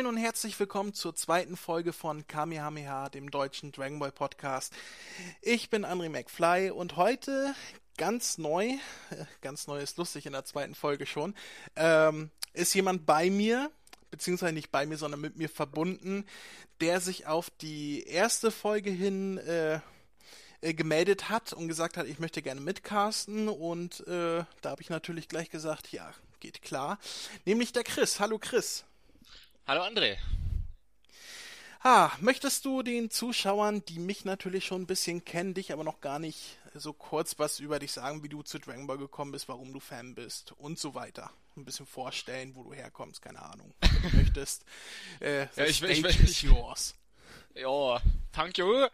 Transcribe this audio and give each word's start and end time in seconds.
Moin 0.00 0.06
und 0.06 0.16
herzlich 0.16 0.58
willkommen 0.58 0.94
zur 0.94 1.14
zweiten 1.14 1.58
Folge 1.58 1.92
von 1.92 2.26
Kamehameha, 2.26 3.10
dem 3.10 3.30
deutschen 3.30 3.70
Dragon 3.70 3.98
Ball 3.98 4.10
Podcast. 4.10 4.72
Ich 5.42 5.68
bin 5.68 5.84
André 5.84 6.08
McFly 6.08 6.70
und 6.70 6.96
heute 6.96 7.54
ganz 7.98 8.38
neu, 8.38 8.64
äh, 8.64 8.78
ganz 9.42 9.66
neu 9.66 9.78
ist 9.78 9.98
lustig 9.98 10.24
in 10.24 10.32
der 10.32 10.46
zweiten 10.46 10.74
Folge 10.74 11.04
schon, 11.04 11.34
ähm, 11.76 12.30
ist 12.54 12.72
jemand 12.72 13.04
bei 13.04 13.28
mir, 13.28 13.70
beziehungsweise 14.10 14.54
nicht 14.54 14.70
bei 14.70 14.86
mir, 14.86 14.96
sondern 14.96 15.20
mit 15.20 15.36
mir 15.36 15.50
verbunden, 15.50 16.24
der 16.80 17.02
sich 17.02 17.26
auf 17.26 17.50
die 17.60 18.04
erste 18.04 18.50
Folge 18.50 18.88
hin 18.88 19.36
äh, 19.36 19.80
äh, 20.62 20.72
gemeldet 20.72 21.28
hat 21.28 21.52
und 21.52 21.68
gesagt 21.68 21.98
hat, 21.98 22.06
ich 22.06 22.18
möchte 22.18 22.40
gerne 22.40 22.62
mitcasten 22.62 23.50
und 23.50 24.00
äh, 24.08 24.44
da 24.62 24.70
habe 24.70 24.80
ich 24.80 24.88
natürlich 24.88 25.28
gleich 25.28 25.50
gesagt, 25.50 25.92
ja, 25.92 26.10
geht 26.40 26.62
klar. 26.62 26.98
Nämlich 27.44 27.74
der 27.74 27.84
Chris. 27.84 28.18
Hallo 28.18 28.38
Chris. 28.38 28.86
Hallo 29.70 29.84
André. 29.84 30.16
Ah, 31.84 32.10
möchtest 32.18 32.64
du 32.64 32.82
den 32.82 33.08
Zuschauern, 33.08 33.84
die 33.84 34.00
mich 34.00 34.24
natürlich 34.24 34.66
schon 34.66 34.82
ein 34.82 34.86
bisschen 34.88 35.24
kennen, 35.24 35.54
dich 35.54 35.72
aber 35.72 35.84
noch 35.84 36.00
gar 36.00 36.18
nicht 36.18 36.58
so 36.74 36.92
kurz 36.92 37.38
was 37.38 37.60
über 37.60 37.78
dich 37.78 37.92
sagen, 37.92 38.24
wie 38.24 38.28
du 38.28 38.42
zu 38.42 38.58
Dragon 38.58 38.88
Ball 38.88 38.98
gekommen 38.98 39.30
bist, 39.30 39.46
warum 39.46 39.72
du 39.72 39.78
Fan 39.78 40.16
bist 40.16 40.50
und 40.58 40.80
so 40.80 40.96
weiter. 40.96 41.30
Ein 41.56 41.64
bisschen 41.64 41.86
vorstellen, 41.86 42.56
wo 42.56 42.64
du 42.64 42.72
herkommst, 42.72 43.22
keine 43.22 43.42
Ahnung. 43.42 43.72
Wenn 43.80 44.10
du 44.10 44.16
möchtest. 44.16 44.64
Äh, 45.20 45.42
ja, 45.54 45.64
ich, 45.66 45.80
ich, 45.80 46.04
ich, 46.04 46.20
ich, 46.20 46.42
yours. 46.42 46.96
Ja, 47.54 48.02
thank 48.32 48.58
you. 48.58 48.88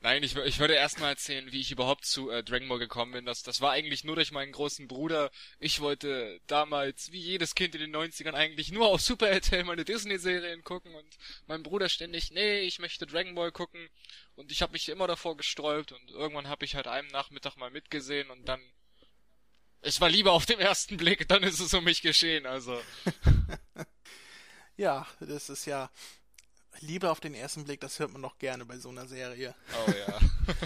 Nein, 0.00 0.22
ich, 0.22 0.36
ich 0.36 0.60
würde 0.60 0.74
erstmal 0.74 1.10
erzählen, 1.10 1.50
wie 1.50 1.60
ich 1.60 1.72
überhaupt 1.72 2.04
zu 2.06 2.30
äh, 2.30 2.44
Dragon 2.44 2.68
Ball 2.68 2.78
gekommen 2.78 3.12
bin. 3.12 3.26
Das, 3.26 3.42
das 3.42 3.60
war 3.60 3.72
eigentlich 3.72 4.04
nur 4.04 4.14
durch 4.14 4.30
meinen 4.30 4.52
großen 4.52 4.86
Bruder. 4.86 5.30
Ich 5.58 5.80
wollte 5.80 6.40
damals, 6.46 7.10
wie 7.10 7.18
jedes 7.18 7.56
Kind 7.56 7.74
in 7.74 7.80
den 7.80 7.96
90ern, 7.96 8.34
eigentlich 8.34 8.70
nur 8.70 8.86
auf 8.86 9.00
Super 9.00 9.28
RTL 9.28 9.64
meine 9.64 9.84
Disney-Serien 9.84 10.62
gucken 10.62 10.94
und 10.94 11.18
mein 11.46 11.64
Bruder 11.64 11.88
ständig, 11.88 12.30
nee, 12.30 12.60
ich 12.60 12.78
möchte 12.78 13.06
Dragon 13.06 13.34
Ball 13.34 13.50
gucken. 13.50 13.88
Und 14.36 14.52
ich 14.52 14.62
habe 14.62 14.72
mich 14.72 14.88
immer 14.88 15.08
davor 15.08 15.36
gesträubt 15.36 15.90
und 15.90 16.10
irgendwann 16.12 16.48
habe 16.48 16.64
ich 16.64 16.76
halt 16.76 16.86
einen 16.86 17.08
Nachmittag 17.08 17.56
mal 17.56 17.70
mitgesehen 17.70 18.30
und 18.30 18.48
dann 18.48 18.60
es 19.80 20.00
war 20.00 20.08
lieber 20.08 20.32
auf 20.32 20.46
den 20.46 20.58
ersten 20.58 20.96
Blick, 20.96 21.28
dann 21.28 21.42
ist 21.42 21.60
es 21.60 21.72
um 21.72 21.84
mich 21.84 22.02
geschehen, 22.02 22.46
also. 22.46 22.80
ja, 24.76 25.06
das 25.20 25.48
ist 25.48 25.66
ja 25.66 25.90
Liebe 26.80 27.10
auf 27.10 27.20
den 27.20 27.34
ersten 27.34 27.64
Blick, 27.64 27.80
das 27.80 27.98
hört 27.98 28.12
man 28.12 28.22
doch 28.22 28.38
gerne 28.38 28.64
bei 28.64 28.78
so 28.78 28.88
einer 28.88 29.06
Serie. 29.06 29.54
Oh 29.86 29.90
ja. 29.90 30.18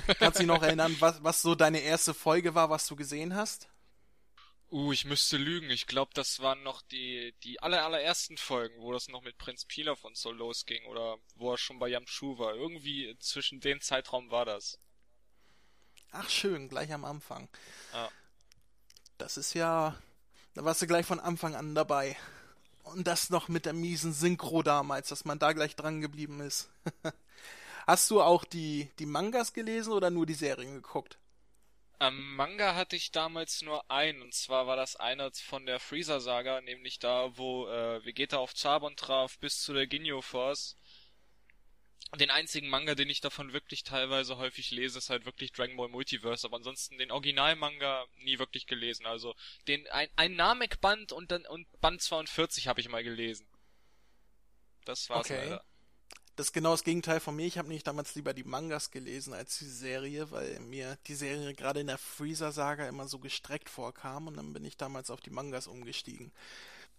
Kannst 0.18 0.38
du 0.38 0.42
dich 0.42 0.46
noch 0.46 0.62
erinnern, 0.62 0.96
was, 1.00 1.22
was 1.22 1.42
so 1.42 1.54
deine 1.54 1.80
erste 1.80 2.14
Folge 2.14 2.54
war, 2.54 2.70
was 2.70 2.86
du 2.86 2.96
gesehen 2.96 3.34
hast? 3.34 3.68
Uh, 4.70 4.90
ich 4.90 5.04
müsste 5.04 5.36
lügen. 5.36 5.68
Ich 5.68 5.86
glaube, 5.86 6.12
das 6.14 6.40
waren 6.40 6.62
noch 6.62 6.80
die, 6.80 7.34
die 7.42 7.62
aller, 7.62 7.84
allerersten 7.84 8.38
Folgen, 8.38 8.80
wo 8.80 8.92
das 8.92 9.08
noch 9.08 9.22
mit 9.22 9.36
Prinz 9.36 9.66
Pilaf 9.66 10.02
und 10.02 10.16
so 10.16 10.32
losging 10.32 10.86
oder 10.86 11.18
wo 11.34 11.52
er 11.52 11.58
schon 11.58 11.78
bei 11.78 11.88
Yamchu 11.88 12.38
war. 12.38 12.54
Irgendwie 12.54 13.14
zwischen 13.18 13.60
dem 13.60 13.82
Zeitraum 13.82 14.30
war 14.30 14.46
das. 14.46 14.78
Ach 16.10 16.28
schön, 16.30 16.70
gleich 16.70 16.90
am 16.92 17.04
Anfang. 17.04 17.50
Ja. 17.92 18.10
Das 19.18 19.36
ist 19.36 19.52
ja, 19.52 19.94
da 20.54 20.64
warst 20.64 20.80
du 20.80 20.86
gleich 20.86 21.04
von 21.04 21.20
Anfang 21.20 21.54
an 21.54 21.74
dabei. 21.74 22.16
Und 22.82 23.06
das 23.06 23.30
noch 23.30 23.48
mit 23.48 23.64
der 23.66 23.72
miesen 23.72 24.12
Synchro 24.12 24.62
damals, 24.62 25.08
dass 25.08 25.24
man 25.24 25.38
da 25.38 25.52
gleich 25.52 25.76
dran 25.76 26.00
geblieben 26.00 26.40
ist. 26.40 26.70
Hast 27.86 28.10
du 28.10 28.22
auch 28.22 28.44
die, 28.44 28.90
die 28.98 29.06
Mangas 29.06 29.52
gelesen 29.52 29.92
oder 29.92 30.10
nur 30.10 30.26
die 30.26 30.34
Serien 30.34 30.74
geguckt? 30.74 31.18
Am 31.98 32.34
Manga 32.34 32.74
hatte 32.74 32.96
ich 32.96 33.12
damals 33.12 33.62
nur 33.62 33.88
einen, 33.88 34.22
und 34.22 34.34
zwar 34.34 34.66
war 34.66 34.74
das 34.74 34.96
einer 34.96 35.30
von 35.32 35.66
der 35.66 35.78
Freezer-Saga, 35.78 36.60
nämlich 36.60 36.98
da, 36.98 37.36
wo 37.38 37.68
äh, 37.68 38.04
Vegeta 38.04 38.38
auf 38.38 38.54
Zabon 38.54 38.96
traf, 38.96 39.38
bis 39.38 39.62
zu 39.62 39.72
der 39.72 39.86
Ginyu 39.86 40.20
Force 40.20 40.76
den 42.18 42.30
einzigen 42.30 42.68
Manga, 42.68 42.94
den 42.94 43.08
ich 43.08 43.20
davon 43.20 43.52
wirklich 43.52 43.84
teilweise 43.84 44.36
häufig 44.36 44.70
lese, 44.70 44.98
ist 44.98 45.10
halt 45.10 45.24
wirklich 45.24 45.52
Dragon 45.52 45.76
Ball 45.76 45.88
Multiverse, 45.88 46.46
aber 46.46 46.56
ansonsten 46.56 46.98
den 46.98 47.10
Originalmanga 47.10 48.06
nie 48.18 48.38
wirklich 48.38 48.66
gelesen. 48.66 49.06
Also 49.06 49.34
den 49.66 49.88
ein, 49.88 50.08
ein 50.16 50.36
Namek-Band 50.36 51.12
und 51.12 51.30
dann 51.30 51.46
und 51.46 51.66
Band 51.80 52.02
42 52.02 52.68
habe 52.68 52.80
ich 52.80 52.88
mal 52.88 53.02
gelesen. 53.02 53.46
Das 54.84 55.08
war's 55.08 55.26
okay. 55.26 55.44
leider. 55.44 55.64
Das 56.36 56.46
ist 56.46 56.52
genau 56.52 56.70
das 56.70 56.84
Gegenteil 56.84 57.20
von 57.20 57.36
mir. 57.36 57.46
Ich 57.46 57.58
habe 57.58 57.68
nämlich 57.68 57.84
damals 57.84 58.14
lieber 58.14 58.32
die 58.32 58.44
Mangas 58.44 58.90
gelesen 58.90 59.34
als 59.34 59.58
die 59.58 59.66
Serie, 59.66 60.30
weil 60.30 60.60
mir 60.60 60.98
die 61.06 61.14
Serie 61.14 61.54
gerade 61.54 61.80
in 61.80 61.88
der 61.88 61.98
Freezer-Saga 61.98 62.88
immer 62.88 63.06
so 63.06 63.18
gestreckt 63.18 63.68
vorkam 63.68 64.28
und 64.28 64.36
dann 64.38 64.52
bin 64.54 64.64
ich 64.64 64.78
damals 64.78 65.10
auf 65.10 65.20
die 65.20 65.30
Mangas 65.30 65.66
umgestiegen. 65.66 66.32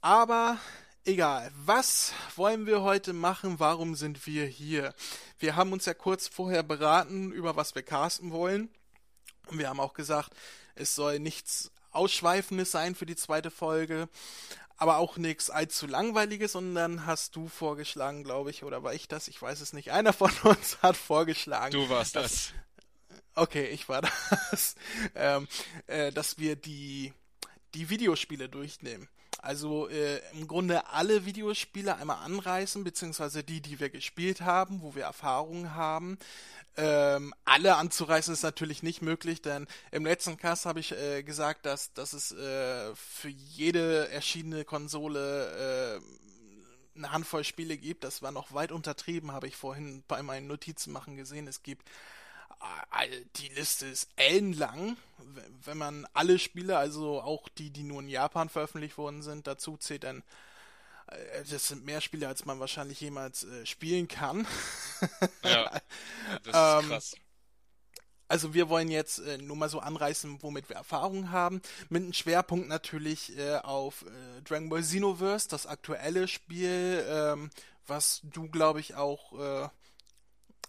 Aber 0.02 0.60
Egal, 1.06 1.52
was 1.66 2.14
wollen 2.38 2.66
wir 2.66 2.82
heute 2.82 3.12
machen? 3.12 3.60
Warum 3.60 3.94
sind 3.94 4.26
wir 4.26 4.46
hier? 4.46 4.96
Wir 5.38 5.58
haben 5.58 5.74
uns 5.74 5.86
ja 5.86 5.94
kurz 5.94 6.30
vorher 6.30 6.64
beraten, 6.64 7.34
über 7.34 7.58
was 7.58 7.76
wir 7.76 7.84
casten 7.84 8.32
wollen. 8.32 8.70
Und 9.48 9.58
wir 9.58 9.68
haben 9.68 9.82
auch 9.82 9.96
gesagt, 9.96 10.32
es 10.76 10.96
soll 10.96 11.20
nichts 11.20 11.72
Ausschweifendes 11.92 12.72
sein 12.72 12.96
für 12.96 13.06
die 13.06 13.18
zweite 13.18 13.52
Folge, 13.52 14.08
aber 14.78 14.96
auch 14.96 15.18
nichts 15.18 15.50
allzu 15.50 15.88
langweiliges. 15.88 16.56
Und 16.56 16.74
dann 16.74 17.06
hast 17.06 17.36
du 17.36 17.50
vorgeschlagen, 17.50 18.24
glaube 18.24 18.52
ich, 18.52 18.64
oder 18.64 18.84
war 18.84 18.94
ich 18.94 19.10
das? 19.10 19.28
Ich 19.28 19.42
weiß 19.42 19.60
es 19.60 19.74
nicht. 19.74 19.92
Einer 19.92 20.14
von 20.14 20.32
uns 20.44 20.78
hat 20.82 20.96
vorgeschlagen. 20.96 21.74
Du 21.74 21.90
warst 21.90 22.16
dass, 22.16 22.24
das. 22.32 22.54
Okay, 23.36 23.66
ich 23.66 23.90
war 23.90 24.04
das. 24.04 24.76
ähm, 25.16 25.50
äh, 25.88 26.14
dass 26.14 26.38
wir 26.38 26.56
die, 26.56 27.12
die 27.74 27.90
Videospiele 27.90 28.48
durchnehmen. 28.48 29.10
Also 29.44 29.90
äh, 29.90 30.22
im 30.32 30.48
Grunde 30.48 30.88
alle 30.88 31.26
Videospiele 31.26 31.98
einmal 31.98 32.24
anreißen, 32.24 32.86
beziehungsweise 32.86 33.44
die, 33.44 33.60
die 33.60 33.82
wir 33.82 33.90
gespielt 33.90 34.40
haben, 34.40 34.82
wo 34.82 34.96
wir 34.96 35.04
Erfahrungen 35.04 35.76
haben. 35.76 36.18
Ähm, 36.78 37.34
alle 37.44 37.76
anzureißen 37.76 38.34
ist 38.34 38.44
natürlich 38.44 38.84
nicht 38.84 39.02
möglich, 39.02 39.42
denn 39.42 39.68
im 39.92 40.06
letzten 40.06 40.38
Cast 40.38 40.66
habe 40.66 40.80
ich 40.80 40.94
äh, 40.94 41.24
gesagt, 41.24 41.66
dass, 41.66 41.92
dass 41.94 42.14
es 42.14 42.32
äh, 42.32 42.96
für 42.96 43.28
jede 43.28 44.08
erschienene 44.10 44.64
Konsole 44.64 46.00
äh, 46.00 46.98
eine 46.98 47.12
Handvoll 47.12 47.44
Spiele 47.44 47.76
gibt. 47.76 48.06
Das 48.06 48.22
war 48.22 48.32
noch 48.32 48.54
weit 48.54 48.72
untertrieben, 48.72 49.34
habe 49.34 49.48
ich 49.48 49.58
vorhin 49.58 50.06
bei 50.08 50.24
meinen 50.24 50.48
Notizen 50.48 50.94
machen 50.94 51.18
gesehen. 51.18 51.48
Es 51.50 51.64
gibt 51.64 51.90
die 53.38 53.50
Liste 53.50 53.86
ist 53.88 54.10
ellenlang. 54.16 54.98
Wenn 55.66 55.78
man 55.78 56.08
alle 56.14 56.40
Spiele, 56.40 56.78
also 56.78 57.22
auch 57.22 57.50
die, 57.50 57.70
die 57.70 57.84
nur 57.84 58.02
in 58.02 58.10
Japan 58.10 58.50
veröffentlicht 58.50 58.98
worden 58.98 59.22
sind, 59.22 59.48
dazu 59.48 59.78
zählt, 59.78 60.04
dann 60.04 60.24
äh, 61.08 61.44
das 61.50 61.68
sind 61.68 61.86
mehr 61.86 62.02
Spiele, 62.02 62.28
als 62.28 62.46
man 62.46 62.60
wahrscheinlich 62.60 63.02
jemals 63.02 63.44
äh, 63.44 63.66
spielen 63.66 64.08
kann. 64.08 64.48
ja, 65.44 65.72
das 66.44 66.82
ist 66.82 66.84
ähm, 66.84 66.90
krass. 66.90 67.16
Also 68.28 68.54
wir 68.54 68.70
wollen 68.70 68.90
jetzt 68.90 69.20
äh, 69.20 69.38
nur 69.38 69.56
mal 69.56 69.70
so 69.70 69.80
anreißen, 69.80 70.42
womit 70.42 70.70
wir 70.70 70.76
Erfahrung 70.76 71.32
haben. 71.32 71.62
Mit 71.90 72.04
einem 72.04 72.14
Schwerpunkt 72.14 72.68
natürlich 72.68 73.38
äh, 73.38 73.58
auf 73.58 74.04
äh, 74.04 74.42
Dragon 74.42 74.70
Ball 74.70 74.82
Xenoverse, 74.82 75.50
das 75.50 75.68
aktuelle 75.68 76.28
Spiel, 76.28 77.06
ähm, 77.08 77.52
was 77.86 78.22
du, 78.24 78.48
glaube 78.50 78.80
ich, 78.80 78.96
auch 78.96 79.70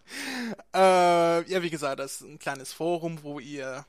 äh, 0.74 1.48
ja, 1.48 1.62
wie 1.62 1.70
gesagt, 1.70 2.00
das 2.00 2.16
ist 2.16 2.22
ein 2.22 2.38
kleines 2.38 2.72
Forum, 2.72 3.22
wo 3.22 3.38
ihr 3.38 3.86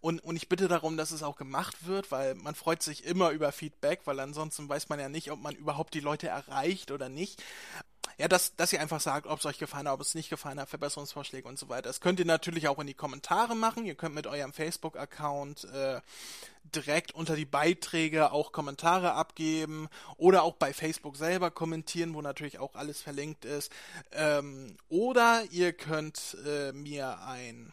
und, 0.00 0.20
und 0.20 0.36
ich 0.36 0.48
bitte 0.48 0.68
darum, 0.68 0.96
dass 0.96 1.10
es 1.10 1.22
auch 1.22 1.36
gemacht 1.36 1.86
wird, 1.86 2.10
weil 2.10 2.34
man 2.34 2.54
freut 2.54 2.82
sich 2.82 3.04
immer 3.04 3.30
über 3.30 3.50
Feedback, 3.52 4.02
weil 4.04 4.20
ansonsten 4.20 4.68
weiß 4.68 4.88
man 4.88 5.00
ja 5.00 5.08
nicht, 5.08 5.30
ob 5.30 5.40
man 5.40 5.54
überhaupt 5.54 5.94
die 5.94 6.00
Leute 6.00 6.28
erreicht 6.28 6.90
oder 6.90 7.08
nicht. 7.08 7.42
Ja, 8.18 8.28
dass, 8.28 8.56
dass 8.56 8.72
ihr 8.72 8.80
einfach 8.80 9.00
sagt, 9.00 9.26
ob 9.26 9.38
es 9.38 9.46
euch 9.46 9.58
gefallen 9.58 9.86
hat, 9.86 9.94
ob 9.94 10.00
es 10.00 10.14
nicht 10.14 10.30
gefallen 10.30 10.58
hat, 10.60 10.68
Verbesserungsvorschläge 10.68 11.46
und 11.46 11.58
so 11.58 11.68
weiter. 11.68 11.82
Das 11.82 12.00
könnt 12.00 12.18
ihr 12.18 12.26
natürlich 12.26 12.68
auch 12.68 12.78
in 12.78 12.86
die 12.86 12.94
Kommentare 12.94 13.54
machen. 13.54 13.84
Ihr 13.84 13.94
könnt 13.94 14.14
mit 14.14 14.26
eurem 14.26 14.52
Facebook-Account 14.52 15.64
äh, 15.64 16.00
direkt 16.74 17.12
unter 17.12 17.36
die 17.36 17.44
Beiträge 17.44 18.32
auch 18.32 18.52
Kommentare 18.52 19.12
abgeben 19.12 19.88
oder 20.16 20.42
auch 20.42 20.54
bei 20.54 20.72
Facebook 20.72 21.16
selber 21.16 21.50
kommentieren, 21.50 22.14
wo 22.14 22.22
natürlich 22.22 22.58
auch 22.58 22.74
alles 22.74 23.02
verlinkt 23.02 23.44
ist. 23.44 23.70
Ähm, 24.12 24.76
oder 24.88 25.44
ihr 25.50 25.72
könnt 25.72 26.36
äh, 26.46 26.72
mir 26.72 27.20
ein 27.20 27.72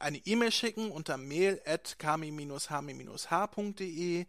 eine 0.00 0.18
E-Mail 0.18 0.50
schicken 0.50 0.90
unter 0.90 1.16
mail 1.16 1.62
at 1.64 1.96
kami-hami-h.de. 1.98 4.20
Äh, 4.20 4.26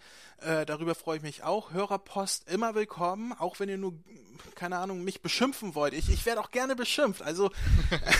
darüber 0.65 0.95
freue 0.95 1.17
ich 1.17 1.23
mich 1.23 1.43
auch. 1.43 1.71
Hörerpost 1.71 2.49
immer 2.49 2.75
willkommen, 2.75 3.33
auch 3.33 3.59
wenn 3.59 3.67
ihr 3.69 3.77
nur, 3.77 3.93
keine 4.55 4.77
Ahnung, 4.77 5.03
mich 5.03 5.21
beschimpfen 5.21 5.75
wollt. 5.75 5.93
Ich, 5.93 6.09
ich 6.09 6.25
werde 6.25 6.41
auch 6.41 6.51
gerne 6.51 6.75
beschimpft. 6.75 7.21
Also 7.21 7.51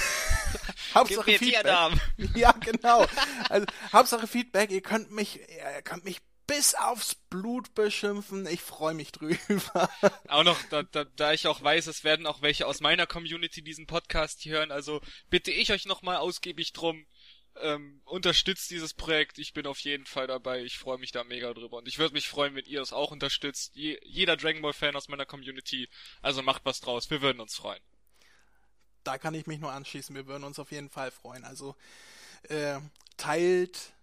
Hauptsache 0.95 1.37
Feedback. 1.37 1.99
Ja, 2.35 2.51
genau. 2.53 3.05
Also 3.49 3.65
Hauptsache 3.91 4.27
Feedback. 4.27 4.71
Ihr 4.71 4.81
könnt 4.81 5.11
mich, 5.11 5.39
ihr 5.39 5.81
könnt 5.83 6.05
mich 6.05 6.21
bis 6.51 6.75
aufs 6.75 7.15
Blut 7.15 7.73
beschimpfen. 7.75 8.45
Ich 8.45 8.59
freue 8.59 8.93
mich 8.93 9.13
drüber. 9.13 9.89
Auch 10.27 10.43
noch, 10.43 10.61
da, 10.69 10.83
da, 10.83 11.05
da 11.05 11.31
ich 11.31 11.47
auch 11.47 11.63
weiß, 11.63 11.87
es 11.87 12.03
werden 12.03 12.25
auch 12.25 12.41
welche 12.41 12.67
aus 12.67 12.81
meiner 12.81 13.07
Community 13.07 13.61
diesen 13.61 13.87
Podcast 13.87 14.43
hören, 14.43 14.69
also 14.69 14.99
bitte 15.29 15.51
ich 15.51 15.71
euch 15.71 15.85
nochmal 15.85 16.17
ausgiebig 16.17 16.73
drum, 16.73 17.05
ähm, 17.59 18.01
unterstützt 18.05 18.71
dieses 18.71 18.93
Projekt. 18.93 19.37
Ich 19.37 19.53
bin 19.53 19.67
auf 19.67 19.79
jeden 19.79 20.05
Fall 20.05 20.27
dabei. 20.27 20.63
Ich 20.63 20.77
freue 20.77 20.97
mich 20.97 21.11
da 21.11 21.23
mega 21.23 21.53
drüber. 21.53 21.77
Und 21.77 21.87
ich 21.87 21.99
würde 21.99 22.13
mich 22.13 22.27
freuen, 22.27 22.55
wenn 22.55 22.65
ihr 22.65 22.81
es 22.81 22.93
auch 22.93 23.11
unterstützt. 23.11 23.75
Je, 23.75 23.99
jeder 24.03 24.37
Dragon 24.37 24.61
Ball 24.61 24.73
Fan 24.73 24.95
aus 24.95 25.09
meiner 25.09 25.25
Community. 25.25 25.89
Also 26.21 26.41
macht 26.41 26.65
was 26.65 26.79
draus. 26.79 27.09
Wir 27.09 27.21
würden 27.21 27.39
uns 27.39 27.55
freuen. 27.55 27.81
Da 29.03 29.17
kann 29.17 29.33
ich 29.33 29.47
mich 29.47 29.59
nur 29.59 29.71
anschließen. 29.71 30.15
Wir 30.15 30.27
würden 30.27 30.43
uns 30.43 30.59
auf 30.59 30.71
jeden 30.71 30.89
Fall 30.89 31.11
freuen. 31.11 31.43
Also 31.43 31.75
äh, 32.43 32.79
teilt 33.17 33.93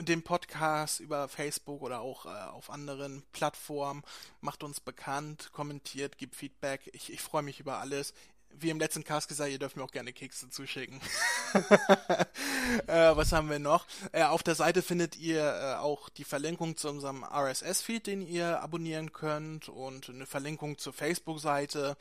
den 0.00 0.22
Podcast 0.22 1.00
über 1.00 1.28
Facebook 1.28 1.80
oder 1.82 2.00
auch 2.00 2.26
äh, 2.26 2.28
auf 2.28 2.70
anderen 2.70 3.22
Plattformen. 3.32 4.02
Macht 4.40 4.62
uns 4.62 4.80
bekannt, 4.80 5.50
kommentiert, 5.52 6.18
gibt 6.18 6.34
Feedback. 6.34 6.90
Ich, 6.92 7.12
ich 7.12 7.20
freue 7.20 7.42
mich 7.42 7.60
über 7.60 7.78
alles 7.78 8.12
wie 8.60 8.70
im 8.70 8.78
letzten 8.78 9.04
Cast 9.04 9.28
gesagt, 9.28 9.50
ihr 9.50 9.58
dürft 9.58 9.76
mir 9.76 9.84
auch 9.84 9.90
gerne 9.90 10.12
Kekse 10.12 10.50
zuschicken. 10.50 11.00
äh, 12.86 13.16
was 13.16 13.32
haben 13.32 13.50
wir 13.50 13.58
noch? 13.58 13.86
Äh, 14.12 14.24
auf 14.24 14.42
der 14.42 14.54
Seite 14.54 14.82
findet 14.82 15.16
ihr 15.16 15.42
äh, 15.42 15.74
auch 15.76 16.08
die 16.08 16.24
Verlinkung 16.24 16.76
zu 16.76 16.88
unserem 16.88 17.24
RSS-Feed, 17.24 18.06
den 18.06 18.26
ihr 18.26 18.60
abonnieren 18.62 19.12
könnt 19.12 19.68
und 19.68 20.08
eine 20.08 20.26
Verlinkung 20.26 20.78
zur 20.78 20.92
Facebook-Seite, 20.92 21.96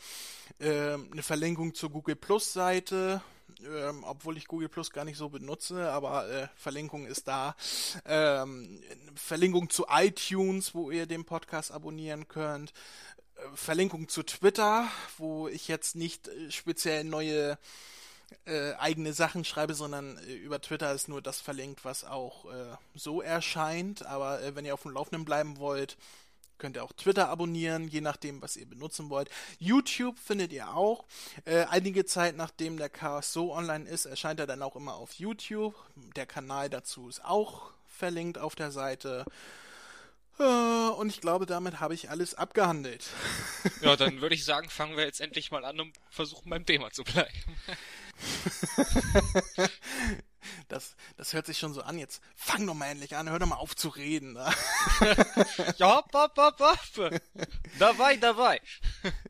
ähm, 0.59 1.09
eine 1.11 1.23
Verlinkung 1.23 1.73
zur 1.73 1.89
Google 1.89 2.15
Plus-Seite, 2.15 3.21
ähm, 3.61 4.03
obwohl 4.03 4.37
ich 4.37 4.47
Google 4.47 4.69
Plus 4.69 4.91
gar 4.91 5.05
nicht 5.05 5.17
so 5.17 5.29
benutze, 5.29 5.91
aber 5.91 6.29
äh, 6.29 6.47
Verlinkung 6.55 7.05
ist 7.05 7.27
da. 7.27 7.55
Ähm, 8.05 8.81
Verlinkung 9.15 9.69
zu 9.69 9.85
iTunes, 9.89 10.73
wo 10.73 10.91
ihr 10.91 11.05
den 11.05 11.25
Podcast 11.25 11.71
abonnieren 11.71 12.27
könnt. 12.27 12.73
Verlinkung 13.55 14.07
zu 14.07 14.23
Twitter, 14.23 14.87
wo 15.17 15.47
ich 15.47 15.67
jetzt 15.67 15.95
nicht 15.95 16.27
äh, 16.27 16.51
speziell 16.51 17.03
neue 17.03 17.57
äh, 18.45 18.73
eigene 18.73 19.13
Sachen 19.13 19.45
schreibe, 19.45 19.73
sondern 19.73 20.17
äh, 20.17 20.33
über 20.33 20.61
Twitter 20.61 20.93
ist 20.93 21.07
nur 21.07 21.21
das 21.21 21.41
verlinkt, 21.41 21.85
was 21.85 22.03
auch 22.03 22.45
äh, 22.45 22.75
so 22.95 23.21
erscheint. 23.21 24.05
Aber 24.05 24.41
äh, 24.41 24.55
wenn 24.55 24.65
ihr 24.65 24.73
auf 24.73 24.83
dem 24.83 24.91
Laufenden 24.91 25.25
bleiben 25.25 25.57
wollt, 25.57 25.97
könnt 26.57 26.77
ihr 26.77 26.83
auch 26.83 26.93
Twitter 26.93 27.29
abonnieren, 27.29 27.87
je 27.87 28.01
nachdem, 28.01 28.41
was 28.41 28.55
ihr 28.55 28.65
benutzen 28.65 29.09
wollt. 29.09 29.29
YouTube 29.59 30.17
findet 30.17 30.53
ihr 30.53 30.73
auch. 30.73 31.05
Äh, 31.45 31.65
einige 31.65 32.05
Zeit 32.05 32.37
nachdem 32.37 32.77
der 32.77 32.89
Cast 32.89 33.33
so 33.33 33.53
online 33.53 33.89
ist, 33.89 34.05
erscheint 34.05 34.39
er 34.39 34.47
dann 34.47 34.61
auch 34.61 34.75
immer 34.75 34.95
auf 34.95 35.13
YouTube. 35.13 35.75
Der 36.15 36.25
Kanal 36.25 36.69
dazu 36.69 37.09
ist 37.09 37.23
auch 37.23 37.71
verlinkt 37.87 38.37
auf 38.37 38.55
der 38.55 38.71
Seite. 38.71 39.25
Äh, 40.39 40.43
und 40.43 41.09
ich 41.09 41.21
glaube, 41.21 41.45
damit 41.45 41.79
habe 41.79 41.93
ich 41.93 42.09
alles 42.09 42.35
abgehandelt. 42.35 43.05
Ja, 43.81 43.95
dann 43.95 44.21
würde 44.21 44.35
ich 44.35 44.45
sagen, 44.45 44.69
fangen 44.69 44.97
wir 44.97 45.05
jetzt 45.05 45.21
endlich 45.21 45.51
mal 45.51 45.65
an 45.65 45.79
und 45.79 45.95
versuchen 46.09 46.49
beim 46.49 46.65
Thema 46.65 46.91
zu 46.91 47.03
bleiben. 47.03 47.33
Das, 50.67 50.95
das 51.17 51.33
hört 51.33 51.45
sich 51.45 51.57
schon 51.57 51.73
so 51.73 51.81
an. 51.81 51.97
Jetzt 51.97 52.21
fang 52.35 52.65
doch 52.65 52.73
mal 52.73 52.87
endlich 52.87 53.15
an, 53.15 53.29
hör 53.29 53.39
doch 53.39 53.47
mal 53.47 53.55
auf 53.55 53.75
zu 53.75 53.89
reden. 53.89 54.33
Ne? 54.33 54.51
ja, 55.77 55.95
hopp, 55.95 56.13
hopp, 56.13 56.37
hopp, 56.37 56.59
hopp. 56.59 57.21
Dabei, 57.79 58.17
dabei. 58.17 58.61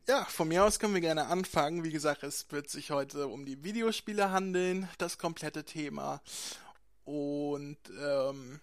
Ja, 0.08 0.24
von 0.24 0.48
mir 0.48 0.64
aus 0.64 0.78
können 0.78 0.94
wir 0.94 1.00
gerne 1.00 1.26
anfangen. 1.26 1.84
Wie 1.84 1.92
gesagt, 1.92 2.22
es 2.22 2.50
wird 2.50 2.68
sich 2.68 2.90
heute 2.90 3.28
um 3.28 3.44
die 3.44 3.62
Videospiele 3.62 4.30
handeln, 4.30 4.88
das 4.98 5.18
komplette 5.18 5.64
Thema. 5.64 6.20
Und 7.04 7.78
ähm, 8.00 8.60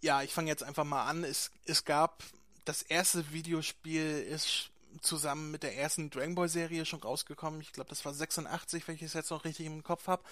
ja, 0.00 0.22
ich 0.22 0.32
fange 0.32 0.48
jetzt 0.48 0.62
einfach 0.62 0.84
mal 0.84 1.06
an. 1.06 1.24
Es, 1.24 1.50
es 1.64 1.84
gab 1.84 2.22
das 2.64 2.82
erste 2.82 3.32
Videospiel 3.32 4.26
ist 4.30 4.70
zusammen 5.00 5.50
mit 5.50 5.62
der 5.62 5.76
ersten 5.76 6.10
Dragon 6.10 6.34
Ball 6.34 6.48
Serie 6.48 6.84
schon 6.84 7.00
rausgekommen. 7.00 7.60
Ich 7.60 7.72
glaube, 7.72 7.90
das 7.90 8.04
war 8.04 8.12
86, 8.12 8.86
wenn 8.86 8.96
ich 8.96 9.02
es 9.02 9.14
jetzt 9.14 9.30
noch 9.30 9.44
richtig 9.44 9.66
im 9.66 9.82
Kopf 9.82 10.06
habe. 10.06 10.22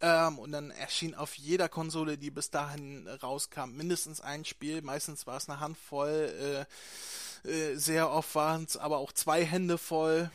Ähm, 0.00 0.38
und 0.38 0.52
dann 0.52 0.70
erschien 0.70 1.14
auf 1.14 1.34
jeder 1.34 1.68
Konsole, 1.68 2.18
die 2.18 2.30
bis 2.30 2.50
dahin 2.50 3.08
rauskam, 3.08 3.70
mindestens 3.70 4.20
ein 4.20 4.44
Spiel. 4.44 4.82
Meistens 4.82 5.26
war 5.26 5.36
es 5.36 5.48
eine 5.48 5.60
Handvoll. 5.60 6.66
Äh, 7.44 7.48
äh, 7.48 7.76
sehr 7.76 8.10
oft 8.10 8.34
waren 8.34 8.64
es 8.64 8.76
aber 8.76 8.98
auch 8.98 9.12
zwei 9.12 9.44
Hände 9.44 9.78
voll. 9.78 10.30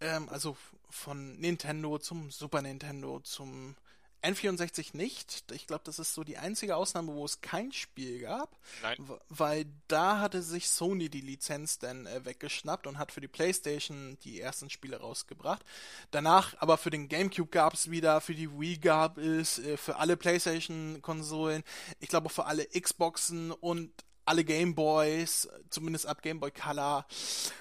Ähm, 0.00 0.28
also 0.28 0.56
von 0.90 1.38
Nintendo 1.38 1.98
zum 1.98 2.30
Super 2.30 2.62
Nintendo 2.62 3.20
zum 3.20 3.76
N64 4.22 4.96
nicht. 4.96 5.44
Ich 5.52 5.66
glaube, 5.66 5.82
das 5.84 5.98
ist 5.98 6.14
so 6.14 6.24
die 6.24 6.38
einzige 6.38 6.76
Ausnahme, 6.76 7.14
wo 7.14 7.24
es 7.24 7.40
kein 7.40 7.72
Spiel 7.72 8.20
gab. 8.20 8.56
Nein. 8.82 8.96
Weil 9.28 9.66
da 9.86 10.20
hatte 10.20 10.42
sich 10.42 10.68
Sony 10.68 11.08
die 11.08 11.20
Lizenz 11.20 11.78
dann 11.78 12.06
äh, 12.06 12.24
weggeschnappt 12.24 12.86
und 12.86 12.98
hat 12.98 13.12
für 13.12 13.20
die 13.20 13.28
PlayStation 13.28 14.18
die 14.24 14.40
ersten 14.40 14.70
Spiele 14.70 14.98
rausgebracht. 15.00 15.64
Danach 16.10 16.54
aber 16.58 16.78
für 16.78 16.90
den 16.90 17.08
GameCube 17.08 17.50
gab 17.50 17.74
es 17.74 17.90
wieder, 17.90 18.20
für 18.20 18.34
die 18.34 18.50
Wii 18.50 18.78
gab 18.78 19.18
es, 19.18 19.58
äh, 19.58 19.76
für 19.76 19.96
alle 19.96 20.16
PlayStation-Konsolen, 20.16 21.62
ich 22.00 22.08
glaube 22.08 22.28
für 22.28 22.46
alle 22.46 22.66
Xboxen 22.66 23.52
und 23.52 23.92
alle 24.24 24.44
Gameboys, 24.44 25.48
zumindest 25.70 26.06
ab 26.06 26.22
Game 26.22 26.40
Boy 26.40 26.50
Color, 26.50 27.06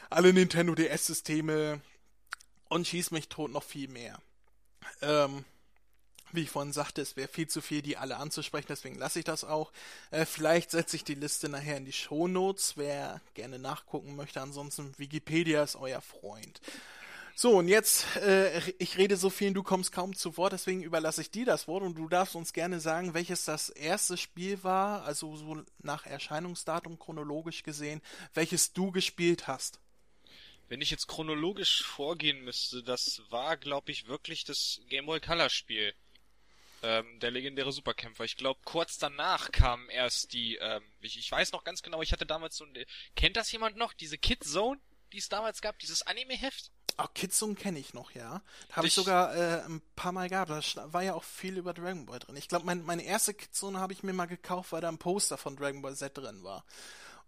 alle 0.10 0.34
Nintendo 0.34 0.76
DS-Systeme 0.76 1.82
und 2.68 2.88
schieß 2.88 3.12
mich 3.12 3.30
tot 3.30 3.52
noch 3.52 3.64
viel 3.64 3.88
mehr. 3.88 4.20
Ähm, 5.02 5.46
wie 6.32 6.44
ich 6.44 6.50
vorhin 6.50 6.74
sagte, 6.74 7.02
es 7.02 7.16
wäre 7.16 7.28
viel 7.28 7.48
zu 7.48 7.62
viel, 7.62 7.82
die 7.82 7.98
alle 7.98 8.18
anzusprechen, 8.18 8.68
deswegen 8.70 8.98
lasse 8.98 9.20
ich 9.20 9.26
das 9.26 9.44
auch. 9.44 9.72
Äh, 10.12 10.26
vielleicht 10.26 10.72
setze 10.72 10.96
ich 10.96 11.04
die 11.04 11.16
Liste 11.16 11.50
nachher 11.50 11.78
in 11.78 11.86
die 11.86 11.94
Shownotes, 11.94 12.78
wer 12.78 13.22
gerne 13.34 13.60
nachgucken 13.60 14.16
möchte. 14.16 14.42
Ansonsten, 14.42 14.94
Wikipedia 14.98 15.64
ist 15.64 15.76
euer 15.76 16.02
Freund. 16.02 16.62
So, 17.40 17.52
und 17.52 17.68
jetzt, 17.68 18.16
äh, 18.16 18.72
ich 18.80 18.98
rede 18.98 19.16
so 19.16 19.30
viel, 19.30 19.54
du 19.54 19.62
kommst 19.62 19.92
kaum 19.92 20.16
zu 20.16 20.38
Wort, 20.38 20.54
deswegen 20.54 20.82
überlasse 20.82 21.22
ich 21.22 21.30
dir 21.30 21.46
das 21.46 21.68
Wort 21.68 21.84
und 21.84 21.96
du 21.96 22.10
darfst 22.10 22.36
uns 22.36 22.52
gerne 22.52 22.80
sagen, 22.80 23.14
welches 23.14 23.46
das 23.46 23.70
erste 23.70 24.18
Spiel 24.18 24.64
war, 24.64 25.04
also 25.04 25.36
so 25.36 25.64
nach 25.84 26.08
Erscheinungsdatum 26.08 26.98
chronologisch 26.98 27.62
gesehen, 27.62 28.02
welches 28.34 28.74
du 28.74 28.92
gespielt 28.92 29.46
hast. 29.46 29.80
Wenn 30.68 30.82
ich 30.82 30.90
jetzt 30.90 31.08
chronologisch 31.08 31.84
vorgehen 31.84 32.44
müsste, 32.44 32.82
das 32.82 33.22
war, 33.30 33.56
glaube 33.56 33.92
ich, 33.92 34.08
wirklich 34.08 34.44
das 34.44 34.82
Game 34.90 35.06
Boy 35.06 35.20
Color 35.20 35.52
Spiel. 35.52 35.94
Ähm, 36.84 37.20
der 37.20 37.32
legendäre 37.32 37.72
Superkämpfer. 37.72 38.24
Ich 38.24 38.38
glaube, 38.38 38.60
kurz 38.64 38.98
danach 38.98 39.52
kam 39.52 39.90
erst 39.90 40.34
die, 40.34 40.58
ähm, 40.58 40.84
ich, 41.02 41.18
ich 41.18 41.32
weiß 41.32 41.52
noch 41.52 41.64
ganz 41.64 41.82
genau, 41.82 42.02
ich 42.02 42.12
hatte 42.12 42.26
damals 42.26 42.56
so 42.58 42.66
ein, 42.66 42.86
kennt 43.16 43.36
das 43.36 43.52
jemand 43.52 43.78
noch? 43.78 43.94
Diese 43.94 44.18
Kid 44.18 44.44
Zone, 44.44 44.80
die 45.12 45.18
es 45.18 45.30
damals 45.30 45.62
gab, 45.62 45.80
dieses 45.80 46.04
Anime-Heft? 46.04 46.72
Ach, 47.00 47.14
Kidzone 47.14 47.54
kenne 47.54 47.78
ich 47.78 47.94
noch, 47.94 48.12
ja. 48.12 48.42
Habe 48.72 48.88
ich 48.88 48.94
sogar 48.94 49.36
äh, 49.36 49.64
ein 49.66 49.82
paar 49.96 50.12
Mal 50.12 50.30
gehabt. 50.30 50.50
Da 50.50 50.94
war 50.94 51.04
ja 51.04 51.14
auch 51.14 51.24
viel 51.24 51.58
über 51.58 51.74
Dragon 51.76 52.08
Ball 52.08 52.18
drin. 52.18 52.36
Ich 52.36 52.48
glaube, 52.48 52.66
mein, 52.66 52.82
meine 52.82 53.04
erste 53.04 53.36
Kidzone 53.36 53.80
habe 53.80 53.94
ich 53.94 54.02
mir 54.02 54.14
mal 54.14 54.26
gekauft, 54.26 54.72
weil 54.72 54.82
da 54.82 54.90
ein 54.90 54.98
Poster 54.98 55.38
von 55.38 55.56
Dragon 55.56 55.84
Ball 55.84 55.96
Z 55.96 56.18
drin 56.18 56.44
war. 56.44 56.66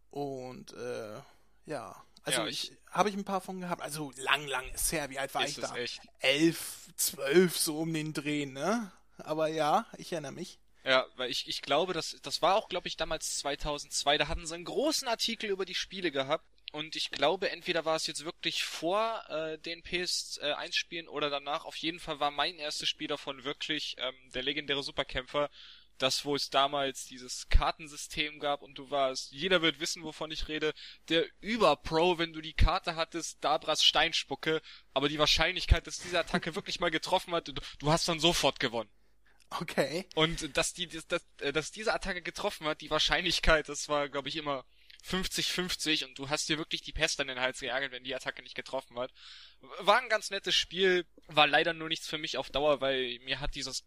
Und 0.10 0.74
äh, 0.74 1.22
ja, 1.68 2.04
also 2.24 2.42
ja, 2.42 2.48
ich, 2.48 2.72
ich 2.72 2.78
habe 2.90 3.10
ich 3.10 3.16
ein 3.16 3.26
paar 3.26 3.42
von 3.42 3.62
gehabt. 3.62 3.84
Also 3.84 4.12
lang, 4.18 4.48
lang 4.48 4.68
ist 4.70 4.92
her. 4.92 5.12
Wie 5.12 5.20
alt 5.20 5.36
war 5.36 5.46
ich 5.46 5.56
da? 5.56 5.76
Echt? 5.76 6.02
Elf, 6.18 6.90
zwölf, 6.96 7.56
so 7.56 7.80
um 7.80 7.94
den 7.94 8.14
Dreh, 8.14 8.48
ne? 8.48 8.92
Aber 9.22 9.48
ja, 9.48 9.86
ich 9.98 10.12
erinnere 10.12 10.32
mich. 10.32 10.60
Ja, 10.84 11.06
weil 11.18 11.30
ich, 11.30 11.48
ich 11.48 11.62
glaube, 11.62 11.94
das, 11.94 12.18
das 12.22 12.42
war 12.42 12.56
auch, 12.56 12.70
glaube 12.70 12.88
ich, 12.88 12.96
damals 12.96 13.38
2002. 13.40 14.18
Da 14.18 14.28
hatten 14.28 14.46
sie 14.46 14.56
einen 14.56 14.66
großen 14.66 15.08
Artikel 15.08 15.50
über 15.50 15.66
die 15.66 15.76
Spiele 15.76 16.12
gehabt. 16.12 16.46
Und 16.72 16.96
ich 16.96 17.10
glaube, 17.10 17.50
entweder 17.50 17.84
war 17.86 17.96
es 17.96 18.08
jetzt 18.08 18.24
wirklich 18.26 18.64
vor 18.64 19.24
äh, 19.28 19.58
den 19.58 19.82
PS1-Spielen 19.82 21.08
oder 21.08 21.30
danach. 21.30 21.66
Auf 21.66 21.76
jeden 21.78 22.00
Fall 22.00 22.20
war 22.20 22.32
mein 22.32 22.60
erstes 22.60 22.88
Spiel 22.88 23.08
davon 23.08 23.44
wirklich 23.44 23.96
ähm, 23.98 24.16
der 24.34 24.44
legendäre 24.44 24.84
Superkämpfer. 24.84 25.50
Das, 25.98 26.24
wo 26.24 26.34
es 26.34 26.50
damals 26.50 27.06
dieses 27.06 27.50
Kartensystem 27.50 28.40
gab 28.40 28.62
und 28.62 28.78
du 28.78 28.90
warst, 28.90 29.32
jeder 29.32 29.62
wird 29.62 29.82
wissen, 29.82 30.02
wovon 30.04 30.32
ich 30.32 30.48
rede, 30.48 30.74
der 31.10 31.26
Überpro, 31.42 32.18
wenn 32.18 32.32
du 32.32 32.40
die 32.40 32.54
Karte 32.54 32.96
hattest, 32.96 33.44
Dabras 33.44 33.84
Steinspucke, 33.84 34.62
aber 34.94 35.10
die 35.10 35.20
Wahrscheinlichkeit, 35.20 35.88
dass 35.88 35.98
diese 35.98 36.18
Attacke 36.18 36.56
wirklich 36.56 36.80
mal 36.80 36.90
getroffen 36.90 37.36
hat, 37.36 37.52
du 37.80 37.92
hast 37.92 38.08
dann 38.08 38.22
sofort 38.22 38.62
gewonnen. 38.62 38.90
Okay. 39.50 40.06
Und 40.16 40.56
dass 40.58 40.74
die, 40.74 40.88
dass, 40.88 41.26
dass 41.38 41.72
diese 41.72 41.94
Attacke 41.94 42.22
getroffen 42.22 42.68
hat, 42.68 42.82
die 42.82 42.92
Wahrscheinlichkeit, 42.92 43.68
das 43.68 43.90
war, 43.90 44.10
glaube 44.10 44.30
ich, 44.30 44.36
immer 44.36 44.64
50-50 45.08 46.06
und 46.06 46.20
du 46.20 46.30
hast 46.30 46.50
dir 46.50 46.58
wirklich 46.58 46.82
die 46.82 46.92
Pest 46.92 47.20
an 47.20 47.28
den 47.28 47.40
Hals 47.40 47.60
geärgert, 47.60 47.92
wenn 47.92 48.04
die 48.04 48.14
Attacke 48.14 48.44
nicht 48.44 48.56
getroffen 48.56 49.00
hat. 49.00 49.12
War 49.80 50.02
ein 50.02 50.10
ganz 50.10 50.30
nettes 50.30 50.56
Spiel, 50.56 51.06
war 51.28 51.48
leider 51.48 51.74
nur 51.74 51.90
nichts 51.90 52.08
für 52.08 52.18
mich 52.18 52.38
auf 52.38 52.50
Dauer, 52.50 52.82
weil 52.82 53.20
mir 53.20 53.40
hat 53.40 53.56
dieses 53.56 53.86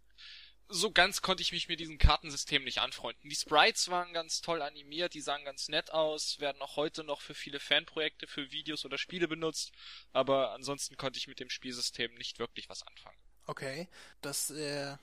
so 0.69 0.91
ganz 0.91 1.21
konnte 1.21 1.43
ich 1.43 1.53
mich 1.53 1.69
mit 1.69 1.81
diesem 1.81 1.99
Kartensystem 1.99 2.65
nicht 2.65 2.79
anfreunden. 2.79 3.29
Die 3.29 3.37
Sprites 3.37 3.89
waren 3.89 4.15
ganz 4.15 4.41
toll 4.41 4.63
animiert, 4.63 5.13
die 5.13 5.21
sahen 5.21 5.45
ganz 5.45 5.69
nett 5.69 5.91
aus, 5.91 6.41
werden 6.41 6.63
auch 6.63 6.77
heute 6.77 7.05
noch 7.05 7.21
für 7.21 7.35
viele 7.35 7.61
Fanprojekte, 7.61 8.27
für 8.27 8.51
Videos 8.53 8.85
oder 8.85 8.97
Spiele 8.97 9.29
benutzt, 9.29 9.73
aber 10.13 10.53
ansonsten 10.53 10.97
konnte 10.97 11.19
ich 11.19 11.29
mit 11.29 11.41
dem 11.41 11.51
Spielsystem 11.51 12.15
nicht 12.15 12.39
wirklich 12.39 12.69
was 12.71 12.83
anfangen. 12.87 13.19
Okay, 13.47 13.89
das 14.23 14.51
äh, 14.51 14.97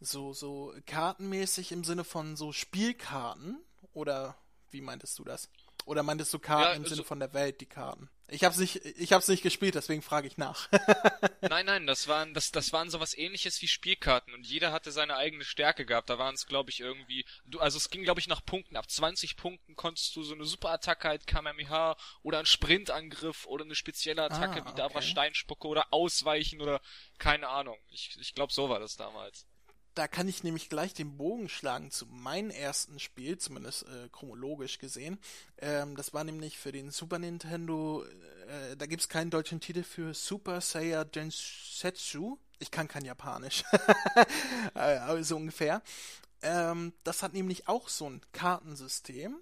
so 0.00 0.32
so 0.32 0.74
kartenmäßig 0.86 1.72
im 1.72 1.84
Sinne 1.84 2.04
von 2.04 2.36
so 2.36 2.52
Spielkarten 2.52 3.58
oder 3.92 4.36
wie 4.70 4.80
meintest 4.80 5.18
du 5.18 5.24
das? 5.24 5.48
Oder 5.86 6.02
meintest 6.02 6.32
du 6.32 6.38
Karten 6.38 6.62
ja, 6.62 6.72
im 6.72 6.86
Sinne 6.86 7.04
von 7.04 7.20
der 7.20 7.34
Welt, 7.34 7.60
die 7.60 7.66
Karten? 7.66 8.08
Ich 8.28 8.42
hab's 8.42 8.56
nicht, 8.56 8.76
ich 8.76 9.12
hab's 9.12 9.28
nicht 9.28 9.42
gespielt, 9.42 9.74
deswegen 9.74 10.00
frage 10.00 10.26
ich 10.26 10.38
nach. 10.38 10.68
nein, 11.42 11.66
nein, 11.66 11.86
das 11.86 12.08
waren, 12.08 12.32
das, 12.32 12.50
das 12.50 12.72
waren 12.72 12.88
sowas 12.88 13.16
ähnliches 13.16 13.60
wie 13.60 13.68
Spielkarten 13.68 14.32
und 14.32 14.46
jeder 14.46 14.72
hatte 14.72 14.92
seine 14.92 15.16
eigene 15.16 15.44
Stärke 15.44 15.84
gehabt. 15.84 16.08
Da 16.08 16.18
waren 16.18 16.34
es, 16.34 16.46
glaube 16.46 16.70
ich, 16.70 16.80
irgendwie, 16.80 17.26
du, 17.44 17.60
also 17.60 17.76
es 17.76 17.90
ging, 17.90 18.02
glaube 18.02 18.20
ich, 18.20 18.26
nach 18.26 18.44
Punkten. 18.44 18.76
Ab 18.76 18.90
20 18.90 19.36
Punkten 19.36 19.76
konntest 19.76 20.16
du 20.16 20.22
so 20.22 20.34
eine 20.34 20.46
Superattacke 20.46 21.06
halt 21.06 21.26
Kamehameha 21.26 21.96
oder 22.22 22.38
einen 22.38 22.46
Sprintangriff 22.46 23.46
oder 23.46 23.64
eine 23.64 23.74
spezielle 23.74 24.24
Attacke 24.24 24.62
ah, 24.62 24.70
wie 24.70 24.74
da 24.74 24.92
war 24.94 25.02
Steinspucke 25.02 25.68
oder 25.68 25.92
Ausweichen 25.92 26.62
oder 26.62 26.80
keine 27.18 27.48
Ahnung. 27.48 27.76
Ich, 27.90 28.16
ich 28.18 28.34
glaube, 28.34 28.54
so 28.54 28.70
war 28.70 28.80
das 28.80 28.96
damals 28.96 29.46
da 29.94 30.08
kann 30.08 30.28
ich 30.28 30.42
nämlich 30.42 30.68
gleich 30.68 30.94
den 30.94 31.16
Bogen 31.16 31.48
schlagen 31.48 31.90
zu 31.90 32.06
meinem 32.06 32.50
ersten 32.50 32.98
Spiel, 32.98 33.38
zumindest 33.38 33.84
äh, 33.84 34.08
chronologisch 34.10 34.78
gesehen. 34.78 35.18
Ähm, 35.58 35.96
das 35.96 36.12
war 36.12 36.24
nämlich 36.24 36.58
für 36.58 36.72
den 36.72 36.90
Super 36.90 37.18
Nintendo, 37.18 38.04
äh, 38.48 38.76
da 38.76 38.86
gibt's 38.86 39.08
keinen 39.08 39.30
deutschen 39.30 39.60
Titel 39.60 39.82
für 39.82 40.14
Super 40.14 40.60
Saiyan 40.60 41.10
Densetsu. 41.10 42.38
Ich 42.58 42.70
kann 42.70 42.88
kein 42.88 43.04
Japanisch, 43.04 43.64
äh, 44.74 45.22
so 45.22 45.36
ungefähr. 45.36 45.82
Ähm, 46.42 46.92
das 47.04 47.22
hat 47.22 47.32
nämlich 47.32 47.68
auch 47.68 47.88
so 47.88 48.08
ein 48.08 48.20
Kartensystem, 48.32 49.40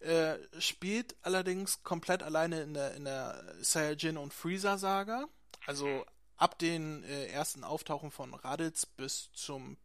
äh, 0.00 0.36
spielt 0.58 1.16
allerdings 1.22 1.82
komplett 1.82 2.22
alleine 2.22 2.62
in 2.62 2.74
der, 2.74 2.94
in 2.94 3.04
der 3.04 3.42
Saiyajin 3.60 4.16
und 4.16 4.32
Freezer 4.32 4.78
Saga. 4.78 5.26
Also 5.66 6.04
ab 6.36 6.58
den 6.58 7.04
äh, 7.04 7.26
ersten 7.26 7.64
Auftauchen 7.64 8.10
von 8.10 8.34
Raditz 8.34 8.86
bis 8.86 9.30
zum 9.32 9.76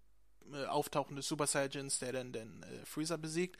äh, 0.53 0.65
Auftauchen 0.65 1.15
des 1.15 1.27
Super 1.27 1.47
Saiyajins, 1.47 1.99
der 1.99 2.13
dann 2.13 2.31
den 2.31 2.63
äh, 2.63 2.85
Freezer 2.85 3.17
besiegt. 3.17 3.57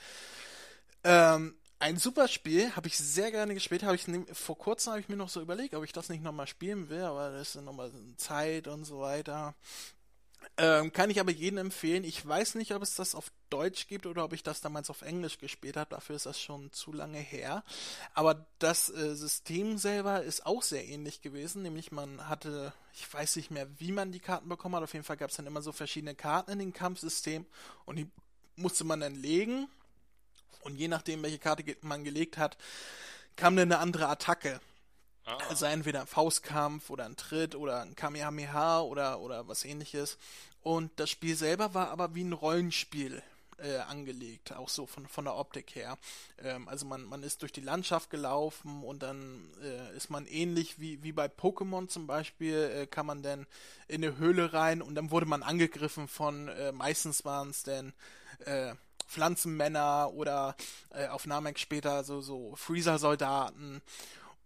Ähm, 1.03 1.55
ein 1.79 1.98
super 1.98 2.27
Spiel, 2.27 2.75
habe 2.75 2.88
ich 2.88 2.98
sehr 2.98 3.31
gerne 3.31 3.53
gespielt. 3.53 3.84
Habe 3.84 3.96
ich 3.96 4.05
vor 4.34 4.58
kurzem 4.58 4.91
habe 4.91 5.00
ich 5.00 5.08
mir 5.08 5.15
noch 5.15 5.29
so 5.29 5.41
überlegt, 5.41 5.75
ob 5.75 5.84
ich 5.86 5.93
das 5.93 6.10
nicht 6.10 6.22
nochmal 6.22 6.48
spielen 6.48 6.89
will, 6.89 7.03
aber 7.03 7.31
das 7.31 7.55
ist 7.55 7.62
nochmal 7.63 7.91
Zeit 8.17 8.67
und 8.67 8.84
so 8.84 9.00
weiter. 9.00 9.55
Ähm, 10.58 10.91
kann 10.91 11.10
ich 11.10 11.19
aber 11.19 11.31
jedem 11.31 11.58
empfehlen. 11.58 12.03
Ich 12.03 12.25
weiß 12.25 12.55
nicht, 12.55 12.74
ob 12.74 12.81
es 12.81 12.96
das 12.96 13.15
auf 13.15 13.31
Deutsch 13.50 13.88
gibt 13.88 14.05
oder 14.05 14.25
ob 14.25 14.34
ich 14.34 14.43
das 14.43 14.60
damals 14.60 14.89
auf 14.89 15.01
Englisch 15.01 15.38
gespielt 15.38 15.77
habe. 15.77 15.91
Dafür 15.91 16.17
ist 16.17 16.25
das 16.25 16.39
schon 16.39 16.72
zu 16.74 16.91
lange 16.91 17.19
her. 17.19 17.63
Aber 18.13 18.46
das 18.60 18.89
äh, 18.89 19.15
System 19.15 19.77
selber 19.77 20.24
ist 20.24 20.46
auch 20.46 20.62
sehr 20.62 20.86
ähnlich 20.86 21.22
gewesen. 21.22 21.62
Nämlich 21.62 21.91
man 21.91 22.27
hatte, 22.27 22.74
ich 22.93 23.12
weiß 23.12 23.38
nicht 23.38 23.51
mehr, 23.51 23.67
wie 23.79 23.93
man 23.93 24.12
die 24.12 24.19
Karten 24.19 24.50
bekommen 24.50 24.75
hat. 24.75 24.84
Auf 24.84 24.93
jeden 24.93 25.05
Fall 25.05 25.17
gab 25.17 25.29
es 25.29 25.38
dann 25.38 25.48
immer 25.48 25.62
so 25.62 25.72
verschiedene 25.72 26.15
Karten 26.15 26.51
in 26.51 26.60
dem 26.60 26.74
Kampfsystem 26.74 27.46
und 27.86 27.96
die 27.96 28.08
musste 28.58 28.84
man 28.84 29.00
dann 29.00 29.15
legen. 29.15 29.69
Und 30.62 30.75
je 30.75 30.89
nachdem, 30.89 31.24
welche 31.24 31.39
Karte 31.39 31.63
man 31.81 32.03
gelegt 32.03 32.38
hat, 32.38 32.58
kam 33.38 33.55
dann 33.55 33.72
eine 33.72 33.79
andere 33.79 34.10
Attacke. 34.10 34.60
Ah. 35.29 35.38
Also 35.50 35.65
entweder 35.65 36.01
ein 36.01 36.07
Faustkampf 36.07 36.89
oder 36.89 37.05
ein 37.05 37.15
Tritt 37.15 37.55
oder 37.55 37.81
ein 37.81 37.95
Kamehameha 37.95 38.81
oder, 38.81 39.19
oder 39.19 39.48
was 39.48 39.63
ähnliches. 39.63 40.17
Und 40.62 40.91
das 40.98 41.09
Spiel 41.09 41.36
selber 41.36 41.74
war 41.74 41.89
aber 41.91 42.15
wie 42.15 42.24
ein 42.24 42.33
Rollenspiel 42.33 43.21
äh, 43.62 43.77
angelegt, 43.77 44.53
auch 44.53 44.69
so 44.69 44.86
von, 44.86 45.07
von 45.07 45.25
der 45.25 45.36
Optik 45.36 45.75
her. 45.75 45.98
Ähm, 46.41 46.67
also 46.67 46.86
man, 46.86 47.03
man 47.03 47.24
ist 47.24 47.41
durch 47.41 47.51
die 47.51 47.62
Landschaft 47.62 48.09
gelaufen 48.09 48.83
und 48.83 49.03
dann 49.03 49.50
äh, 49.62 49.95
ist 49.95 50.09
man 50.09 50.25
ähnlich 50.25 50.79
wie, 50.79 51.03
wie 51.03 51.12
bei 51.12 51.27
Pokémon 51.27 51.88
zum 51.88 52.07
Beispiel, 52.07 52.55
äh, 52.55 52.88
kann 52.88 53.05
man 53.05 53.21
dann 53.21 53.45
in 53.88 54.03
eine 54.03 54.17
Höhle 54.17 54.53
rein 54.53 54.81
und 54.81 54.95
dann 54.95 55.12
wurde 55.12 55.25
man 55.25 55.43
angegriffen 55.43 56.07
von, 56.07 56.48
äh, 56.48 56.71
meistens 56.71 57.25
waren 57.25 57.50
es 57.50 57.63
denn 57.63 57.93
äh, 58.45 58.74
Pflanzenmänner 59.07 60.12
oder 60.13 60.55
äh, 60.91 61.07
auf 61.07 61.25
Namek 61.25 61.59
später 61.59 62.03
so, 62.03 62.21
so 62.21 62.55
Freezer-Soldaten 62.55 63.81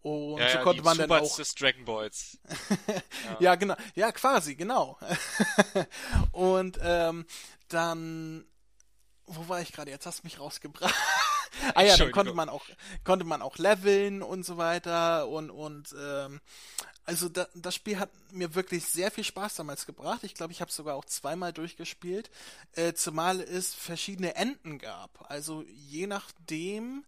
und 0.04 0.40
ja, 0.40 0.50
so 0.50 0.60
konnte 0.60 0.78
ja, 0.78 0.84
man 0.84 0.98
dann 0.98 1.12
auch 1.12 1.36
des 1.36 1.56
Dragon 1.56 1.86
Balls. 1.86 2.38
ja. 2.88 3.36
ja. 3.40 3.56
genau. 3.56 3.76
Ja, 3.96 4.12
quasi, 4.12 4.56
genau. 4.56 5.00
und 6.32 6.78
ähm, 6.82 7.26
dann 7.70 8.46
wo 9.26 9.48
war 9.48 9.62
ich 9.62 9.72
gerade? 9.72 9.92
Jetzt 9.92 10.06
hast 10.06 10.20
du 10.20 10.24
mich 10.26 10.40
rausgebracht. 10.40 10.94
ah 11.76 11.82
ja, 11.82 11.98
dann 11.98 12.12
konnte 12.12 12.34
man 12.34 12.50
auch 12.50 12.66
konnte 13.04 13.26
man 13.26 13.42
auch 13.42 13.58
leveln 13.58 14.22
und 14.22 14.46
so 14.46 14.58
weiter 14.58 15.28
und 15.28 15.50
und 15.50 15.96
ähm, 15.98 16.42
also 17.06 17.30
da, 17.30 17.48
das 17.54 17.76
Spiel 17.76 18.00
hat 18.00 18.12
mir 18.32 18.56
wirklich 18.56 18.86
sehr 18.86 19.12
viel 19.12 19.24
Spaß 19.24 19.56
damals 19.56 19.86
gebracht. 19.86 20.24
Ich 20.24 20.36
glaube, 20.36 20.54
ich 20.54 20.62
habe 20.62 20.70
es 20.70 20.76
sogar 20.76 20.96
auch 20.96 21.06
zweimal 21.06 21.52
durchgespielt, 21.52 22.30
äh, 22.74 22.94
zumal 22.94 23.42
es 23.42 23.74
verschiedene 23.74 24.36
Enden 24.36 24.80
gab. 24.80 25.30
Also 25.30 25.64
je 25.68 26.08
nachdem, 26.08 27.06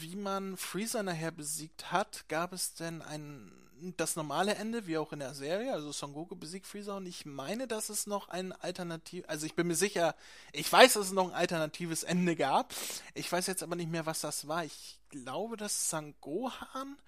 wie 0.00 0.16
man 0.16 0.56
Freezer 0.56 1.02
nachher 1.02 1.30
besiegt 1.30 1.92
hat, 1.92 2.24
gab 2.28 2.52
es 2.52 2.74
denn 2.74 3.02
ein 3.02 3.52
das 3.96 4.16
normale 4.16 4.54
Ende, 4.56 4.86
wie 4.86 4.98
auch 4.98 5.12
in 5.12 5.20
der 5.20 5.34
Serie, 5.34 5.72
also 5.72 5.92
Son 5.92 6.12
Goku 6.12 6.36
besiegt 6.36 6.66
Freezer 6.66 6.96
und 6.96 7.06
ich 7.06 7.24
meine, 7.24 7.66
dass 7.66 7.88
es 7.88 8.06
noch 8.06 8.28
ein 8.28 8.52
Alternativ, 8.52 9.24
also 9.26 9.46
ich 9.46 9.54
bin 9.54 9.66
mir 9.66 9.74
sicher, 9.74 10.14
ich 10.52 10.70
weiß, 10.70 10.94
dass 10.94 11.06
es 11.06 11.12
noch 11.12 11.28
ein 11.28 11.34
alternatives 11.34 12.02
Ende 12.02 12.36
gab. 12.36 12.74
Ich 13.14 13.30
weiß 13.30 13.46
jetzt 13.46 13.62
aber 13.62 13.76
nicht 13.76 13.90
mehr, 13.90 14.06
was 14.06 14.20
das 14.20 14.48
war. 14.48 14.64
Ich 14.64 14.98
glaube, 15.08 15.56
dass 15.56 15.88
San 15.88 16.14
Gohan 16.20 16.98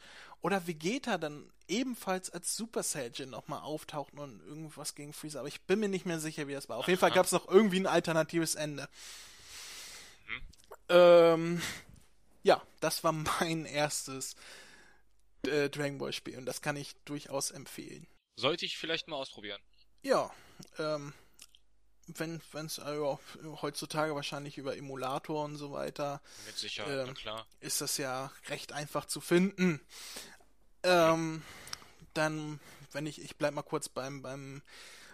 oder 0.40 0.66
Vegeta 0.66 1.18
dann 1.18 1.50
ebenfalls 1.68 2.30
als 2.30 2.56
Super 2.56 2.82
Saiyan 2.82 3.30
nochmal 3.30 3.60
auftauchten 3.60 4.18
und 4.18 4.40
irgendwas 4.46 4.94
gegen 4.94 5.12
Freezer, 5.12 5.40
aber 5.40 5.48
ich 5.48 5.62
bin 5.62 5.80
mir 5.80 5.88
nicht 5.88 6.06
mehr 6.06 6.20
sicher, 6.20 6.48
wie 6.48 6.54
das 6.54 6.68
war. 6.68 6.78
Auf 6.78 6.88
jeden 6.88 7.00
Fall 7.00 7.12
gab 7.12 7.26
es 7.26 7.32
noch 7.32 7.48
irgendwie 7.48 7.80
ein 7.80 7.86
alternatives 7.86 8.54
Ende. 8.54 8.88
Mhm. 10.26 10.42
Ähm, 10.88 11.62
ja, 12.42 12.62
das 12.80 13.04
war 13.04 13.12
mein 13.12 13.64
erstes 13.64 14.36
äh, 15.46 15.68
Dragon 15.68 15.98
Ball 15.98 16.12
Spiel 16.12 16.38
und 16.38 16.46
das 16.46 16.62
kann 16.62 16.76
ich 16.76 16.94
durchaus 17.04 17.50
empfehlen. 17.50 18.06
Sollte 18.36 18.64
ich 18.64 18.78
vielleicht 18.78 19.08
mal 19.08 19.16
ausprobieren. 19.16 19.60
Ja, 20.02 20.30
ähm, 20.78 21.12
wenn 22.06 22.40
es 22.54 22.78
also 22.78 23.20
heutzutage 23.62 24.14
wahrscheinlich 24.14 24.58
über 24.58 24.76
Emulator 24.76 25.44
und 25.44 25.56
so 25.56 25.72
weiter. 25.72 26.20
Mit 26.46 26.56
Sicherheit, 26.56 27.08
ähm, 27.08 27.14
klar. 27.14 27.46
Ist 27.60 27.80
das 27.80 27.96
ja 27.96 28.32
recht 28.48 28.72
einfach 28.72 29.06
zu 29.06 29.20
finden. 29.20 29.80
Ähm, 30.82 31.42
dann, 32.14 32.60
wenn 32.90 33.06
ich, 33.06 33.20
ich 33.20 33.36
bleib 33.36 33.54
mal 33.54 33.62
kurz 33.62 33.88
beim, 33.88 34.22
beim, 34.22 34.62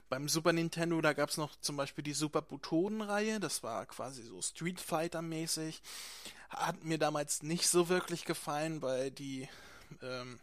beim 0.08 0.28
Super 0.28 0.52
Nintendo, 0.52 1.00
da 1.00 1.12
gab 1.12 1.30
es 1.30 1.36
noch 1.36 1.56
zum 1.60 1.76
Beispiel 1.76 2.04
die 2.04 2.12
Super 2.12 2.42
Butoden-Reihe, 2.42 3.40
das 3.40 3.62
war 3.62 3.86
quasi 3.86 4.22
so 4.22 4.40
Street 4.40 4.80
Fighter-mäßig. 4.80 5.82
Hat 6.50 6.82
mir 6.84 6.98
damals 6.98 7.42
nicht 7.42 7.68
so 7.68 7.88
wirklich 7.88 8.24
gefallen, 8.24 8.80
weil 8.80 9.10
die, 9.10 9.48
ähm, 10.02 10.40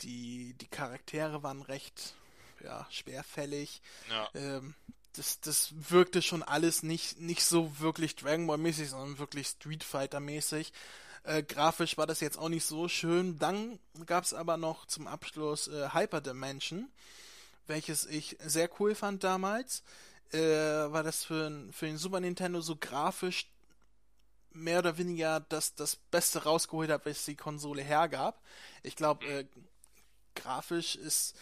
die, 0.00 0.54
die 0.54 0.68
Charaktere 0.68 1.42
waren 1.42 1.62
recht 1.62 2.14
ja, 2.62 2.86
schwerfällig. 2.90 3.82
Ja. 4.08 4.28
Ähm, 4.34 4.74
das, 5.12 5.40
das 5.40 5.72
wirkte 5.90 6.22
schon 6.22 6.42
alles 6.42 6.82
nicht, 6.82 7.20
nicht 7.20 7.44
so 7.44 7.78
wirklich 7.78 8.16
Dragon 8.16 8.46
Ball 8.46 8.58
mäßig, 8.58 8.90
sondern 8.90 9.18
wirklich 9.18 9.48
Street 9.48 9.84
Fighter 9.84 10.20
mäßig. 10.20 10.72
Äh, 11.22 11.42
grafisch 11.42 11.96
war 11.96 12.06
das 12.06 12.20
jetzt 12.20 12.36
auch 12.36 12.48
nicht 12.48 12.64
so 12.64 12.88
schön. 12.88 13.38
Dann 13.38 13.78
gab 14.06 14.24
es 14.24 14.34
aber 14.34 14.56
noch 14.56 14.86
zum 14.86 15.06
Abschluss 15.06 15.68
äh, 15.68 15.90
Hyper 15.92 16.20
Dimension, 16.20 16.90
welches 17.66 18.06
ich 18.06 18.36
sehr 18.44 18.68
cool 18.80 18.94
fand 18.94 19.24
damals. 19.24 19.82
Äh, 20.32 20.38
war 20.38 21.02
das 21.02 21.24
für, 21.24 21.68
für 21.70 21.86
den 21.86 21.98
Super 21.98 22.20
Nintendo 22.20 22.60
so 22.60 22.76
grafisch 22.76 23.46
mehr 24.52 24.78
oder 24.78 24.98
weniger 24.98 25.40
das, 25.40 25.74
das 25.74 25.96
Beste 25.96 26.44
rausgeholt 26.44 26.90
hat, 26.90 27.06
was 27.06 27.24
die 27.24 27.36
Konsole 27.36 27.82
hergab. 27.82 28.40
Ich 28.82 28.96
glaube, 28.96 29.26
äh, 29.26 29.44
grafisch 30.34 30.96
ist 30.96 31.34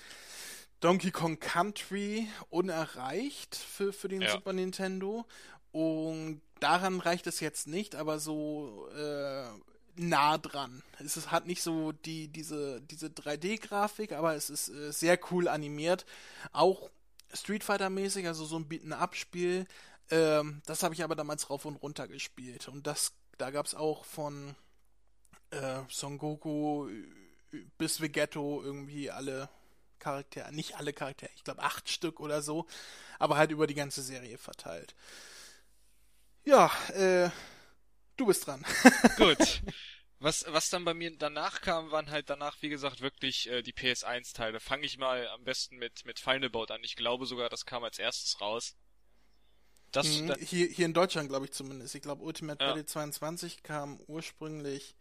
Donkey 0.80 1.10
Kong 1.10 1.38
Country 1.38 2.28
unerreicht 2.50 3.54
für, 3.54 3.92
für 3.92 4.08
den 4.08 4.22
ja. 4.22 4.32
Super 4.32 4.52
Nintendo. 4.52 5.24
Und 5.70 6.42
daran 6.60 7.00
reicht 7.00 7.26
es 7.26 7.40
jetzt 7.40 7.66
nicht, 7.66 7.94
aber 7.94 8.18
so 8.18 8.88
äh, 8.94 9.46
nah 9.96 10.38
dran. 10.38 10.82
Es 10.98 11.16
ist, 11.16 11.30
hat 11.30 11.46
nicht 11.46 11.62
so 11.62 11.92
die, 11.92 12.28
diese, 12.28 12.80
diese 12.82 13.08
3D-Grafik, 13.08 14.12
aber 14.12 14.34
es 14.34 14.50
ist 14.50 14.68
äh, 14.68 14.92
sehr 14.92 15.18
cool 15.30 15.48
animiert. 15.48 16.06
Auch 16.52 16.90
Street 17.32 17.64
Fighter-mäßig, 17.64 18.26
also 18.26 18.44
so 18.44 18.56
ein 18.56 18.68
Beaten-Up-Spiel. 18.68 19.66
Ähm, 20.10 20.62
das 20.66 20.82
habe 20.82 20.94
ich 20.94 21.02
aber 21.02 21.14
damals 21.14 21.50
rauf 21.50 21.64
und 21.64 21.76
runter 21.76 22.08
gespielt. 22.08 22.68
Und 22.68 22.86
das, 22.86 23.12
da 23.38 23.50
gab 23.50 23.66
es 23.66 23.74
auch 23.74 24.04
von 24.04 24.54
äh, 25.50 25.80
Son 25.88 26.18
Goku 26.18 26.88
bis 27.78 28.00
Vegetto 28.00 28.62
irgendwie 28.62 29.10
alle 29.10 29.48
Charaktere, 29.98 30.52
nicht 30.52 30.76
alle 30.76 30.92
Charaktere, 30.92 31.30
ich 31.36 31.44
glaube 31.44 31.62
acht 31.62 31.88
Stück 31.88 32.18
oder 32.18 32.42
so, 32.42 32.66
aber 33.18 33.36
halt 33.36 33.52
über 33.52 33.66
die 33.66 33.74
ganze 33.74 34.02
Serie 34.02 34.36
verteilt. 34.36 34.94
Ja, 36.44 36.72
äh, 36.94 37.30
du 38.22 38.26
bist 38.26 38.46
dran. 38.46 38.64
Gut. 39.16 39.62
Was, 40.20 40.44
was 40.48 40.70
dann 40.70 40.84
bei 40.84 40.94
mir 40.94 41.16
danach 41.16 41.60
kam, 41.60 41.90
waren 41.90 42.10
halt 42.10 42.30
danach, 42.30 42.56
wie 42.60 42.68
gesagt, 42.68 43.00
wirklich 43.00 43.50
äh, 43.50 43.62
die 43.62 43.72
PS1-Teile. 43.72 44.60
Fange 44.60 44.86
ich 44.86 44.96
mal 44.96 45.26
am 45.28 45.42
besten 45.42 45.76
mit, 45.78 46.04
mit 46.04 46.20
Final 46.20 46.48
Bout 46.48 46.66
an. 46.72 46.80
Ich 46.84 46.94
glaube 46.94 47.26
sogar, 47.26 47.48
das 47.48 47.66
kam 47.66 47.82
als 47.82 47.98
erstes 47.98 48.40
raus. 48.40 48.76
Das, 49.90 50.06
mhm, 50.06 50.28
da 50.28 50.36
hier, 50.36 50.68
hier 50.68 50.86
in 50.86 50.94
Deutschland, 50.94 51.28
glaube 51.28 51.46
ich 51.46 51.52
zumindest. 51.52 51.94
Ich 51.96 52.02
glaube, 52.02 52.22
Ultimate 52.22 52.62
ja. 52.62 52.70
Battle 52.70 52.86
22 52.86 53.64
kam 53.64 54.00
ursprünglich 54.06 54.94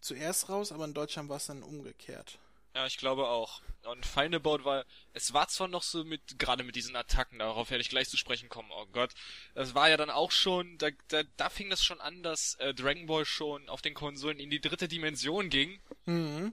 zuerst 0.00 0.50
raus, 0.50 0.72
aber 0.72 0.84
in 0.84 0.94
Deutschland 0.94 1.30
war 1.30 1.38
es 1.38 1.46
dann 1.46 1.62
umgekehrt. 1.62 2.38
Ja, 2.74 2.86
ich 2.86 2.98
glaube 2.98 3.28
auch. 3.28 3.62
Und 3.84 4.04
Feindebout 4.04 4.64
war, 4.64 4.84
es 5.14 5.32
war 5.32 5.48
zwar 5.48 5.66
noch 5.66 5.82
so 5.82 6.04
mit, 6.04 6.38
gerade 6.38 6.62
mit 6.62 6.76
diesen 6.76 6.94
Attacken, 6.94 7.38
darauf 7.38 7.70
werde 7.70 7.82
ich 7.82 7.88
gleich 7.88 8.08
zu 8.08 8.16
sprechen 8.16 8.48
kommen, 8.48 8.70
oh 8.72 8.86
Gott. 8.92 9.12
Das 9.54 9.74
war 9.74 9.88
ja 9.88 9.96
dann 9.96 10.10
auch 10.10 10.30
schon, 10.30 10.76
da, 10.78 10.88
da, 11.08 11.22
da 11.36 11.48
fing 11.48 11.70
das 11.70 11.82
schon 11.82 12.00
an, 12.00 12.22
dass 12.22 12.54
äh, 12.56 12.74
Dragon 12.74 13.06
Ball 13.06 13.24
schon 13.24 13.68
auf 13.68 13.82
den 13.82 13.94
Konsolen 13.94 14.38
in 14.38 14.50
die 14.50 14.60
dritte 14.60 14.86
Dimension 14.86 15.48
ging. 15.48 15.80
Mhm. 16.04 16.52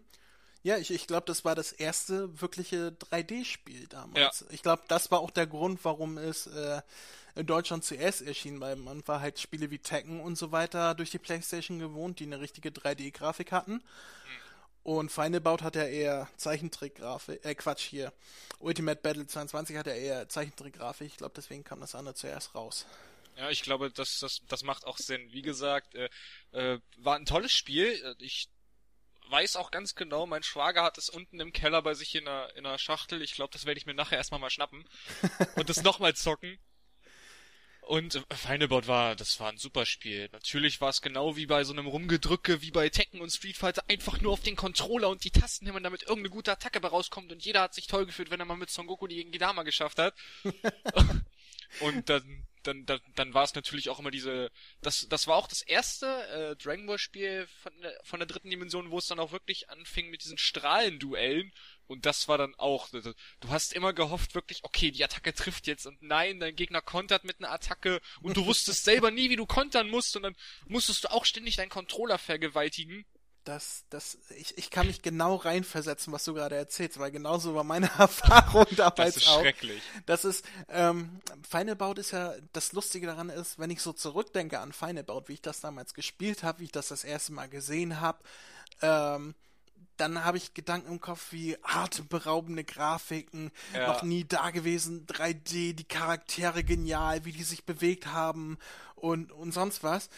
Ja, 0.64 0.78
ich, 0.78 0.92
ich 0.92 1.06
glaube, 1.08 1.26
das 1.26 1.46
war 1.46 1.56
das 1.56 1.72
erste 1.72 2.42
wirkliche 2.42 2.90
3D-Spiel 3.12 3.88
damals. 3.88 4.42
Ja. 4.42 4.48
Ich 4.52 4.64
glaube, 4.64 4.84
das 4.88 5.12
war 5.12 5.20
auch 5.20 5.32
der 5.32 5.48
Grund, 5.48 5.84
warum 5.86 6.18
es 6.18 6.48
äh, 6.48 6.82
in 7.36 7.46
Deutschland 7.46 7.84
zuerst 7.84 8.22
erschien, 8.22 8.60
weil 8.60 8.76
man 8.76 9.08
war 9.08 9.22
halt 9.22 9.40
Spiele 9.40 9.70
wie 9.70 9.80
Tekken 9.80 10.20
und 10.20 10.38
so 10.38 10.52
weiter 10.52 10.96
durch 10.96 11.12
die 11.12 11.20
Playstation 11.20 11.80
gewohnt, 11.80 12.20
die 12.20 12.26
eine 12.26 12.40
richtige 12.40 12.70
3D-Grafik 12.70 13.52
hatten. 13.52 13.74
Mhm. 13.74 13.82
Und 14.88 15.12
Final 15.12 15.42
Bout 15.42 15.64
hat 15.64 15.76
ja 15.76 15.84
eher 15.84 16.30
Zeichentrickgrafik, 16.38 17.44
äh 17.44 17.56
Quatsch 17.56 17.82
hier. 17.82 18.14
Ultimate 18.60 19.02
Battle 19.02 19.28
22 19.28 19.76
hat 19.76 19.86
ja 19.86 19.94
eher 19.94 20.30
Zeichentrickgrafik. 20.30 21.08
Ich 21.08 21.18
glaube, 21.18 21.34
deswegen 21.36 21.66
kam 21.66 21.82
das 21.82 21.94
andere 21.94 22.16
zuerst 22.16 22.56
raus. 22.56 22.86
Ja, 23.36 23.50
ich 23.50 23.64
glaube, 23.64 23.92
das, 23.92 24.20
das, 24.20 24.40
das 24.48 24.64
macht 24.64 24.86
auch 24.86 24.98
Sinn. 24.98 25.34
Wie 25.34 25.42
gesagt, 25.42 25.94
äh, 25.96 26.08
äh, 26.54 26.80
war 27.00 27.18
ein 27.18 27.26
tolles 27.26 27.52
Spiel. 27.52 28.16
Ich 28.20 28.48
weiß 29.28 29.58
auch 29.58 29.72
ganz 29.72 29.94
genau, 29.94 30.26
mein 30.26 30.44
Schwager 30.44 30.84
hat 30.84 30.98
es 30.98 31.10
unten 31.10 31.42
im 31.42 31.52
Keller 31.52 31.82
bei 31.82 31.94
sich 31.94 32.16
in 32.16 32.26
einer, 32.26 32.56
in 32.56 32.66
einer 32.66 32.78
Schachtel. 32.78 33.22
Ich 33.22 33.34
glaube, 33.34 33.52
das 33.52 33.66
werde 33.66 33.78
ich 33.78 33.88
mir 33.88 33.94
nachher 33.94 34.18
erstmal 34.18 34.40
mal 34.40 34.50
schnappen 34.50 34.88
und 35.58 35.68
das 35.68 35.84
nochmal 35.84 36.16
zocken. 36.16 36.58
Und 37.88 38.22
Feindebot 38.32 38.88
war, 38.88 39.16
das 39.16 39.40
war 39.40 39.50
ein 39.50 39.58
super 39.58 39.86
Spiel. 39.86 40.28
Natürlich 40.34 40.82
war 40.82 40.90
es 40.90 41.02
genau 41.02 41.38
wie 41.38 41.46
bei 41.46 41.64
so 41.64 41.72
einem 41.72 41.88
Rumgedrücke, 41.88 42.62
wie 42.62 42.72
bei 42.72 42.90
Tekken 42.90 43.22
und 43.22 43.30
Street 43.30 43.56
Fighter, 43.56 43.82
einfach 43.88 44.20
nur 44.20 44.34
auf 44.34 44.42
den 44.42 44.58
Controller 44.58 45.08
und 45.08 45.24
die 45.24 45.32
Tasten 45.32 45.68
hämmern, 45.68 45.84
damit 45.84 46.02
irgendeine 46.02 46.30
gute 46.30 46.52
Attacke 46.52 46.82
bei 46.82 46.90
rauskommt 46.90 47.32
und 47.32 47.46
jeder 47.46 47.62
hat 47.62 47.74
sich 47.74 47.88
toll 47.88 48.06
gefühlt, 48.06 48.30
wenn 48.30 48.42
er 48.42 48.46
mal 48.46 48.58
mit 48.58 48.70
Son 48.70 48.88
Goku 48.88 49.08
die 49.08 49.16
gegen 49.16 49.32
Gidama 49.32 49.64
geschafft 49.64 50.00
hat. 50.00 50.14
und 51.80 52.10
dann, 52.10 52.46
dann, 52.64 52.86
dann, 52.86 53.00
dann 53.16 53.34
war 53.34 53.46
es 53.46 53.56
natürlich 53.56 53.90
auch 53.90 54.00
immer 54.00 54.12
diese, 54.12 54.52
das, 54.82 55.08
das 55.08 55.28
war 55.28 55.38
auch 55.38 55.48
das 55.48 55.62
erste 55.62 56.08
äh, 56.28 56.56
Dragon 56.58 56.88
Ball 56.88 57.00
Spiel 57.00 57.48
von, 57.64 57.72
von 58.04 58.20
der 58.20 58.28
dritten 58.28 58.50
Dimension, 58.50 58.92
wo 58.92 58.98
es 58.98 59.08
dann 59.08 59.20
auch 59.20 59.32
wirklich 59.32 59.70
anfing 59.70 60.10
mit 60.10 60.26
diesen 60.26 60.38
Strahlenduellen 60.38 61.54
und 61.88 62.06
das 62.06 62.28
war 62.28 62.38
dann 62.38 62.54
auch, 62.56 62.90
du 62.90 63.14
hast 63.50 63.74
immer 63.74 63.94
gehofft 63.94 64.36
wirklich, 64.36 64.64
okay, 64.64 64.92
die 64.92 65.04
Attacke 65.04 65.34
trifft 65.34 65.68
jetzt 65.68 65.86
und 65.86 66.02
nein, 66.02 66.40
dein 66.40 66.56
Gegner 66.56 66.82
kontert 66.82 67.24
mit 67.24 67.40
einer 67.40 67.52
Attacke 67.52 68.02
und 68.22 68.38
du 68.38 68.46
wusstest 68.46 68.84
selber 68.84 69.12
nie, 69.12 69.30
wie 69.30 69.36
du 69.36 69.46
kontern 69.46 69.90
musst 69.90 70.16
und 70.16 70.24
dann 70.24 70.36
musstest 70.68 71.06
du 71.06 71.12
auch 71.12 71.26
ständig 71.26 71.56
deinen 71.56 71.70
Controller 71.70 72.18
vergewaltigen. 72.18 73.06
Das, 73.46 73.86
das, 73.90 74.18
ich, 74.38 74.58
ich 74.58 74.70
kann 74.70 74.88
mich 74.88 75.02
genau 75.02 75.36
reinversetzen, 75.36 76.12
was 76.12 76.26
du 76.26 76.34
gerade 76.34 76.58
erzählst, 76.58 77.00
weil 77.00 77.12
genauso 77.12 77.56
war 77.56 77.64
meine 77.64 77.90
Erfahrung 77.98 78.66
damals 78.76 79.14
Das 79.16 79.24
ist 79.24 79.30
auch. 79.30 79.40
schrecklich. 79.40 79.82
Das 80.06 80.26
ist, 80.26 80.44
ähm, 80.68 81.22
Final 81.50 81.78
Bout 81.78 81.94
ist 81.94 82.12
ja, 82.12 82.34
das 82.52 82.74
Lustige 82.74 83.08
daran 83.08 83.30
ist, 83.30 83.58
wenn 83.58 83.70
ich 83.70 83.82
so 83.82 83.94
zurückdenke 83.94 84.60
an 84.60 84.74
Final 84.74 85.06
Bout, 85.06 85.24
wie 85.28 85.36
ich 85.36 85.42
das 85.42 85.62
damals 85.62 85.94
gespielt 85.94 86.44
habe, 86.44 86.60
wie 86.60 86.66
ich 86.66 86.74
das 86.74 86.90
das 86.90 87.06
erste 87.06 87.32
Mal 87.32 87.48
gesehen 87.48 88.02
habe, 88.02 88.22
ähm, 88.82 89.34
dann 89.98 90.24
habe 90.24 90.38
ich 90.38 90.54
Gedanken 90.54 90.92
im 90.92 91.02
Kopf 91.02 91.32
wie 91.32 91.58
atemberaubende 91.64 92.64
Grafiken, 92.64 93.52
ja. 93.74 93.88
noch 93.88 94.04
nie 94.04 94.24
da 94.24 94.52
gewesen, 94.52 95.06
3D, 95.08 95.74
die 95.74 95.88
Charaktere 95.88 96.64
genial, 96.64 97.26
wie 97.26 97.32
die 97.32 97.44
sich 97.44 97.66
bewegt 97.66 98.08
haben 98.08 98.58
und, 98.96 99.32
und 99.32 99.52
sonst 99.52 99.84
was. 99.84 100.10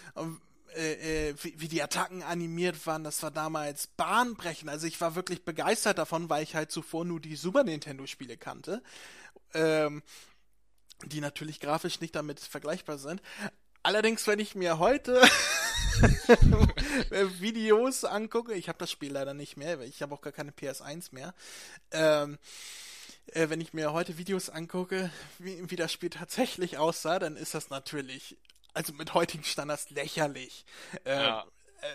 Äh, 0.76 1.30
äh, 1.30 1.36
wie, 1.42 1.60
wie, 1.60 1.68
die 1.68 1.82
Attacken 1.82 2.22
animiert 2.22 2.86
waren, 2.86 3.04
das 3.04 3.24
war 3.24 3.32
damals 3.32 3.88
bahnbrechend. 3.88 4.70
Also 4.70 4.86
ich 4.86 5.02
war 5.02 5.16
wirklich 5.16 5.44
begeistert 5.44 5.98
davon, 5.98 6.30
weil 6.30 6.44
ich 6.44 6.56
halt 6.56 6.72
zuvor 6.72 7.06
nur 7.06 7.20
die 7.20 7.36
Super 7.36 7.64
Nintendo-Spiele 7.64 8.38
kannte. 8.38 8.84
Ähm, 9.54 10.04
die 11.06 11.22
natürlich 11.22 11.60
grafisch 11.60 12.02
nicht 12.02 12.16
damit 12.16 12.40
vergleichbar 12.40 12.98
sind. 12.98 13.22
Allerdings, 13.84 14.28
wenn 14.28 14.40
ich 14.40 14.56
mir 14.56 14.80
heute 14.80 15.22
Videos 17.40 18.04
angucke, 18.04 18.54
ich 18.54 18.70
habe 18.70 18.80
das 18.80 18.92
Spiel 18.92 19.12
leider 19.12 19.34
nicht 19.34 19.58
mehr, 19.58 19.82
ich 19.82 20.02
habe 20.02 20.14
auch 20.14 20.22
gar 20.22 20.34
keine 20.34 20.52
PS1 20.52 21.14
mehr. 21.14 21.34
Ähm, 21.92 22.38
äh, 23.34 23.50
wenn 23.50 23.62
ich 23.62 23.74
mir 23.74 23.94
heute 23.94 24.18
Videos 24.18 24.50
angucke, 24.50 25.12
wie, 25.38 25.70
wie 25.70 25.76
das 25.76 25.92
Spiel 25.92 26.10
tatsächlich 26.10 26.78
aussah, 26.78 27.20
dann 27.20 27.36
ist 27.36 27.54
das 27.54 27.70
natürlich, 27.70 28.38
also 28.74 28.94
mit 28.94 29.14
heutigen 29.14 29.44
Standards 29.44 29.90
lächerlich. 29.90 30.66
Äh, 31.04 31.16
ja. 31.16 31.46
äh, 31.82 31.88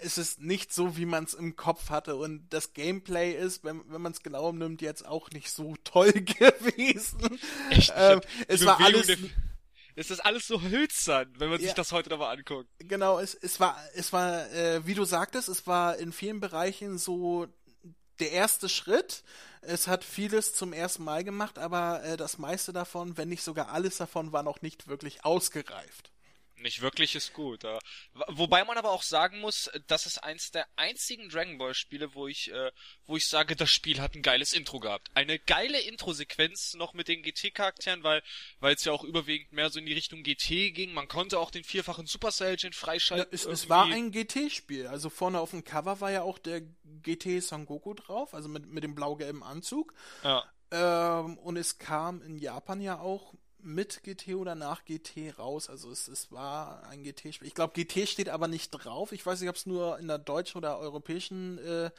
es 0.00 0.18
ist 0.18 0.40
nicht 0.40 0.72
so, 0.72 0.96
wie 0.96 1.06
man 1.06 1.24
es 1.24 1.34
im 1.34 1.56
Kopf 1.56 1.90
hatte. 1.90 2.16
Und 2.16 2.48
das 2.50 2.74
Gameplay 2.74 3.32
ist, 3.32 3.64
wenn, 3.64 3.82
wenn 3.90 4.02
man 4.02 4.12
es 4.12 4.22
genau 4.22 4.52
nimmt, 4.52 4.82
jetzt 4.82 5.06
auch 5.06 5.30
nicht 5.30 5.50
so 5.50 5.76
toll 5.84 6.12
gewesen. 6.12 7.38
Echt? 7.70 7.92
Ähm, 7.96 8.20
es 8.48 8.64
war 8.64 8.80
alles. 8.80 9.16
Es 9.96 10.10
ist 10.10 10.20
alles 10.20 10.46
so 10.46 10.60
hölzern, 10.62 11.32
wenn 11.38 11.50
man 11.50 11.60
ja. 11.60 11.66
sich 11.66 11.74
das 11.74 11.92
heute 11.92 12.10
nochmal 12.10 12.36
anguckt. 12.36 12.68
Genau, 12.78 13.18
es, 13.18 13.34
es 13.34 13.60
war, 13.60 13.78
es 13.94 14.12
war, 14.12 14.50
äh, 14.52 14.86
wie 14.86 14.94
du 14.94 15.04
sagtest, 15.04 15.48
es 15.48 15.66
war 15.66 15.96
in 15.96 16.12
vielen 16.12 16.40
Bereichen 16.40 16.98
so 16.98 17.46
der 18.18 18.32
erste 18.32 18.68
Schritt. 18.68 19.22
Es 19.60 19.86
hat 19.86 20.04
vieles 20.04 20.54
zum 20.54 20.72
ersten 20.72 21.04
Mal 21.04 21.24
gemacht, 21.24 21.58
aber 21.58 22.02
äh, 22.04 22.16
das 22.16 22.38
meiste 22.38 22.72
davon, 22.72 23.16
wenn 23.16 23.28
nicht 23.28 23.42
sogar 23.42 23.70
alles 23.70 23.96
davon, 23.96 24.32
war 24.32 24.42
noch 24.42 24.62
nicht 24.62 24.88
wirklich 24.88 25.24
ausgereift 25.24 26.13
nicht 26.64 26.80
wirklich 26.80 27.14
ist 27.14 27.32
gut. 27.32 27.62
Ja. 27.62 27.78
Wobei 28.28 28.64
man 28.64 28.76
aber 28.76 28.90
auch 28.90 29.02
sagen 29.02 29.40
muss, 29.40 29.70
das 29.86 30.06
ist 30.06 30.18
eins 30.18 30.50
der 30.50 30.66
einzigen 30.74 31.28
Dragon 31.28 31.58
Ball 31.58 31.74
Spiele, 31.74 32.14
wo 32.14 32.26
ich, 32.26 32.50
äh, 32.50 32.72
wo 33.06 33.16
ich 33.16 33.28
sage, 33.28 33.54
das 33.54 33.70
Spiel 33.70 34.00
hat 34.00 34.14
ein 34.14 34.22
geiles 34.22 34.52
Intro 34.52 34.80
gehabt. 34.80 35.10
Eine 35.14 35.38
geile 35.38 35.80
Intro-Sequenz 35.80 36.74
noch 36.74 36.94
mit 36.94 37.06
den 37.06 37.22
GT-Charakteren, 37.22 38.02
weil, 38.02 38.22
weil 38.58 38.74
es 38.74 38.84
ja 38.84 38.92
auch 38.92 39.04
überwiegend 39.04 39.52
mehr 39.52 39.70
so 39.70 39.78
in 39.78 39.86
die 39.86 39.92
Richtung 39.92 40.24
GT 40.24 40.74
ging. 40.74 40.92
Man 40.92 41.06
konnte 41.06 41.38
auch 41.38 41.52
den 41.52 41.64
vierfachen 41.64 42.06
Super 42.06 42.32
Saiyan 42.32 42.72
freischalten. 42.72 43.28
Ja, 43.30 43.34
es, 43.34 43.44
es 43.44 43.68
war 43.68 43.84
ein 43.84 44.10
GT-Spiel. 44.10 44.88
Also 44.88 45.10
vorne 45.10 45.38
auf 45.38 45.50
dem 45.50 45.64
Cover 45.64 46.00
war 46.00 46.10
ja 46.10 46.22
auch 46.22 46.38
der 46.38 46.62
GT 47.02 47.42
Son 47.42 47.66
Goku 47.66 47.94
drauf, 47.94 48.34
also 48.34 48.48
mit, 48.48 48.66
mit 48.66 48.82
dem 48.82 48.94
blau-gelben 48.94 49.42
Anzug. 49.42 49.94
Ja. 50.22 50.44
Ähm, 50.70 51.38
und 51.38 51.56
es 51.56 51.78
kam 51.78 52.22
in 52.22 52.38
Japan 52.38 52.80
ja 52.80 52.98
auch 52.98 53.34
mit 53.64 54.02
GT 54.02 54.34
oder 54.34 54.54
nach 54.54 54.84
GT 54.84 55.38
raus. 55.38 55.68
Also 55.68 55.90
es, 55.90 56.08
es 56.08 56.30
war 56.30 56.82
ein 56.88 57.02
GT-Spiel. 57.02 57.48
Ich 57.48 57.54
glaube, 57.54 57.72
GT 57.74 58.08
steht 58.08 58.28
aber 58.28 58.48
nicht 58.48 58.70
drauf. 58.70 59.12
Ich 59.12 59.24
weiß 59.24 59.40
nicht, 59.40 59.48
ob 59.48 59.56
es 59.56 59.66
nur 59.66 59.98
in 59.98 60.08
der 60.08 60.18
deutschen 60.18 60.58
oder 60.58 60.78
europäischen 60.78 61.58
äh, 61.58 61.90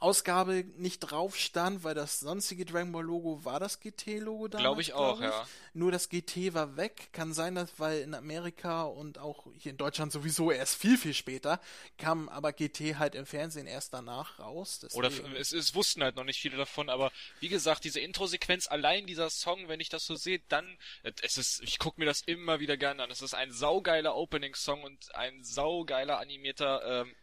Ausgabe 0.00 0.64
nicht 0.76 1.00
drauf 1.00 1.36
stand, 1.36 1.84
weil 1.84 1.94
das 1.94 2.20
sonstige 2.20 2.64
Dragon 2.64 2.90
Ball 2.90 3.04
Logo 3.04 3.44
war 3.44 3.60
das 3.60 3.80
GT-Logo 3.80 4.48
da. 4.48 4.58
Glaube 4.58 4.80
ich 4.80 4.94
auch, 4.94 5.18
glaub 5.18 5.30
ich. 5.30 5.36
ja. 5.36 5.48
Nur 5.74 5.92
das 5.92 6.08
GT 6.08 6.54
war 6.54 6.76
weg. 6.76 7.10
Kann 7.12 7.34
sein, 7.34 7.54
dass, 7.54 7.78
weil 7.78 8.00
in 8.00 8.14
Amerika 8.14 8.84
und 8.84 9.18
auch 9.18 9.46
hier 9.58 9.72
in 9.72 9.76
Deutschland 9.76 10.10
sowieso 10.10 10.50
erst 10.50 10.76
viel, 10.76 10.96
viel 10.96 11.12
später 11.12 11.60
kam 11.98 12.28
aber 12.28 12.52
GT 12.52 12.98
halt 12.98 13.14
im 13.14 13.26
Fernsehen 13.26 13.66
erst 13.66 13.92
danach 13.92 14.38
raus. 14.38 14.80
Deswegen. 14.82 14.98
Oder 14.98 15.38
es, 15.38 15.52
es 15.52 15.74
wussten 15.74 16.02
halt 16.02 16.16
noch 16.16 16.24
nicht 16.24 16.40
viele 16.40 16.56
davon, 16.56 16.88
aber 16.88 17.12
wie 17.40 17.48
gesagt, 17.48 17.84
diese 17.84 18.00
Intro-Sequenz, 18.00 18.68
allein 18.68 19.06
dieser 19.06 19.28
Song, 19.28 19.68
wenn 19.68 19.80
ich 19.80 19.90
das 19.90 20.06
so 20.06 20.14
sehe, 20.14 20.40
dann, 20.48 20.78
es 21.22 21.36
ist, 21.36 21.60
ich 21.62 21.78
gucke 21.78 22.00
mir 22.00 22.06
das 22.06 22.22
immer 22.22 22.58
wieder 22.58 22.78
gerne 22.78 23.02
an. 23.02 23.10
Es 23.10 23.20
ist 23.20 23.34
ein 23.34 23.52
saugeiler 23.52 24.16
Opening-Song 24.16 24.82
und 24.82 25.14
ein 25.14 25.44
saugeiler 25.44 26.18
animierter, 26.18 27.02
ähm, 27.02 27.14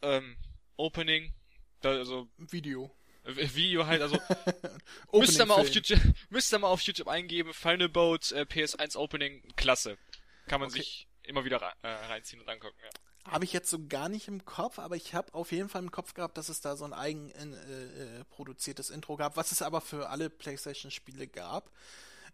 ähm, 0.00 0.36
Opening 0.76 1.34
also 1.90 2.28
Video. 2.38 2.94
Video 3.24 3.86
halt, 3.86 4.02
also 4.02 4.18
müsst 5.12 5.38
ihr 5.38 5.46
mal 5.46 5.54
auf 5.54 5.68
YouTube, 5.68 6.00
müsst 6.30 6.52
ihr 6.52 6.58
mal 6.58 6.68
auf 6.68 6.80
YouTube 6.80 7.08
eingeben, 7.08 7.54
Final 7.54 7.88
Boat 7.88 8.32
äh, 8.32 8.40
PS1 8.40 8.96
Opening, 8.96 9.42
klasse. 9.56 9.96
Kann 10.48 10.60
man 10.60 10.70
okay. 10.70 10.78
sich 10.78 11.08
immer 11.22 11.44
wieder 11.44 11.60
äh, 11.82 11.88
reinziehen 11.88 12.42
und 12.42 12.48
angucken, 12.48 12.78
ja. 12.82 12.90
Habe 13.30 13.44
ich 13.44 13.52
jetzt 13.52 13.70
so 13.70 13.86
gar 13.86 14.08
nicht 14.08 14.26
im 14.26 14.44
Kopf, 14.44 14.80
aber 14.80 14.96
ich 14.96 15.14
habe 15.14 15.32
auf 15.34 15.52
jeden 15.52 15.68
Fall 15.68 15.82
im 15.82 15.92
Kopf 15.92 16.12
gehabt, 16.14 16.36
dass 16.36 16.48
es 16.48 16.60
da 16.60 16.74
so 16.74 16.84
ein 16.84 16.92
eigen 16.92 17.30
äh, 17.30 18.18
äh 18.20 18.24
produziertes 18.24 18.90
Intro 18.90 19.16
gab, 19.16 19.36
was 19.36 19.52
es 19.52 19.62
aber 19.62 19.80
für 19.80 20.08
alle 20.08 20.28
PlayStation-Spiele 20.28 21.28
gab. 21.28 21.70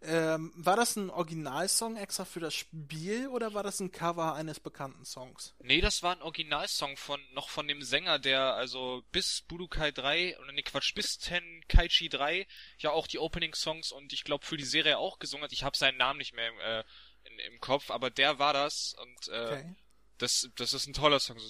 Ähm, 0.01 0.53
war 0.55 0.77
das 0.77 0.95
ein 0.95 1.11
Originalsong 1.11 1.97
extra 1.97 2.25
für 2.25 2.39
das 2.39 2.55
Spiel 2.55 3.27
oder 3.29 3.55
war 3.55 3.65
das 3.65 3.81
ein 3.81 3.91
Cover 3.91 4.35
eines 4.35 4.61
bekannten 4.61 5.05
Songs? 5.05 5.55
Nee, 5.59 5.81
das 5.81 6.05
war 6.05 6.15
ein 6.15 6.23
Originalsong 6.23 6.97
von 6.97 7.21
noch 7.33 7.49
von 7.49 7.67
dem 7.67 7.83
Sänger, 7.83 8.21
der 8.21 8.55
also 8.55 9.03
bis 9.11 9.43
Budokai 9.49 9.91
3 9.91 10.39
oder 10.39 10.53
nee 10.53 10.63
Quatsch, 10.63 10.95
bis 10.95 11.19
Tenkaichi 11.19 12.09
3 12.09 12.47
ja 12.79 12.91
auch 12.91 13.09
die 13.09 13.19
Opening 13.19 13.55
Songs 13.55 13.91
und 13.91 14.13
ich 14.13 14.23
glaube 14.23 14.47
für 14.47 14.57
die 14.57 14.65
Serie 14.65 14.99
auch 14.99 15.19
gesungen 15.19 15.45
hat. 15.45 15.53
Ich 15.53 15.65
habe 15.65 15.77
seinen 15.77 15.99
Namen 15.99 16.19
nicht 16.19 16.35
mehr 16.35 16.53
äh, 16.65 16.85
in, 17.25 17.39
im 17.53 17.61
Kopf, 17.61 17.91
aber 17.91 18.11
der 18.11 18.39
war 18.39 18.53
das 18.53 18.95
und 19.01 19.35
äh, 19.35 19.47
okay. 19.47 19.75
Das, 20.19 20.51
das 20.57 20.73
ist 20.73 20.87
ein 20.87 20.93
toller 20.93 21.21
Song. 21.21 21.39
So. 21.39 21.49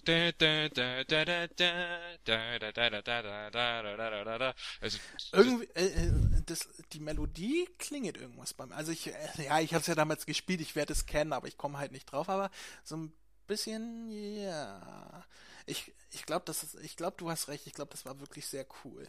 Also, 4.80 4.98
Irgendwie, 5.32 5.66
äh, 5.74 6.42
das, 6.46 6.68
die 6.92 7.00
Melodie 7.00 7.68
klingelt 7.78 8.18
irgendwas 8.18 8.54
beim. 8.54 8.72
Also 8.72 8.92
ich, 8.92 9.08
äh, 9.08 9.12
ja, 9.44 9.60
ich 9.60 9.72
habe 9.72 9.80
es 9.80 9.86
ja 9.86 9.94
damals 9.94 10.26
gespielt, 10.26 10.60
ich 10.60 10.76
werde 10.76 10.92
es 10.92 11.06
kennen, 11.06 11.32
aber 11.32 11.48
ich 11.48 11.56
komme 11.56 11.78
halt 11.78 11.92
nicht 11.92 12.12
drauf. 12.12 12.28
Aber 12.28 12.50
so 12.84 12.96
ein 12.96 13.12
bisschen, 13.48 14.08
ja. 14.10 15.24
Ich, 15.66 15.92
ich 16.12 16.24
glaube, 16.24 16.44
das 16.46 16.62
ist, 16.62 16.76
ich 16.76 16.96
glaube, 16.96 17.16
du 17.18 17.30
hast 17.30 17.48
recht. 17.48 17.66
Ich 17.66 17.74
glaube, 17.74 17.90
das 17.90 18.06
war 18.06 18.20
wirklich 18.20 18.46
sehr 18.46 18.66
cool. 18.84 19.06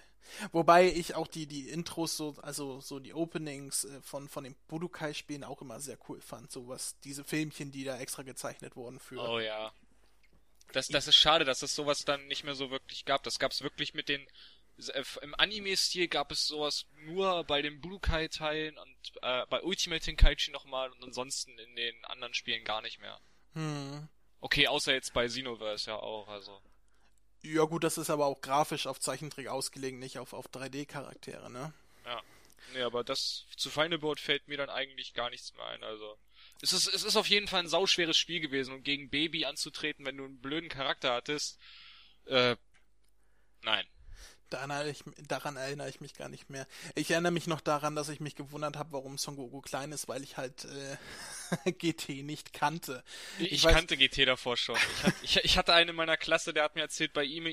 Wobei 0.52 0.88
ich 0.88 1.15
auch 1.15 1.28
die, 1.28 1.45
die 1.45 1.69
Intros 1.69 2.17
so, 2.17 2.36
also 2.41 2.82
so 2.82 2.99
die 2.99 3.13
Openings 3.13 3.86
äh, 3.86 4.02
von, 4.02 4.28
von 4.28 4.43
den 4.43 4.56
Budokai-Spielen 4.67 5.43
auch 5.43 5.62
immer 5.62 5.80
sehr 5.80 5.97
cool 6.10 6.21
fand. 6.21 6.52
So 6.52 6.67
was, 6.67 6.99
diese 7.02 7.23
Filmchen, 7.23 7.71
die 7.71 7.84
da 7.84 7.97
extra 7.97 8.23
gezeichnet 8.23 8.75
wurden 8.75 8.99
für. 8.99 9.17
Oh 9.17 9.39
ja. 9.39 9.71
Das, 10.73 10.88
das 10.88 11.08
ist 11.08 11.15
schade, 11.15 11.45
dass 11.45 11.62
es 11.62 11.73
sowas 11.73 12.06
dann 12.06 12.28
nicht 12.28 12.43
mehr 12.43 12.56
so 12.56 12.69
wirklich 12.69 13.06
gab. 13.06 13.23
Das 13.23 13.39
gab 13.39 13.52
es 13.52 13.62
wirklich 13.62 13.93
mit 13.93 14.10
den 14.10 14.28
äh, 14.93 15.04
im 15.21 15.36
Anime-Stil 15.36 16.08
gab 16.08 16.32
es 16.32 16.47
sowas 16.47 16.86
nur 17.06 17.43
bei 17.43 17.62
den 17.62 17.82
Budokai-Teilen 17.82 18.78
und 18.78 18.97
äh, 19.21 19.45
bei 19.49 19.62
Ultimate 19.62 20.04
Tenkaichi 20.04 20.52
nochmal 20.52 20.91
und 20.91 21.04
ansonsten 21.04 21.58
in 21.58 21.75
den 21.75 22.06
anderen 22.06 22.34
Spielen 22.34 22.63
gar 22.63 22.82
nicht 22.82 22.99
mehr. 22.99 23.19
Hm. 23.54 24.08
Okay, 24.41 24.67
außer 24.67 24.93
jetzt 24.93 25.13
bei 25.13 25.28
Xenoverse 25.28 25.91
ja 25.91 25.97
auch, 25.97 26.28
also. 26.28 26.62
Ja 27.41 27.63
gut, 27.63 27.84
das 27.84 27.97
ist 27.97 28.10
aber 28.10 28.25
auch 28.25 28.41
grafisch 28.41 28.88
auf 28.88 28.99
Zeichentrick 28.99 29.47
ausgelegt, 29.47 29.97
nicht 29.97 30.19
auf, 30.19 30.34
auf 30.34 30.49
3D-Charaktere, 30.49 31.49
ne? 31.49 31.73
Ja. 32.06 32.21
Nee, 32.73 32.82
aber 32.82 33.04
das 33.04 33.45
zu 33.58 33.69
Final 33.69 33.97
Board 33.97 34.19
fällt 34.19 34.47
mir 34.47 34.58
dann 34.58 34.69
eigentlich 34.69 35.13
gar 35.13 35.30
nichts 35.30 35.54
mehr 35.56 35.65
ein, 35.65 35.84
also. 35.84 36.17
Es 36.62 36.73
ist, 36.73 36.88
es 36.88 37.04
ist 37.04 37.15
auf 37.15 37.28
jeden 37.28 37.47
Fall 37.47 37.62
ein 37.62 37.69
sauschweres 37.69 38.17
Spiel 38.17 38.41
gewesen 38.41 38.73
und 38.73 38.84
gegen 38.84 39.10
Baby 39.10 39.45
anzutreten, 39.45 40.06
wenn 40.06 40.17
du 40.17 40.25
einen 40.25 40.41
blöden 40.41 40.69
Charakter 40.69 41.13
hattest, 41.13 41.60
äh, 42.25 42.56
nein. 43.62 43.86
Daran 44.50 44.72
erinnere, 44.72 44.92
ich, 44.92 45.04
daran 45.28 45.56
erinnere 45.56 45.90
ich 45.90 46.02
mich 46.02 46.14
gar 46.14 46.30
nicht 46.30 46.50
mehr. 46.50 46.68
Ich 46.96 47.12
erinnere 47.12 47.32
mich 47.32 47.48
noch 47.48 47.62
daran, 47.62 47.96
dass 47.96 48.10
ich 48.10 48.20
mich 48.20 48.36
gewundert 48.36 48.78
habe, 48.78 48.94
warum 48.94 49.18
Son 49.18 49.36
Goku 49.36 49.62
klein 49.62 49.92
ist, 49.92 50.08
weil 50.08 50.24
ich 50.24 50.38
halt 50.38 50.66
äh, 50.66 51.72
GT 51.72 52.24
nicht 52.24 52.54
kannte. 52.54 53.04
Ich, 53.38 53.52
ich 53.52 53.64
weiß, 53.64 53.74
kannte 53.74 53.98
GT 53.98 54.28
davor 54.28 54.58
schon. 54.58 54.76
Ich, 54.76 55.04
hat, 55.04 55.14
ich, 55.22 55.38
ich, 55.38 55.58
hatte 55.58 55.74
einen 55.74 55.92
in 55.92 55.96
meiner 55.96 56.18
Klasse, 56.18 56.54
der 56.54 56.64
hat 56.64 56.76
mir 56.76 56.82
erzählt, 56.82 57.14
bei 57.14 57.24
ihm, 57.24 57.46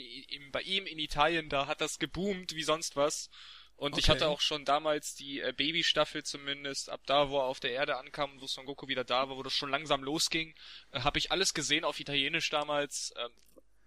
bei 0.52 0.62
ihm 0.62 0.86
in 0.86 0.98
Italien, 0.98 1.48
da 1.48 1.66
hat 1.66 1.80
das 1.80 1.98
geboomt 1.98 2.54
wie 2.54 2.62
sonst 2.62 2.96
was. 2.96 3.30
Und 3.76 3.92
okay. 3.92 4.00
ich 4.00 4.08
hatte 4.08 4.28
auch 4.28 4.40
schon 4.40 4.64
damals 4.64 5.14
die 5.14 5.40
äh, 5.40 5.52
Baby-Staffel 5.52 6.24
zumindest, 6.24 6.88
ab 6.88 7.02
da, 7.04 7.28
wo 7.28 7.38
er 7.38 7.44
auf 7.44 7.60
der 7.60 7.72
Erde 7.72 7.98
ankam, 7.98 8.40
wo 8.40 8.46
Son 8.46 8.64
Goku 8.64 8.88
wieder 8.88 9.04
da 9.04 9.28
war, 9.28 9.36
wo 9.36 9.42
das 9.42 9.52
schon 9.52 9.70
langsam 9.70 10.02
losging, 10.02 10.54
äh, 10.92 11.00
habe 11.00 11.18
ich 11.18 11.30
alles 11.30 11.52
gesehen 11.52 11.84
auf 11.84 12.00
Italienisch 12.00 12.48
damals. 12.48 13.12
Äh, 13.16 13.28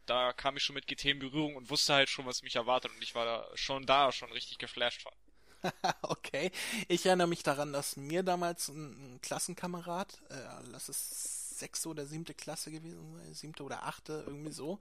da 0.09 0.33
kam 0.33 0.57
ich 0.57 0.63
schon 0.63 0.73
mit 0.73 0.87
GT 0.87 1.05
in 1.05 1.19
Berührung 1.19 1.55
und 1.55 1.69
wusste 1.69 1.93
halt 1.93 2.09
schon, 2.09 2.25
was 2.25 2.41
mich 2.41 2.55
erwartet 2.55 2.91
und 2.95 3.01
ich 3.01 3.15
war 3.15 3.25
da 3.25 3.47
schon 3.55 3.85
da 3.85 4.11
schon 4.11 4.31
richtig 4.31 4.57
geflasht 4.57 5.03
von. 5.03 5.13
okay. 6.01 6.51
Ich 6.87 7.05
erinnere 7.05 7.27
mich 7.27 7.43
daran, 7.43 7.73
dass 7.73 7.97
mir 7.97 8.23
damals 8.23 8.69
ein, 8.69 9.19
Klassenkamerad, 9.21 10.19
äh, 10.29 10.69
lass 10.71 10.89
es 10.89 11.38
sechste 11.59 11.89
oder 11.89 12.05
siebte 12.05 12.33
Klasse 12.33 12.71
gewesen, 12.71 12.97
siebte 13.31 13.63
oder 13.63 13.83
achte, 13.83 14.23
irgendwie 14.25 14.51
so, 14.51 14.79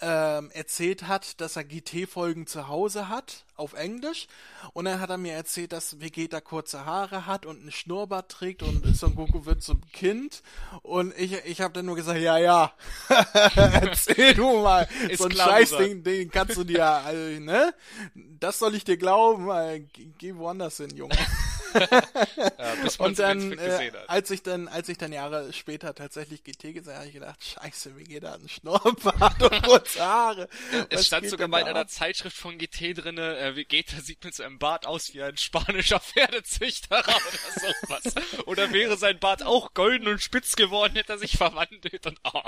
ähm, 0.00 0.50
erzählt 0.52 1.08
hat, 1.08 1.40
dass 1.40 1.56
er 1.56 1.64
GT-Folgen 1.64 2.46
zu 2.46 2.68
Hause 2.68 3.08
hat, 3.08 3.44
auf 3.56 3.74
Englisch. 3.74 4.26
Und 4.72 4.86
dann 4.86 5.00
hat 5.00 5.10
er 5.10 5.18
mir 5.18 5.32
erzählt, 5.32 5.72
dass 5.72 6.00
Vegeta 6.00 6.40
kurze 6.40 6.84
Haare 6.84 7.26
hat 7.26 7.46
und 7.46 7.60
einen 7.60 7.72
Schnurrbart 7.72 8.30
trägt 8.30 8.62
und 8.62 8.96
Son 8.96 9.14
Goku 9.14 9.44
wird 9.44 9.62
zum 9.62 9.80
Kind. 9.92 10.42
Und 10.82 11.16
ich, 11.18 11.32
ich 11.44 11.60
habe 11.60 11.72
dann 11.72 11.86
nur 11.86 11.96
gesagt, 11.96 12.20
ja, 12.20 12.38
ja, 12.38 12.72
erzähl 13.54 14.34
du 14.34 14.62
mal. 14.62 14.88
So 15.16 15.24
ein 15.24 15.32
Scheißding, 15.32 16.02
den 16.02 16.30
kannst 16.30 16.56
du 16.56 16.64
dir, 16.64 16.84
also, 16.84 17.40
ne? 17.40 17.74
Das 18.14 18.58
soll 18.58 18.74
ich 18.74 18.84
dir 18.84 18.96
glauben, 18.96 19.88
geh 20.18 20.34
woanders 20.34 20.78
hin, 20.78 20.96
Junge. 20.96 21.16
ja, 22.58 22.74
bis 22.82 22.96
und 22.96 23.18
dann, 23.18 23.52
äh, 23.58 23.92
als 24.06 24.30
ich 24.30 24.42
dann, 24.42 24.68
als 24.68 24.88
ich 24.88 24.98
dann 24.98 25.12
Jahre 25.12 25.52
später 25.52 25.94
tatsächlich 25.94 26.44
GT 26.44 26.74
gesehen 26.74 26.86
habe, 26.86 26.96
habe 26.96 27.06
ich 27.06 27.14
gedacht, 27.14 27.44
scheiße, 27.44 27.96
wie 27.96 28.04
geht 28.04 28.22
da 28.22 28.34
ein 28.34 28.48
Schnorrbart 28.48 29.42
und 29.42 29.62
kurze 29.62 30.04
Haare. 30.04 30.48
es 30.90 31.06
stand 31.06 31.28
sogar 31.28 31.48
mal 31.48 31.60
in 31.60 31.68
einer 31.68 31.86
Zeitschrift 31.86 32.36
von 32.36 32.58
GT 32.58 32.98
drinne, 32.98 33.38
äh, 33.38 33.56
Vegeta 33.56 34.00
sieht 34.00 34.24
mit 34.24 34.34
seinem 34.34 34.58
Bart 34.58 34.86
aus 34.86 35.12
wie 35.14 35.22
ein 35.22 35.36
spanischer 35.36 36.00
Pferdezüchterer 36.00 37.02
oder 37.06 37.74
sowas. 37.86 38.46
oder 38.46 38.72
wäre 38.72 38.96
sein 38.96 39.18
Bart 39.18 39.42
auch 39.42 39.74
golden 39.74 40.08
und 40.08 40.22
spitz 40.22 40.56
geworden, 40.56 40.94
hätte 40.94 41.12
er 41.12 41.18
sich 41.18 41.36
verwandelt 41.36 42.06
und 42.06 42.18
oh. 42.24 42.42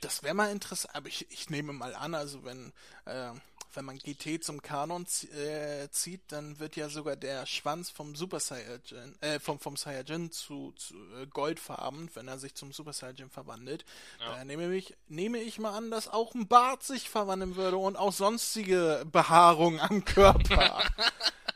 Das 0.00 0.22
wäre 0.22 0.34
mal 0.34 0.50
interessant, 0.50 0.94
aber 0.94 1.08
ich, 1.08 1.30
ich 1.30 1.50
nehme 1.50 1.72
mal 1.72 1.94
an, 1.94 2.14
also 2.14 2.44
wenn 2.44 2.72
äh, 3.04 3.30
wenn 3.76 3.84
man 3.84 3.98
GT 3.98 4.42
zum 4.42 4.62
Kanon 4.62 5.06
äh, 5.36 5.88
zieht, 5.90 6.20
dann 6.28 6.58
wird 6.58 6.76
ja 6.76 6.88
sogar 6.88 7.16
der 7.16 7.46
Schwanz 7.46 7.90
vom 7.90 8.14
Super 8.14 8.40
Saiyajin, 8.40 9.16
äh, 9.20 9.40
vom, 9.40 9.58
vom 9.58 9.76
Saiyajin 9.76 10.30
zu, 10.30 10.72
zu 10.72 10.94
äh, 11.20 11.26
goldfarben, 11.26 12.10
wenn 12.14 12.28
er 12.28 12.38
sich 12.38 12.54
zum 12.54 12.72
Super 12.72 12.92
Saiyajin 12.92 13.30
verwandelt. 13.30 13.84
Ja. 14.20 14.36
Da 14.36 14.44
nehme 14.44 14.74
ich, 14.74 14.94
nehme 15.08 15.38
ich 15.38 15.58
mal 15.58 15.76
an, 15.76 15.90
dass 15.90 16.08
auch 16.08 16.34
ein 16.34 16.48
Bart 16.48 16.82
sich 16.82 17.10
verwandeln 17.10 17.56
würde 17.56 17.76
und 17.76 17.96
auch 17.96 18.12
sonstige 18.12 19.04
Behaarung 19.10 19.80
am 19.80 20.04
Körper. 20.04 20.82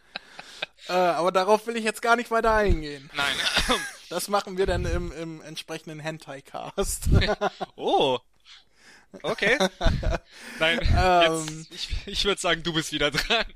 äh, 0.88 0.92
aber 0.92 1.32
darauf 1.32 1.66
will 1.66 1.76
ich 1.76 1.84
jetzt 1.84 2.02
gar 2.02 2.16
nicht 2.16 2.30
weiter 2.30 2.54
eingehen. 2.54 3.10
Nein. 3.14 3.36
Das 4.08 4.28
machen 4.28 4.56
wir 4.56 4.66
dann 4.66 4.86
im, 4.86 5.12
im 5.12 5.42
entsprechenden 5.42 6.00
Hentai-Cast. 6.00 7.08
oh, 7.76 8.18
Okay. 9.22 9.58
Nein, 10.58 10.78
jetzt, 10.80 11.50
ähm. 11.50 11.66
ich, 11.70 12.06
ich 12.06 12.24
würde 12.24 12.40
sagen, 12.40 12.62
du 12.62 12.72
bist 12.72 12.92
wieder 12.92 13.10
dran. 13.10 13.46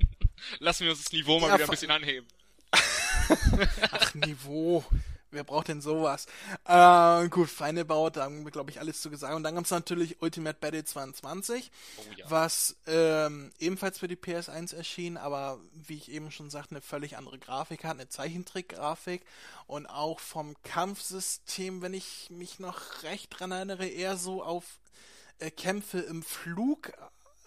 Lassen 0.58 0.84
wir 0.84 0.90
uns 0.90 1.04
das 1.04 1.12
Niveau 1.12 1.38
mal 1.38 1.48
ja, 1.48 1.54
wieder 1.54 1.64
ein 1.64 1.70
bisschen 1.70 1.90
anheben. 1.90 2.26
Ach, 3.90 4.14
Niveau. 4.14 4.84
Wer 5.32 5.44
braucht 5.44 5.68
denn 5.68 5.80
sowas? 5.80 6.26
Äh, 6.66 7.28
gut, 7.28 7.48
Feinde 7.48 7.86
baut, 7.86 8.16
da 8.16 8.24
haben 8.24 8.44
wir, 8.44 8.50
glaube 8.50 8.70
ich, 8.70 8.80
alles 8.80 9.00
zu 9.00 9.08
gesagt. 9.08 9.34
Und 9.34 9.42
dann 9.44 9.54
gab 9.54 9.64
es 9.64 9.70
natürlich 9.70 10.20
Ultimate 10.20 10.58
Battle 10.60 10.84
22, 10.84 11.70
oh, 11.96 12.02
ja. 12.18 12.30
was 12.30 12.76
ähm, 12.86 13.50
ebenfalls 13.58 13.98
für 13.98 14.08
die 14.08 14.16
PS1 14.16 14.76
erschien, 14.76 15.16
aber 15.16 15.58
wie 15.72 15.96
ich 15.96 16.10
eben 16.10 16.30
schon 16.30 16.50
sagte, 16.50 16.72
eine 16.72 16.82
völlig 16.82 17.16
andere 17.16 17.38
Grafik 17.38 17.84
hat, 17.84 17.92
eine 17.92 18.10
Zeichentrick-Grafik 18.10 19.22
und 19.66 19.86
auch 19.86 20.20
vom 20.20 20.54
Kampfsystem, 20.64 21.80
wenn 21.80 21.94
ich 21.94 22.28
mich 22.28 22.58
noch 22.58 23.02
recht 23.02 23.30
dran 23.30 23.52
erinnere, 23.52 23.86
eher 23.86 24.18
so 24.18 24.42
auf 24.42 24.64
Kämpfe 25.50 25.98
im 26.00 26.22
Flug 26.22 26.92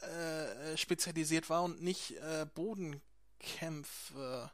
äh, 0.02 0.78
spezialisiert 0.78 1.50
war 1.50 1.64
und 1.64 1.82
nicht 1.82 2.12
äh, 2.18 2.46
Bodenkämpfe. 2.54 4.52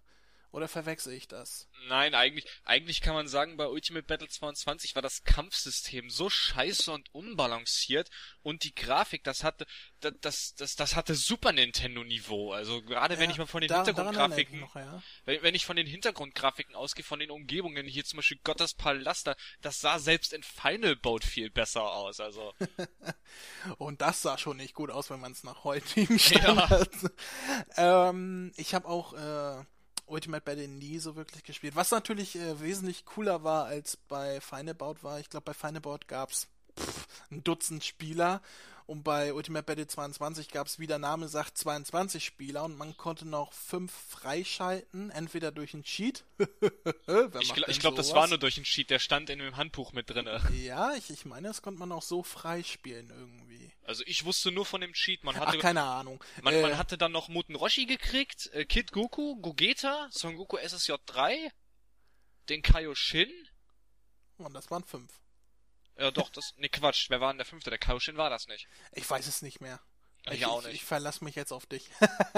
Oder 0.51 0.67
verwechsel 0.67 1.13
ich 1.13 1.29
das? 1.29 1.69
Nein, 1.87 2.13
eigentlich, 2.13 2.45
eigentlich 2.65 2.99
kann 2.99 3.13
man 3.13 3.29
sagen, 3.29 3.55
bei 3.55 3.67
Ultimate 3.67 4.05
Battle 4.05 4.27
22 4.27 4.95
war 4.95 5.01
das 5.01 5.23
Kampfsystem 5.23 6.09
so 6.09 6.29
scheiße 6.29 6.91
und 6.91 7.13
unbalanciert 7.13 8.09
und 8.41 8.65
die 8.65 8.75
Grafik, 8.75 9.23
das 9.23 9.45
hatte, 9.45 9.65
das, 10.01 10.13
das, 10.19 10.55
das, 10.55 10.75
das 10.75 10.95
hatte 10.97 11.15
Super 11.15 11.53
Nintendo 11.53 12.03
Niveau. 12.03 12.51
Also 12.51 12.81
gerade 12.81 13.13
ja, 13.13 13.19
wenn 13.21 13.29
ich 13.29 13.37
mal 13.37 13.47
von 13.47 13.61
den 13.61 13.69
da, 13.69 13.85
Hintergrundgrafiken, 13.85 14.59
noch, 14.59 14.75
ja. 14.75 15.01
wenn, 15.23 15.41
wenn 15.41 15.55
ich 15.55 15.65
von 15.65 15.77
den 15.77 15.87
Hintergrundgrafiken 15.87 16.75
ausgehe, 16.75 17.05
von 17.05 17.19
den 17.19 17.31
Umgebungen, 17.31 17.87
hier 17.87 18.03
zum 18.03 18.17
Beispiel 18.17 18.39
Gottes 18.43 18.73
Palast, 18.73 19.31
das 19.61 19.79
sah 19.79 19.99
selbst 19.99 20.33
in 20.33 20.43
Final 20.43 20.97
Boat 20.97 21.23
viel 21.23 21.49
besser 21.49 21.83
aus, 21.83 22.19
also. 22.19 22.53
und 23.77 24.01
das 24.01 24.21
sah 24.21 24.37
schon 24.37 24.57
nicht 24.57 24.73
gut 24.73 24.89
aus, 24.89 25.09
wenn 25.09 25.21
man 25.21 25.31
es 25.31 25.43
nach 25.43 25.63
heutigen 25.63 26.19
Standards. 26.19 27.03
Ja. 27.77 28.09
ähm, 28.09 28.51
ich 28.57 28.73
habe 28.73 28.87
auch, 28.87 29.13
äh, 29.13 29.63
Ultimate 30.11 30.43
Battle 30.43 30.67
nie 30.67 30.99
so 30.99 31.15
wirklich 31.15 31.43
gespielt. 31.43 31.75
Was 31.75 31.91
natürlich 31.91 32.35
äh, 32.35 32.59
wesentlich 32.59 33.05
cooler 33.05 33.43
war 33.43 33.65
als 33.65 33.97
bei 33.97 34.41
Fineabout 34.41 34.97
war. 35.01 35.19
Ich 35.19 35.29
glaube, 35.29 35.45
bei 35.45 35.53
Fineabout 35.53 35.99
gab 36.07 36.31
es 36.31 36.47
ein 37.31 37.43
Dutzend 37.43 37.83
Spieler 37.83 38.41
und 38.91 39.03
bei 39.03 39.33
Ultimate 39.33 39.63
Battle 39.63 39.87
22 39.87 40.49
gab 40.49 40.67
es, 40.67 40.77
wie 40.77 40.85
der 40.85 40.99
Name 40.99 41.29
sagt, 41.29 41.57
22 41.57 42.25
Spieler 42.25 42.65
und 42.65 42.77
man 42.77 42.97
konnte 42.97 43.25
noch 43.25 43.53
fünf 43.53 43.89
freischalten, 43.89 45.11
entweder 45.11 45.53
durch 45.53 45.73
einen 45.73 45.83
Cheat. 45.83 46.25
ich 46.39 47.53
glaube, 47.53 47.73
glaub, 47.79 47.95
das 47.95 48.13
war 48.13 48.27
nur 48.27 48.37
durch 48.37 48.57
einen 48.57 48.65
Cheat, 48.65 48.89
der 48.89 48.99
stand 48.99 49.29
in 49.29 49.39
dem 49.39 49.55
Handbuch 49.55 49.93
mit 49.93 50.09
drin. 50.09 50.27
Ja, 50.61 50.93
ich, 50.93 51.09
ich 51.09 51.23
meine, 51.23 51.47
das 51.47 51.61
konnte 51.61 51.79
man 51.79 51.93
auch 51.93 52.01
so 52.01 52.21
freispielen 52.21 53.09
irgendwie. 53.11 53.71
Also 53.85 54.03
ich 54.07 54.25
wusste 54.25 54.51
nur 54.51 54.65
von 54.65 54.81
dem 54.81 54.91
Cheat. 54.91 55.23
Man 55.23 55.37
hatte, 55.39 55.57
Ach, 55.57 55.61
keine 55.61 55.83
Ahnung. 55.83 56.21
Man, 56.41 56.53
äh, 56.53 56.61
man 56.61 56.77
hatte 56.77 56.97
dann 56.97 57.13
noch 57.13 57.29
Muten 57.29 57.55
Roshi 57.55 57.85
gekriegt, 57.85 58.49
äh, 58.51 58.65
Kid 58.65 58.91
Goku, 58.91 59.37
Gogeta, 59.37 60.09
Son 60.11 60.35
Goku 60.35 60.57
SSJ3, 60.57 61.49
den 62.49 62.61
Kaioshin. 62.61 63.31
Und 64.37 64.53
das 64.53 64.69
waren 64.69 64.83
fünf. 64.83 65.20
Ja, 66.01 66.09
doch, 66.09 66.29
das. 66.29 66.55
Ne, 66.57 66.67
Quatsch. 66.67 67.09
Wer 67.09 67.21
war 67.21 67.31
denn 67.31 67.37
der 67.37 67.45
fünfte? 67.45 67.69
Der 67.69 67.77
Kaushin 67.77 68.17
war 68.17 68.31
das 68.31 68.47
nicht. 68.47 68.67
Ich 68.93 69.07
weiß 69.07 69.27
es 69.27 69.43
nicht 69.43 69.61
mehr. 69.61 69.79
Ich, 70.25 70.33
ich 70.33 70.45
auch 70.45 70.61
nicht. 70.63 70.73
Ich, 70.73 70.81
ich 70.81 70.85
verlasse 70.85 71.23
mich 71.23 71.35
jetzt 71.35 71.51
auf 71.51 71.67
dich. 71.67 71.89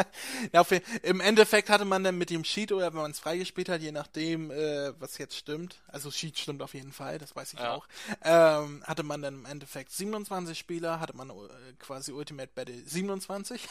ja, 0.53 0.61
auf, 0.61 0.71
Im 1.01 1.21
Endeffekt 1.21 1.69
hatte 1.69 1.85
man 1.85 2.03
dann 2.03 2.17
mit 2.17 2.29
dem 2.29 2.43
Sheet 2.43 2.73
oder 2.73 2.93
wenn 2.93 3.01
man 3.01 3.11
es 3.11 3.19
freigespielt 3.19 3.69
hat, 3.69 3.81
je 3.81 3.91
nachdem, 3.91 4.51
äh, 4.51 4.99
was 4.99 5.17
jetzt 5.17 5.37
stimmt, 5.37 5.81
also 5.87 6.11
Sheet 6.11 6.37
stimmt 6.37 6.61
auf 6.61 6.73
jeden 6.73 6.93
Fall, 6.93 7.19
das 7.19 7.35
weiß 7.35 7.53
ich 7.53 7.59
ja. 7.59 7.73
auch, 7.73 7.87
ähm, 8.23 8.83
hatte 8.85 9.03
man 9.03 9.21
dann 9.21 9.35
im 9.35 9.45
Endeffekt 9.45 9.91
27 9.91 10.57
Spieler, 10.57 11.01
hatte 11.01 11.15
man 11.15 11.29
äh, 11.29 11.33
quasi 11.79 12.13
Ultimate 12.13 12.51
Battle 12.53 12.81
27. 12.85 13.67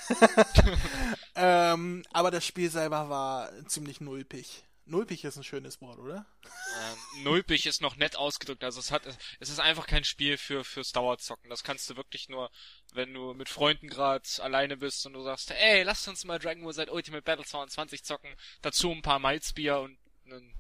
ähm, 1.35 2.03
aber 2.13 2.31
das 2.31 2.45
Spiel 2.45 2.71
selber 2.71 3.09
war 3.09 3.51
ziemlich 3.67 4.01
nulpig. 4.03 4.65
Nulpig 4.85 5.25
ist 5.25 5.37
ein 5.37 5.45
schönes 5.45 5.81
Wort, 5.81 5.99
oder? 5.99 6.27
Ähm, 6.45 7.23
nulpig 7.23 7.67
ist 7.67 7.81
noch 7.81 7.97
nett 7.97 8.17
ausgedrückt. 8.17 8.65
Also 8.65 8.81
es 8.81 8.91
hat, 8.91 9.03
es 9.39 9.49
ist 9.49 9.61
einfach 9.61 9.87
kein 9.87 10.05
Spiel 10.05 10.37
für 10.37 10.65
fürs 10.65 10.93
Dauerzocken. 10.93 11.51
Das 11.51 11.63
kannst 11.63 11.89
du 11.89 11.97
wirklich 11.97 12.29
nur, 12.29 12.51
wenn 12.93 13.15
du 13.15 13.33
mit 13.35 13.49
Freunden 13.49 13.89
gerade 13.89 14.27
alleine 14.39 14.77
bist 14.77 15.07
und 15.07 15.13
du 15.13 15.23
sagst, 15.23 15.53
ey, 15.53 15.83
lass 15.85 16.09
uns 16.09 16.25
mal 16.25 16.39
Dragon 16.39 16.65
Ball 16.65 16.75
Z 16.75 16.91
Ultimate 16.91 17.23
Battle 17.23 17.45
22 17.45 18.03
zocken. 18.03 18.35
Dazu 18.61 18.91
ein 18.91 19.03
paar 19.03 19.21
Malzbier 19.21 19.79
und 19.79 19.97
dann 20.27 20.53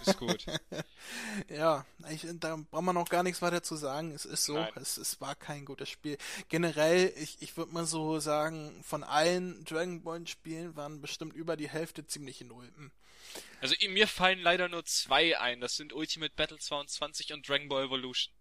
ist 0.00 0.18
gut. 0.18 0.44
ja, 1.48 1.84
ich, 2.10 2.26
da 2.34 2.56
braucht 2.56 2.82
man 2.82 2.94
noch 2.94 3.08
gar 3.08 3.22
nichts 3.22 3.42
weiter 3.42 3.62
zu 3.62 3.76
sagen. 3.76 4.12
Es 4.12 4.24
ist 4.24 4.44
so, 4.44 4.58
es, 4.74 4.96
es 4.96 5.20
war 5.20 5.34
kein 5.34 5.64
gutes 5.64 5.88
Spiel. 5.88 6.18
Generell, 6.48 7.12
ich, 7.16 7.40
ich 7.40 7.56
würde 7.56 7.72
mal 7.72 7.86
so 7.86 8.18
sagen, 8.18 8.82
von 8.82 9.04
allen 9.04 9.64
Dragon 9.64 10.02
Ball 10.02 10.26
Spielen 10.26 10.76
waren 10.76 11.00
bestimmt 11.00 11.34
über 11.34 11.56
die 11.56 11.68
Hälfte 11.68 12.06
ziemlich 12.06 12.40
in 12.40 12.50
Ulpen. 12.50 12.92
Also 13.60 13.74
mir 13.88 14.06
fallen 14.06 14.40
leider 14.40 14.68
nur 14.68 14.84
zwei 14.84 15.38
ein. 15.38 15.60
Das 15.60 15.76
sind 15.76 15.92
Ultimate 15.92 16.32
Battle 16.36 16.58
22 16.58 17.32
und 17.32 17.48
Dragon 17.48 17.68
Ball 17.68 17.84
Evolution. 17.84 18.32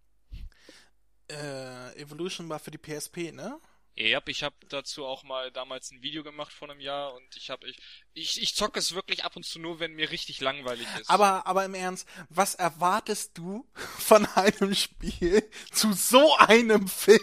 Äh, 1.29 1.99
Evolution 1.99 2.47
war 2.49 2.59
für 2.59 2.71
die 2.71 2.77
PSP, 2.77 3.31
ne? 3.31 3.59
Ja, 3.99 4.21
ich 4.27 4.43
habe 4.43 4.55
dazu 4.69 5.05
auch 5.05 5.23
mal 5.23 5.51
damals 5.51 5.89
ein 5.89 6.03
Video 6.03 6.21
gemacht 6.21 6.53
vor 6.53 6.69
einem 6.69 6.79
Jahr 6.79 7.15
und 7.15 7.35
ich 7.35 7.49
habe 7.49 7.67
ich 7.67 7.79
ich 8.13 8.39
ich 8.39 8.53
zocke 8.53 8.77
es 8.77 8.93
wirklich 8.93 9.23
ab 9.23 9.35
und 9.35 9.43
zu 9.43 9.57
nur, 9.57 9.79
wenn 9.79 9.93
mir 9.93 10.11
richtig 10.11 10.39
langweilig 10.39 10.87
ist. 10.99 11.09
Aber 11.09 11.47
aber 11.47 11.65
im 11.65 11.73
Ernst, 11.73 12.07
was 12.29 12.53
erwartest 12.53 13.35
du 13.35 13.67
von 13.97 14.27
einem 14.27 14.75
Spiel 14.75 15.49
zu 15.71 15.93
so 15.93 16.37
einem 16.37 16.87
Film? 16.87 17.19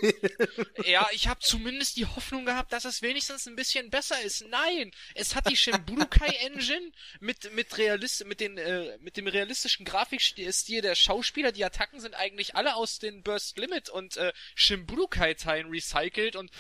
Ja, 0.85 1.07
ich 1.13 1.29
habe 1.29 1.39
zumindest 1.39 1.97
die 1.97 2.07
Hoffnung 2.07 2.45
gehabt, 2.45 2.73
dass 2.73 2.85
es 2.85 3.03
wenigstens 3.03 3.47
ein 3.47 3.55
bisschen 3.55 3.91
besser 3.91 4.21
ist. 4.23 4.45
Nein, 4.49 4.91
es 5.15 5.37
hat 5.37 5.49
die 5.49 5.57
Shimburukai 5.57 6.27
Engine 6.41 6.91
mit 7.21 7.53
mit 7.53 7.79
Realist 7.79 8.25
mit 8.25 8.41
den 8.41 8.59
äh, 8.59 8.99
mit 8.99 9.17
dem 9.17 9.29
realistischen 9.29 9.87
Grafikstil 9.87 10.83
der 10.83 10.97
Schauspieler, 10.97 11.53
die 11.53 11.65
Attacken 11.65 12.01
sind 12.01 12.17
eigentlich 12.17 12.57
alle 12.57 12.75
aus 12.75 12.99
den 12.99 13.23
Burst 13.23 13.59
Limit 13.59 13.91
und 13.91 14.17
äh, 14.17 14.33
Shimburukai 14.57 15.35
Teilen 15.35 15.71
recycelt 15.71 16.35
und 16.35 16.51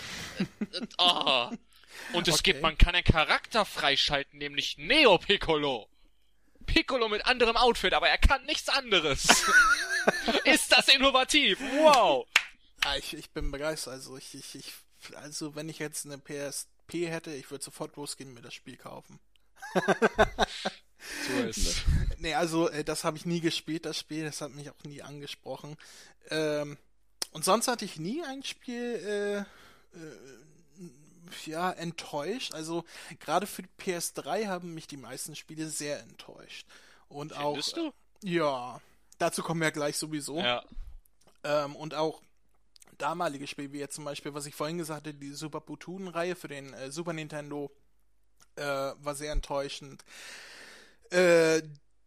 oh. 0.99 1.51
Und 2.13 2.29
es 2.29 2.35
okay. 2.35 2.53
gibt, 2.53 2.63
man 2.63 2.77
kann 2.77 2.95
einen 2.95 3.05
Charakter 3.05 3.65
freischalten, 3.65 4.39
nämlich 4.39 4.77
Neo 4.79 5.19
Piccolo. 5.19 5.89
Piccolo 6.67 7.09
mit 7.09 7.25
anderem 7.27 7.57
Outfit, 7.57 7.93
aber 7.95 8.09
er 8.09 8.19
kann 8.19 8.45
nichts 8.47 8.69
anderes. 8.69 9.27
Ist 10.45 10.73
das 10.73 10.89
innovativ? 10.89 11.59
Wow. 11.61 12.27
Ja, 12.85 12.97
ich, 12.97 13.15
ich 13.15 13.31
bin 13.31 13.51
begeistert. 13.51 13.95
Also 13.95 14.17
ich, 14.17 14.35
ich, 14.35 14.55
ich, 14.55 14.73
also 15.17 15.55
wenn 15.55 15.69
ich 15.69 15.79
jetzt 15.79 16.07
eine 16.07 16.19
PSP 16.19 17.09
hätte, 17.09 17.33
ich 17.33 17.51
würde 17.51 17.65
sofort 17.65 17.97
losgehen 17.97 18.31
und 18.31 18.35
mir 18.35 18.43
das 18.43 18.55
Spiel 18.55 18.77
kaufen. 18.77 19.19
so 21.29 21.43
ist. 21.43 21.83
Nee, 22.19 22.35
also 22.35 22.71
äh, 22.71 22.85
das 22.85 23.05
habe 23.05 23.19
ich 23.19 23.27
nie 23.27 23.41
gespielt, 23.41 23.85
das 23.85 23.99
Spiel, 23.99 24.25
das 24.25 24.41
hat 24.41 24.53
mich 24.53 24.71
auch 24.71 24.85
nie 24.85 25.03
angesprochen. 25.03 25.77
Ähm, 26.31 26.79
und 27.33 27.45
sonst 27.45 27.69
hatte 27.69 27.85
ich 27.85 27.99
nie 27.99 28.23
ein 28.23 28.43
Spiel, 28.45 29.45
äh, 29.45 29.64
äh, 29.95 30.45
ja, 31.47 31.71
enttäuscht. 31.73 32.55
Also 32.55 32.85
gerade 33.21 33.47
für 33.47 33.63
die 33.63 33.69
PS3 33.81 34.47
haben 34.47 34.75
mich 34.75 34.87
die 34.87 34.97
meisten 34.97 35.37
Spiele 35.37 35.69
sehr 35.69 36.01
enttäuscht. 36.01 36.67
Und 37.09 37.33
Findest 37.33 37.79
auch. 37.79 37.93
Du? 38.23 38.29
Ja, 38.29 38.81
dazu 39.19 39.43
kommen 39.43 39.61
wir 39.61 39.71
gleich 39.71 39.97
sowieso. 39.97 40.39
Ja. 40.39 40.65
Ähm, 41.43 41.77
und 41.77 41.95
auch 41.95 42.23
damalige 42.99 43.47
Spiele, 43.47 43.73
wie 43.73 43.79
jetzt 43.79 43.97
zum 43.97 44.05
Beispiel, 44.05 44.35
was 44.35 44.47
ich 44.47 44.55
vorhin 44.55 44.79
gesagt 44.79 45.07
hatte, 45.07 45.15
die 45.15 45.33
Super 45.33 45.61
Butoon-Reihe 45.61 46.37
für 46.37 46.49
den 46.49 46.73
äh, 46.75 46.91
Super 46.91 47.13
Nintendo, 47.13 47.71
äh, 48.57 48.63
war 48.63 49.15
sehr 49.15 49.33
enttäuschend. 49.33 50.05
Äh, 51.11 51.63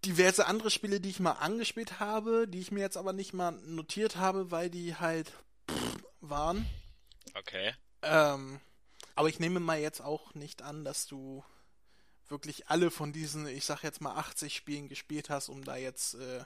diverse 0.06 0.48
andere 0.48 0.72
Spiele, 0.72 1.00
die 1.00 1.10
ich 1.10 1.20
mal 1.20 1.34
angespielt 1.34 2.00
habe, 2.00 2.48
die 2.48 2.60
ich 2.60 2.72
mir 2.72 2.80
jetzt 2.80 2.98
aber 2.98 3.14
nicht 3.14 3.34
mal 3.34 3.52
notiert 3.52 4.16
habe, 4.16 4.52
weil 4.52 4.70
die 4.70 4.96
halt 4.96 5.34
pff, 5.70 5.98
waren. 6.22 6.66
Okay. 7.40 7.74
Ähm, 8.02 8.60
aber 9.16 9.30
ich 9.30 9.40
nehme 9.40 9.60
mal 9.60 9.80
jetzt 9.80 10.02
auch 10.02 10.34
nicht 10.34 10.62
an, 10.62 10.84
dass 10.84 11.08
du 11.08 11.44
wirklich 12.30 12.68
alle 12.68 12.92
von 12.92 13.14
diesen, 13.14 13.48
ich 13.48 13.66
sag 13.66 13.84
jetzt 13.84 14.02
mal 14.02 14.16
80 14.16 14.56
Spielen 14.56 14.90
gespielt 14.90 15.30
hast, 15.30 15.50
um 15.50 15.64
da 15.64 15.78
jetzt 15.78 16.16
äh, 16.16 16.44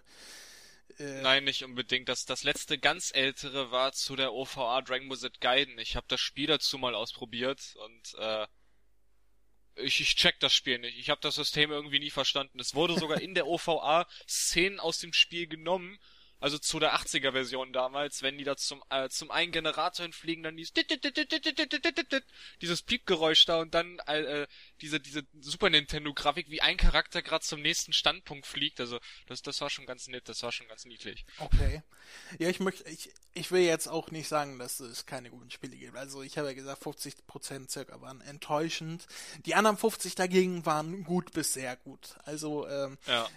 äh, 0.99 1.21
Nein, 1.21 1.43
nicht 1.43 1.63
unbedingt. 1.63 2.09
Das, 2.09 2.25
das 2.25 2.43
letzte 2.43 2.77
ganz 2.77 3.11
ältere 3.13 3.71
war 3.71 3.93
zu 3.93 4.15
der 4.15 4.33
OVA 4.33 4.81
Dragon 4.81 5.09
Ball 5.09 5.17
Z 5.17 5.39
Gaiden. 5.41 5.77
Ich 5.79 5.95
habe 5.95 6.05
das 6.07 6.19
Spiel 6.19 6.47
dazu 6.47 6.77
mal 6.77 6.95
ausprobiert 6.95 7.75
und 7.85 8.15
äh, 8.17 8.47
ich, 9.75 10.01
ich 10.01 10.15
check 10.15 10.39
das 10.39 10.53
Spiel 10.53 10.79
nicht. 10.79 10.97
Ich 10.97 11.09
habe 11.09 11.21
das 11.21 11.35
System 11.35 11.71
irgendwie 11.71 11.99
nie 11.99 12.09
verstanden. 12.09 12.59
Es 12.59 12.75
wurde 12.75 12.99
sogar 12.99 13.21
in 13.21 13.35
der 13.35 13.47
OVA 13.47 14.07
Szenen 14.27 14.79
aus 14.79 14.99
dem 14.99 15.13
Spiel 15.13 15.47
genommen 15.47 15.97
also 16.41 16.57
zu 16.57 16.79
der 16.79 16.95
80er 16.95 17.31
Version 17.31 17.71
damals, 17.71 18.23
wenn 18.23 18.37
die 18.37 18.43
da 18.43 18.57
zum 18.57 18.83
äh, 18.89 19.09
zum 19.09 19.29
einen 19.29 19.51
Generator 19.51 20.03
hinfliegen, 20.03 20.43
dann 20.43 20.57
dieses 20.57 20.73
dieses 22.61 22.81
Piepgeräusch 22.81 23.45
da 23.45 23.61
und 23.61 23.75
dann 23.75 23.99
äh, 24.07 24.47
diese 24.81 24.99
diese 24.99 25.21
Super 25.39 25.69
Nintendo 25.69 26.11
Grafik, 26.13 26.49
wie 26.49 26.61
ein 26.61 26.77
Charakter 26.77 27.21
gerade 27.21 27.45
zum 27.45 27.61
nächsten 27.61 27.93
Standpunkt 27.93 28.47
fliegt. 28.47 28.79
Also 28.79 28.99
das 29.27 29.43
das 29.43 29.61
war 29.61 29.69
schon 29.69 29.85
ganz 29.85 30.07
nett, 30.07 30.27
das 30.27 30.41
war 30.41 30.51
schon 30.51 30.67
ganz 30.67 30.85
niedlich. 30.85 31.25
Okay. 31.37 31.83
Ja, 32.39 32.49
ich 32.49 32.59
möchte 32.59 32.89
ich 32.89 33.13
ich 33.33 33.51
will 33.51 33.61
jetzt 33.61 33.87
auch 33.87 34.09
nicht 34.09 34.27
sagen, 34.27 34.57
dass 34.57 34.79
es 34.79 35.05
keine 35.05 35.29
guten 35.29 35.51
Spiele 35.51 35.77
gibt. 35.77 35.95
Also 35.95 36.23
ich 36.23 36.39
habe 36.39 36.47
ja 36.47 36.53
gesagt, 36.55 36.81
50 36.83 37.27
Prozent 37.27 37.69
circa 37.69 38.01
waren 38.01 38.19
enttäuschend. 38.21 39.05
Die 39.45 39.53
anderen 39.53 39.77
50 39.77 40.15
dagegen 40.15 40.65
waren 40.65 41.03
gut 41.03 41.31
bis 41.33 41.53
sehr 41.53 41.77
gut. 41.77 42.15
Also 42.25 42.67
ähm, 42.67 42.97
ja 43.05 43.29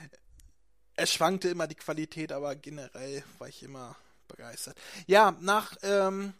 es 0.96 1.12
schwankte 1.12 1.48
immer 1.48 1.66
die 1.66 1.74
Qualität, 1.74 2.32
aber 2.32 2.54
generell 2.54 3.24
war 3.38 3.48
ich 3.48 3.62
immer 3.62 3.96
begeistert. 4.28 4.76
Ja, 5.06 5.36
nach, 5.40 5.76
ähm, 5.82 6.34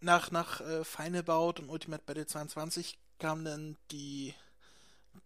nach, 0.00 0.30
nach 0.30 0.60
äh, 0.60 0.84
Fineabout 0.84 1.60
und 1.60 1.68
Ultimate 1.68 2.02
Battle 2.04 2.26
22 2.26 2.98
kam 3.18 3.44
dann 3.44 3.76
die, 3.90 4.34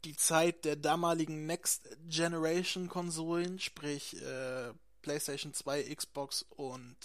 die 0.04 0.16
Zeit 0.16 0.64
der 0.64 0.76
damaligen 0.76 1.46
Next 1.46 1.88
Generation 2.08 2.88
Konsolen, 2.88 3.58
sprich 3.58 4.20
äh, 4.22 4.72
PlayStation 5.02 5.52
2, 5.52 5.94
Xbox 5.94 6.46
und 6.50 6.96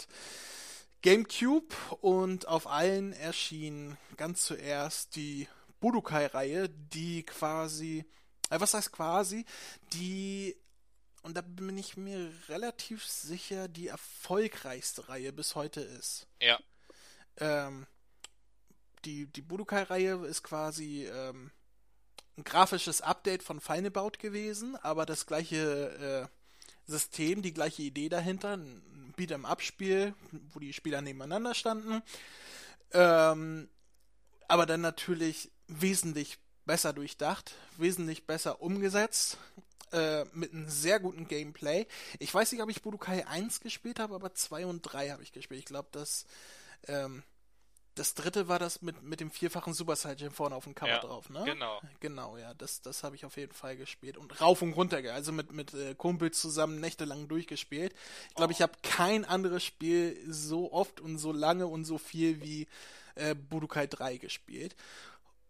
GameCube 1.02 1.74
und 2.00 2.48
auf 2.48 2.66
allen 2.66 3.12
erschien 3.12 3.96
ganz 4.16 4.42
zuerst 4.42 5.16
die 5.16 5.48
Budokai-Reihe, 5.80 6.68
die 6.68 7.22
quasi, 7.24 8.04
äh, 8.50 8.60
was 8.60 8.74
heißt 8.74 8.92
quasi, 8.92 9.44
die, 9.92 10.56
und 11.22 11.36
da 11.36 11.40
bin 11.42 11.76
ich 11.76 11.96
mir 11.96 12.32
relativ 12.48 13.04
sicher, 13.06 13.68
die 13.68 13.88
erfolgreichste 13.88 15.08
Reihe 15.08 15.32
bis 15.32 15.54
heute 15.54 15.80
ist. 15.80 16.26
Ja. 16.40 16.58
Ähm, 17.38 17.86
die, 19.04 19.26
die 19.26 19.42
Budokai-Reihe 19.42 20.26
ist 20.26 20.42
quasi 20.42 21.06
ähm, 21.06 21.50
ein 22.36 22.44
grafisches 22.44 23.00
Update 23.00 23.42
von 23.42 23.60
Feinabout 23.60 24.18
gewesen, 24.18 24.76
aber 24.76 25.06
das 25.06 25.26
gleiche 25.26 26.28
äh, 26.28 26.90
System, 26.90 27.42
die 27.42 27.52
gleiche 27.52 27.82
Idee 27.82 28.08
dahinter, 28.08 28.56
ein 28.56 29.14
Beat'em-up-Spiel, 29.16 30.14
wo 30.52 30.60
die 30.60 30.72
Spieler 30.72 31.02
nebeneinander 31.02 31.54
standen. 31.54 32.02
Ähm, 32.92 33.68
aber 34.46 34.64
dann 34.64 34.80
natürlich 34.80 35.50
wesentlich 35.66 36.38
besser 36.64 36.92
durchdacht, 36.92 37.54
wesentlich 37.76 38.26
besser 38.26 38.62
umgesetzt, 38.62 39.38
äh, 39.92 40.24
mit 40.32 40.52
einem 40.52 40.68
sehr 40.68 41.00
guten 41.00 41.28
Gameplay. 41.28 41.86
Ich 42.18 42.32
weiß 42.32 42.52
nicht, 42.52 42.62
ob 42.62 42.70
ich 42.70 42.82
Budokai 42.82 43.26
1 43.26 43.60
gespielt 43.60 43.98
habe, 43.98 44.14
aber 44.14 44.34
2 44.34 44.66
und 44.66 44.82
3 44.82 45.10
habe 45.10 45.22
ich 45.22 45.32
gespielt. 45.32 45.60
Ich 45.60 45.66
glaube, 45.66 45.88
das, 45.92 46.26
ähm, 46.86 47.22
das 47.94 48.14
dritte 48.14 48.46
war 48.48 48.58
das 48.58 48.80
mit, 48.80 49.02
mit 49.02 49.20
dem 49.20 49.30
vierfachen 49.30 49.74
Super 49.74 49.96
Saiyan 49.96 50.30
vorne 50.30 50.54
auf 50.54 50.64
dem 50.64 50.74
Cover 50.74 50.92
Ja, 50.92 51.00
drauf, 51.00 51.30
ne? 51.30 51.42
genau. 51.44 51.80
Genau, 52.00 52.36
ja, 52.36 52.54
das, 52.54 52.80
das 52.80 53.02
habe 53.02 53.16
ich 53.16 53.24
auf 53.24 53.36
jeden 53.36 53.52
Fall 53.52 53.76
gespielt. 53.76 54.16
Und 54.16 54.40
rauf 54.40 54.62
und 54.62 54.72
runter, 54.72 54.98
also 55.12 55.32
mit, 55.32 55.52
mit 55.52 55.74
äh, 55.74 55.94
Kumpels 55.94 56.40
zusammen 56.40 56.80
nächtelang 56.80 57.26
durchgespielt. 57.28 57.94
Ich 58.28 58.34
glaube, 58.36 58.52
ich 58.52 58.62
habe 58.62 58.72
kein 58.82 59.24
anderes 59.24 59.64
Spiel 59.64 60.16
so 60.28 60.72
oft 60.72 61.00
und 61.00 61.18
so 61.18 61.32
lange 61.32 61.66
und 61.66 61.84
so 61.84 61.98
viel 61.98 62.40
wie 62.40 62.68
äh, 63.16 63.34
Budokai 63.34 63.86
3 63.88 64.18
gespielt. 64.18 64.76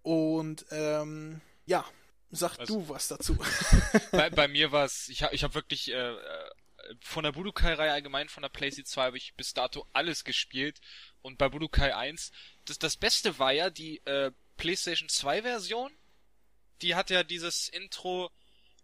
Und 0.02 0.64
ähm, 0.70 1.42
ja, 1.66 1.84
sag 2.30 2.58
Also- 2.58 2.80
du 2.80 2.88
was 2.88 3.08
dazu. 3.08 3.36
bei, 4.12 4.30
bei 4.30 4.48
mir 4.48 4.72
war 4.72 4.84
es, 4.84 5.08
ich 5.08 5.22
habe 5.22 5.34
ich 5.34 5.44
hab 5.44 5.54
wirklich 5.54 5.90
äh, 5.90 5.94
äh, 5.94 6.50
von 7.00 7.24
der 7.24 7.32
Budokai-Reihe 7.32 7.92
allgemein, 7.92 8.28
von 8.28 8.42
der 8.42 8.48
PlayStation 8.48 8.86
2 8.86 9.02
habe 9.04 9.16
ich 9.16 9.34
bis 9.34 9.54
dato 9.54 9.86
alles 9.92 10.24
gespielt. 10.24 10.80
Und 11.22 11.38
bei 11.38 11.48
Budokai 11.48 11.94
1, 11.94 12.32
das, 12.64 12.78
das 12.78 12.96
Beste 12.96 13.38
war 13.38 13.52
ja 13.52 13.70
die 13.70 13.98
äh, 14.06 14.30
PlayStation 14.56 15.08
2 15.08 15.42
Version. 15.42 15.92
Die 16.82 16.94
hat 16.94 17.10
ja 17.10 17.24
dieses 17.24 17.68
Intro 17.68 18.30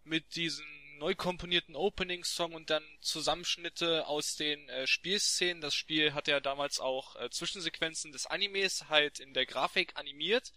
mit 0.03 0.37
diesem 0.37 0.67
neu 0.99 1.15
komponierten 1.15 1.77
Opening-Song 1.77 2.55
und 2.55 2.71
dann 2.71 2.85
Zusammenschnitte 3.01 4.07
aus 4.07 4.37
den 4.37 4.69
äh, 4.69 4.87
Spielszenen. 4.87 5.61
Das 5.61 5.75
Spiel 5.75 6.15
hat 6.15 6.29
ja 6.29 6.41
damals 6.41 6.81
auch 6.81 7.17
äh, 7.17 7.31
Zwischensequenzen 7.31 8.13
des 8.13 8.27
Animes 8.27 8.89
halt 8.89 9.19
in 9.21 9.35
der 9.35 9.47
Grafik 9.47 9.97
animiert. 9.97 10.53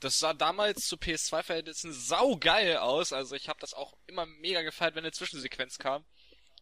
Das 0.00 0.18
sah 0.18 0.32
damals 0.32 0.86
zu 0.86 0.96
PS2-Verhältnissen 0.96 1.92
saugeil 1.92 2.78
aus. 2.78 3.12
Also 3.12 3.34
ich 3.36 3.48
habe 3.48 3.60
das 3.60 3.74
auch 3.74 3.94
immer 4.06 4.26
mega 4.26 4.62
gefeiert, 4.62 4.94
wenn 4.94 5.04
eine 5.04 5.12
Zwischensequenz 5.12 5.78
kam. 5.78 6.04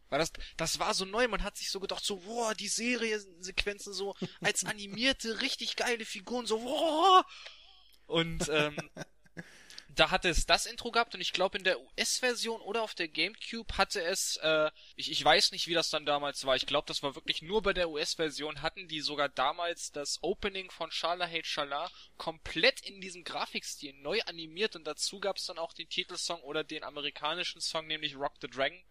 Weil 0.09 0.19
das, 0.19 0.31
das 0.57 0.79
war 0.79 0.93
so 0.93 1.05
neu, 1.05 1.27
man 1.27 1.43
hat 1.43 1.55
sich 1.57 1.69
so 1.69 1.79
gedacht, 1.79 2.03
so, 2.03 2.17
boah, 2.17 2.55
die 2.55 2.67
Seriensequenzen 2.67 3.93
so 3.93 4.15
als 4.41 4.65
animierte, 4.65 5.41
richtig 5.41 5.75
geile 5.75 6.03
Figuren, 6.03 6.45
so, 6.45 6.59
boah. 6.59 7.25
Und 8.07 8.49
ähm, 8.49 8.75
da 9.95 10.11
hatte 10.11 10.29
es 10.29 10.45
das 10.45 10.65
Intro 10.67 10.91
gehabt 10.91 11.15
und 11.15 11.21
ich 11.21 11.33
glaube 11.33 11.57
in 11.57 11.63
der 11.63 11.79
US-Version 11.79 12.61
oder 12.61 12.83
auf 12.83 12.93
der 12.93 13.07
GameCube 13.07 13.75
hatte 13.77 14.03
es, 14.03 14.37
äh, 14.37 14.69
ich, 14.95 15.11
ich 15.11 15.23
weiß 15.23 15.51
nicht, 15.51 15.67
wie 15.67 15.73
das 15.73 15.89
dann 15.89 16.05
damals 16.05 16.45
war. 16.45 16.55
Ich 16.55 16.67
glaube, 16.67 16.85
das 16.87 17.01
war 17.01 17.15
wirklich 17.15 17.41
nur 17.41 17.63
bei 17.63 17.73
der 17.73 17.89
US-Version, 17.89 18.61
hatten 18.61 18.87
die 18.87 19.01
sogar 19.01 19.29
damals 19.29 19.91
das 19.91 20.19
Opening 20.21 20.69
von 20.69 20.91
Shala 20.91 21.27
Hate 21.27 21.47
Shala 21.47 21.89
komplett 22.17 22.81
in 22.81 23.01
diesem 23.01 23.23
Grafikstil 23.23 23.93
neu 23.93 24.21
animiert 24.21 24.75
und 24.75 24.85
dazu 24.85 25.19
gab 25.19 25.37
es 25.37 25.45
dann 25.45 25.57
auch 25.57 25.73
den 25.73 25.89
Titelsong 25.89 26.41
oder 26.41 26.63
den 26.63 26.83
amerikanischen 26.83 27.59
Song, 27.59 27.87
nämlich 27.87 28.15
Rock 28.15 28.33
the 28.41 28.47
Dragon. 28.47 28.81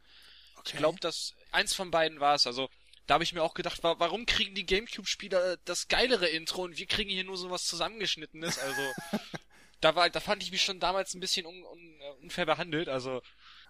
Ich 0.66 0.72
glaube, 0.72 0.98
dass 0.98 1.34
eins 1.52 1.74
von 1.74 1.92
beiden 1.92 2.18
war 2.18 2.34
es. 2.34 2.46
Also 2.46 2.68
da 3.06 3.14
habe 3.14 3.24
ich 3.24 3.32
mir 3.32 3.42
auch 3.42 3.54
gedacht, 3.54 3.82
wa 3.82 3.94
warum 3.98 4.26
kriegen 4.26 4.54
die 4.54 4.66
GameCube-Spieler 4.66 5.56
das 5.64 5.88
geilere 5.88 6.26
Intro 6.26 6.62
und 6.62 6.76
wir 6.76 6.86
kriegen 6.86 7.08
hier 7.08 7.24
nur 7.24 7.38
sowas 7.38 7.64
zusammengeschnittenes? 7.64 8.58
Also 8.58 8.82
da 9.80 9.94
war, 9.94 10.10
da 10.10 10.20
fand 10.20 10.42
ich 10.42 10.50
mich 10.50 10.62
schon 10.62 10.80
damals 10.80 11.14
ein 11.14 11.20
bisschen 11.20 11.46
un, 11.46 11.64
un, 11.64 12.00
äh, 12.00 12.22
unfair 12.22 12.46
behandelt. 12.46 12.88
Also 12.88 13.22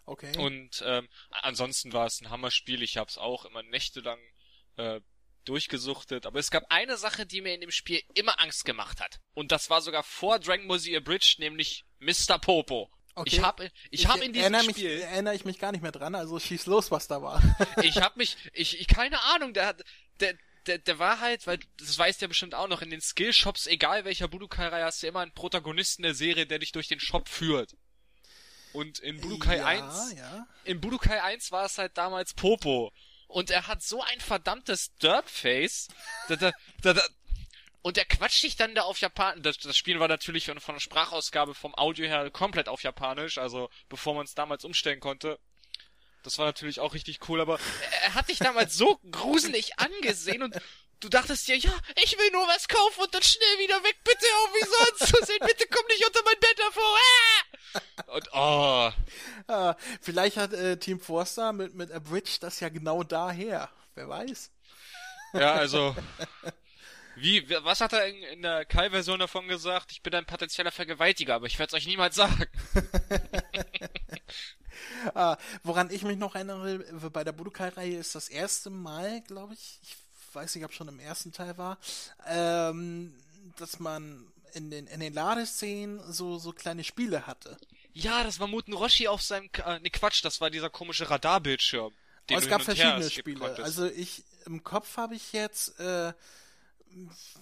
Okay. 0.05 0.39
und 0.39 0.83
ähm, 0.87 1.07
ansonsten 1.43 1.93
war 1.93 2.07
es 2.07 2.23
ein 2.23 2.31
Hammerspiel. 2.31 2.83
Ich 2.83 2.97
habe 2.97 3.11
es 3.11 3.19
auch 3.19 3.45
immer 3.45 3.63
nächtelang 3.63 4.19
äh, 4.77 5.03
durchgesuchtet. 5.45 6.25
Aber 6.25 6.39
es 6.39 6.51
gab 6.51 6.65
eine 6.71 6.97
Sache, 6.97 7.27
die 7.27 7.41
mir 7.43 7.55
in 7.55 7.61
dem 7.61 7.71
Spiel 7.71 8.03
immer 8.15 8.41
Angst 8.41 8.65
gemacht 8.65 9.01
hat. 9.01 9.21
Und 9.35 9.53
das 9.53 9.69
war 9.71 9.83
sogar 9.83 10.03
vor 10.03 10.39
Dragon 10.39 10.67
Ball 10.69 10.81
Z 10.81 10.97
Abridged, 10.97 11.39
nämlich 11.41 11.85
Mr. 11.99 12.39
Popo. 12.39 12.91
Okay. 13.15 13.31
Ich 13.31 13.43
habe 13.43 13.71
ich 13.91 14.07
hab 14.07 14.23
in 14.23 14.33
diesem 14.33 14.55
erinnere 14.55 14.71
Spiel 14.73 14.95
Mich, 14.95 15.05
erinnere 15.05 15.35
ich 15.35 15.45
mich 15.45 15.59
gar 15.59 15.73
nicht 15.73 15.83
mehr 15.83 15.91
dran, 15.91 16.15
also 16.15 16.39
schieß 16.39 16.67
los, 16.67 16.91
was 16.93 17.09
da 17.09 17.21
war. 17.21 17.43
ich 17.83 17.97
hab 17.97 18.17
mich, 18.17 18.37
ich, 18.53 18.81
ich 18.81 18.87
keine 18.87 19.21
Ahnung, 19.35 19.53
der 19.55 19.67
hat, 19.67 19.83
der, 20.21 20.35
der, 20.69 20.79
der 20.79 20.99
war 20.99 21.21
halt, 21.21 21.47
weil 21.47 21.59
das 21.79 21.99
weißt 21.99 22.21
du 22.21 22.25
ja 22.25 22.29
bestimmt 22.29 22.55
auch 22.55 22.69
noch, 22.69 22.83
in 22.83 22.91
den 22.91 23.01
Skillshops, 23.01 23.67
egal 23.67 24.05
welcher 24.05 24.29
Budokai-Reihe, 24.29 24.85
hast 24.85 25.03
du 25.03 25.07
immer 25.07 25.21
einen 25.21 25.33
Protagonisten 25.35 26.03
der 26.03 26.15
Serie, 26.15 26.47
der 26.47 26.59
dich 26.59 26.73
durch 26.73 26.89
den 26.89 27.01
Shop 27.01 27.29
führt. 27.29 27.77
Und 28.73 28.99
in 28.99 29.21
Budokai 29.21 29.57
ja, 29.57 29.67
1, 29.67 30.13
Ja. 30.17 30.47
in 30.65 30.81
Budokai 30.81 31.23
1 31.23 31.51
war 31.51 31.65
es 31.65 31.79
halt 31.79 31.97
damals 31.97 32.35
Popo. 32.35 32.93
Und 33.27 33.51
er 33.51 33.67
hat 33.67 33.83
so 33.83 34.03
ein 34.03 34.21
verdammtes 34.21 34.95
Dirtface, 34.97 35.89
da, 36.29 36.37
da, 36.37 36.53
da, 36.83 36.95
da, 36.95 37.03
und 37.83 37.97
er 37.97 38.05
quatscht 38.05 38.43
dich 38.43 38.57
dann 38.57 38.75
da 38.75 38.83
auf 38.83 38.99
Japanisch. 39.01 39.43
Das, 39.43 39.59
das 39.59 39.77
Spiel 39.77 40.01
war 40.01 40.09
natürlich 40.09 40.47
von, 40.47 40.61
von 40.61 40.75
der 40.75 40.81
Sprachausgabe 40.81 41.55
vom 41.55 41.75
Audio 41.75 42.07
her 42.07 42.31
komplett 42.31 42.69
auf 42.69 42.83
Japanisch, 42.83 43.39
also 43.39 43.71
bevor 43.89 44.15
man 44.15 44.25
es 44.25 44.35
damals 44.35 44.65
umstellen 44.65 45.01
konnte. 45.01 45.39
Das 46.23 46.39
war 46.39 46.47
natürlich 46.47 46.81
auch 46.81 46.95
richtig 46.95 47.21
cool, 47.29 47.41
aber 47.41 47.59
er, 48.03 48.15
hat 48.15 48.29
dich 48.29 48.39
damals 48.39 48.77
so 48.77 48.99
gruselig 49.11 49.79
angesehen 49.79 50.43
und 50.43 50.55
du 51.01 51.09
dachtest 51.09 51.47
dir, 51.49 51.57
ja, 51.57 51.73
ich 52.03 52.19
will 52.19 52.31
nur 52.33 52.47
was 52.49 52.69
kaufen 52.69 53.03
und 53.03 53.15
dann 53.15 53.23
schnell 53.23 53.59
wieder 53.59 53.83
weg, 53.85 53.97
bitte 54.05 54.27
auf 54.37 54.53
wie 54.55 54.67
sonst 54.67 55.17
zu 55.17 55.25
sehen, 55.25 55.39
bitte 55.47 55.67
komm 55.71 55.87
nicht 55.89 56.07
unter 56.07 56.21
mein 56.25 56.41
Bett 56.41 56.59
hervor. 56.59 56.99
Ah! 56.99 58.15
Und 58.15 58.29
oh, 58.33 58.93
Ah, 59.49 59.77
vielleicht 60.03 60.37
hat 60.37 60.53
äh, 60.53 60.77
Team 60.79 61.01
Forster 61.01 61.55
mit, 61.55 61.75
mit 61.75 61.91
Abridge 61.91 62.37
das 62.41 62.61
ja 62.61 62.69
genau 62.69 63.03
daher. 63.03 63.71
Wer 63.95 64.09
weiß. 64.09 64.51
Ja, 65.33 65.55
also. 65.55 65.97
Wie, 67.17 67.49
was 67.51 67.81
hat 67.81 67.95
er 67.95 68.07
in, 68.07 68.23
in 68.25 68.43
der 68.43 68.65
Kai-Version 68.65 69.19
davon 69.19 69.49
gesagt? 69.49 69.91
Ich 69.91 70.03
bin 70.03 70.15
ein 70.15 70.27
potenzieller 70.27 70.71
Vergewaltiger, 70.71 71.35
aber 71.35 71.47
ich 71.47 71.59
werde 71.59 71.71
es 71.71 71.83
euch 71.83 71.87
niemals 71.87 72.15
sagen. 72.15 72.47
Ah, 75.15 75.37
woran 75.63 75.91
ich 75.91 76.03
mich 76.03 76.19
noch 76.19 76.35
erinnere, 76.35 76.79
bei 77.11 77.25
der 77.25 77.33
Budokai-Reihe 77.33 77.97
ist 77.97 78.15
das 78.15 78.29
erste 78.29 78.71
Mal, 78.71 79.21
glaube 79.23 79.55
ich, 79.55 79.79
ich 79.83 79.97
weiß 80.35 80.55
nicht, 80.55 80.65
ob 80.65 80.73
schon 80.73 80.89
im 80.89 81.01
ersten 81.01 81.33
Teil 81.33 81.57
war, 81.59 81.79
ähm, 82.27 83.15
dass 83.57 83.79
man 83.79 84.27
in 84.55 84.71
den, 84.71 84.87
in 84.87 85.01
den 85.01 85.13
Ladeszenen 85.15 86.01
so, 86.13 86.39
so 86.39 86.53
kleine 86.53 86.85
Spiele 86.85 87.27
hatte. 87.27 87.57
Ja, 87.93 88.23
das 88.23 88.39
war 88.39 88.47
Muten 88.47 88.73
Roshi 88.73 89.09
auf 89.09 89.23
seinem, 89.23 89.51
äh, 89.65 89.81
ne 89.81 89.91
Quatsch, 89.91 90.25
das 90.25 90.41
war 90.41 90.51
dieser 90.51 90.71
komische 90.71 91.11
Radarbildschirm. 91.11 91.93
den 92.29 92.37
Aber 92.37 92.39
es 92.39 92.45
du 92.45 92.51
gab 92.51 92.63
verschiedene 92.63 93.11
Spiele. 93.11 93.57
Also 93.63 93.87
ich, 93.87 94.25
im 94.47 94.63
Kopf 94.63 94.97
habe 94.97 95.15
ich 95.15 95.33
jetzt 95.33 95.79
äh, 95.81 96.13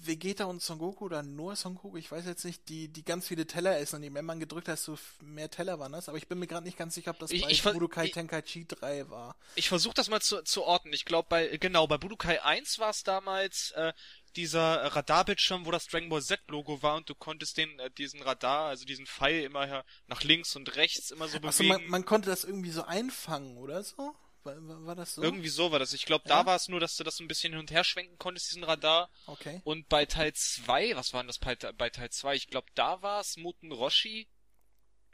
Vegeta 0.03 0.44
und 0.44 0.62
Son 0.62 0.78
Goku 0.78 1.05
oder 1.07 1.22
nur 1.22 1.57
Son 1.57 1.74
Goku, 1.74 1.97
ich 1.97 2.11
weiß 2.11 2.26
jetzt 2.26 2.44
nicht, 2.44 2.68
die, 2.68 2.88
die 2.88 3.05
ganz 3.05 3.26
viele 3.28 3.47
Teller 3.47 3.78
essen 3.78 3.97
und 3.97 4.03
je 4.03 4.11
mehr 4.11 4.22
man 4.22 4.40
gedrückt 4.40 4.68
hat, 4.68 4.74
desto 4.78 4.99
mehr 5.22 5.51
Teller 5.51 5.78
waren 5.78 5.92
das. 5.92 6.09
Aber 6.09 6.18
ich 6.18 6.28
bin 6.28 6.38
mir 6.38 6.47
gerade 6.47 6.64
nicht 6.66 6.78
ganz 6.78 6.94
sicher, 6.94 7.11
ob 7.12 7.18
das 7.18 7.30
Ich- 7.30 7.42
bei 7.42 7.51
ich 7.51 7.62
Budokai 7.62 8.07
ich- 8.07 8.12
Tenkaichi 8.12 8.66
3 8.66 9.09
war. 9.11 9.36
Ich 9.55 9.68
versuche 9.68 9.94
das 9.94 10.09
mal 10.09 10.20
zu, 10.20 10.42
zu 10.42 10.62
ordnen. 10.64 10.92
Ich 10.94 11.05
glaube, 11.05 11.28
bei, 11.28 11.57
genau, 11.59 11.86
bei 11.86 11.99
Budokai 11.99 12.42
1 12.42 12.78
war 12.78 12.90
es 12.90 13.03
damals, 13.03 13.70
äh, 13.72 13.92
dieser 14.36 14.84
Radarbildschirm, 14.94 15.64
wo 15.64 15.70
das 15.70 15.86
Dragon 15.86 16.11
Ball 16.11 16.22
Z-Logo 16.22 16.82
war 16.82 16.97
und 16.97 17.09
du 17.09 17.14
konntest 17.14 17.57
den, 17.57 17.78
äh, 17.78 17.90
diesen 17.90 18.20
Radar, 18.20 18.66
also 18.68 18.84
diesen 18.84 19.07
Pfeil 19.07 19.42
immer 19.44 19.66
her 19.66 19.84
nach 20.09 20.22
links 20.24 20.55
und 20.57 20.76
rechts 20.76 21.11
immer 21.11 21.26
so 21.28 21.38
Achso, 21.38 21.62
bewegen. 21.62 21.68
man, 21.68 21.86
man 21.88 22.05
konnte 22.05 22.28
das 22.28 22.44
irgendwie 22.44 22.70
so 22.70 22.82
einfangen, 22.82 23.57
oder 23.57 23.82
so? 23.82 24.14
War, 24.47 24.86
war, 24.86 24.94
das 24.94 25.14
so? 25.14 25.22
Irgendwie 25.22 25.49
so 25.49 25.70
war 25.72 25.78
das. 25.78 25.92
Ich 25.92 26.07
glaube, 26.07 26.28
Ja? 26.28 26.36
da 26.36 26.47
war 26.47 26.57
es 26.57 26.68
nur, 26.68 26.80
dass 26.80 26.97
du 26.97 27.05
das 27.05 27.16
so 27.16 27.24
ein 27.24 27.28
bisschen 27.28 27.53
hin 27.53 27.61
und 27.61 27.70
her 27.70 27.84
schwenken 27.84 28.16
konntest, 28.18 28.51
diesen 28.51 28.64
Radar. 28.64 29.11
Okay. 29.26 29.61
Und 29.64 29.88
bei 29.88 30.07
Teil 30.07 30.32
2, 30.32 30.97
was 30.97 31.12
war 31.12 31.22
denn 31.22 31.28
das 31.28 31.38
bei, 31.38 31.55
bei 31.57 31.90
Teil 31.90 32.11
2? 32.11 32.34
Ich 32.36 32.49
glaube, 32.49 32.68
da 32.74 33.03
war 33.03 33.20
es 33.20 33.36
Muten 33.36 33.72
Roshi 33.72 34.28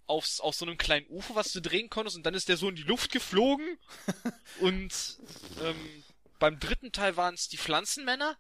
aufs, 0.06 0.40
auf 0.40 0.54
so 0.54 0.66
einem 0.66 0.76
kleinen 0.78 1.06
UFO, 1.08 1.34
was 1.34 1.52
du 1.52 1.60
drehen 1.60 1.88
konntest 1.88 2.16
und 2.16 2.24
dann 2.24 2.34
ist 2.34 2.48
der 2.48 2.56
so 2.56 2.68
in 2.68 2.76
die 2.76 2.82
Luft 2.82 3.10
geflogen. 3.12 3.78
und 4.60 5.18
ähm, 5.62 6.04
beim 6.38 6.58
dritten 6.58 6.92
Teil 6.92 7.16
waren 7.16 7.34
es 7.34 7.48
die 7.48 7.56
Pflanzenmänner, 7.56 8.36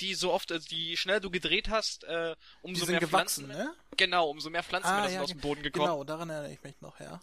die 0.00 0.14
so 0.14 0.32
oft, 0.32 0.52
also 0.52 0.66
die 0.68 0.96
schneller 0.96 1.20
du 1.20 1.30
gedreht 1.30 1.68
hast, 1.68 2.04
äh, 2.04 2.34
Die 2.36 2.64
umso 2.64 2.84
sind 2.86 2.92
mehr 2.92 3.00
gewachsen, 3.00 3.46
Pflanzen, 3.46 3.66
ne? 3.66 3.74
Genau, 3.96 4.30
umso 4.30 4.48
mehr 4.48 4.62
Pflanzenmänner 4.62 5.04
Ah, 5.04 5.08
sind 5.08 5.16
ja, 5.16 5.22
aus 5.22 5.30
dem 5.30 5.40
Boden 5.40 5.62
gekommen. 5.62 5.86
Genau, 5.86 6.04
daran 6.04 6.30
erinnere 6.30 6.52
ich 6.52 6.62
mich 6.62 6.80
noch, 6.80 7.00
ja. 7.00 7.20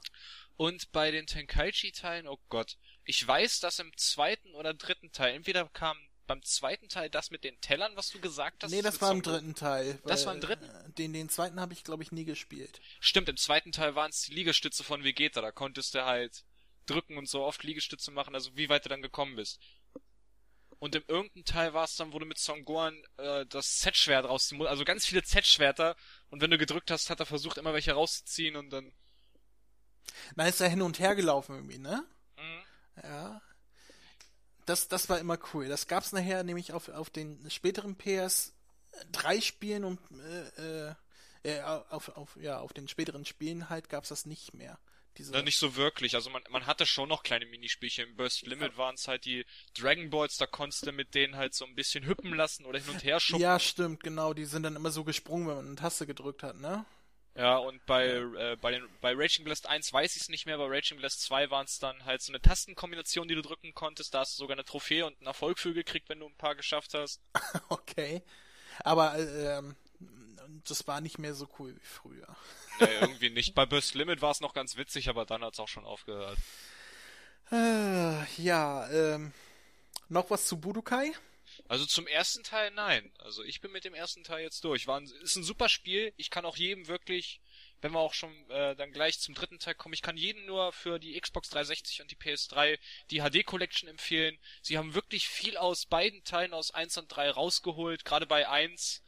Und 0.58 0.92
bei 0.92 1.12
den 1.12 1.28
Tenkaichi-Teilen, 1.28 2.28
oh 2.28 2.40
Gott, 2.50 2.78
ich 3.04 3.26
weiß, 3.28 3.60
dass 3.60 3.80
im 3.80 3.92
zweiten 3.98 4.56
oder 4.56 4.74
dritten 4.74 5.12
Teil, 5.12 5.36
entweder 5.36 5.68
kam 5.70 5.98
beim 6.28 6.42
zweiten 6.42 6.90
Teil 6.90 7.10
das 7.10 7.30
mit 7.30 7.44
den 7.44 7.60
Tellern, 7.62 7.96
was 7.96 8.10
du 8.10 8.20
gesagt 8.20 8.64
hast? 8.64 8.72
Nee, 8.72 8.82
das 8.82 9.02
war 9.02 9.12
im 9.12 9.22
dritten 9.22 9.54
Teil. 9.54 10.00
Das 10.06 10.26
war 10.26 10.34
im 10.34 10.42
dritten? 10.42 10.66
Äh, 10.66 10.92
den, 10.94 11.14
den 11.14 11.30
zweiten 11.30 11.60
habe 11.60 11.74
ich, 11.74 11.84
glaube 11.84 12.04
ich, 12.04 12.12
nie 12.12 12.26
gespielt. 12.26 12.82
Stimmt, 13.00 13.30
im 13.30 13.38
zweiten 13.38 13.72
Teil 13.72 13.96
waren 13.96 14.10
es 14.10 14.22
die 14.22 14.34
Liegestütze 14.34 14.84
von 14.84 15.04
Vegeta. 15.04 15.42
Da 15.42 15.52
konntest 15.52 15.94
du 15.94 16.04
halt 16.04 16.44
drücken 16.88 17.18
und 17.18 17.30
so 17.30 17.44
oft 17.44 17.64
Liegestütze 17.64 18.12
machen, 18.12 18.34
also 18.34 18.56
wie 18.56 18.70
weit 18.70 18.86
du 18.86 18.90
dann 18.90 19.02
gekommen 19.02 19.36
bist. 19.36 19.60
Und 20.80 20.96
im 20.96 21.04
irgendeinen 21.08 21.46
Teil 21.46 21.74
war 21.74 21.86
es 21.86 21.96
dann, 21.96 22.12
wo 22.12 22.20
du 22.20 22.26
mit 22.26 22.38
Son 22.38 22.66
Gohan 22.66 23.02
äh, 23.18 23.46
das 23.48 23.78
Z-Schwert 23.80 24.26
rausziehen 24.26 24.58
musst. 24.58 24.70
Also 24.70 24.84
ganz 24.84 25.06
viele 25.06 25.24
Z-Schwerter. 25.24 25.96
Und 26.30 26.42
wenn 26.42 26.52
du 26.52 26.58
gedrückt 26.58 26.92
hast, 26.92 27.10
hat 27.10 27.20
er 27.20 27.26
versucht, 27.26 27.58
immer 27.58 27.74
welche 27.74 27.94
rauszuziehen 27.94 28.56
und 28.56 28.70
dann... 28.72 28.92
Na, 30.36 30.48
ist 30.48 30.62
er 30.62 30.70
hin 30.70 30.82
und 30.82 31.00
her 31.00 31.16
gelaufen 31.16 31.56
irgendwie, 31.56 31.78
ne? 31.78 32.06
Mhm. 32.38 33.02
Ja. 33.04 33.42
Das, 34.66 34.88
das 34.88 35.10
war 35.10 35.20
immer 35.20 35.38
cool. 35.54 35.68
Das 35.68 35.88
gab's 35.88 36.12
nachher 36.12 36.44
nämlich 36.44 36.74
auf, 36.74 36.90
auf 36.90 37.10
den 37.10 37.50
späteren 37.50 37.98
PS3 37.98 39.42
Spielen 39.42 39.84
und 39.84 40.00
äh, 40.58 40.96
äh, 41.44 41.62
auf, 41.62 42.10
auf, 42.10 42.38
ja, 42.42 42.60
auf 42.60 42.74
den 42.74 42.88
späteren 42.88 43.26
Spielen 43.26 43.70
halt 43.70 43.90
gab's 43.90 44.10
das 44.10 44.26
nicht 44.26 44.54
mehr. 44.54 44.80
Diese 45.18 45.32
Na, 45.32 45.42
nicht 45.42 45.58
so 45.58 45.76
wirklich. 45.76 46.16
Also 46.16 46.30
man, 46.30 46.44
man 46.50 46.66
hatte 46.66 46.86
schon 46.86 47.08
noch 47.08 47.24
kleine 47.24 47.46
Minispielchen. 47.46 48.10
Im 48.10 48.16
Burst 48.16 48.46
Limit 48.46 48.74
ja. 48.74 48.78
waren 48.78 48.96
es 48.96 49.08
halt 49.08 49.26
die 49.26 49.46
Dragon 49.78 50.10
Balls, 50.10 50.38
da 50.38 50.46
konntest 50.46 50.86
du 50.86 50.92
mit 50.92 51.16
denen 51.16 51.38
halt 51.38 51.54
so 51.54 51.66
ein 51.66 51.76
bisschen 51.76 52.06
hüppen 52.06 52.34
lassen 52.34 52.66
oder 52.66 52.80
hin 52.80 52.90
und 52.90 53.04
her 53.04 53.20
schubsen. 53.20 53.42
Ja, 53.42 53.60
stimmt, 53.60 54.04
genau. 54.04 54.34
Die 54.34 54.46
sind 54.46 54.64
dann 54.64 54.76
immer 54.76 54.92
so 54.92 55.04
gesprungen, 55.04 55.48
wenn 55.48 55.56
man 55.56 55.68
eine 55.68 55.76
Taste 55.76 56.06
gedrückt 56.06 56.44
hat, 56.44 56.58
ne? 56.58 56.86
Ja, 57.38 57.58
und 57.58 57.86
bei, 57.86 58.08
äh, 58.08 58.56
bei, 58.62 58.72
den, 58.72 58.88
bei 59.02 59.14
Raging 59.14 59.44
Blast 59.44 59.68
1 59.68 59.92
weiß 59.92 60.16
ich 60.16 60.22
es 60.22 60.30
nicht 60.30 60.46
mehr, 60.46 60.58
bei 60.58 60.68
Raging 60.68 60.98
Blast 60.98 61.22
2 61.22 61.50
waren 61.50 61.66
es 61.66 61.80
dann 61.80 62.06
halt 62.06 62.22
so 62.22 62.32
eine 62.32 62.42
Tastenkombination, 62.42 63.28
die 63.28 63.36
du 63.36 63.42
drücken 63.42 63.74
konntest. 63.74 64.14
Da 64.14 64.22
hast 64.22 64.38
du 64.38 64.44
sogar 64.44 64.56
eine 64.56 64.64
Trophäe 64.64 65.06
und 65.06 65.18
einen 65.18 65.28
Erfolg 65.28 65.60
für 65.60 65.74
gekriegt, 65.74 66.08
wenn 66.08 66.20
du 66.20 66.28
ein 66.28 66.38
paar 66.38 66.56
geschafft 66.56 66.94
hast. 66.94 67.22
okay. 67.70 68.24
Aber 68.80 69.18
äh, 69.18 69.58
ähm, 69.58 69.76
das 70.66 70.88
war 70.88 71.02
nicht 71.02 71.20
mehr 71.20 71.34
so 71.34 71.50
cool 71.60 71.76
wie 71.76 71.86
früher. 71.86 72.36
nee, 72.80 72.88
irgendwie 73.02 73.30
nicht. 73.30 73.54
Bei 73.54 73.66
Burst 73.66 73.96
Limit 73.96 74.22
war 74.22 74.32
es 74.32 74.40
noch 74.40 74.54
ganz 74.54 74.78
witzig, 74.78 75.10
aber 75.10 75.26
dann 75.26 75.44
hat 75.44 75.54
es 75.54 75.60
auch 75.60 75.68
schon 75.68 75.86
aufgehört. 75.86 76.38
Äh, 77.52 78.26
ja, 78.42 78.90
ähm, 78.90 79.34
noch 80.08 80.30
was 80.30 80.46
zu 80.46 80.60
Budokai? 80.60 81.14
Also 81.68 81.86
zum 81.86 82.06
ersten 82.06 82.44
Teil 82.44 82.72
nein. 82.72 83.12
Also 83.18 83.44
ich 83.44 83.60
bin 83.60 83.72
mit 83.72 83.86
dem 83.86 83.96
ersten 83.96 84.24
Teil 84.24 84.44
jetzt 84.44 84.64
durch. 84.64 84.86
War 84.86 85.00
ein, 85.00 85.06
ist 85.06 85.36
ein 85.36 85.44
super 85.44 85.68
Spiel. 85.68 86.14
Ich 86.16 86.30
kann 86.30 86.46
auch 86.46 86.58
jedem 86.58 86.88
wirklich, 86.88 87.42
wenn 87.82 87.92
wir 87.92 88.00
auch 88.00 88.14
schon 88.14 88.32
äh, 88.52 88.76
dann 88.76 88.92
gleich 88.92 89.20
zum 89.20 89.34
dritten 89.34 89.58
Teil 89.58 89.74
kommen, 89.74 89.94
ich 89.94 90.04
kann 90.04 90.18
jedem 90.18 90.46
nur 90.46 90.74
für 90.74 91.00
die 91.00 91.20
Xbox 91.20 91.50
360 91.50 92.02
und 92.02 92.12
die 92.12 92.18
PS3 92.18 92.78
die 93.10 93.22
HD 93.22 93.46
Collection 93.46 93.90
empfehlen. 93.90 94.38
Sie 94.62 94.78
haben 94.78 94.94
wirklich 94.94 95.28
viel 95.28 95.58
aus 95.58 95.88
beiden 95.88 96.24
Teilen 96.24 96.54
aus 96.54 96.72
1 96.72 96.98
und 97.00 97.08
3 97.08 97.32
rausgeholt. 97.32 98.06
Gerade 98.06 98.28
bei 98.28 98.48
1 98.48 99.02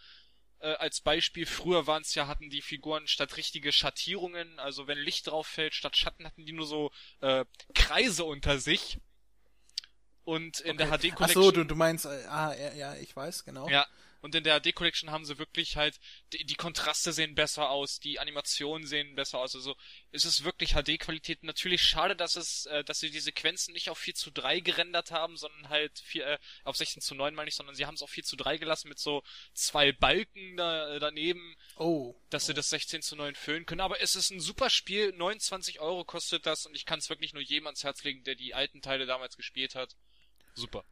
äh, 0.60 0.74
als 0.74 1.02
Beispiel, 1.02 1.46
früher 1.46 1.86
waren 1.86 2.02
es 2.02 2.16
ja, 2.16 2.26
hatten 2.26 2.50
die 2.50 2.64
Figuren 2.64 3.08
statt 3.08 3.38
richtige 3.38 3.72
Schattierungen, 3.72 4.60
also 4.60 4.88
wenn 4.88 4.98
Licht 4.98 5.28
drauf 5.28 5.46
fällt, 5.46 5.76
statt 5.76 5.96
Schatten 5.96 6.26
hatten 6.26 6.46
die 6.46 6.54
nur 6.54 6.66
so 6.66 6.92
äh, 7.22 7.46
Kreise 7.76 8.24
unter 8.24 8.60
sich. 8.60 8.98
Und 10.28 10.60
in 10.60 10.72
okay. 10.72 10.78
der 10.78 10.88
HD 10.88 11.16
Collection. 11.16 11.42
Ach 11.42 11.46
so, 11.46 11.52
du, 11.52 11.64
du 11.64 11.76
meinst, 11.76 12.06
äh, 12.06 12.26
ah, 12.28 12.54
ja, 12.54 12.74
ja, 12.74 12.96
ich 12.96 13.16
weiß, 13.16 13.46
genau. 13.46 13.70
Ja, 13.70 13.88
und 14.20 14.36
in 14.36 14.44
der 14.44 14.60
HD 14.60 14.76
Collection 14.76 15.10
haben 15.10 15.24
sie 15.24 15.38
wirklich 15.38 15.78
halt, 15.78 16.02
die, 16.34 16.44
die 16.44 16.56
Kontraste 16.56 17.14
sehen 17.14 17.34
besser 17.34 17.70
aus, 17.70 18.02
die 18.02 18.20
Animationen 18.20 18.86
sehen 18.86 19.16
besser 19.16 19.40
aus. 19.40 19.56
Also 19.56 19.78
es 20.12 20.26
ist 20.26 20.44
wirklich 20.44 20.74
HD-Qualität. 20.74 21.44
Natürlich 21.44 21.82
schade, 21.84 22.14
dass 22.14 22.36
es, 22.36 22.66
äh, 22.66 22.84
dass 22.84 23.00
sie 23.00 23.10
die 23.10 23.22
Sequenzen 23.22 23.74
nicht 23.74 23.90
auf 23.90 23.98
4 24.00 24.16
zu 24.16 24.32
3 24.32 24.60
gerendert 24.60 25.12
haben, 25.12 25.38
sondern 25.38 25.70
halt 25.70 25.98
4, 26.00 26.26
äh, 26.26 26.38
auf 26.66 26.76
16 26.76 27.02
zu 27.02 27.16
9 27.16 27.36
meine 27.36 27.48
ich, 27.48 27.56
sondern 27.56 27.76
sie 27.76 27.86
haben 27.86 27.96
es 27.96 28.02
auf 28.02 28.10
4 28.10 28.26
zu 28.26 28.36
3 28.36 28.58
gelassen 28.58 28.90
mit 28.90 29.00
so 29.00 29.24
zwei 29.54 29.94
Balken 29.94 30.58
da, 30.58 30.96
äh, 30.96 31.00
daneben. 31.00 31.56
Oh. 31.78 32.16
Dass 32.30 32.48
sie 32.48 32.54
das 32.54 32.70
16 32.70 33.02
zu 33.02 33.16
9 33.16 33.36
füllen 33.36 33.66
können. 33.66 33.80
Aber 33.80 34.02
es 34.02 34.16
ist 34.16 34.32
ein 34.32 34.42
super 34.42 34.70
Spiel. 34.70 35.14
29 35.14 35.80
Euro 35.80 36.04
kostet 36.04 36.46
das 36.46 36.66
und 36.66 36.76
ich 36.76 36.86
kann 36.86 37.00
es 37.00 37.10
wirklich 37.10 37.34
nur 37.34 37.44
jedem 37.44 37.68
ans 37.68 37.86
Herz 37.86 38.04
legen, 38.04 38.24
der 38.24 38.36
die 38.36 38.54
alten 38.54 38.82
Teile 38.82 39.06
damals 39.06 39.38
gespielt 39.38 39.76
hat. 39.76 39.96
Super. 40.58 40.84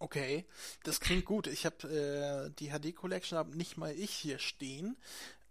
Okay, 0.00 0.46
das 0.84 1.00
klingt 1.00 1.24
gut. 1.24 1.46
Ich 1.48 1.66
habe 1.66 1.88
äh, 1.88 2.50
die 2.58 2.70
HD 2.70 2.94
Collection, 2.94 3.36
habe 3.36 3.56
nicht 3.56 3.76
mal 3.76 3.92
ich 3.92 4.12
hier 4.12 4.38
stehen. 4.38 4.96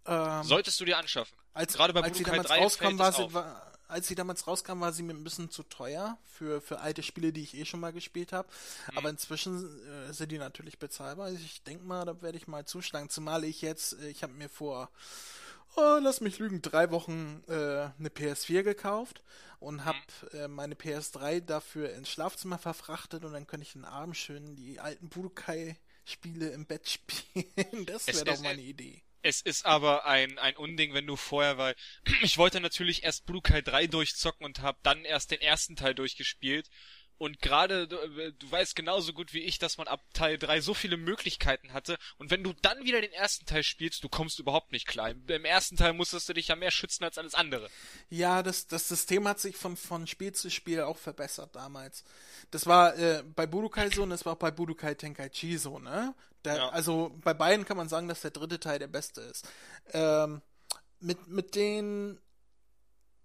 Ähm, 0.06 0.42
Solltest 0.42 0.80
du 0.80 0.84
dir 0.84 0.96
anschaffen. 0.96 1.36
Als, 1.52 1.74
Gerade 1.74 1.92
bei 1.92 2.02
als 2.02 2.16
sie 2.16 2.24
damals 2.24 2.48
3 2.48 2.58
rauskam, 2.58 2.98
war 2.98 3.12
sie, 3.12 3.32
war, 3.34 3.72
als 3.88 4.08
sie 4.08 4.14
damals 4.14 4.46
rauskam, 4.46 4.80
war 4.80 4.92
sie 4.92 5.02
mir 5.02 5.12
ein 5.12 5.24
bisschen 5.24 5.50
zu 5.50 5.64
teuer 5.64 6.16
für, 6.24 6.60
für 6.60 6.80
alte 6.80 7.02
Spiele, 7.02 7.32
die 7.32 7.42
ich 7.42 7.54
eh 7.54 7.64
schon 7.66 7.80
mal 7.80 7.92
gespielt 7.92 8.32
habe. 8.32 8.48
Hm. 8.86 8.98
Aber 8.98 9.10
inzwischen 9.10 9.80
äh, 9.86 10.12
sind 10.12 10.32
die 10.32 10.38
natürlich 10.38 10.78
bezahlbar. 10.78 11.30
Ich 11.32 11.62
denke 11.64 11.84
mal, 11.84 12.06
da 12.06 12.22
werde 12.22 12.38
ich 12.38 12.46
mal 12.46 12.64
zuschlagen. 12.64 13.10
Zumal 13.10 13.44
ich 13.44 13.60
jetzt, 13.60 13.94
äh, 14.00 14.08
ich 14.08 14.22
habe 14.22 14.32
mir 14.32 14.48
vor 14.48 14.90
oh, 15.76 15.98
lass 16.02 16.20
mich 16.20 16.38
lügen, 16.38 16.62
drei 16.62 16.90
Wochen 16.90 17.42
äh, 17.48 17.52
eine 17.52 18.08
PS4 18.08 18.62
gekauft 18.62 19.22
und 19.60 19.84
habe 19.84 19.98
mhm. 20.32 20.38
äh, 20.38 20.48
meine 20.48 20.74
PS3 20.74 21.40
dafür 21.40 21.92
ins 21.94 22.10
Schlafzimmer 22.10 22.58
verfrachtet 22.58 23.24
und 23.24 23.32
dann 23.32 23.46
könnte 23.46 23.66
ich 23.66 23.72
den 23.72 23.84
Abend 23.84 24.16
schön 24.16 24.56
die 24.56 24.80
alten 24.80 25.08
Budokai-Spiele 25.08 26.50
im 26.50 26.66
Bett 26.66 26.88
spielen. 26.90 27.86
Das 27.86 28.06
wäre 28.06 28.24
doch 28.24 28.40
mal 28.40 28.50
eine 28.50 28.62
Idee. 28.62 29.02
Es 29.22 29.40
ist 29.40 29.66
aber 29.66 30.06
ein, 30.06 30.38
ein 30.38 30.56
Unding, 30.56 30.94
wenn 30.94 31.06
du 31.06 31.16
vorher, 31.16 31.58
weil 31.58 31.74
ich 32.22 32.38
wollte 32.38 32.60
natürlich 32.60 33.02
erst 33.02 33.26
Budokai 33.26 33.62
3 33.62 33.86
durchzocken 33.88 34.46
und 34.46 34.60
habe 34.60 34.78
dann 34.82 35.04
erst 35.04 35.30
den 35.30 35.40
ersten 35.40 35.76
Teil 35.76 35.94
durchgespielt 35.94 36.68
und 37.18 37.42
gerade, 37.42 37.88
du, 37.88 37.96
äh, 37.96 38.32
du 38.32 38.50
weißt 38.50 38.76
genauso 38.76 39.12
gut 39.12 39.34
wie 39.34 39.40
ich, 39.40 39.58
dass 39.58 39.76
man 39.76 39.88
ab 39.88 40.00
Teil 40.12 40.38
3 40.38 40.60
so 40.60 40.72
viele 40.72 40.96
Möglichkeiten 40.96 41.72
hatte. 41.72 41.98
Und 42.16 42.30
wenn 42.30 42.44
du 42.44 42.54
dann 42.62 42.84
wieder 42.84 43.00
den 43.00 43.12
ersten 43.12 43.44
Teil 43.44 43.64
spielst, 43.64 44.04
du 44.04 44.08
kommst 44.08 44.38
überhaupt 44.38 44.70
nicht 44.70 44.86
klar. 44.86 45.10
Im 45.10 45.44
ersten 45.44 45.76
Teil 45.76 45.92
musstest 45.92 46.28
du 46.28 46.34
dich 46.34 46.48
ja 46.48 46.56
mehr 46.56 46.70
schützen 46.70 47.04
als 47.04 47.18
alles 47.18 47.34
andere. 47.34 47.68
Ja, 48.08 48.42
das, 48.42 48.68
das 48.68 48.88
System 48.88 49.26
hat 49.26 49.40
sich 49.40 49.56
von, 49.56 49.76
von 49.76 50.06
Spiel 50.06 50.32
zu 50.32 50.48
Spiel 50.50 50.82
auch 50.82 50.96
verbessert 50.96 51.56
damals. 51.56 52.04
Das 52.52 52.66
war 52.66 52.96
äh, 52.96 53.24
bei 53.34 53.46
Budokai 53.46 53.90
so 53.90 54.04
und 54.04 54.10
das 54.10 54.24
war 54.24 54.34
auch 54.34 54.38
bei 54.38 54.52
Budokai 54.52 54.94
Tenkaichi 54.94 55.58
so, 55.58 55.78
ne? 55.78 56.14
Der, 56.44 56.56
ja. 56.56 56.68
Also 56.68 57.16
bei 57.22 57.34
beiden 57.34 57.64
kann 57.64 57.76
man 57.76 57.88
sagen, 57.88 58.06
dass 58.06 58.20
der 58.20 58.30
dritte 58.30 58.60
Teil 58.60 58.78
der 58.78 58.86
beste 58.86 59.22
ist. 59.22 59.46
Ähm, 59.92 60.40
mit, 61.00 61.26
mit 61.26 61.54
den 61.56 62.20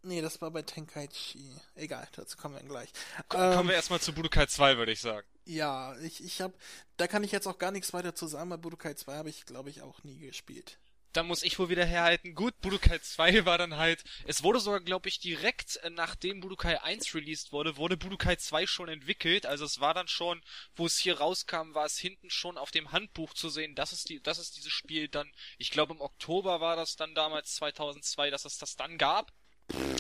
Nee, 0.06 0.22
das 0.22 0.42
war 0.42 0.52
bei 0.52 0.62
Tenkaichi. 0.62 1.56
Egal, 1.76 2.08
dazu 2.12 2.36
kommen 2.36 2.56
wir 2.56 2.60
dann 2.60 2.68
gleich. 2.68 2.90
Kommen 3.30 3.60
ähm, 3.60 3.68
wir 3.70 3.76
erstmal 3.76 4.02
zu 4.02 4.14
Budokai 4.14 4.46
2, 4.48 4.78
würde 4.78 4.92
ich 4.92 5.00
sagen. 5.00 5.26
Ja, 5.46 5.98
ich, 6.00 6.22
ich 6.22 6.42
hab, 6.42 6.52
da 6.98 7.08
kann 7.08 7.24
ich 7.24 7.32
jetzt 7.32 7.48
auch 7.48 7.58
gar 7.58 7.72
nichts 7.72 7.94
weiter 7.94 8.14
zu 8.14 8.28
sagen, 8.28 8.50
weil 8.50 8.58
Budokai 8.58 8.96
2 8.96 9.16
habe 9.16 9.30
ich, 9.30 9.46
glaube 9.46 9.70
ich, 9.70 9.82
auch 9.82 10.04
nie 10.04 10.20
gespielt. 10.20 10.78
Da 11.14 11.22
muss 11.22 11.44
ich 11.44 11.58
wohl 11.58 11.70
wieder 11.70 11.86
herhalten. 11.86 12.36
Gut, 12.36 12.60
Budokai 12.60 13.00
2 13.00 13.46
war 13.46 13.58
dann 13.58 13.78
halt, 13.78 14.04
es 14.26 14.44
wurde 14.44 14.60
sogar, 14.60 14.82
glaube 14.82 15.08
ich, 15.08 15.20
direkt 15.20 15.78
äh, 15.78 15.90
nachdem 15.90 16.42
Budokai 16.42 16.82
1 16.82 17.16
released 17.16 17.54
wurde, 17.54 17.78
wurde 17.78 17.96
Budokai 17.96 18.36
2 18.36 18.68
schon 18.68 18.90
entwickelt. 18.90 19.46
Also 19.46 19.64
es 19.64 19.80
war 19.80 19.94
dann 19.94 20.10
schon, 20.10 20.42
wo 20.76 20.86
es 20.86 20.98
hier 20.98 21.20
rauskam, 21.20 21.74
war 21.74 21.86
es 21.86 21.98
hinten 21.98 22.30
schon 22.30 22.58
auf 22.58 22.72
dem 22.72 22.92
Handbuch 22.92 23.34
zu 23.34 23.48
sehen, 23.48 23.74
dass 23.76 23.94
es 23.94 24.04
die, 24.04 24.22
dass 24.22 24.38
es 24.38 24.52
dieses 24.52 24.74
Spiel 24.74 25.08
dann, 25.08 25.32
ich 25.58 25.72
glaube 25.72 25.94
im 25.94 26.02
Oktober 26.02 26.60
war 26.60 26.76
das 26.76 26.98
dann 26.98 27.16
damals 27.16 27.56
2002, 27.56 28.32
dass 28.32 28.44
es 28.44 28.58
das 28.58 28.76
dann 28.76 28.98
gab. 28.98 29.32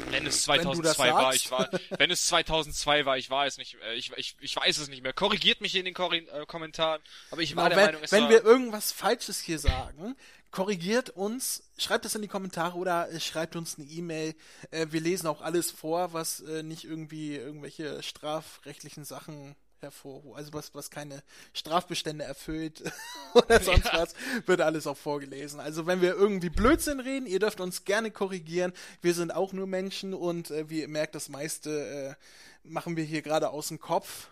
Wenn 0.09 0.28
es 0.28 0.43
2002 0.43 1.05
wenn 1.05 1.14
war, 1.14 1.34
ich 1.34 1.51
war, 1.51 1.70
wenn 1.97 2.11
es 2.11 2.28
2002 2.28 3.05
war, 3.05 3.18
ich 3.18 3.30
war 3.30 3.45
es 3.45 3.57
nicht, 3.57 3.78
äh, 3.82 3.95
ich, 3.95 4.11
ich, 4.16 4.36
ich 4.39 4.55
weiß 4.55 4.78
es 4.78 4.89
nicht 4.89 5.01
mehr. 5.01 5.14
Korrigiert 5.14 5.61
mich 5.61 5.76
in 5.76 5.86
den 5.86 5.93
Kor 5.93 6.14
äh, 6.14 6.24
Kommentaren, 6.45 7.01
aber 7.32 7.41
ich 7.41 7.55
war 7.55 7.66
aber 7.66 7.70
der 7.70 7.78
wenn, 7.78 7.86
Meinung, 7.88 8.03
es 8.03 8.11
Wenn 8.11 8.24
war 8.24 8.30
wir 8.30 8.43
irgendwas 8.43 8.91
Falsches 8.91 9.39
hier 9.39 9.59
sagen, 9.59 10.16
korrigiert 10.51 11.09
uns, 11.09 11.64
schreibt 11.78 12.05
es 12.05 12.16
in 12.16 12.22
die 12.22 12.28
Kommentare 12.28 12.78
oder 12.78 13.09
äh, 13.09 13.20
schreibt 13.20 13.55
uns 13.55 13.78
eine 13.78 13.88
E-Mail. 13.88 14.36
Äh, 14.72 14.88
wir 14.91 15.01
lesen 15.01 15.28
auch 15.28 15.41
alles 15.41 15.72
vor, 15.72 16.14
was 16.14 16.41
äh, 16.41 16.64
nicht 16.64 16.86
irgendwie 16.86 17.36
irgendwelche 17.36 18.01
strafrechtlichen 18.03 19.03
Sachen 19.03 19.55
hervorruft, 19.84 20.38
also 20.38 20.53
was, 20.53 20.73
was 20.73 20.89
keine 20.89 21.21
Strafbestände 21.53 22.23
erfüllt 22.23 22.84
oder 23.34 23.61
sonst 23.61 23.86
ja. 23.86 23.99
was, 23.99 24.15
wird 24.45 24.61
alles 24.61 24.88
auch 24.88 24.97
vorgelesen. 24.97 25.59
Also 25.59 25.86
wenn 25.86 26.01
wir 26.01 26.13
irgendwie 26.13 26.49
Blödsinn 26.49 26.99
reden, 26.99 27.27
ihr 27.27 27.39
dürft 27.39 27.59
uns 27.59 27.86
gerne 27.86 28.11
korrigieren. 28.11 28.73
Wir 29.01 29.13
sind 29.13 29.34
auch 29.34 29.53
nur 29.53 29.67
Menschen 29.67 30.13
und 30.13 30.51
äh, 30.51 30.69
wie 30.69 30.81
ihr 30.81 30.88
merkt, 30.88 31.15
das 31.15 31.29
meiste 31.29 32.17
äh, 32.19 32.67
machen 32.67 32.97
wir 32.97 33.03
hier 33.03 33.21
gerade 33.21 33.49
aus 33.49 33.67
dem 33.67 33.79
Kopf. 33.79 34.29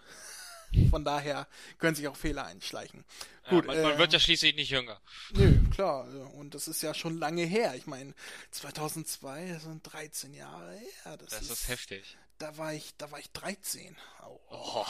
Von 0.90 1.04
daher 1.04 1.48
können 1.80 1.96
sich 1.96 2.08
auch 2.08 2.16
Fehler 2.16 2.46
einschleichen. 2.46 3.04
Ja, 3.46 3.50
Gut, 3.52 3.68
man, 3.68 3.82
man 3.82 3.94
äh, 3.94 3.98
wird 3.98 4.14
ja 4.14 4.20
schließlich 4.20 4.56
nicht 4.56 4.70
jünger. 4.70 5.00
Nö, 5.34 5.58
klar. 5.70 6.08
Und 6.36 6.56
das 6.56 6.68
ist 6.68 6.82
ja 6.82 6.94
schon 6.94 7.18
lange 7.18 7.44
her. 7.44 7.76
Ich 7.76 7.88
meine, 7.88 8.14
2002, 8.52 9.50
das 9.50 9.64
sind 9.64 9.82
13 9.84 10.34
Jahre 10.34 10.74
her. 10.74 11.18
Das, 11.18 11.30
das 11.30 11.42
ist, 11.44 11.52
ist, 11.52 11.68
heftig. 11.68 12.18
Da 12.38 12.58
war 12.58 12.74
ich, 12.74 12.96
da 12.98 13.12
war 13.12 13.20
ich 13.20 13.30
13. 13.32 13.96
Oh. 14.24 14.40
oh. 14.50 14.86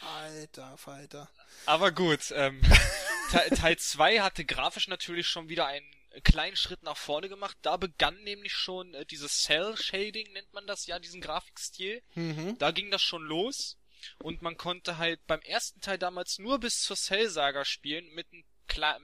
Alter 0.00 0.76
Falter. 0.78 1.30
Aber 1.66 1.92
gut, 1.92 2.32
ähm, 2.34 2.60
Teil 3.30 3.78
2 3.78 4.20
hatte 4.20 4.44
grafisch 4.44 4.88
natürlich 4.88 5.28
schon 5.28 5.48
wieder 5.48 5.66
einen 5.66 5.86
kleinen 6.24 6.56
Schritt 6.56 6.82
nach 6.82 6.96
vorne 6.96 7.28
gemacht. 7.28 7.56
Da 7.62 7.76
begann 7.76 8.22
nämlich 8.22 8.52
schon 8.52 8.94
äh, 8.94 9.06
dieses 9.06 9.42
Cell 9.42 9.76
Shading, 9.76 10.32
nennt 10.32 10.52
man 10.52 10.66
das 10.66 10.86
ja, 10.86 10.98
diesen 10.98 11.20
Grafikstil. 11.20 12.02
Mhm. 12.14 12.58
Da 12.58 12.70
ging 12.70 12.90
das 12.90 13.02
schon 13.02 13.22
los. 13.22 13.78
und 14.18 14.42
man 14.42 14.56
konnte 14.56 14.98
halt 14.98 15.24
beim 15.26 15.40
ersten 15.42 15.80
Teil 15.80 15.98
damals 15.98 16.38
nur 16.38 16.58
bis 16.58 16.82
zur 16.82 16.96
Cell-Saga 16.96 17.64
spielen 17.64 18.12
mit 18.14 18.32
ein, 18.32 18.44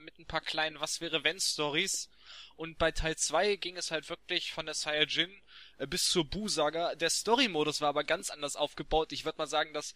mit 0.03 0.19
ein 0.19 0.25
paar 0.25 0.41
kleinen 0.41 0.79
Was 0.81 0.99
wäre 0.99 1.23
wenn 1.23 1.39
Stories 1.39 2.09
und 2.55 2.77
bei 2.77 2.91
Teil 2.91 3.15
2 3.15 3.55
ging 3.55 3.77
es 3.77 3.91
halt 3.91 4.09
wirklich 4.09 4.51
von 4.51 4.65
der 4.65 4.75
Saiyajin 4.75 5.31
äh, 5.77 5.87
bis 5.87 6.09
zur 6.09 6.25
Bu-Saga. 6.25 6.95
Der 6.95 7.09
Story-Modus 7.09 7.79
war 7.79 7.89
aber 7.89 8.03
ganz 8.03 8.29
anders 8.29 8.57
aufgebaut. 8.57 9.13
Ich 9.13 9.23
würde 9.23 9.37
mal 9.37 9.47
sagen, 9.47 9.73
dass 9.73 9.93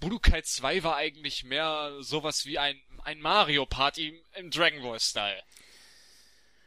Budokai 0.00 0.42
2 0.42 0.82
war 0.82 0.96
eigentlich 0.96 1.44
mehr 1.44 1.96
sowas 2.00 2.44
wie 2.46 2.58
ein, 2.58 2.80
ein 3.04 3.20
Mario 3.20 3.66
Party 3.66 4.22
im 4.34 4.50
Dragon 4.50 4.82
Ball 4.82 5.00
Style. 5.00 5.42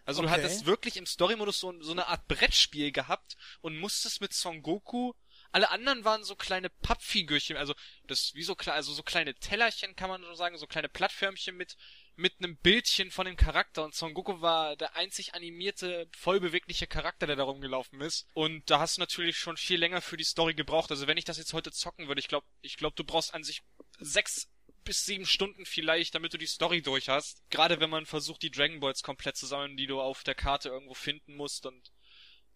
Also 0.06 0.22
okay. 0.22 0.28
du 0.28 0.34
hattest 0.34 0.66
wirklich 0.66 0.98
im 0.98 1.06
Story-Modus 1.06 1.60
so, 1.60 1.82
so 1.82 1.92
eine 1.92 2.08
Art 2.08 2.28
Brettspiel 2.28 2.92
gehabt 2.92 3.38
und 3.62 3.78
musstest 3.78 4.22
mit 4.22 4.34
Son 4.34 4.62
Goku 4.64 5.14
alle 5.52 5.72
anderen 5.72 6.06
waren 6.06 6.24
so 6.24 6.36
kleine 6.36 6.70
Pappfigürchen, 6.70 7.58
also 7.58 7.74
das 8.06 8.36
wie 8.36 8.44
so 8.44 8.56
also 8.56 8.94
so 8.94 9.04
kleine 9.04 9.34
Tellerchen 9.34 9.96
kann 9.96 10.10
man 10.10 10.22
so 10.22 10.34
sagen, 10.36 10.58
so 10.58 10.68
kleine 10.68 10.90
Plattförmchen 10.90 11.58
mit 11.58 11.76
mit 12.20 12.36
einem 12.40 12.58
Bildchen 12.58 13.12
von 13.12 13.26
dem 13.26 13.38
Charakter 13.38 13.84
und 13.86 13.96
Son 13.96 14.14
Goku 14.14 14.42
war 14.42 14.76
der 14.76 14.96
einzig 14.96 15.34
animierte, 15.34 16.10
vollbewegliche 16.18 16.86
Charakter, 16.86 17.28
der 17.28 17.38
da 17.38 17.44
rumgelaufen 17.44 18.02
ist. 18.02 18.28
Und 18.34 18.70
da 18.70 18.80
hast 18.80 18.98
du 18.98 19.02
natürlich 19.02 19.38
schon 19.38 19.56
viel 19.56 19.80
länger 19.80 20.02
für 20.02 20.18
die 20.18 20.26
Story 20.26 20.54
gebraucht. 20.54 20.92
Also 20.92 21.08
wenn 21.08 21.18
ich 21.18 21.26
das 21.26 21.38
jetzt 21.38 21.54
heute 21.54 21.72
zocken 21.72 22.08
würde, 22.08 22.20
ich 22.20 22.28
glaube, 22.28 22.46
ich 22.62 22.76
glaube, 22.76 22.96
du 22.96 23.06
brauchst 23.06 23.34
an 23.34 23.44
sich 23.44 23.62
sechs 24.00 24.50
bis 24.84 25.06
sieben 25.06 25.26
Stunden 25.26 25.66
vielleicht, 25.66 26.16
damit 26.16 26.34
du 26.34 26.38
die 26.38 26.48
Story 26.48 26.82
durch 26.82 27.10
hast. 27.10 27.42
Gerade 27.50 27.80
wenn 27.80 27.90
man 27.90 28.06
versucht, 28.06 28.42
die 28.42 28.52
Dragon 28.52 28.80
Balls 28.80 29.04
komplett 29.04 29.38
zu 29.38 29.46
sammeln, 29.46 29.78
die 29.78 29.88
du 29.88 30.02
auf 30.02 30.24
der 30.24 30.36
Karte 30.36 30.70
irgendwo 30.70 30.96
finden 30.96 31.36
musst 31.36 31.66
und 31.66 31.92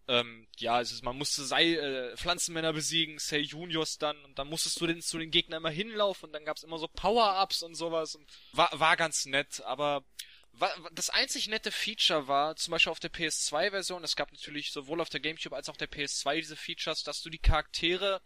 ähm, 0.06 0.46
ja, 0.58 0.80
es 0.80 0.92
ist, 0.92 1.02
man 1.02 1.16
musste 1.16 1.44
Sei, 1.44 1.74
äh, 1.74 2.16
Pflanzenmänner 2.16 2.72
besiegen, 2.72 3.18
Sei 3.18 3.38
Juniors 3.38 3.98
dann 3.98 4.22
und 4.24 4.38
dann 4.38 4.48
musstest 4.48 4.80
du 4.80 4.86
den, 4.86 5.00
zu 5.00 5.18
den 5.18 5.30
Gegnern 5.30 5.58
immer 5.58 5.70
hinlaufen 5.70 6.26
und 6.26 6.32
dann 6.32 6.44
gab's 6.44 6.62
immer 6.62 6.78
so 6.78 6.88
Power-Ups 6.88 7.62
und 7.62 7.74
sowas 7.74 8.14
und 8.14 8.26
war, 8.52 8.68
war 8.78 8.96
ganz 8.96 9.24
nett, 9.26 9.62
aber 9.62 10.04
war, 10.52 10.70
das 10.92 11.10
einzig 11.10 11.48
nette 11.48 11.72
Feature 11.72 12.28
war, 12.28 12.56
zum 12.56 12.72
Beispiel 12.72 12.92
auf 12.92 13.00
der 13.00 13.12
PS2-Version, 13.12 14.04
es 14.04 14.16
gab 14.16 14.30
natürlich 14.32 14.72
sowohl 14.72 15.00
auf 15.00 15.08
der 15.08 15.20
Gamecube 15.20 15.56
als 15.56 15.68
auch 15.68 15.76
der 15.76 15.90
PS2 15.90 16.36
diese 16.36 16.56
Features, 16.56 17.02
dass 17.02 17.22
du 17.22 17.30
die 17.30 17.38
Charaktere 17.38 18.20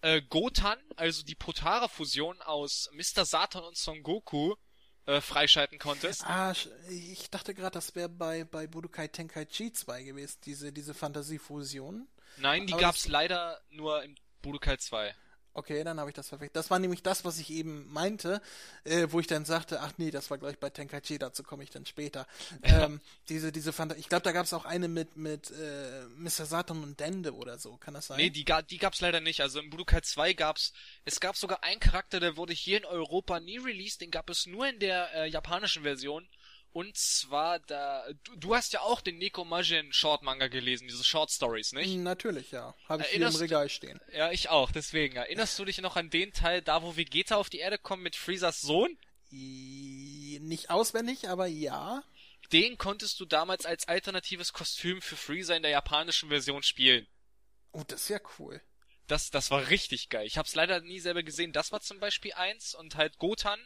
äh, 0.00 0.22
Gotan, 0.22 0.78
also 0.96 1.22
die 1.22 1.34
Potara-Fusion 1.34 2.42
aus 2.42 2.90
Mr. 2.92 3.24
Satan 3.24 3.64
und 3.64 3.76
Son 3.76 4.02
Goku, 4.02 4.54
äh, 5.06 5.20
freischalten 5.20 5.78
konntest. 5.78 6.24
Ah, 6.26 6.54
ich 6.88 7.30
dachte 7.30 7.54
gerade, 7.54 7.72
das 7.72 7.94
wäre 7.94 8.08
bei, 8.08 8.44
bei 8.44 8.66
Budokai 8.66 9.08
Tenkaichi 9.08 9.72
2 9.72 10.02
gewesen, 10.02 10.38
diese, 10.44 10.72
diese 10.72 10.94
Fantasiefusion. 10.94 12.08
Nein, 12.38 12.66
die 12.66 12.72
Aber 12.72 12.82
gab's 12.82 13.06
leider 13.08 13.60
nur 13.70 14.02
im 14.02 14.14
Budokai 14.42 14.76
2. 14.76 15.14
Okay, 15.56 15.84
dann 15.84 16.00
habe 16.00 16.10
ich 16.10 16.14
das 16.14 16.28
perfekt. 16.28 16.56
Das 16.56 16.68
war 16.70 16.80
nämlich 16.80 17.04
das, 17.04 17.24
was 17.24 17.38
ich 17.38 17.50
eben 17.50 17.90
meinte, 17.92 18.42
äh, 18.82 19.06
wo 19.10 19.20
ich 19.20 19.28
dann 19.28 19.44
sagte, 19.44 19.80
ach 19.80 19.92
nee, 19.98 20.10
das 20.10 20.28
war 20.28 20.36
gleich 20.36 20.58
bei 20.58 20.68
Tenkaichi, 20.68 21.16
dazu 21.16 21.44
komme 21.44 21.62
ich 21.62 21.70
dann 21.70 21.86
später. 21.86 22.26
Ja. 22.64 22.84
Ähm, 22.86 23.00
diese, 23.28 23.52
diese 23.52 23.72
Fanta 23.72 23.94
ich 23.96 24.08
glaube, 24.08 24.22
da 24.22 24.32
gab 24.32 24.46
es 24.46 24.52
auch 24.54 24.64
eine 24.64 24.88
mit, 24.88 25.16
mit 25.16 25.50
äh, 25.50 26.06
Mr. 26.16 26.46
Saturn 26.46 26.82
und 26.82 26.98
Dende 26.98 27.34
oder 27.34 27.58
so, 27.58 27.76
kann 27.76 27.94
das 27.94 28.06
sein? 28.06 28.16
Nee, 28.16 28.30
die, 28.30 28.44
die 28.44 28.78
gab's 28.78 29.00
leider 29.00 29.20
nicht. 29.20 29.42
Also 29.42 29.60
im 29.60 29.70
Budokai 29.70 30.00
2 30.00 30.32
gab's, 30.32 30.72
es 31.04 31.20
gab 31.20 31.36
sogar 31.36 31.62
einen 31.62 31.80
Charakter, 31.80 32.20
der 32.20 32.36
wurde 32.36 32.54
hier 32.54 32.78
in 32.78 32.84
Europa 32.84 33.38
nie 33.40 33.58
released, 33.58 34.00
den 34.00 34.10
gab 34.10 34.30
es 34.30 34.46
nur 34.46 34.66
in 34.66 34.78
der 34.78 35.12
äh, 35.14 35.28
japanischen 35.28 35.82
Version. 35.82 36.26
Und 36.74 36.96
zwar 36.96 37.60
da, 37.60 38.04
du, 38.24 38.34
du 38.34 38.54
hast 38.56 38.72
ja 38.72 38.80
auch 38.80 39.00
den 39.00 39.16
Neko 39.18 39.44
Majin 39.44 39.92
Short 39.92 40.22
Manga 40.22 40.48
gelesen, 40.48 40.88
diese 40.88 41.04
Short 41.04 41.30
Stories, 41.30 41.70
nicht? 41.70 41.94
Natürlich, 41.98 42.50
ja. 42.50 42.74
Habe 42.88 43.04
ich 43.04 43.10
Erinnerst, 43.10 43.36
hier 43.36 43.42
im 43.42 43.48
Regal 43.48 43.68
stehen. 43.68 44.00
Ja, 44.12 44.32
ich 44.32 44.48
auch, 44.48 44.72
deswegen. 44.72 45.14
Erinnerst 45.14 45.56
du 45.56 45.64
dich 45.64 45.78
noch 45.78 45.94
an 45.94 46.10
den 46.10 46.32
Teil, 46.32 46.62
da 46.62 46.82
wo 46.82 46.96
Vegeta 46.96 47.36
auf 47.36 47.48
die 47.48 47.60
Erde 47.60 47.78
kommt 47.78 48.02
mit 48.02 48.16
Freezers 48.16 48.60
Sohn? 48.60 48.98
Nicht 49.30 50.68
auswendig, 50.68 51.28
aber 51.28 51.46
ja. 51.46 52.02
Den 52.52 52.76
konntest 52.76 53.20
du 53.20 53.24
damals 53.24 53.66
als 53.66 53.86
alternatives 53.86 54.52
Kostüm 54.52 55.00
für 55.00 55.16
Freezer 55.16 55.56
in 55.56 55.62
der 55.62 55.70
japanischen 55.70 56.28
Version 56.28 56.64
spielen. 56.64 57.06
Oh, 57.70 57.84
das 57.86 58.02
ist 58.02 58.08
ja 58.08 58.20
cool. 58.40 58.60
Das, 59.06 59.30
das 59.30 59.52
war 59.52 59.68
richtig 59.68 60.08
geil. 60.08 60.26
Ich 60.26 60.38
hab's 60.38 60.56
leider 60.56 60.80
nie 60.80 60.98
selber 60.98 61.22
gesehen. 61.22 61.52
Das 61.52 61.70
war 61.70 61.82
zum 61.82 62.00
Beispiel 62.00 62.32
eins 62.32 62.74
und 62.74 62.96
halt 62.96 63.18
Gotan. 63.18 63.60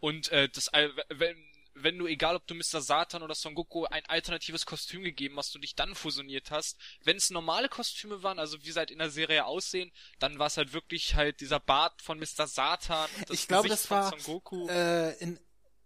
Und 0.00 0.32
äh, 0.32 0.48
das, 0.48 0.70
wenn, 1.08 1.36
wenn 1.74 1.98
du, 1.98 2.06
egal 2.06 2.36
ob 2.36 2.46
du 2.46 2.54
Mr. 2.54 2.80
Satan 2.80 3.22
oder 3.22 3.34
Son 3.34 3.54
Goku, 3.54 3.84
ein 3.84 4.04
alternatives 4.06 4.66
Kostüm 4.66 5.02
gegeben 5.02 5.36
hast 5.36 5.54
und 5.54 5.62
dich 5.62 5.74
dann 5.74 5.94
fusioniert 5.94 6.50
hast, 6.50 6.78
wenn 7.02 7.16
es 7.16 7.30
normale 7.30 7.68
Kostüme 7.68 8.22
waren, 8.22 8.38
also 8.38 8.62
wie 8.64 8.70
sie 8.70 8.78
halt 8.78 8.90
in 8.90 8.98
der 8.98 9.10
Serie 9.10 9.44
aussehen, 9.44 9.92
dann 10.18 10.38
war 10.38 10.46
es 10.46 10.56
halt 10.56 10.72
wirklich 10.72 11.14
halt 11.14 11.40
dieser 11.40 11.60
Bart 11.60 12.00
von 12.00 12.18
Mr. 12.18 12.46
Satan 12.46 13.08
und 13.18 13.30
das 13.30 13.38
ich 13.38 13.48
glaube, 13.48 13.68
Gesicht 13.68 13.84
das 13.84 13.90
war, 13.90 14.10
von 14.10 14.20
Son 14.20 14.34
Goku. 14.34 14.68
Äh, 14.68 15.12
in, 15.18 15.38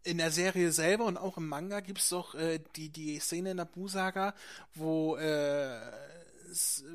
in 0.04 0.18
der 0.18 0.30
Serie 0.30 0.72
selber 0.72 1.04
und 1.04 1.16
auch 1.16 1.36
im 1.36 1.48
Manga 1.48 1.80
gibt's 1.80 2.08
doch 2.10 2.34
äh, 2.34 2.60
die, 2.76 2.90
die 2.90 3.18
Szene 3.18 3.50
in 3.50 3.56
der 3.56 3.64
Busaga, 3.64 4.34
wo 4.74 5.16
äh, 5.16 5.78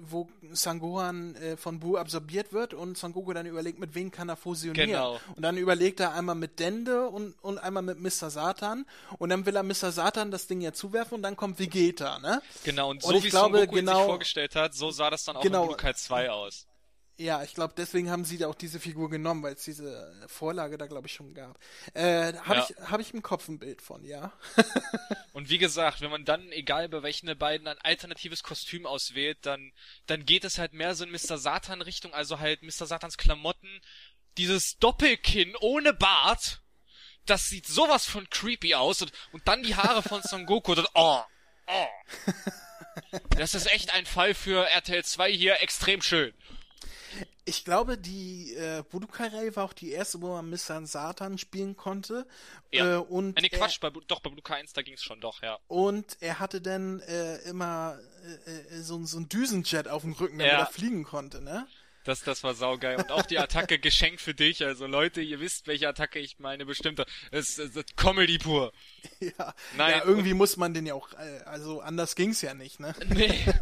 wo 0.02 0.30
Sangohan 0.52 1.36
äh, 1.36 1.58
von 1.58 1.80
Bu 1.80 1.98
absorbiert 1.98 2.54
wird 2.54 2.74
und 2.74 2.98
Sangoku 2.98 3.34
dann 3.34 3.46
überlegt, 3.46 3.80
mit 3.80 3.96
wem 3.96 4.12
kann 4.12 4.30
er 4.30 4.36
fusionieren. 4.36 4.90
Genau. 4.90 5.20
Und 5.36 5.44
dann 5.44 5.58
überlegt 5.58 6.00
er 6.00 6.14
einmal 6.14 6.36
mit 6.36 6.60
Dende 6.60 7.08
und, 7.08 7.36
und 7.42 7.58
einmal 7.58 7.84
mit 7.84 8.00
Mr. 8.00 8.30
Satan 8.30 8.86
und 9.20 9.30
dann 9.30 9.46
will 9.46 9.56
er 9.56 9.64
Mr. 9.64 9.92
Satan 9.92 10.32
das 10.32 10.48
Ding 10.48 10.62
ja 10.62 10.74
zuwerfen 10.74 11.16
und 11.16 11.22
dann 11.24 11.36
kommt 11.36 11.60
Vegeta, 11.60 12.20
ne? 12.20 12.42
Genau, 12.64 12.92
und 12.92 13.02
so 13.02 13.10
und 13.10 13.24
wie 13.24 13.30
glaube, 13.30 13.58
Son 13.58 13.66
Goku 13.68 13.76
genau, 13.76 13.98
sich 13.98 14.06
vorgestellt 14.06 14.56
hat, 14.56 14.74
so 14.74 14.92
sah 14.92 15.10
das 15.10 15.24
dann 15.24 15.38
auch 15.38 15.42
genau, 15.42 15.64
in 15.64 15.68
Budokai 15.68 15.94
2 15.94 16.32
aus. 16.32 16.68
Ja, 17.18 17.44
ich 17.44 17.54
glaube, 17.54 17.76
deswegen 17.78 18.10
haben 18.10 18.26
sie 18.26 18.40
da 18.40 18.48
auch 18.48 18.56
diese 18.56 18.80
Figur 18.80 19.08
genommen, 19.10 19.44
weil 19.44 19.54
es 19.54 19.64
diese 19.64 20.12
Vorlage 20.28 20.80
da, 20.80 20.88
glaube 20.88 21.08
ich, 21.08 21.14
schon 21.14 21.36
gab. 21.36 21.60
Äh, 21.94 22.34
habe 22.34 22.56
ja. 22.56 22.68
ich, 22.68 22.76
hab 22.90 23.00
ich 23.00 23.14
im 23.14 23.22
Kopf 23.22 23.48
ein 23.48 23.60
Bild 23.60 23.84
von, 23.84 24.04
ja. 24.04 24.34
Und 25.34 25.50
wie 25.50 25.60
gesagt, 25.60 26.02
wenn 26.02 26.10
man 26.10 26.26
dann, 26.26 26.52
egal 26.52 26.90
bei 26.90 27.04
welchen 27.04 27.28
der 27.28 27.36
beiden, 27.36 27.68
ein 27.68 27.78
alternatives 27.80 28.42
Kostüm 28.42 28.88
auswählt, 28.88 29.38
dann, 29.44 29.74
dann 30.08 30.26
geht 30.26 30.44
es 30.44 30.58
halt 30.58 30.74
mehr 30.74 30.96
so 30.96 31.04
in 31.04 31.12
Mr. 31.12 31.38
Satan-Richtung, 31.38 32.16
also 32.16 32.40
halt 32.40 32.64
Mr. 32.64 32.88
Satans 32.88 33.18
Klamotten. 33.18 33.82
Dieses 34.38 34.80
Doppelkinn 34.80 35.56
ohne 35.60 35.94
Bart, 35.94 36.64
das 37.28 37.46
sieht 37.46 37.68
sowas 37.68 38.08
von 38.08 38.28
creepy 38.32 38.74
aus 38.74 39.04
und, 39.04 39.12
und 39.32 39.48
dann 39.48 39.62
die 39.62 39.76
Haare 39.76 40.02
von 40.02 40.22
Son 40.24 40.48
Goku, 40.48 40.74
das, 40.74 40.88
oh, 40.96 41.22
oh. 41.68 41.88
Das 43.38 43.54
ist 43.54 43.72
echt 43.72 43.94
ein 43.94 44.06
Fall 44.06 44.34
für 44.34 44.68
RTL 44.68 45.04
2 45.04 45.32
hier 45.32 45.62
extrem 45.62 46.02
schön. 46.02 46.34
Ich 47.46 47.66
glaube, 47.66 47.98
die 47.98 48.54
äh, 48.54 48.84
Budokai-Reihe 48.90 49.56
war 49.56 49.66
auch 49.66 49.74
die 49.74 49.92
erste, 49.92 50.22
wo 50.22 50.30
man 50.30 50.50
Mr. 50.50 50.86
Satan 50.86 51.38
spielen 51.38 51.76
konnte. 51.76 52.26
Ja. 52.72 52.96
Äh, 52.96 52.98
und 52.98 53.42
nee, 53.42 53.50
Quatsch, 53.50 53.80
bei, 53.82 53.90
doch, 54.08 54.22
bei 54.22 54.30
Budokai 54.30 54.56
1, 54.56 54.74
da 54.74 54.82
ging's 54.82 55.04
schon, 55.04 55.20
doch, 55.20 55.42
ja. 55.42 55.60
Und 55.68 56.18
er 56.22 56.40
hatte 56.40 56.62
dann 56.62 57.02
äh, 57.02 57.38
immer 57.50 58.00
äh, 58.46 58.78
äh, 58.78 58.82
so, 58.82 59.04
so 59.06 59.20
ein 59.20 59.28
Düsenjet 59.28 59.90
auf 59.90 60.04
dem 60.04 60.14
Rücken, 60.14 60.40
damit 60.40 60.54
ja. 60.54 60.60
er 60.60 60.68
fliegen 60.68 61.04
konnte, 61.04 61.42
ne? 61.42 61.68
Das, 62.04 62.22
das 62.22 62.44
war 62.44 62.54
saugeil. 62.54 62.98
Und 62.98 63.12
auch 63.12 63.26
die 63.26 63.40
Attacke 63.40 63.80
geschenkt 63.80 64.22
für 64.22 64.34
dich. 64.34 64.64
Also 64.64 64.88
Leute, 64.88 65.22
ihr 65.22 65.40
wisst, 65.40 65.68
welche 65.68 65.88
Attacke 65.88 66.20
ich 66.20 66.40
meine, 66.40 66.66
bestimmte. 66.66 67.06
Es 67.32 67.58
ist, 67.58 67.76
ist 67.76 67.98
Comedy 67.98 68.38
pur. 68.38 68.74
Ja, 69.20 69.54
Nein, 69.78 69.92
ja 69.92 70.04
irgendwie 70.06 70.34
muss 70.34 70.58
man 70.58 70.74
den 70.74 70.86
ja 70.86 70.94
auch, 70.94 71.14
äh, 71.14 71.42
also 71.46 71.80
anders 71.80 72.16
ging's 72.16 72.42
ja 72.42 72.54
nicht, 72.54 72.80
ne? 72.80 72.94
Nee. 73.08 73.46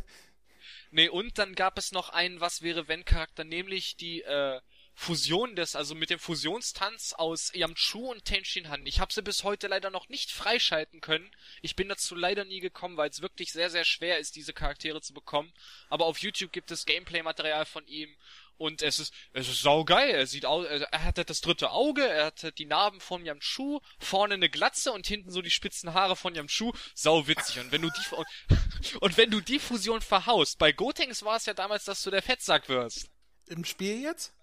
Nee, 0.91 1.07
und 1.09 1.37
dann 1.37 1.55
gab 1.55 1.77
es 1.77 1.91
noch 1.91 2.09
einen 2.09 2.41
Was 2.41 2.61
wäre 2.61 2.87
wenn 2.87 3.05
Charakter, 3.05 3.45
nämlich 3.45 3.95
die 3.95 4.21
äh, 4.21 4.59
Fusion 4.93 5.55
des, 5.55 5.75
also 5.75 5.95
mit 5.95 6.09
dem 6.09 6.19
Fusionstanz 6.19 7.13
aus 7.13 7.51
Yamchu 7.55 8.11
und 8.11 8.25
Tenshin 8.25 8.69
Han. 8.69 8.85
Ich 8.85 8.99
habe 8.99 9.11
sie 9.13 9.21
bis 9.21 9.43
heute 9.43 9.67
leider 9.67 9.89
noch 9.89 10.09
nicht 10.09 10.31
freischalten 10.31 11.01
können. 11.01 11.31
Ich 11.61 11.75
bin 11.75 11.89
dazu 11.89 12.13
leider 12.13 12.43
nie 12.43 12.59
gekommen, 12.59 12.97
weil 12.97 13.09
es 13.09 13.21
wirklich 13.21 13.51
sehr, 13.51 13.69
sehr 13.69 13.85
schwer 13.85 14.19
ist, 14.19 14.35
diese 14.35 14.53
Charaktere 14.53 15.01
zu 15.01 15.13
bekommen. 15.13 15.53
Aber 15.89 16.05
auf 16.05 16.19
YouTube 16.19 16.51
gibt 16.51 16.71
es 16.71 16.85
Gameplay-Material 16.85 17.65
von 17.65 17.87
ihm 17.87 18.15
und 18.62 18.84
es 18.84 18.99
ist, 18.99 19.14
es 19.34 19.49
ist 19.49 19.62
saugeil. 19.62 20.12
Er 20.12 20.28
sieht 20.28 20.45
aus, 20.45 20.66
er 20.66 21.03
hat 21.03 21.18
das 21.30 21.41
dritte 21.41 21.72
Auge, 21.72 22.07
er 22.07 22.28
hat 22.28 22.57
die 22.57 22.66
Narben 22.66 23.01
von 23.01 23.26
Yamchu, 23.26 23.80
vorne 23.99 24.36
eine 24.36 24.49
Glatze 24.49 24.91
und 24.93 25.07
hinten 25.07 25.32
so 25.32 25.41
die 25.41 25.49
spitzen 25.49 25.93
Haare 25.93 26.16
von 26.16 26.36
Yamchu. 26.36 26.72
Sau 26.93 27.28
witzig. 27.28 27.59
Und 27.59 27.72
wenn 27.72 27.82
du 27.82 27.89
die, 27.89 28.95
und, 28.99 29.18
wenn 29.18 29.32
du 29.32 29.41
die 29.41 29.59
Fusion 29.59 30.01
verhaust, 30.01 30.59
bei 30.59 30.72
Gotenks 30.72 31.24
war 31.24 31.38
es 31.38 31.47
ja 31.47 31.53
damals, 31.53 31.86
dass 31.86 32.03
du 32.03 32.12
der 32.12 32.22
Fettsack 32.22 32.70
wirst. 32.70 33.09
Im 33.47 33.66
Spiel 33.66 34.01
jetzt? 34.01 34.34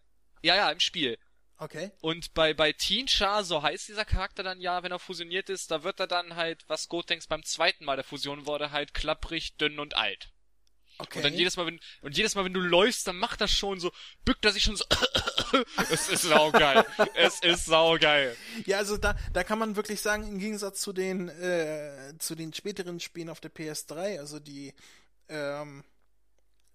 Ja, 0.42 0.56
ja, 0.56 0.70
im 0.70 0.80
Spiel. 0.80 1.16
Okay. 1.56 1.90
Und 2.00 2.34
bei, 2.34 2.54
bei 2.54 2.72
Teen 2.72 3.08
Char, 3.08 3.44
so 3.44 3.62
heißt 3.62 3.88
dieser 3.88 4.04
Charakter 4.04 4.42
dann 4.42 4.60
ja, 4.60 4.82
wenn 4.82 4.92
er 4.92 4.98
fusioniert 4.98 5.48
ist, 5.48 5.70
da 5.70 5.82
wird 5.84 6.00
er 6.00 6.06
dann 6.06 6.36
halt, 6.36 6.64
was 6.68 6.88
Gotenks 6.88 7.26
beim 7.26 7.44
zweiten 7.44 7.84
Mal 7.84 7.96
der 7.96 8.04
Fusion 8.04 8.46
wurde, 8.46 8.70
halt 8.72 8.94
klapprig, 8.94 9.56
dünn 9.56 9.78
und 9.78 9.94
alt. 9.94 10.30
Okay. 10.98 11.18
Und 11.18 11.24
dann 11.24 11.34
jedes 11.34 11.56
Mal, 11.56 11.66
wenn, 11.66 11.80
und 12.02 12.16
jedes 12.16 12.34
Mal, 12.34 12.44
wenn 12.44 12.52
du 12.52 12.60
läufst, 12.60 13.06
dann 13.06 13.16
macht 13.16 13.40
das 13.40 13.52
schon 13.52 13.78
so, 13.78 13.92
bückt 14.24 14.44
er 14.44 14.52
sich 14.52 14.64
schon 14.64 14.76
so, 14.76 14.84
es 15.90 16.08
ist 16.08 16.22
saugeil. 16.22 16.84
es 17.14 17.40
ist 17.40 17.66
saugeil. 17.66 18.36
Ja, 18.66 18.78
also 18.78 18.96
da, 18.96 19.16
da 19.32 19.44
kann 19.44 19.58
man 19.58 19.76
wirklich 19.76 20.00
sagen, 20.00 20.26
im 20.26 20.38
Gegensatz 20.38 20.80
zu 20.80 20.92
den, 20.92 21.28
äh, 21.28 22.14
zu 22.18 22.34
den 22.34 22.52
späteren 22.52 22.98
Spielen 22.98 23.28
auf 23.30 23.40
der 23.40 23.52
PS3, 23.52 24.18
also 24.18 24.40
die, 24.40 24.74
ähm, 25.28 25.84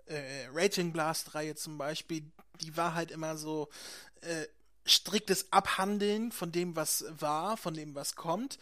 äh, 0.06 0.48
Raging 0.52 0.92
Blast 0.92 1.36
Reihe 1.36 1.56
zum 1.56 1.78
Beispiel, 1.78 2.24
die 2.62 2.76
war 2.76 2.94
halt 2.94 3.12
immer 3.12 3.38
so 3.38 3.70
äh, 4.22 4.48
striktes 4.86 5.52
Abhandeln 5.52 6.32
von 6.32 6.52
dem, 6.52 6.76
was 6.76 7.06
war, 7.10 7.58
von 7.58 7.74
dem, 7.74 7.96
was 7.96 8.16
kommt. 8.16 8.60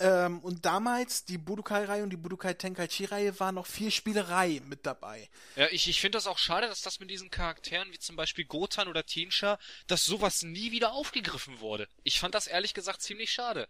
Ähm, 0.00 0.40
und 0.40 0.64
damals, 0.64 1.24
die 1.24 1.38
Budokai-Reihe 1.38 2.02
und 2.02 2.10
die 2.10 2.16
Budokai 2.16 2.54
Tenkaichi-Reihe 2.54 3.38
war 3.38 3.52
noch 3.52 3.66
viel 3.66 3.90
Spielerei 3.90 4.60
mit 4.64 4.86
dabei. 4.86 5.28
Ja, 5.54 5.68
ich, 5.70 5.88
ich 5.88 6.00
finde 6.00 6.16
das 6.16 6.26
auch 6.26 6.38
schade, 6.38 6.66
dass 6.66 6.82
das 6.82 6.98
mit 6.98 7.10
diesen 7.10 7.30
Charakteren, 7.30 7.92
wie 7.92 7.98
zum 7.98 8.16
Beispiel 8.16 8.44
Gotan 8.44 8.88
oder 8.88 9.06
Tinsha, 9.06 9.58
dass 9.86 10.04
sowas 10.04 10.42
nie 10.42 10.72
wieder 10.72 10.92
aufgegriffen 10.92 11.60
wurde. 11.60 11.88
Ich 12.02 12.18
fand 12.18 12.34
das 12.34 12.48
ehrlich 12.48 12.74
gesagt 12.74 13.02
ziemlich 13.02 13.30
schade. 13.30 13.68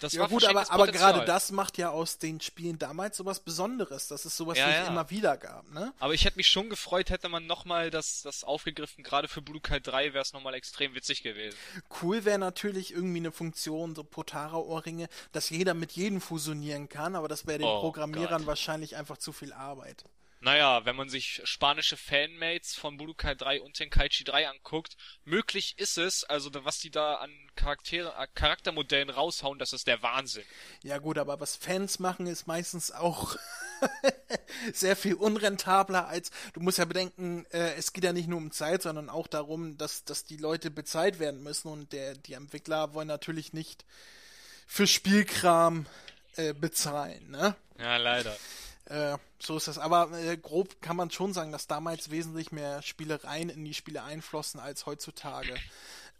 Das 0.00 0.12
ja 0.12 0.26
gut, 0.26 0.44
aber, 0.44 0.70
aber 0.70 0.88
gerade 0.88 1.24
das 1.24 1.50
macht 1.52 1.78
ja 1.78 1.90
aus 1.90 2.18
den 2.18 2.40
Spielen 2.40 2.78
damals 2.78 3.16
sowas 3.16 3.40
Besonderes, 3.40 4.08
dass 4.08 4.24
es 4.24 4.36
sowas 4.36 4.58
ja, 4.58 4.66
nicht 4.66 4.76
ja. 4.76 4.86
immer 4.88 5.10
wieder 5.10 5.36
gab, 5.36 5.70
ne? 5.72 5.92
Aber 5.98 6.12
ich 6.12 6.24
hätte 6.24 6.36
mich 6.36 6.48
schon 6.48 6.68
gefreut, 6.68 7.10
hätte 7.10 7.28
man 7.28 7.46
nochmal 7.46 7.90
das, 7.90 8.22
das 8.22 8.44
aufgegriffen. 8.44 9.02
Gerade 9.02 9.28
für 9.28 9.40
Budokai 9.40 9.80
3 9.80 10.12
wäre 10.12 10.22
es 10.22 10.32
nochmal 10.32 10.54
extrem 10.54 10.94
witzig 10.94 11.22
gewesen. 11.22 11.56
Cool 12.02 12.24
wäre 12.24 12.38
natürlich 12.38 12.92
irgendwie 12.92 13.18
eine 13.18 13.32
Funktion, 13.32 13.94
so 13.94 14.04
Potara-Ohrringe, 14.04 15.08
dass 15.32 15.50
jeder 15.50 15.74
mit 15.74 15.92
jedem 15.92 16.20
fusionieren 16.20 16.88
kann, 16.88 17.14
aber 17.14 17.28
das 17.28 17.46
wäre 17.46 17.58
den 17.58 17.66
oh, 17.66 17.80
Programmierern 17.80 18.42
Gott. 18.42 18.48
wahrscheinlich 18.48 18.96
einfach 18.96 19.16
zu 19.16 19.32
viel 19.32 19.52
Arbeit. 19.52 20.04
Naja, 20.40 20.84
wenn 20.84 20.96
man 20.96 21.08
sich 21.08 21.40
spanische 21.44 21.96
Fanmates 21.96 22.74
von 22.74 22.98
Budokai 22.98 23.34
3 23.34 23.62
und 23.62 23.74
Tenkaichi 23.74 24.22
3 24.24 24.48
anguckt, 24.48 24.96
möglich 25.24 25.78
ist 25.78 25.96
es, 25.96 26.24
also 26.24 26.50
was 26.52 26.78
die 26.78 26.90
da 26.90 27.14
an 27.16 27.30
Charaktere, 27.56 28.14
äh, 28.18 28.26
Charaktermodellen 28.34 29.08
raushauen, 29.08 29.58
das 29.58 29.72
ist 29.72 29.86
der 29.86 30.02
Wahnsinn. 30.02 30.44
Ja 30.82 30.98
gut, 30.98 31.16
aber 31.16 31.40
was 31.40 31.56
Fans 31.56 31.98
machen, 31.98 32.26
ist 32.26 32.46
meistens 32.46 32.92
auch 32.92 33.36
sehr 34.74 34.94
viel 34.94 35.14
unrentabler 35.14 36.06
als, 36.06 36.30
du 36.52 36.60
musst 36.60 36.78
ja 36.78 36.84
bedenken, 36.84 37.46
äh, 37.52 37.74
es 37.74 37.94
geht 37.94 38.04
ja 38.04 38.12
nicht 38.12 38.28
nur 38.28 38.38
um 38.38 38.50
Zeit, 38.50 38.82
sondern 38.82 39.08
auch 39.08 39.28
darum, 39.28 39.78
dass, 39.78 40.04
dass 40.04 40.26
die 40.26 40.36
Leute 40.36 40.70
bezahlt 40.70 41.18
werden 41.18 41.42
müssen 41.42 41.68
und 41.68 41.92
der, 41.92 42.14
die 42.14 42.34
Entwickler 42.34 42.92
wollen 42.92 43.08
natürlich 43.08 43.54
nicht 43.54 43.86
für 44.66 44.86
Spielkram 44.86 45.86
äh, 46.36 46.52
bezahlen, 46.52 47.30
ne? 47.30 47.56
Ja, 47.78 47.96
leider. 47.96 48.36
Äh, 48.86 49.18
so 49.38 49.56
ist 49.56 49.68
das. 49.68 49.78
Aber 49.78 50.12
äh, 50.12 50.36
grob 50.36 50.80
kann 50.80 50.96
man 50.96 51.10
schon 51.10 51.32
sagen, 51.32 51.52
dass 51.52 51.66
damals 51.66 52.10
wesentlich 52.10 52.52
mehr 52.52 52.82
Spielereien 52.82 53.48
in 53.48 53.64
die 53.64 53.74
Spiele 53.74 54.02
einflossen 54.02 54.60
als 54.60 54.86
heutzutage. 54.86 55.54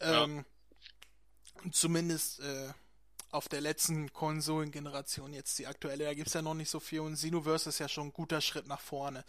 Ähm, 0.01 0.45
ja. 1.65 1.71
Zumindest 1.73 2.41
äh, 2.41 2.73
auf 3.31 3.49
der 3.49 3.61
letzten 3.61 4.13
Konsolengeneration, 4.13 5.33
jetzt 5.33 5.59
die 5.59 5.67
aktuelle, 5.67 6.05
da 6.05 6.15
gibt 6.15 6.29
es 6.29 6.35
ja 6.35 6.43
noch 6.43 6.55
nicht 6.55 6.71
so 6.71 6.81
viel 6.81 7.01
und 7.01 7.15
Xenoverse 7.15 7.69
ist 7.69 7.79
ja 7.79 7.89
schon 7.89 8.09
ein 8.09 8.13
guter 8.13 8.41
Schritt 8.41 8.67
nach 8.67 8.81
vorne. 8.81 9.25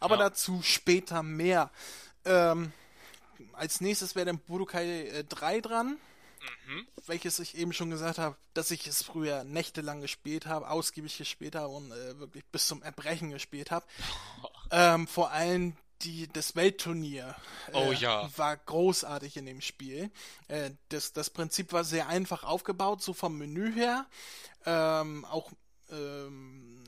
Aber 0.00 0.16
ja. 0.16 0.28
dazu 0.28 0.62
später 0.62 1.22
mehr. 1.22 1.70
Ähm, 2.24 2.72
als 3.54 3.80
nächstes 3.80 4.14
wäre 4.14 4.26
dann 4.26 4.38
Budokai 4.38 5.08
äh, 5.08 5.24
3 5.24 5.60
dran. 5.60 5.98
Mhm. 6.66 6.86
Welches 7.06 7.38
ich 7.38 7.56
eben 7.56 7.72
schon 7.72 7.90
gesagt 7.90 8.18
habe, 8.18 8.36
dass 8.54 8.70
ich 8.70 8.86
es 8.86 9.02
früher 9.02 9.44
nächtelang 9.44 10.00
gespielt 10.00 10.46
habe, 10.46 10.68
ausgiebig 10.68 11.18
gespielt 11.18 11.54
habe 11.54 11.68
und 11.68 11.90
äh, 11.92 12.18
wirklich 12.18 12.44
bis 12.46 12.66
zum 12.66 12.82
Erbrechen 12.82 13.30
gespielt 13.30 13.70
habe. 13.70 13.86
ähm, 14.70 15.06
vor 15.06 15.30
allem 15.30 15.76
die, 16.02 16.28
das 16.32 16.56
Weltturnier 16.56 17.36
äh, 17.72 17.76
oh, 17.76 17.92
ja. 17.92 18.28
war 18.36 18.56
großartig 18.56 19.36
in 19.36 19.46
dem 19.46 19.60
Spiel. 19.60 20.10
Äh, 20.48 20.72
das, 20.88 21.12
das 21.12 21.30
Prinzip 21.30 21.72
war 21.72 21.84
sehr 21.84 22.08
einfach 22.08 22.44
aufgebaut, 22.44 23.02
so 23.02 23.12
vom 23.12 23.38
Menü 23.38 23.72
her. 23.72 24.06
Ähm, 24.66 25.24
auch 25.26 25.50
ähm, 25.90 26.82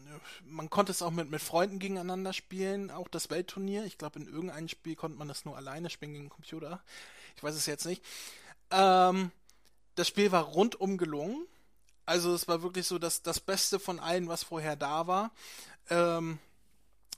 man 0.44 0.70
konnte 0.70 0.92
es 0.92 1.02
auch 1.02 1.10
mit, 1.10 1.30
mit 1.30 1.42
Freunden 1.42 1.78
gegeneinander 1.78 2.32
spielen, 2.32 2.90
auch 2.90 3.08
das 3.08 3.30
Weltturnier. 3.30 3.84
Ich 3.84 3.98
glaube, 3.98 4.18
in 4.18 4.26
irgendeinem 4.26 4.68
Spiel 4.68 4.96
konnte 4.96 5.18
man 5.18 5.28
das 5.28 5.44
nur 5.44 5.56
alleine 5.56 5.90
spielen 5.90 6.12
gegen 6.12 6.24
den 6.24 6.30
Computer. 6.30 6.82
Ich 7.36 7.42
weiß 7.42 7.54
es 7.54 7.66
jetzt 7.66 7.86
nicht. 7.86 8.02
Ähm, 8.70 9.30
das 9.94 10.08
Spiel 10.08 10.32
war 10.32 10.44
rundum 10.44 10.98
gelungen. 10.98 11.46
Also 12.06 12.34
es 12.34 12.48
war 12.48 12.62
wirklich 12.62 12.86
so 12.86 12.98
das, 12.98 13.22
das 13.22 13.40
Beste 13.40 13.78
von 13.78 13.98
allen, 13.98 14.28
was 14.28 14.42
vorher 14.42 14.76
da 14.76 15.06
war. 15.06 15.30
Ähm, 15.90 16.38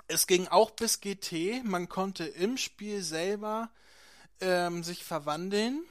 es 0.09 0.27
ging 0.27 0.47
auch 0.49 0.70
bis 0.70 1.01
GT. 1.01 1.64
Man 1.64 1.89
konnte 1.89 2.24
im 2.24 2.57
Spiel 2.57 3.03
selber 3.03 3.70
ähm, 4.41 4.85
sich 4.85 5.05
verwandeln. 5.05 5.85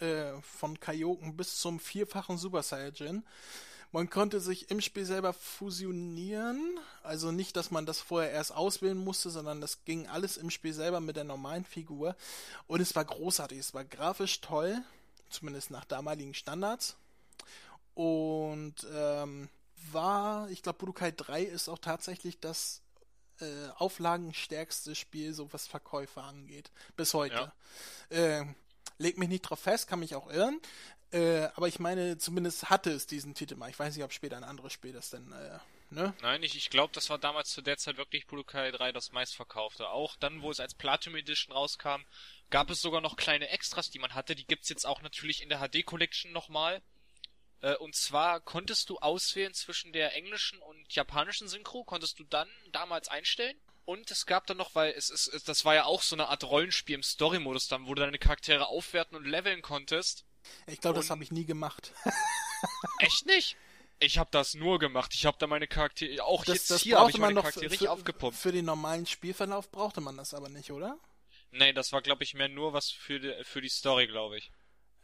Äh, 0.00 0.40
von 0.40 0.80
Kaioken 0.80 1.36
bis 1.36 1.58
zum 1.58 1.78
vierfachen 1.78 2.38
Super 2.38 2.62
Saiyajin. 2.62 3.22
Man 3.92 4.08
konnte 4.08 4.40
sich 4.40 4.70
im 4.70 4.80
Spiel 4.80 5.04
selber 5.04 5.34
fusionieren. 5.34 6.78
Also 7.02 7.32
nicht, 7.32 7.54
dass 7.56 7.70
man 7.70 7.84
das 7.84 8.00
vorher 8.00 8.30
erst 8.30 8.54
auswählen 8.54 8.96
musste, 8.96 9.28
sondern 9.28 9.60
das 9.60 9.84
ging 9.84 10.06
alles 10.06 10.38
im 10.38 10.48
Spiel 10.48 10.72
selber 10.72 11.00
mit 11.00 11.16
der 11.16 11.24
normalen 11.24 11.66
Figur. 11.66 12.16
Und 12.66 12.80
es 12.80 12.96
war 12.96 13.04
großartig. 13.04 13.58
Es 13.58 13.74
war 13.74 13.84
grafisch 13.84 14.40
toll 14.40 14.82
zumindest 15.30 15.70
nach 15.70 15.84
damaligen 15.84 16.34
Standards. 16.34 16.96
Und 17.94 18.74
ähm, 18.94 19.48
war, 19.92 20.48
ich 20.50 20.62
glaube, 20.62 20.78
Budokai 20.78 21.12
3 21.12 21.42
ist 21.42 21.68
auch 21.68 21.78
tatsächlich 21.78 22.38
das 22.40 22.82
äh, 23.40 23.68
auflagenstärkste 23.76 24.94
Spiel, 24.94 25.32
so 25.32 25.52
was 25.52 25.66
Verkäufe 25.66 26.22
angeht, 26.22 26.70
bis 26.96 27.14
heute. 27.14 27.52
Ja. 28.10 28.16
Äh, 28.40 28.46
leg 28.98 29.18
mich 29.18 29.28
nicht 29.28 29.42
drauf 29.42 29.60
fest, 29.60 29.88
kann 29.88 30.00
mich 30.00 30.14
auch 30.14 30.30
irren. 30.30 30.60
Äh, 31.12 31.48
aber 31.54 31.66
ich 31.66 31.80
meine, 31.80 32.18
zumindest 32.18 32.70
hatte 32.70 32.90
es 32.90 33.06
diesen 33.06 33.34
Titel 33.34 33.56
mal. 33.56 33.70
Ich 33.70 33.78
weiß 33.78 33.94
nicht, 33.96 34.04
ob 34.04 34.12
später 34.12 34.36
ein 34.36 34.44
anderes 34.44 34.72
Spiel 34.72 34.92
das 34.92 35.10
denn, 35.10 35.32
äh, 35.32 35.58
ne? 35.90 36.14
Nein, 36.22 36.42
ich, 36.42 36.56
ich 36.56 36.70
glaube, 36.70 36.92
das 36.94 37.10
war 37.10 37.18
damals 37.18 37.50
zu 37.50 37.62
der 37.62 37.78
Zeit 37.78 37.96
wirklich 37.96 38.26
Budokai 38.26 38.70
3 38.70 38.92
das 38.92 39.10
meistverkaufte. 39.10 39.88
Auch 39.88 40.16
dann, 40.16 40.42
wo 40.42 40.50
es 40.50 40.60
als 40.60 40.74
Platinum 40.74 41.16
Edition 41.16 41.52
rauskam, 41.52 42.02
gab 42.50 42.70
es 42.70 42.80
sogar 42.82 43.00
noch 43.00 43.16
kleine 43.16 43.48
Extras, 43.48 43.90
die 43.90 43.98
man 43.98 44.14
hatte. 44.14 44.34
Die 44.34 44.46
gibt's 44.46 44.68
jetzt 44.68 44.86
auch 44.86 45.02
natürlich 45.02 45.42
in 45.42 45.48
der 45.48 45.60
HD 45.60 45.84
Collection 45.84 46.32
nochmal. 46.32 46.82
Äh, 47.62 47.76
und 47.76 47.94
zwar 47.94 48.40
konntest 48.40 48.90
du 48.90 48.98
auswählen 48.98 49.54
zwischen 49.54 49.92
der 49.92 50.14
englischen 50.14 50.60
und 50.60 50.92
japanischen 50.94 51.48
Synchro, 51.48 51.84
konntest 51.84 52.18
du 52.18 52.24
dann 52.24 52.48
damals 52.72 53.08
einstellen. 53.08 53.58
Und 53.84 54.10
es 54.10 54.26
gab 54.26 54.46
dann 54.46 54.56
noch, 54.56 54.74
weil 54.74 54.92
es 54.92 55.10
ist, 55.10 55.48
das 55.48 55.64
war 55.64 55.74
ja 55.74 55.84
auch 55.84 56.02
so 56.02 56.14
eine 56.14 56.28
Art 56.28 56.44
Rollenspiel 56.44 56.96
im 56.96 57.02
Story-Modus 57.02 57.68
dann, 57.68 57.86
wo 57.86 57.94
du 57.94 58.02
deine 58.02 58.18
Charaktere 58.18 58.68
aufwerten 58.68 59.16
und 59.16 59.26
leveln 59.26 59.62
konntest. 59.62 60.24
Ich 60.66 60.80
glaube, 60.80 60.98
das 60.98 61.10
habe 61.10 61.22
ich 61.22 61.32
nie 61.32 61.44
gemacht. 61.44 61.92
Echt 62.98 63.26
nicht? 63.26 63.56
Ich 63.98 64.16
habe 64.16 64.30
das 64.30 64.54
nur 64.54 64.78
gemacht. 64.78 65.12
Ich 65.14 65.26
habe 65.26 65.36
da 65.38 65.46
meine 65.46 65.66
Charaktere, 65.66 66.24
auch 66.24 66.44
das, 66.44 66.54
jetzt 66.54 66.70
das 66.70 66.82
hier 66.82 66.98
habe 66.98 67.10
ich 67.10 67.18
meine 67.18 67.40
Charaktere 67.40 67.76
für, 67.76 67.90
aufgepumpt. 67.90 68.38
Für 68.38 68.52
den 68.52 68.64
normalen 68.64 69.06
Spielverlauf 69.06 69.70
brauchte 69.70 70.00
man 70.00 70.16
das 70.16 70.32
aber 70.34 70.48
nicht, 70.48 70.70
oder? 70.70 70.98
Nee, 71.50 71.72
das 71.72 71.92
war, 71.92 72.02
glaube 72.02 72.22
ich, 72.22 72.34
mehr 72.34 72.48
nur 72.48 72.72
was 72.72 72.90
für 72.90 73.18
die, 73.18 73.34
für 73.44 73.60
die 73.60 73.68
Story, 73.68 74.06
glaube 74.06 74.38
ich. 74.38 74.50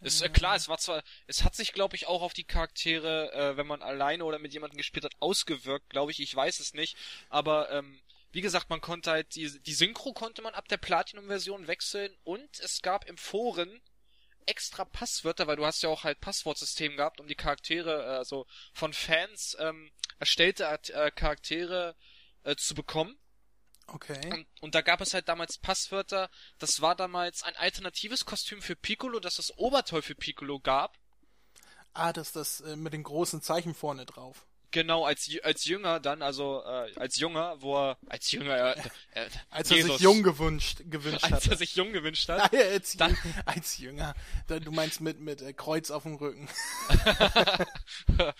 Ist 0.01 0.21
äh, 0.21 0.29
klar, 0.29 0.57
es 0.57 0.69
war 0.69 0.79
zwar, 0.79 1.03
es 1.27 1.43
hat 1.43 1.55
sich, 1.55 1.73
glaube 1.73 1.97
ich, 1.97 2.07
auch 2.07 2.23
auf 2.23 2.35
die 2.35 2.45
Charaktere, 2.45 3.33
äh, 3.33 3.57
wenn 3.57 3.67
man 3.67 3.83
alleine 3.83 4.25
oder 4.25 4.39
mit 4.39 4.53
jemandem 4.53 4.77
gespielt 4.77 5.05
hat, 5.05 5.17
ausgewirkt, 5.21 5.91
glaube 5.91 6.13
ich. 6.13 6.21
Ich 6.21 6.35
weiß 6.35 6.61
es 6.61 6.75
nicht. 6.75 6.97
Aber 7.29 7.71
ähm, 7.71 8.01
wie 8.33 8.43
gesagt, 8.43 8.69
man 8.69 8.81
konnte 8.81 9.11
halt 9.11 9.35
die, 9.35 9.51
die 9.63 9.75
Synchro 9.75 10.13
konnte 10.13 10.43
man 10.43 10.55
ab 10.55 10.69
der 10.69 10.77
Platinum-Version 10.77 11.67
wechseln 11.67 12.15
und 12.25 12.61
es 12.61 12.83
gab 12.83 13.09
im 13.09 13.17
Foren 13.17 13.81
extra 14.45 14.85
Passwörter, 14.85 15.47
weil 15.47 15.57
du 15.57 15.67
hast 15.67 15.83
ja 15.83 15.89
auch 15.89 16.05
halt 16.05 16.21
Passwortsystem 16.21 16.97
gehabt, 16.97 17.19
um 17.19 17.27
die 17.27 17.35
Charaktere, 17.35 18.05
äh, 18.05 18.17
also 18.19 18.47
von 18.73 18.93
Fans 18.93 19.57
ähm, 19.59 19.91
erstellte 20.19 20.65
äh, 20.65 21.11
Charaktere 21.11 21.97
äh, 22.45 22.57
zu 22.57 22.75
bekommen. 22.75 23.19
Okay. 23.89 24.33
Und, 24.33 24.47
und, 24.61 24.75
da 24.75 24.81
gab 24.81 25.01
es 25.01 25.15
halt 25.15 25.29
damals 25.29 25.59
Passwörter. 25.59 26.29
Das 26.59 26.81
war 26.81 26.97
damals 26.97 27.43
ein 27.45 27.57
alternatives 27.57 28.25
Kostüm 28.25 28.61
für 28.61 28.75
Piccolo, 28.75 29.21
das 29.21 29.37
das 29.37 29.57
Oberteufel 29.59 30.17
Piccolo 30.17 30.59
gab. 30.59 30.99
Ah, 31.95 32.13
das 32.13 32.33
das 32.33 32.61
äh, 32.61 32.77
mit 32.77 32.93
den 32.93 33.05
großen 33.05 33.41
Zeichen 33.43 33.75
vorne 33.75 34.05
drauf. 34.05 34.47
Genau, 34.73 35.07
als 35.07 35.31
als 35.43 35.65
Jünger 35.65 36.01
dann, 36.01 36.21
also 36.21 36.63
äh, 36.65 36.93
als 36.97 37.17
Junger, 37.17 37.63
wo 37.63 37.77
er 37.77 37.99
als 38.09 38.31
Jünger, 38.31 38.77
äh, 38.77 38.81
äh, 39.13 39.29
als 39.49 39.71
Jesus, 39.71 39.91
er 39.91 39.93
sich 39.95 40.03
jung 40.03 40.23
gewünscht 40.23 40.83
gewünscht 40.85 41.23
hat. 41.23 41.33
Als 41.33 41.47
er 41.47 41.57
sich 41.57 41.77
jung 41.77 41.93
gewünscht 41.93 42.29
hat. 42.29 42.53
als, 42.55 42.97
dann, 42.97 43.17
als 43.47 43.79
Jünger. 43.79 44.15
Du 44.49 44.73
meinst 44.73 45.01
mit 45.01 45.21
mit 45.21 45.41
äh, 45.41 45.53
Kreuz 45.53 45.91
auf 45.91 46.03
dem 46.03 46.17
Rücken. 46.17 46.49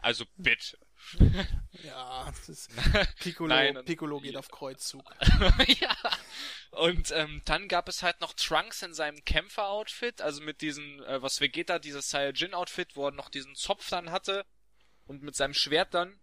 also 0.00 0.24
bitte. 0.36 0.76
ja, 1.84 2.24
das 2.26 2.48
ist 2.48 2.70
Piccolo, 3.20 3.48
Nein, 3.48 3.84
Piccolo 3.84 4.20
geht 4.20 4.36
auf 4.36 4.48
Kreuzzug. 4.48 5.14
ja. 5.80 5.96
Und 6.70 7.10
ähm, 7.12 7.42
dann 7.44 7.68
gab 7.68 7.88
es 7.88 8.02
halt 8.02 8.20
noch 8.20 8.32
Trunks 8.32 8.82
in 8.82 8.94
seinem 8.94 9.24
Kämpfer-Outfit, 9.24 10.20
also 10.20 10.42
mit 10.42 10.60
diesem, 10.60 11.02
äh, 11.04 11.22
was 11.22 11.40
Vegeta, 11.40 11.78
dieses 11.78 12.10
Saiyajin-Outfit, 12.10 12.96
wo 12.96 13.06
er 13.06 13.12
noch 13.12 13.28
diesen 13.28 13.54
Zopf 13.54 13.88
dann 13.90 14.10
hatte 14.10 14.44
und 15.06 15.22
mit 15.22 15.36
seinem 15.36 15.54
Schwert 15.54 15.94
dann. 15.94 16.20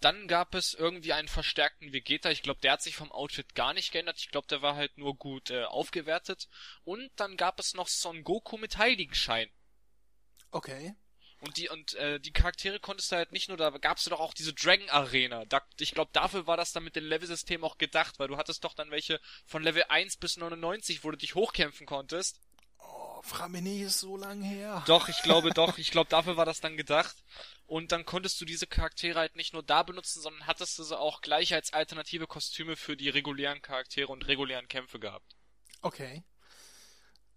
Dann 0.00 0.28
gab 0.28 0.54
es 0.54 0.72
irgendwie 0.72 1.12
einen 1.12 1.28
verstärkten 1.28 1.92
Vegeta. 1.92 2.30
Ich 2.30 2.42
glaube, 2.42 2.60
der 2.62 2.72
hat 2.72 2.82
sich 2.82 2.96
vom 2.96 3.12
Outfit 3.12 3.54
gar 3.54 3.74
nicht 3.74 3.92
geändert. 3.92 4.18
Ich 4.18 4.30
glaube, 4.30 4.46
der 4.48 4.62
war 4.62 4.74
halt 4.74 4.96
nur 4.96 5.14
gut 5.14 5.50
äh, 5.50 5.64
aufgewertet. 5.64 6.48
Und 6.84 7.10
dann 7.16 7.36
gab 7.36 7.60
es 7.60 7.74
noch 7.74 7.86
Son 7.86 8.24
Goku 8.24 8.56
mit 8.56 8.78
Heiligenschein. 8.78 9.50
Okay. 10.50 10.94
Und 11.40 11.56
die 11.56 11.70
und 11.70 11.94
äh, 11.94 12.20
die 12.20 12.32
Charaktere 12.32 12.80
konntest 12.80 13.10
du 13.10 13.16
halt 13.16 13.32
nicht 13.32 13.48
nur, 13.48 13.56
da 13.56 13.70
gab's 13.70 14.04
doch 14.04 14.20
auch 14.20 14.34
diese 14.34 14.52
Dragon 14.52 14.90
Arena. 14.90 15.46
Da, 15.46 15.62
ich 15.78 15.92
glaube, 15.92 16.10
dafür 16.12 16.46
war 16.46 16.58
das 16.58 16.72
dann 16.72 16.84
mit 16.84 16.96
dem 16.96 17.06
Level-System 17.06 17.64
auch 17.64 17.78
gedacht, 17.78 18.18
weil 18.18 18.28
du 18.28 18.36
hattest 18.36 18.62
doch 18.64 18.74
dann 18.74 18.90
welche 18.90 19.20
von 19.46 19.62
Level 19.62 19.84
1 19.88 20.18
bis 20.18 20.36
99, 20.36 21.02
wo 21.02 21.10
du 21.10 21.16
dich 21.16 21.34
hochkämpfen 21.34 21.86
konntest. 21.86 22.40
Oh, 22.78 23.22
Framini 23.22 23.80
ist 23.82 24.00
so 24.00 24.18
lang 24.18 24.42
her. 24.42 24.82
Doch, 24.86 25.08
ich 25.08 25.22
glaube 25.22 25.50
doch. 25.50 25.78
Ich 25.78 25.90
glaube, 25.90 26.10
dafür 26.10 26.36
war 26.36 26.44
das 26.44 26.60
dann 26.60 26.76
gedacht. 26.76 27.16
Und 27.66 27.92
dann 27.92 28.04
konntest 28.04 28.40
du 28.40 28.44
diese 28.44 28.66
Charaktere 28.66 29.18
halt 29.18 29.36
nicht 29.36 29.52
nur 29.54 29.62
da 29.62 29.82
benutzen, 29.82 30.20
sondern 30.20 30.46
hattest 30.46 30.78
du 30.78 30.82
sie 30.82 30.98
auch 30.98 31.22
gleich 31.22 31.54
als 31.54 31.72
alternative 31.72 32.26
Kostüme 32.26 32.76
für 32.76 32.96
die 32.96 33.08
regulären 33.08 33.62
Charaktere 33.62 34.08
und 34.08 34.26
regulären 34.26 34.68
Kämpfe 34.68 34.98
gehabt. 34.98 35.36
Okay. 35.80 36.22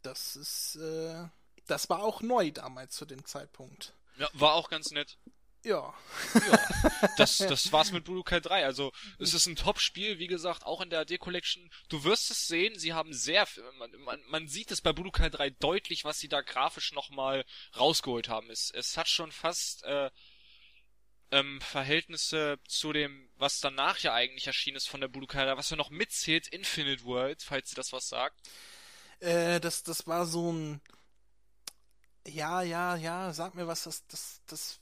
Das 0.01 0.35
ist, 0.35 0.75
äh, 0.75 1.25
das 1.67 1.89
war 1.89 2.03
auch 2.03 2.21
neu 2.21 2.51
damals 2.51 2.95
zu 2.95 3.05
dem 3.05 3.25
Zeitpunkt. 3.25 3.93
Ja, 4.17 4.29
war 4.33 4.53
auch 4.53 4.69
ganz 4.69 4.91
nett. 4.91 5.17
Ja. 5.63 5.93
ja. 6.33 6.59
Das, 7.17 7.37
das 7.37 7.71
war's 7.71 7.91
mit 7.91 8.05
Budokai 8.05 8.39
3. 8.39 8.65
Also, 8.65 8.91
es 9.19 9.33
ist 9.33 9.45
ein 9.45 9.55
Top-Spiel, 9.55 10.19
wie 10.19 10.27
gesagt, 10.27 10.65
auch 10.65 10.81
in 10.81 10.89
der 10.89 11.01
AD 11.01 11.17
Collection. 11.17 11.69
Du 11.89 12.03
wirst 12.03 12.31
es 12.31 12.47
sehen, 12.47 12.77
sie 12.77 12.93
haben 12.93 13.13
sehr, 13.13 13.47
man, 13.77 13.91
man, 14.01 14.21
man 14.27 14.47
sieht 14.47 14.71
es 14.71 14.81
bei 14.81 14.93
Budokai 14.93 15.29
3 15.29 15.51
deutlich, 15.51 16.05
was 16.05 16.19
sie 16.19 16.27
da 16.29 16.41
grafisch 16.41 16.91
nochmal 16.93 17.45
rausgeholt 17.77 18.29
haben. 18.29 18.49
Es, 18.49 18.71
es 18.71 18.97
hat 18.97 19.07
schon 19.07 19.31
fast, 19.31 19.83
äh, 19.83 20.09
ähm, 21.33 21.59
Verhältnisse 21.61 22.59
zu 22.67 22.93
dem, 22.93 23.29
was 23.37 23.59
danach 23.59 23.99
ja 23.99 24.13
eigentlich 24.13 24.47
erschienen 24.47 24.77
ist 24.77 24.87
von 24.87 25.01
der 25.01 25.07
Budokai 25.07 25.45
3, 25.45 25.57
was 25.57 25.69
ja 25.69 25.75
noch 25.75 25.89
mitzählt, 25.89 26.47
Infinite 26.47 27.03
World, 27.05 27.41
falls 27.41 27.69
sie 27.69 27.75
das 27.75 27.91
was 27.91 28.07
sagt. 28.07 28.39
Äh, 29.19 29.59
das, 29.59 29.83
das 29.83 30.05
war 30.05 30.25
so 30.27 30.51
ein, 30.51 30.81
ja, 32.27 32.61
ja, 32.61 32.95
ja, 32.95 33.33
sag 33.33 33.55
mir 33.55 33.67
was, 33.67 33.83
das, 33.83 34.05
das, 34.07 34.41
das 34.47 34.79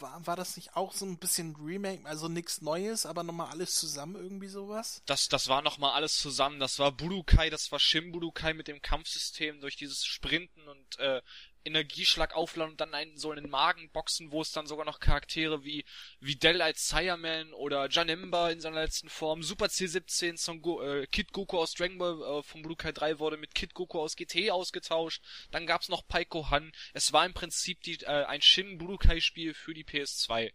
war, 0.00 0.26
war 0.26 0.36
das 0.36 0.56
nicht 0.56 0.76
auch 0.76 0.92
so 0.92 1.04
ein 1.04 1.18
bisschen 1.18 1.56
Remake, 1.56 2.06
also 2.06 2.28
nichts 2.28 2.60
Neues, 2.60 3.06
aber 3.06 3.22
nochmal 3.22 3.50
alles 3.50 3.74
zusammen, 3.74 4.16
irgendwie 4.16 4.48
sowas? 4.48 5.02
Das, 5.06 5.28
das 5.28 5.48
war 5.48 5.62
nochmal 5.62 5.92
alles 5.92 6.18
zusammen. 6.18 6.60
Das 6.60 6.78
war 6.78 6.92
Budokai, 6.92 7.50
das 7.50 7.70
war 7.72 7.78
Shin 7.78 8.12
Budokai 8.12 8.54
mit 8.54 8.68
dem 8.68 8.80
Kampfsystem 8.80 9.60
durch 9.60 9.76
dieses 9.76 10.04
Sprinten 10.04 10.68
und 10.68 10.98
äh, 10.98 11.22
Energieschlag 11.64 12.34
aufladen 12.34 12.72
und 12.72 12.80
dann 12.80 12.94
einen 12.94 13.16
so 13.16 13.32
in 13.32 13.42
den 13.42 13.50
Magen 13.50 13.90
boxen, 13.90 14.32
wo 14.32 14.42
es 14.42 14.52
dann 14.52 14.66
sogar 14.66 14.84
noch 14.84 15.00
Charaktere 15.00 15.64
wie 15.64 15.84
Videl 16.20 16.62
als 16.62 16.88
Sireman 16.88 17.52
oder 17.52 17.88
Janemba 17.90 18.50
in 18.50 18.60
seiner 18.60 18.82
letzten 18.82 19.08
Form, 19.08 19.42
Super 19.42 19.66
C17, 19.66 20.38
Son 20.38 20.62
Go 20.62 20.82
äh, 20.82 21.06
Kid 21.06 21.32
Goku 21.32 21.58
aus 21.58 21.74
Dragon 21.74 21.98
Ball 21.98 22.22
äh, 22.22 22.42
vom 22.42 22.62
Budokai 22.62 22.92
3 22.92 23.18
wurde 23.18 23.36
mit 23.36 23.54
Kid 23.54 23.74
Goku 23.74 24.00
aus 24.00 24.16
GT 24.16 24.50
ausgetauscht, 24.50 25.22
dann 25.50 25.66
gab's 25.66 25.88
noch 25.88 26.06
Paiko 26.06 26.50
Han. 26.50 26.72
Es 26.94 27.12
war 27.12 27.26
im 27.26 27.34
Prinzip 27.34 27.82
die, 27.82 28.00
äh, 28.02 28.24
ein 28.24 28.42
Shin 28.42 28.78
Budokai 28.78 29.20
Spiel 29.20 29.54
für 29.54 29.74
die 29.74 29.84
PS2. 29.84 30.52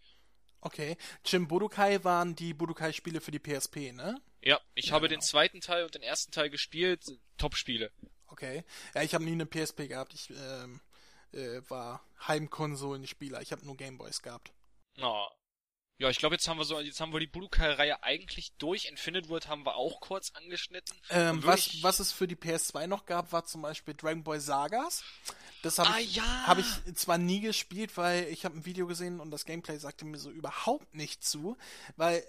Okay. 0.66 0.96
Shin 1.26 1.48
Budokai 1.50 2.04
waren 2.06 2.36
die 2.36 2.54
Budokai-Spiele 2.54 3.20
für 3.20 3.32
die 3.32 3.40
PSP, 3.40 3.92
ne? 3.92 4.22
Ja, 4.42 4.62
ich 4.76 4.88
ja, 4.88 4.92
habe 4.94 5.10
genau. 5.10 5.20
den 5.20 5.22
zweiten 5.22 5.60
Teil 5.60 5.84
und 5.84 5.94
den 5.94 6.02
ersten 6.02 6.32
Teil 6.32 6.50
gespielt. 6.50 7.04
Top-Spiele. 7.38 7.92
Okay. 8.28 8.64
Ja, 8.96 9.02
ich 9.02 9.14
habe 9.14 9.26
nie 9.26 9.34
eine 9.34 9.46
PSP 9.46 9.90
gehabt. 9.90 10.14
Ich 10.14 10.30
ähm, 10.30 10.80
äh, 11.34 11.62
war 11.70 12.06
Heimkonsolenspieler. 12.28 13.42
Ich 13.42 13.52
habe 13.52 13.66
nur 13.66 13.78
Gameboys 13.78 14.22
gehabt. 14.22 14.54
Oh. 15.02 15.28
Ja, 16.04 16.10
ich 16.10 16.18
glaube, 16.18 16.36
jetzt 16.36 16.50
haben 16.50 16.58
wir 16.58 16.66
so, 16.66 16.82
jetzt 16.82 17.00
haben 17.00 17.14
wir 17.14 17.22
die 17.22 17.28
Budokai-Reihe 17.28 18.04
eigentlich 18.04 18.52
durch. 18.58 18.90
Infinite 18.90 19.30
World 19.30 19.48
haben 19.48 19.66
wir 19.66 19.78
auch 19.78 20.02
kurz 20.02 20.34
angeschnitten. 20.34 20.94
Ähm, 21.10 21.42
was, 21.46 21.82
was 21.82 22.02
es 22.02 22.12
für 22.12 22.28
die 22.28 22.36
PS2 22.36 22.88
noch 22.88 23.06
gab, 23.06 23.32
war 23.32 23.46
zum 23.46 23.62
Beispiel 23.62 23.94
Dragon 23.94 24.22
Ball 24.22 24.42
Sagas. 24.42 25.06
Das 25.62 25.80
habe 25.80 25.92
ah, 25.92 26.00
ich, 26.00 26.18
ja. 26.18 26.24
hab 26.46 26.58
ich 26.58 26.66
zwar 26.96 27.18
nie 27.18 27.40
gespielt, 27.40 27.96
weil 27.96 28.28
ich 28.28 28.44
habe 28.44 28.58
ein 28.58 28.66
Video 28.66 28.86
gesehen 28.86 29.22
und 29.22 29.32
das 29.32 29.46
Gameplay 29.46 29.78
sagte 29.78 30.04
mir 30.04 30.18
so 30.18 30.30
überhaupt 30.30 30.94
nicht 30.94 31.24
zu, 31.24 31.56
weil 31.96 32.18
äh, 32.18 32.24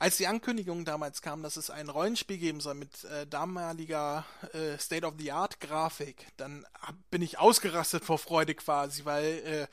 als 0.00 0.16
die 0.16 0.26
Ankündigung 0.26 0.84
damals 0.84 1.22
kam, 1.22 1.44
dass 1.44 1.56
es 1.56 1.70
ein 1.70 1.88
Rollenspiel 1.88 2.38
geben 2.38 2.58
soll 2.58 2.74
mit 2.74 3.04
äh, 3.04 3.28
damaliger 3.28 4.26
äh, 4.54 4.76
State-of-the-Art-Grafik, 4.76 6.26
dann 6.36 6.66
hab, 6.82 6.96
bin 7.12 7.22
ich 7.22 7.38
ausgerastet 7.38 8.04
vor 8.04 8.18
Freude 8.18 8.56
quasi, 8.56 9.04
weil 9.04 9.24
äh, 9.24 9.66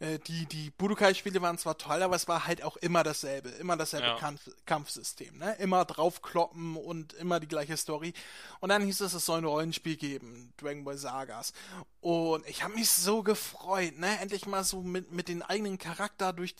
äh, 0.00 0.18
die, 0.18 0.46
die 0.46 0.70
Budokai-Spiele 0.70 1.40
waren 1.42 1.58
zwar 1.58 1.78
toll, 1.78 2.02
aber 2.02 2.16
es 2.16 2.28
war 2.28 2.46
halt 2.46 2.62
auch 2.62 2.76
immer 2.76 3.02
dasselbe, 3.02 3.48
immer 3.50 3.76
dasselbe 3.76 4.08
ja. 4.08 4.16
Kampf, 4.16 4.50
Kampfsystem, 4.64 5.38
ne? 5.38 5.54
Immer 5.58 5.84
draufkloppen 5.84 6.76
und 6.76 7.12
immer 7.14 7.40
die 7.40 7.48
gleiche 7.48 7.76
Story. 7.76 8.12
Und 8.60 8.68
dann 8.68 8.82
hieß 8.82 9.00
es, 9.00 9.14
es 9.14 9.26
soll 9.26 9.38
ein 9.38 9.44
Rollenspiel 9.44 9.96
geben, 9.96 10.52
Dragon 10.56 10.84
Ball 10.84 10.98
Sagas. 10.98 11.52
Und 12.00 12.46
ich 12.46 12.62
habe 12.62 12.74
mich 12.74 12.90
so 12.90 13.22
gefreut, 13.22 13.98
ne? 13.98 14.18
Endlich 14.20 14.46
mal 14.46 14.64
so 14.64 14.82
mit, 14.82 15.12
mit 15.12 15.28
den 15.28 15.42
eigenen 15.42 15.78
Charakter 15.78 16.32
durch, 16.32 16.54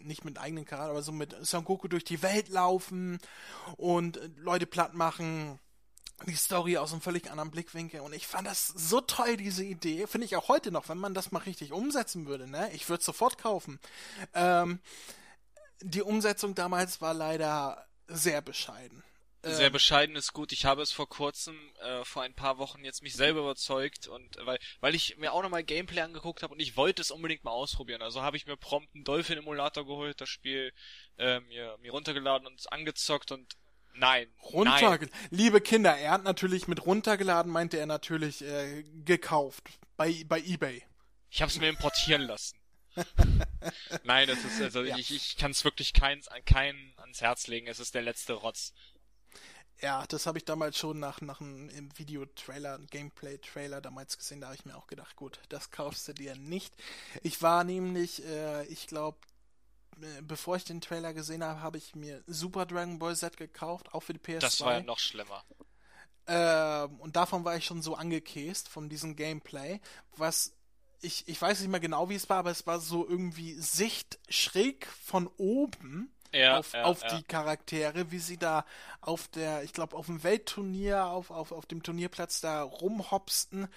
nicht 0.00 0.24
mit 0.24 0.38
eigenen 0.38 0.64
Charakter, 0.64 0.90
aber 0.90 1.02
so 1.02 1.12
mit 1.12 1.36
Son 1.44 1.64
Goku 1.64 1.88
durch 1.88 2.04
die 2.04 2.22
Welt 2.22 2.48
laufen 2.48 3.18
und 3.76 4.20
Leute 4.36 4.66
platt 4.66 4.94
machen 4.94 5.58
die 6.26 6.36
Story 6.36 6.76
aus 6.76 6.92
einem 6.92 7.00
völlig 7.00 7.30
anderen 7.30 7.50
Blickwinkel 7.50 8.00
und 8.00 8.12
ich 8.12 8.26
fand 8.26 8.46
das 8.46 8.68
so 8.68 9.00
toll, 9.00 9.36
diese 9.36 9.64
Idee. 9.64 10.06
Finde 10.06 10.26
ich 10.26 10.36
auch 10.36 10.48
heute 10.48 10.70
noch, 10.70 10.88
wenn 10.88 10.98
man 10.98 11.14
das 11.14 11.32
mal 11.32 11.40
richtig 11.40 11.72
umsetzen 11.72 12.26
würde, 12.26 12.48
ne? 12.48 12.70
Ich 12.72 12.88
würde 12.88 13.02
sofort 13.02 13.38
kaufen. 13.38 13.80
Ähm, 14.34 14.80
die 15.82 16.02
Umsetzung 16.02 16.54
damals 16.54 17.00
war 17.00 17.14
leider 17.14 17.86
sehr 18.08 18.42
bescheiden. 18.42 19.02
Sehr 19.42 19.68
ähm, 19.68 19.72
bescheiden 19.72 20.16
ist 20.16 20.34
gut. 20.34 20.52
Ich 20.52 20.66
habe 20.66 20.82
es 20.82 20.92
vor 20.92 21.08
kurzem, 21.08 21.56
äh, 21.82 22.04
vor 22.04 22.22
ein 22.22 22.34
paar 22.34 22.58
Wochen 22.58 22.84
jetzt 22.84 23.02
mich 23.02 23.14
selber 23.14 23.40
überzeugt 23.40 24.06
und 24.06 24.36
weil, 24.44 24.58
weil 24.80 24.94
ich 24.94 25.16
mir 25.16 25.32
auch 25.32 25.42
nochmal 25.42 25.64
Gameplay 25.64 26.02
angeguckt 26.02 26.42
habe 26.42 26.52
und 26.52 26.60
ich 26.60 26.76
wollte 26.76 27.00
es 27.00 27.10
unbedingt 27.10 27.44
mal 27.44 27.50
ausprobieren. 27.50 28.02
Also 28.02 28.20
habe 28.20 28.36
ich 28.36 28.46
mir 28.46 28.58
prompt 28.58 28.94
einen 28.94 29.04
Dolphin 29.04 29.38
Emulator 29.38 29.86
geholt, 29.86 30.20
das 30.20 30.28
Spiel 30.28 30.74
äh, 31.16 31.40
mir, 31.40 31.78
mir 31.80 31.90
runtergeladen 31.90 32.46
und 32.46 32.70
angezockt 32.70 33.32
und 33.32 33.56
Nein. 33.94 34.28
Runtergeladen. 34.42 35.10
Liebe 35.30 35.60
Kinder, 35.60 35.96
er 35.96 36.12
hat 36.12 36.24
natürlich 36.24 36.68
mit 36.68 36.86
runtergeladen, 36.86 37.52
meinte 37.52 37.78
er 37.78 37.86
natürlich 37.86 38.42
äh, 38.42 38.84
gekauft. 39.04 39.78
Bei, 39.96 40.24
bei 40.26 40.40
eBay. 40.40 40.82
Ich 41.30 41.42
hab's 41.42 41.58
mir 41.58 41.68
importieren 41.68 42.22
lassen. 42.22 42.58
Nein, 44.04 44.26
das 44.26 44.44
ist, 44.44 44.60
also 44.60 44.82
ja. 44.82 44.96
ich, 44.96 45.14
ich 45.14 45.36
kann 45.36 45.52
es 45.52 45.64
wirklich 45.64 45.92
keins, 45.92 46.28
kein 46.44 46.92
ans 46.96 47.20
Herz 47.20 47.46
legen. 47.46 47.66
Es 47.66 47.78
ist 47.78 47.94
der 47.94 48.02
letzte 48.02 48.32
Rotz. 48.32 48.72
Ja, 49.80 50.04
das 50.08 50.26
habe 50.26 50.36
ich 50.36 50.44
damals 50.44 50.76
schon 50.76 50.98
nach, 50.98 51.22
nach 51.22 51.40
einem 51.40 51.88
Videotrailer, 51.96 52.78
Gameplay-Trailer 52.90 53.80
damals 53.80 54.18
gesehen. 54.18 54.40
Da 54.40 54.48
habe 54.48 54.56
ich 54.56 54.66
mir 54.66 54.76
auch 54.76 54.86
gedacht, 54.86 55.16
gut, 55.16 55.40
das 55.48 55.70
kaufst 55.70 56.06
du 56.08 56.12
dir 56.12 56.36
nicht. 56.36 56.74
Ich 57.22 57.40
war 57.40 57.64
nämlich, 57.64 58.24
äh, 58.26 58.66
ich 58.66 58.86
glaube, 58.88 59.18
bevor 60.22 60.56
ich 60.56 60.64
den 60.64 60.80
Trailer 60.80 61.14
gesehen 61.14 61.44
habe, 61.44 61.60
habe 61.60 61.78
ich 61.78 61.94
mir 61.94 62.22
Super 62.26 62.66
Dragon 62.66 62.98
Ball 62.98 63.16
Z 63.16 63.36
gekauft, 63.36 63.94
auch 63.94 64.00
für 64.00 64.12
die 64.12 64.20
PS2. 64.20 64.38
Das 64.40 64.60
war 64.60 64.74
ja 64.74 64.80
noch 64.82 64.98
schlimmer. 64.98 65.44
Ähm, 66.26 67.00
und 67.00 67.16
davon 67.16 67.44
war 67.44 67.56
ich 67.56 67.64
schon 67.64 67.82
so 67.82 67.94
angekäst, 67.94 68.68
von 68.68 68.88
diesem 68.88 69.16
Gameplay, 69.16 69.80
was 70.16 70.52
ich, 71.02 71.26
ich 71.28 71.40
weiß 71.40 71.60
nicht 71.60 71.70
mehr 71.70 71.80
genau, 71.80 72.08
wie 72.08 72.14
es 72.14 72.28
war, 72.28 72.38
aber 72.38 72.50
es 72.50 72.66
war 72.66 72.78
so 72.78 73.08
irgendwie 73.08 73.54
Sicht 73.54 74.18
schräg 74.28 74.86
von 74.86 75.28
oben 75.38 76.12
ja, 76.32 76.58
auf, 76.58 76.72
ja, 76.72 76.84
auf 76.84 77.02
ja. 77.02 77.16
die 77.16 77.22
Charaktere, 77.22 78.10
wie 78.10 78.18
sie 78.18 78.36
da 78.36 78.64
auf 79.00 79.28
der, 79.28 79.64
ich 79.64 79.72
glaube, 79.72 79.96
auf 79.96 80.06
dem 80.06 80.22
Weltturnier, 80.22 81.06
auf, 81.06 81.30
auf, 81.30 81.52
auf 81.52 81.66
dem 81.66 81.82
Turnierplatz 81.82 82.40
da 82.40 82.62
rumhopsten 82.62 83.68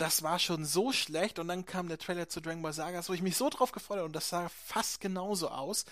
das 0.00 0.22
war 0.22 0.38
schon 0.38 0.64
so 0.64 0.92
schlecht 0.92 1.38
und 1.38 1.48
dann 1.48 1.66
kam 1.66 1.88
der 1.88 1.98
Trailer 1.98 2.28
zu 2.28 2.40
Dragon 2.40 2.62
Ball 2.62 2.72
Sagas, 2.72 3.08
wo 3.08 3.12
ich 3.12 3.22
mich 3.22 3.36
so 3.36 3.50
drauf 3.50 3.72
gefreut 3.72 3.98
habe 3.98 4.06
und 4.06 4.16
das 4.16 4.28
sah 4.28 4.48
fast 4.48 5.00
genauso 5.00 5.48
aus. 5.48 5.84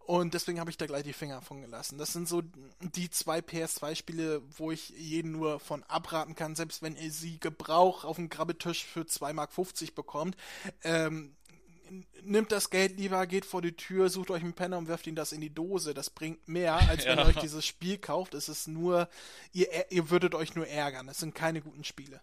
Und 0.00 0.34
deswegen 0.34 0.58
habe 0.58 0.70
ich 0.70 0.76
da 0.76 0.86
gleich 0.86 1.04
die 1.04 1.12
Finger 1.12 1.40
von 1.40 1.60
gelassen. 1.60 1.96
Das 1.96 2.12
sind 2.12 2.26
so 2.26 2.42
die 2.80 3.10
zwei 3.10 3.38
PS2-Spiele, 3.38 4.42
wo 4.56 4.72
ich 4.72 4.88
jeden 4.90 5.30
nur 5.30 5.60
von 5.60 5.84
abraten 5.84 6.34
kann, 6.34 6.56
selbst 6.56 6.82
wenn 6.82 6.96
ihr 6.96 7.12
sie 7.12 7.38
Gebrauch 7.38 8.04
auf 8.04 8.16
dem 8.16 8.28
Grabbetisch 8.28 8.84
für 8.84 9.02
2,50 9.02 9.32
Mark 9.34 9.94
bekommt. 9.94 10.36
Ähm, 10.82 11.36
nimmt 12.22 12.50
das 12.50 12.70
Geld 12.70 12.98
lieber, 12.98 13.24
geht 13.26 13.44
vor 13.44 13.62
die 13.62 13.76
Tür, 13.76 14.10
sucht 14.10 14.30
euch 14.30 14.42
einen 14.42 14.54
Penner 14.54 14.78
und 14.78 14.88
wirft 14.88 15.06
ihn 15.06 15.14
das 15.14 15.32
in 15.32 15.40
die 15.40 15.54
Dose. 15.54 15.94
Das 15.94 16.10
bringt 16.10 16.48
mehr, 16.48 16.74
als 16.74 17.04
wenn 17.04 17.18
ja. 17.18 17.24
ihr 17.24 17.28
euch 17.28 17.38
dieses 17.38 17.64
Spiel 17.64 17.98
kauft. 17.98 18.34
Es 18.34 18.48
ist 18.48 18.66
nur, 18.66 19.08
ihr, 19.52 19.68
ihr 19.90 20.10
würdet 20.10 20.34
euch 20.34 20.56
nur 20.56 20.66
ärgern. 20.66 21.08
Es 21.08 21.18
sind 21.18 21.34
keine 21.34 21.60
guten 21.60 21.84
Spiele. 21.84 22.20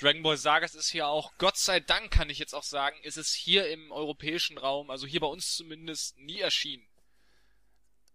Dragon 0.00 0.22
Ball 0.22 0.36
Sagas 0.36 0.74
ist 0.74 0.90
hier 0.90 1.08
auch, 1.08 1.32
Gott 1.38 1.56
sei 1.56 1.80
Dank 1.80 2.10
kann 2.10 2.30
ich 2.30 2.38
jetzt 2.38 2.54
auch 2.54 2.62
sagen, 2.62 2.96
ist 3.02 3.16
es 3.16 3.32
hier 3.32 3.68
im 3.68 3.90
europäischen 3.90 4.56
Raum, 4.56 4.90
also 4.90 5.06
hier 5.06 5.20
bei 5.20 5.26
uns 5.26 5.56
zumindest, 5.56 6.16
nie 6.18 6.38
erschienen. 6.38 6.86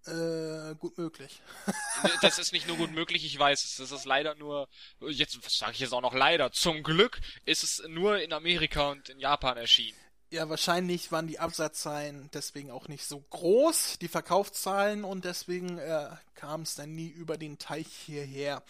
Äh, 0.05 0.75
gut 0.75 0.97
möglich. 0.97 1.41
das 2.21 2.37
ist 2.37 2.51
nicht 2.51 2.67
nur 2.67 2.75
gut 2.75 2.91
möglich, 2.91 3.23
ich 3.23 3.39
weiß 3.39 3.63
es. 3.63 3.75
Das 3.77 3.91
ist 3.91 4.05
leider 4.05 4.35
nur, 4.35 4.67
jetzt, 4.99 5.37
sage 5.49 5.73
ich 5.73 5.79
jetzt 5.79 5.93
auch 5.93 6.01
noch 6.01 6.13
leider, 6.13 6.51
zum 6.51 6.83
Glück 6.83 7.21
ist 7.45 7.63
es 7.63 7.81
nur 7.87 8.19
in 8.19 8.33
Amerika 8.33 8.89
und 8.89 9.09
in 9.09 9.19
Japan 9.19 9.57
erschienen. 9.57 9.97
Ja, 10.33 10.49
wahrscheinlich 10.49 11.11
waren 11.11 11.27
die 11.27 11.37
Absatzzahlen 11.37 12.27
deswegen 12.33 12.71
auch 12.71 12.87
nicht 12.87 13.05
so 13.05 13.19
groß, 13.19 13.99
die 13.99 14.07
Verkaufszahlen, 14.07 15.03
und 15.03 15.25
deswegen 15.25 15.77
äh, 15.77 16.09
kam 16.33 16.63
es 16.63 16.73
dann 16.73 16.95
nie 16.95 17.07
über 17.07 17.37
den 17.37 17.59
Teich 17.59 17.85
hierher. 17.85 18.63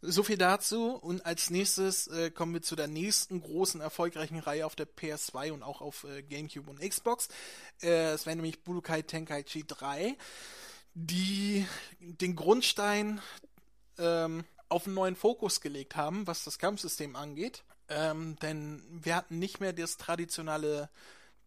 So 0.00 0.22
viel 0.22 0.38
dazu. 0.38 0.92
Und 0.92 1.26
als 1.26 1.50
nächstes 1.50 2.06
äh, 2.06 2.30
kommen 2.30 2.54
wir 2.54 2.62
zu 2.62 2.76
der 2.76 2.86
nächsten 2.86 3.40
großen 3.40 3.80
erfolgreichen 3.80 4.38
Reihe 4.38 4.64
auf 4.64 4.76
der 4.76 4.86
PS2 4.86 5.50
und 5.50 5.64
auch 5.64 5.80
auf 5.80 6.04
äh, 6.04 6.22
GameCube 6.22 6.70
und 6.70 6.78
Xbox. 6.88 7.26
Äh, 7.82 8.12
es 8.12 8.24
wäre 8.24 8.36
nämlich 8.36 8.62
Budokai 8.62 9.02
Tenkaichi 9.02 9.64
3, 9.66 10.16
die 10.94 11.66
den 11.98 12.36
Grundstein 12.36 13.20
ähm, 13.98 14.44
auf 14.68 14.86
einen 14.86 14.94
neuen 14.94 15.16
Fokus 15.16 15.60
gelegt 15.60 15.96
haben, 15.96 16.28
was 16.28 16.44
das 16.44 16.60
Kampfsystem 16.60 17.16
angeht. 17.16 17.64
Ähm, 17.88 18.36
denn 18.42 18.82
wir 18.90 19.16
hatten 19.16 19.38
nicht 19.38 19.60
mehr 19.60 19.72
das 19.72 19.96
traditionelle 19.96 20.88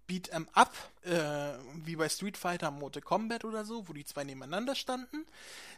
Beat'em 0.08 0.48
Up, 0.54 0.74
äh, 1.04 1.54
wie 1.86 1.96
bei 1.96 2.10
Street 2.10 2.38
Fighter 2.38 2.72
Mortal 2.72 3.02
Kombat 3.02 3.46
oder 3.46 3.64
so, 3.64 3.88
wo 3.88 3.94
die 3.94 4.06
zwei 4.06 4.24
nebeneinander 4.24 4.76
standen, 4.76 5.26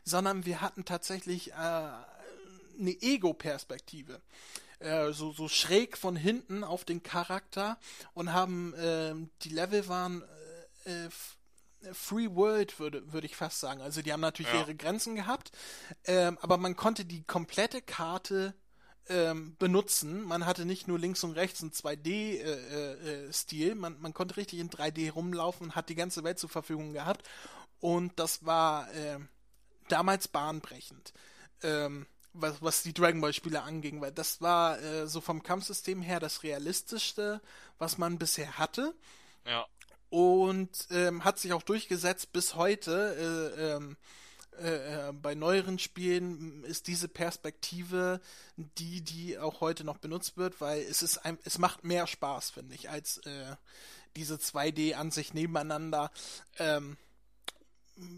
sondern 0.04 0.46
wir 0.46 0.62
hatten 0.62 0.86
tatsächlich 0.86 1.52
äh, 1.52 1.56
eine 1.56 3.02
Ego-Perspektive. 3.02 4.22
Äh, 4.80 5.12
so, 5.14 5.32
so 5.32 5.48
schräg 5.48 5.98
von 5.98 6.16
hinten 6.16 6.64
auf 6.64 6.84
den 6.84 7.04
Charakter 7.04 7.78
und 8.14 8.34
haben, 8.34 8.74
äh, 8.74 9.14
die 9.44 9.50
Level 9.50 9.88
waren 9.88 10.24
äh, 10.86 11.10
Free 11.94 12.30
World, 12.32 12.80
würde, 12.80 13.12
würde 13.12 13.28
ich 13.28 13.36
fast 13.36 13.60
sagen. 13.60 13.82
Also 13.82 14.02
die 14.02 14.12
haben 14.14 14.22
natürlich 14.22 14.54
ja. 14.54 14.62
ihre 14.62 14.76
Grenzen 14.76 15.16
gehabt, 15.16 15.52
ähm, 16.06 16.38
aber 16.42 16.58
man 16.58 16.76
konnte 16.76 17.06
die 17.06 17.24
komplette 17.24 17.82
Karte 17.82 18.54
ähm, 19.10 19.56
benutzen. 19.60 20.24
Man 20.24 20.46
hatte 20.46 20.66
nicht 20.66 20.88
nur 20.88 20.98
links 20.98 21.24
und 21.24 21.34
rechts 21.34 21.62
einen 21.62 21.72
2D-Stil, 21.72 23.68
äh, 23.68 23.72
äh, 23.72 23.76
man, 23.76 24.00
man 24.00 24.14
konnte 24.14 24.38
richtig 24.38 24.60
in 24.60 24.70
3D 24.70 25.12
rumlaufen 25.12 25.68
und 25.68 25.76
hat 25.76 25.90
die 25.90 25.96
ganze 25.96 26.24
Welt 26.24 26.40
zur 26.40 26.50
Verfügung 26.50 26.94
gehabt. 26.94 27.28
Und 27.80 28.18
das 28.18 28.46
war 28.46 28.92
äh, 28.94 29.20
damals 29.90 30.28
bahnbrechend, 30.28 31.14
ähm, 31.64 32.08
was, 32.32 32.62
was 32.62 32.84
die 32.84 32.94
Dragon 32.94 33.20
Ball-Spiele 33.20 33.62
anging, 33.62 34.00
weil 34.02 34.12
das 34.12 34.42
war 34.42 34.82
äh, 34.82 35.08
so 35.08 35.20
vom 35.22 35.44
Kampfsystem 35.44 36.02
her 36.02 36.20
das 36.20 36.44
realistischste, 36.44 37.42
was 37.78 37.98
man 37.98 38.18
bisher 38.18 38.58
hatte. 38.58 38.96
Ja. 39.46 39.66
Und 40.10 40.88
ähm, 40.92 41.24
hat 41.26 41.40
sich 41.40 41.54
auch 41.54 41.64
durchgesetzt 41.64 42.32
bis 42.32 42.56
heute. 42.56 43.56
Äh, 43.58 43.74
ähm, 43.76 43.98
äh, 44.62 45.10
äh, 45.10 45.14
bei 45.14 45.36
neueren 45.36 45.80
Spielen 45.80 46.64
ist 46.64 46.88
diese 46.88 47.08
Perspektive 47.08 48.22
die, 48.56 49.02
die 49.02 49.38
auch 49.38 49.62
heute 49.62 49.84
noch 49.84 49.98
benutzt 49.98 50.38
wird, 50.38 50.62
weil 50.62 50.82
es 50.82 51.02
ist 51.02 51.20
ein, 51.20 51.38
es 51.44 51.58
macht 51.58 51.84
mehr 51.84 52.08
Spaß, 52.08 52.52
finde 52.52 52.76
ich, 52.76 52.90
als 52.90 53.18
äh, 53.20 53.56
diese 54.16 54.36
2D-Ansicht 54.36 55.34
nebeneinander. 55.34 56.12
Ähm, 56.60 56.98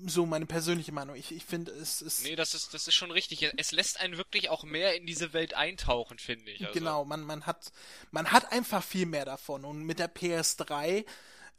so 0.05 0.25
meine 0.25 0.45
persönliche 0.45 0.93
Meinung. 0.93 1.15
Ich, 1.15 1.31
ich 1.31 1.43
finde, 1.43 1.71
es 1.71 2.01
ist. 2.01 2.23
Nee, 2.23 2.35
das 2.35 2.53
ist, 2.53 2.73
das 2.73 2.87
ist 2.87 2.95
schon 2.95 3.11
richtig. 3.11 3.43
Es 3.57 3.71
lässt 3.71 3.99
einen 3.99 4.17
wirklich 4.17 4.49
auch 4.49 4.63
mehr 4.63 4.95
in 4.95 5.05
diese 5.05 5.33
Welt 5.33 5.53
eintauchen, 5.53 6.17
finde 6.17 6.51
ich. 6.51 6.61
Also. 6.61 6.79
Genau, 6.79 7.03
man, 7.03 7.23
man 7.23 7.45
hat, 7.45 7.71
man 8.11 8.31
hat 8.31 8.51
einfach 8.51 8.83
viel 8.83 9.05
mehr 9.05 9.25
davon. 9.25 9.65
Und 9.65 9.83
mit 9.83 9.99
der 9.99 10.13
PS3, 10.13 11.05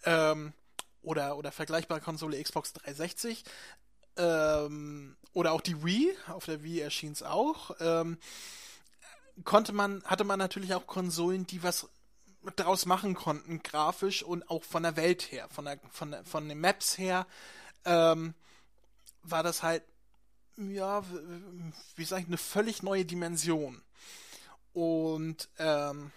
ähm, 0.04 0.54
oder, 1.02 1.36
oder 1.36 1.52
vergleichbare 1.52 2.00
Konsole 2.00 2.42
Xbox 2.42 2.72
360, 2.72 3.44
ähm, 4.16 5.16
oder 5.32 5.52
auch 5.52 5.60
die 5.60 5.84
Wii, 5.84 6.16
auf 6.28 6.46
der 6.46 6.62
Wii 6.62 6.80
erschien 6.80 7.12
es 7.12 7.22
auch, 7.22 7.72
ähm, 7.80 8.18
konnte 9.44 9.72
man, 9.72 10.02
hatte 10.04 10.24
man 10.24 10.38
natürlich 10.38 10.74
auch 10.74 10.86
Konsolen, 10.86 11.46
die 11.46 11.62
was 11.62 11.88
daraus 12.54 12.86
machen 12.86 13.14
konnten, 13.14 13.62
grafisch 13.62 14.22
und 14.22 14.48
auch 14.50 14.62
von 14.62 14.82
der 14.82 14.96
Welt 14.96 15.32
her, 15.32 15.48
von 15.50 15.64
der, 15.64 15.78
von, 15.90 16.12
der, 16.12 16.24
von 16.24 16.48
den 16.48 16.60
Maps 16.60 16.96
her, 16.96 17.26
ähm, 17.84 18.34
war 19.22 19.42
das 19.42 19.62
halt, 19.62 19.82
ja, 20.56 21.02
wie 21.96 22.04
sag 22.04 22.20
ich, 22.20 22.26
eine 22.26 22.38
völlig 22.38 22.82
neue 22.82 23.04
Dimension. 23.04 23.82
Und 24.72 25.48
ähm, 25.58 26.12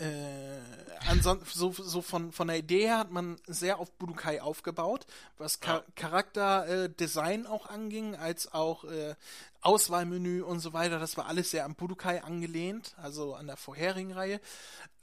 äh, 0.00 0.60
ansonsten, 1.08 1.46
so, 1.50 1.72
so 1.72 2.00
von, 2.00 2.32
von 2.32 2.48
der 2.48 2.56
Idee 2.56 2.86
her 2.86 2.98
hat 2.98 3.10
man 3.10 3.38
sehr 3.46 3.78
auf 3.78 3.92
Budokai 3.92 4.40
aufgebaut, 4.40 5.06
was 5.36 5.60
Char 5.62 5.80
ja. 5.80 5.84
Charakterdesign 5.94 7.44
äh, 7.44 7.48
auch 7.48 7.66
anging, 7.66 8.16
als 8.16 8.52
auch 8.52 8.84
äh, 8.84 9.14
Auswahlmenü 9.60 10.42
und 10.42 10.60
so 10.60 10.72
weiter. 10.72 10.98
Das 10.98 11.18
war 11.18 11.26
alles 11.26 11.50
sehr 11.50 11.66
an 11.66 11.74
Budokai 11.74 12.22
angelehnt, 12.22 12.94
also 12.96 13.34
an 13.34 13.46
der 13.46 13.58
vorherigen 13.58 14.12
Reihe. 14.12 14.40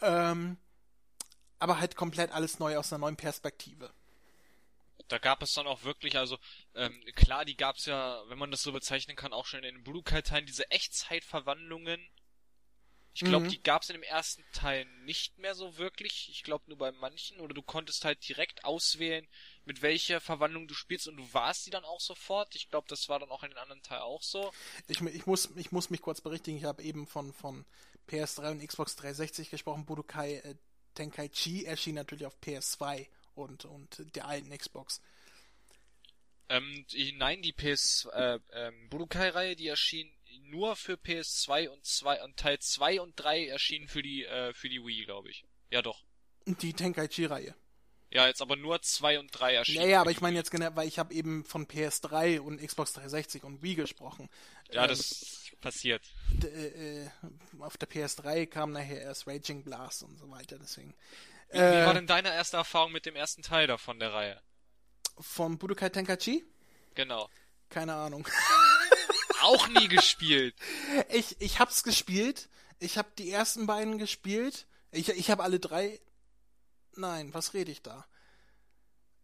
Ähm, 0.02 0.58
aber 1.60 1.80
halt 1.80 1.96
komplett 1.96 2.32
alles 2.32 2.58
neu 2.58 2.78
aus 2.78 2.92
einer 2.92 3.00
neuen 3.00 3.18
Perspektive. 3.18 3.92
Da 5.10 5.20
gab 5.20 5.44
es 5.44 5.54
dann 5.54 5.68
auch 5.68 5.84
wirklich, 5.84 6.18
also 6.18 6.40
ähm, 6.74 7.04
klar, 7.16 7.46
die 7.46 7.56
gab 7.56 7.78
es 7.78 7.86
ja, 7.86 8.24
wenn 8.30 8.40
man 8.40 8.50
das 8.50 8.64
so 8.64 8.72
bezeichnen 8.72 9.16
kann, 9.16 9.32
auch 9.32 9.46
schon 9.46 9.64
in 9.64 9.76
den 9.76 9.84
Budokai-Teilen, 9.84 10.48
diese 10.48 10.70
Echtzeitverwandlungen 10.72 12.02
ich 13.18 13.24
glaube, 13.28 13.46
mhm. 13.46 13.50
die 13.50 13.64
gab 13.64 13.82
es 13.82 13.90
in 13.90 13.96
dem 13.96 14.04
ersten 14.04 14.44
Teil 14.54 14.86
nicht 15.04 15.40
mehr 15.40 15.56
so 15.56 15.80
wirklich. 15.80 16.30
Ich 16.30 16.44
glaube 16.44 16.66
nur 16.68 16.78
bei 16.78 16.92
manchen. 16.92 17.40
Oder 17.40 17.56
du 17.56 17.64
konntest 17.64 18.06
halt 18.06 18.28
direkt 18.30 18.64
auswählen, 18.64 19.28
mit 19.66 19.82
welcher 19.82 20.22
Verwandlung 20.22 20.68
du 20.68 20.76
spielst 20.76 21.08
und 21.08 21.18
du 21.18 21.34
warst 21.34 21.66
die 21.66 21.72
dann 21.72 21.84
auch 21.84 22.00
sofort. 22.00 22.54
Ich 22.54 22.70
glaube, 22.70 22.88
das 22.88 23.10
war 23.10 23.18
dann 23.18 23.32
auch 23.32 23.42
in 23.42 23.50
den 23.50 23.58
anderen 23.58 23.82
Teil 23.82 24.02
auch 24.02 24.22
so. 24.22 24.54
Ich, 24.88 25.02
ich, 25.02 25.26
muss, 25.26 25.50
ich 25.56 25.72
muss 25.72 25.90
mich 25.90 26.04
kurz 26.04 26.22
berichtigen. 26.22 26.60
Ich 26.60 26.66
habe 26.66 26.84
eben 26.84 27.08
von, 27.08 27.34
von 27.34 27.66
PS3 28.08 28.52
und 28.52 28.68
Xbox 28.68 28.96
360 28.98 29.50
gesprochen. 29.50 29.88
Budokai 29.88 30.36
äh, 30.36 30.56
Tenkaichi 30.94 31.66
erschien 31.66 31.96
natürlich 31.96 32.28
auf 32.28 32.38
PS2 32.40 33.08
und, 33.34 33.66
und 33.66 34.16
der 34.16 34.28
alten 34.28 34.56
Xbox. 34.56 35.02
Ähm, 36.50 36.86
nein, 37.16 37.42
die 37.42 37.52
PS 37.52 38.08
äh, 38.14 38.38
ähm, 38.52 38.90
Budokai-Reihe, 38.90 39.56
die 39.56 39.68
erschien 39.68 40.12
nur 40.44 40.76
für 40.76 40.94
PS2 40.94 41.70
und 41.70 41.86
2 41.86 42.24
und 42.24 42.38
Teil 42.38 42.60
2 42.60 43.02
und 43.02 43.14
3 43.16 43.48
erschienen 43.48 43.88
für 43.88 44.02
die 44.02 44.26
äh, 44.26 44.54
für 44.54 44.70
die 44.70 44.84
Wii, 44.84 45.06
glaube 45.06 45.30
ich. 45.30 45.46
Ja 45.70 45.82
doch. 45.82 46.04
Die 46.46 46.74
Tenkaichi-Reihe. 46.74 47.56
Ja, 48.10 48.26
jetzt 48.26 48.42
aber 48.42 48.56
nur 48.56 48.82
2 48.82 49.20
und 49.20 49.30
3 49.32 49.56
erschienen. 49.56 49.84
Naja, 49.84 50.00
aber 50.00 50.12
ich 50.12 50.22
meine 50.22 50.38
jetzt 50.38 50.50
genau, 50.50 50.70
weil 50.76 50.88
ich 50.88 50.98
habe 50.98 51.14
eben 51.14 51.44
von 51.44 51.68
PS3 51.68 52.40
und 52.40 52.66
Xbox 52.66 52.94
360 52.94 53.44
und 53.44 53.62
Wii 53.62 53.76
gesprochen. 53.76 54.30
Ja, 54.72 54.84
ähm, 54.84 54.90
das 54.90 55.52
passiert. 55.60 56.02
Äh, 56.42 57.04
äh, 57.04 57.10
auf 57.60 57.76
der 57.78 57.90
PS3 57.90 58.48
kam 58.48 58.72
nachher 58.72 59.02
erst 59.02 59.28
Raging 59.28 59.64
Blast 59.64 60.04
und 60.04 60.18
so 60.18 60.30
weiter, 60.30 60.58
deswegen. 60.58 60.96
Wie, 61.52 61.58
äh, 61.58 61.82
wie 61.82 61.86
war 61.86 61.94
denn 61.94 62.08
deine 62.08 62.34
erste 62.34 62.58
Erfahrung 62.58 62.94
mit 62.94 63.06
dem 63.06 63.16
ersten 63.16 63.42
Teil 63.42 63.68
davon 63.68 64.00
der 64.00 64.14
Reihe? 64.14 64.42
Von 65.20 65.58
Budokai 65.58 65.90
Tenkaichi? 65.90 66.46
Genau. 66.96 67.30
Keine 67.70 67.94
Ahnung. 67.94 68.26
auch 69.48 69.68
nie 69.68 69.88
gespielt. 69.88 70.56
Ich, 71.10 71.40
ich 71.40 71.60
hab's 71.60 71.84
gespielt. 71.84 72.50
Ich 72.80 72.98
hab 72.98 73.16
die 73.16 73.32
ersten 73.32 73.66
beiden 73.66 73.98
gespielt. 73.98 74.68
Ich, 74.92 75.10
ich 75.10 75.32
habe 75.32 75.44
alle 75.44 75.60
drei. 75.60 76.00
Nein, 76.96 77.34
was 77.34 77.54
rede 77.54 77.72
ich 77.72 77.82
da? 77.82 78.06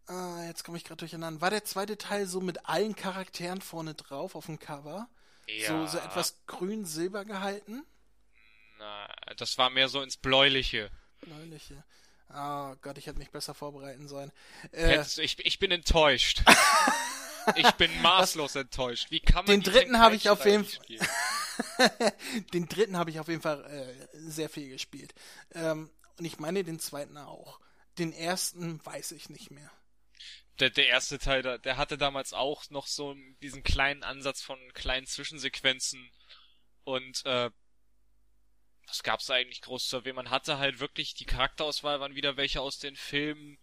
Ah, 0.06 0.44
jetzt 0.46 0.64
komme 0.64 0.76
ich 0.76 0.84
gerade 0.84 0.98
durcheinander. 0.98 1.40
War 1.40 1.50
der 1.50 1.64
zweite 1.64 1.96
Teil 1.96 2.26
so 2.26 2.40
mit 2.40 2.66
allen 2.66 2.94
Charakteren 2.94 3.60
vorne 3.60 3.94
drauf 3.94 4.34
auf 4.34 4.46
dem 4.46 4.58
Cover? 4.58 5.08
Ja. 5.46 5.68
So, 5.68 5.86
so 5.86 5.98
etwas 5.98 6.44
grün-silber 6.46 7.24
gehalten? 7.24 7.84
Na, 8.78 9.08
das 9.36 9.56
war 9.56 9.70
mehr 9.70 9.88
so 9.88 10.02
ins 10.02 10.16
Bläuliche. 10.16 10.90
Bläuliche. 11.20 11.84
Oh 12.30 12.74
Gott, 12.82 12.98
ich 12.98 13.06
hätte 13.06 13.18
mich 13.18 13.30
besser 13.30 13.54
vorbereiten 13.54 14.08
sollen. 14.08 14.32
Äh, 14.72 15.00
ich, 15.18 15.38
ich 15.44 15.58
bin 15.58 15.70
enttäuscht. 15.70 16.42
Ich 17.56 17.70
bin 17.72 17.90
maßlos 18.02 18.54
enttäuscht. 18.56 19.10
Wie 19.10 19.20
kann 19.20 19.44
man 19.44 19.46
Den 19.46 19.62
dritten 19.62 19.98
habe 19.98 20.16
ich 20.16 20.28
auf 20.28 20.44
jeden 20.44 20.64
Fall. 20.64 20.84
den 22.52 22.68
dritten 22.68 22.96
habe 22.96 23.10
ich 23.10 23.20
auf 23.20 23.28
jeden 23.28 23.42
Fall 23.42 23.64
äh, 23.64 24.08
sehr 24.12 24.48
viel 24.48 24.68
gespielt. 24.68 25.14
Ähm, 25.52 25.90
und 26.18 26.24
ich 26.24 26.38
meine 26.38 26.64
den 26.64 26.78
zweiten 26.78 27.16
auch. 27.16 27.60
Den 27.98 28.12
ersten 28.12 28.84
weiß 28.84 29.12
ich 29.12 29.28
nicht 29.28 29.50
mehr. 29.50 29.70
Der, 30.60 30.70
der 30.70 30.86
erste 30.86 31.18
Teil, 31.18 31.42
der, 31.42 31.58
der 31.58 31.76
hatte 31.76 31.98
damals 31.98 32.32
auch 32.32 32.68
noch 32.70 32.86
so 32.86 33.16
diesen 33.42 33.62
kleinen 33.62 34.04
Ansatz 34.04 34.42
von 34.42 34.58
kleinen 34.72 35.06
Zwischensequenzen 35.06 36.10
und 36.84 37.24
äh, 37.26 37.50
was 38.86 39.02
gab's 39.02 39.30
eigentlich 39.30 39.62
groß 39.62 39.88
zu 39.88 39.96
erwähnen? 39.96 40.16
Man 40.16 40.30
hatte 40.30 40.58
halt 40.58 40.78
wirklich 40.78 41.14
die 41.14 41.24
Charakterauswahl 41.24 42.00
waren 42.00 42.14
wieder 42.14 42.36
welche 42.36 42.60
aus 42.60 42.78
den 42.78 42.96
Filmen 42.96 43.58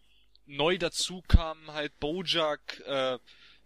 neu 0.45 0.77
dazu 0.77 1.21
kamen, 1.27 1.71
halt 1.71 1.97
Bojack, 1.99 2.79
äh, 2.85 3.19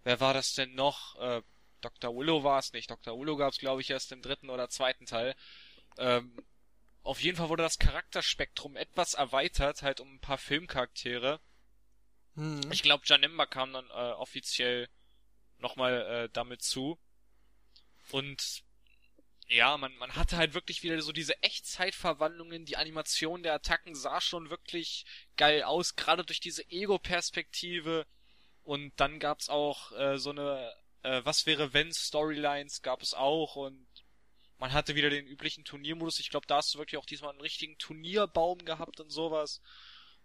wer 0.06 0.20
war 0.20 0.32
das 0.32 0.54
denn 0.54 0.74
noch? 0.74 1.16
Äh, 1.16 1.42
Dr. 1.80 2.16
Willow 2.16 2.44
war 2.44 2.60
es 2.60 2.72
nicht. 2.72 2.88
Dr. 2.90 3.18
Willow 3.18 3.36
gab 3.36 3.52
es, 3.52 3.58
glaube 3.58 3.80
ich, 3.80 3.90
erst 3.90 4.12
im 4.12 4.22
dritten 4.22 4.50
oder 4.50 4.68
zweiten 4.68 5.04
Teil. 5.04 5.34
Ähm, 5.98 6.32
auf 7.02 7.20
jeden 7.20 7.36
Fall 7.36 7.48
wurde 7.48 7.64
das 7.64 7.78
Charakterspektrum 7.78 8.76
etwas 8.76 9.14
erweitert, 9.14 9.82
halt 9.82 10.00
um 10.00 10.14
ein 10.14 10.20
paar 10.20 10.38
Filmcharaktere. 10.38 11.40
Hm. 12.36 12.70
Ich 12.70 12.82
glaube, 12.82 13.02
Janemba 13.04 13.46
kam 13.46 13.72
dann 13.72 13.90
äh, 13.90 14.12
offiziell 14.12 14.88
nochmal 15.58 16.02
äh, 16.02 16.28
damit 16.32 16.62
zu. 16.62 17.00
Und 18.12 18.62
ja, 19.48 19.76
man, 19.76 19.92
man 19.96 20.14
hatte 20.14 20.36
halt 20.36 20.54
wirklich 20.54 20.84
wieder 20.84 21.02
so 21.02 21.10
diese 21.10 21.42
Echtzeitverwandlungen, 21.42 22.64
die 22.64 22.76
Animation 22.76 23.42
der 23.42 23.54
Attacken 23.54 23.96
sah 23.96 24.20
schon 24.20 24.50
wirklich 24.50 25.04
geil 25.36 25.64
aus, 25.64 25.96
gerade 25.96 26.24
durch 26.24 26.38
diese 26.38 26.62
Ego-Perspektive. 26.70 28.06
Und 28.66 28.92
dann 28.96 29.18
gab's 29.20 29.48
auch 29.48 29.92
äh, 29.92 30.18
so 30.18 30.30
eine 30.30 30.72
äh, 31.02 31.20
Was 31.24 31.46
wäre 31.46 31.72
wenn 31.72 31.92
Storylines 31.92 32.82
gab 32.82 33.00
es 33.00 33.14
auch 33.14 33.56
und 33.56 33.86
man 34.58 34.72
hatte 34.72 34.94
wieder 34.94 35.10
den 35.10 35.26
üblichen 35.26 35.64
Turniermodus. 35.64 36.18
Ich 36.18 36.30
glaube, 36.30 36.46
da 36.46 36.56
hast 36.56 36.74
du 36.74 36.78
wirklich 36.78 36.98
auch 36.98 37.06
diesmal 37.06 37.30
einen 37.30 37.40
richtigen 37.40 37.78
Turnierbaum 37.78 38.64
gehabt 38.64 39.00
und 39.00 39.10
sowas. 39.10 39.60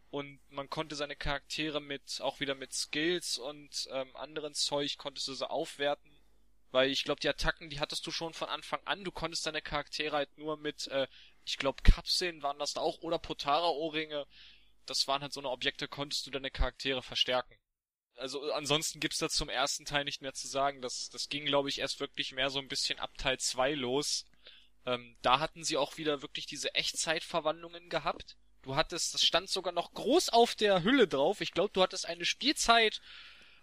Und 0.09 0.39
man 0.49 0.69
konnte 0.69 0.95
seine 0.95 1.15
Charaktere 1.15 1.81
mit, 1.81 2.19
auch 2.21 2.39
wieder 2.39 2.55
mit 2.55 2.73
Skills 2.73 3.37
und 3.37 3.87
ähm, 3.91 4.15
anderen 4.15 4.53
Zeug 4.53 4.97
konntest 4.97 5.27
du 5.27 5.33
so 5.33 5.45
aufwerten 5.45 6.11
weil 6.71 6.89
ich 6.89 7.03
glaube, 7.03 7.19
die 7.19 7.29
Attacken, 7.29 7.69
die 7.69 7.79
hattest 7.79 8.07
du 8.07 8.11
schon 8.11 8.33
von 8.33 8.47
Anfang 8.49 8.79
an. 8.85 9.03
Du 9.03 9.11
konntest 9.11 9.45
deine 9.45 9.61
Charaktere 9.61 10.15
halt 10.15 10.37
nur 10.37 10.57
mit, 10.57 10.87
äh, 10.87 11.07
ich 11.45 11.57
glaube, 11.57 11.83
Kapseln 11.83 12.41
waren 12.43 12.59
das 12.59 12.73
da 12.73 12.81
auch 12.81 12.99
oder 12.99 13.19
Potara-Ohrringe. 13.19 14.25
Das 14.85 15.07
waren 15.07 15.21
halt 15.21 15.33
so 15.33 15.41
eine 15.41 15.49
Objekte, 15.49 15.87
konntest 15.87 16.25
du 16.25 16.31
deine 16.31 16.49
Charaktere 16.49 17.03
verstärken. 17.03 17.55
Also 18.21 18.51
ansonsten 18.53 18.99
gibt's 18.99 19.17
da 19.17 19.29
zum 19.29 19.49
ersten 19.49 19.83
Teil 19.85 20.05
nicht 20.05 20.21
mehr 20.21 20.33
zu 20.33 20.47
sagen. 20.47 20.81
Das, 20.81 21.09
das 21.09 21.27
ging, 21.27 21.45
glaube 21.45 21.69
ich, 21.69 21.79
erst 21.79 21.99
wirklich 21.99 22.31
mehr 22.31 22.49
so 22.49 22.59
ein 22.59 22.67
bisschen 22.67 22.99
ab 22.99 23.17
Teil 23.17 23.39
2 23.39 23.73
los. 23.73 24.25
Ähm, 24.85 25.17
da 25.21 25.39
hatten 25.39 25.63
sie 25.63 25.77
auch 25.77 25.97
wieder 25.97 26.21
wirklich 26.21 26.45
diese 26.45 26.73
Echtzeitverwandlungen 26.75 27.89
gehabt. 27.89 28.37
Du 28.61 28.75
hattest, 28.75 29.13
das 29.13 29.23
stand 29.23 29.49
sogar 29.49 29.73
noch 29.73 29.93
groß 29.93 30.29
auf 30.29 30.55
der 30.55 30.83
Hülle 30.83 31.07
drauf. 31.07 31.41
Ich 31.41 31.51
glaube, 31.51 31.71
du 31.73 31.81
hattest 31.81 32.07
eine 32.07 32.25
Spielzeit 32.25 33.01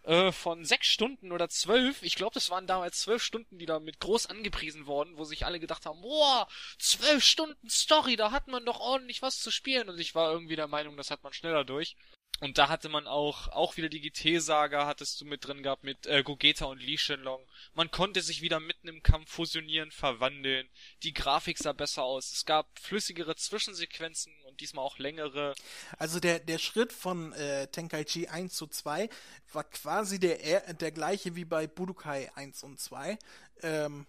äh, 0.02 0.32
von 0.32 0.64
sechs 0.64 0.88
Stunden 0.88 1.32
oder 1.32 1.48
zwölf. 1.48 2.02
Ich 2.02 2.14
glaube, 2.14 2.34
das 2.34 2.50
waren 2.50 2.66
damals 2.66 3.00
zwölf 3.00 3.22
Stunden, 3.22 3.58
die 3.58 3.66
da 3.66 3.78
mit 3.78 4.00
groß 4.00 4.26
angepriesen 4.26 4.86
wurden, 4.86 5.16
wo 5.16 5.24
sich 5.24 5.46
alle 5.46 5.60
gedacht 5.60 5.86
haben, 5.86 6.00
boah, 6.00 6.48
zwölf 6.78 7.22
Stunden 7.22 7.68
Story, 7.68 8.16
da 8.16 8.32
hat 8.32 8.48
man 8.48 8.64
doch 8.64 8.80
ordentlich 8.80 9.22
was 9.22 9.40
zu 9.40 9.50
spielen. 9.50 9.88
Und 9.88 9.98
ich 10.00 10.14
war 10.14 10.32
irgendwie 10.32 10.56
der 10.56 10.68
Meinung, 10.68 10.96
das 10.96 11.10
hat 11.10 11.22
man 11.22 11.32
schneller 11.32 11.64
durch. 11.64 11.96
Und 12.40 12.56
da 12.56 12.68
hatte 12.68 12.88
man 12.88 13.08
auch, 13.08 13.48
auch 13.48 13.76
wieder 13.76 13.88
die 13.88 14.00
GT-Saga 14.00 14.86
hattest 14.86 15.20
du 15.20 15.24
mit 15.24 15.44
drin 15.44 15.64
gehabt, 15.64 15.82
mit 15.82 16.06
äh, 16.06 16.22
Gogeta 16.22 16.66
und 16.66 16.80
Li 16.80 16.96
Shenlong. 16.96 17.44
Man 17.74 17.90
konnte 17.90 18.22
sich 18.22 18.42
wieder 18.42 18.60
mitten 18.60 18.86
im 18.86 19.02
Kampf 19.02 19.30
fusionieren, 19.30 19.90
verwandeln. 19.90 20.68
Die 21.02 21.12
Grafik 21.12 21.58
sah 21.58 21.72
besser 21.72 22.04
aus. 22.04 22.32
Es 22.32 22.44
gab 22.44 22.78
flüssigere 22.78 23.34
Zwischensequenzen 23.34 24.32
und 24.46 24.60
diesmal 24.60 24.84
auch 24.84 24.98
längere. 24.98 25.54
Also 25.98 26.20
der, 26.20 26.38
der 26.38 26.58
Schritt 26.58 26.92
von 26.92 27.32
äh, 27.32 27.66
Tenkaichi 27.68 28.28
1 28.28 28.54
zu 28.54 28.68
2 28.68 29.08
war 29.52 29.64
quasi 29.64 30.20
der, 30.20 30.74
der 30.74 30.92
gleiche 30.92 31.34
wie 31.34 31.44
bei 31.44 31.66
Budokai 31.66 32.30
1 32.36 32.62
und 32.62 32.78
2. 32.78 33.18
Ähm, 33.62 34.06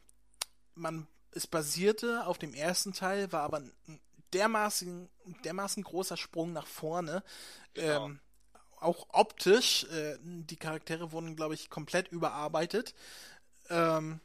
man, 0.76 1.08
es 1.32 1.48
basierte 1.48 2.28
auf 2.28 2.38
dem 2.38 2.54
ersten 2.54 2.94
Teil, 2.94 3.32
war 3.32 3.42
aber 3.42 3.58
ein 3.58 4.00
dermaßen, 4.34 5.10
dermaßen 5.44 5.84
großer 5.84 6.18
Sprung 6.18 6.54
nach 6.54 6.68
vorne. 6.68 7.24
Genau. 7.74 8.06
Ähm, 8.06 8.20
auch 8.80 9.08
optisch, 9.10 9.84
äh, 9.86 10.18
die 10.22 10.56
Charaktere 10.56 11.12
wurden, 11.12 11.36
glaube 11.36 11.54
ich, 11.54 11.70
komplett 11.70 12.08
überarbeitet. 12.10 12.96
Ähm, 13.70 14.22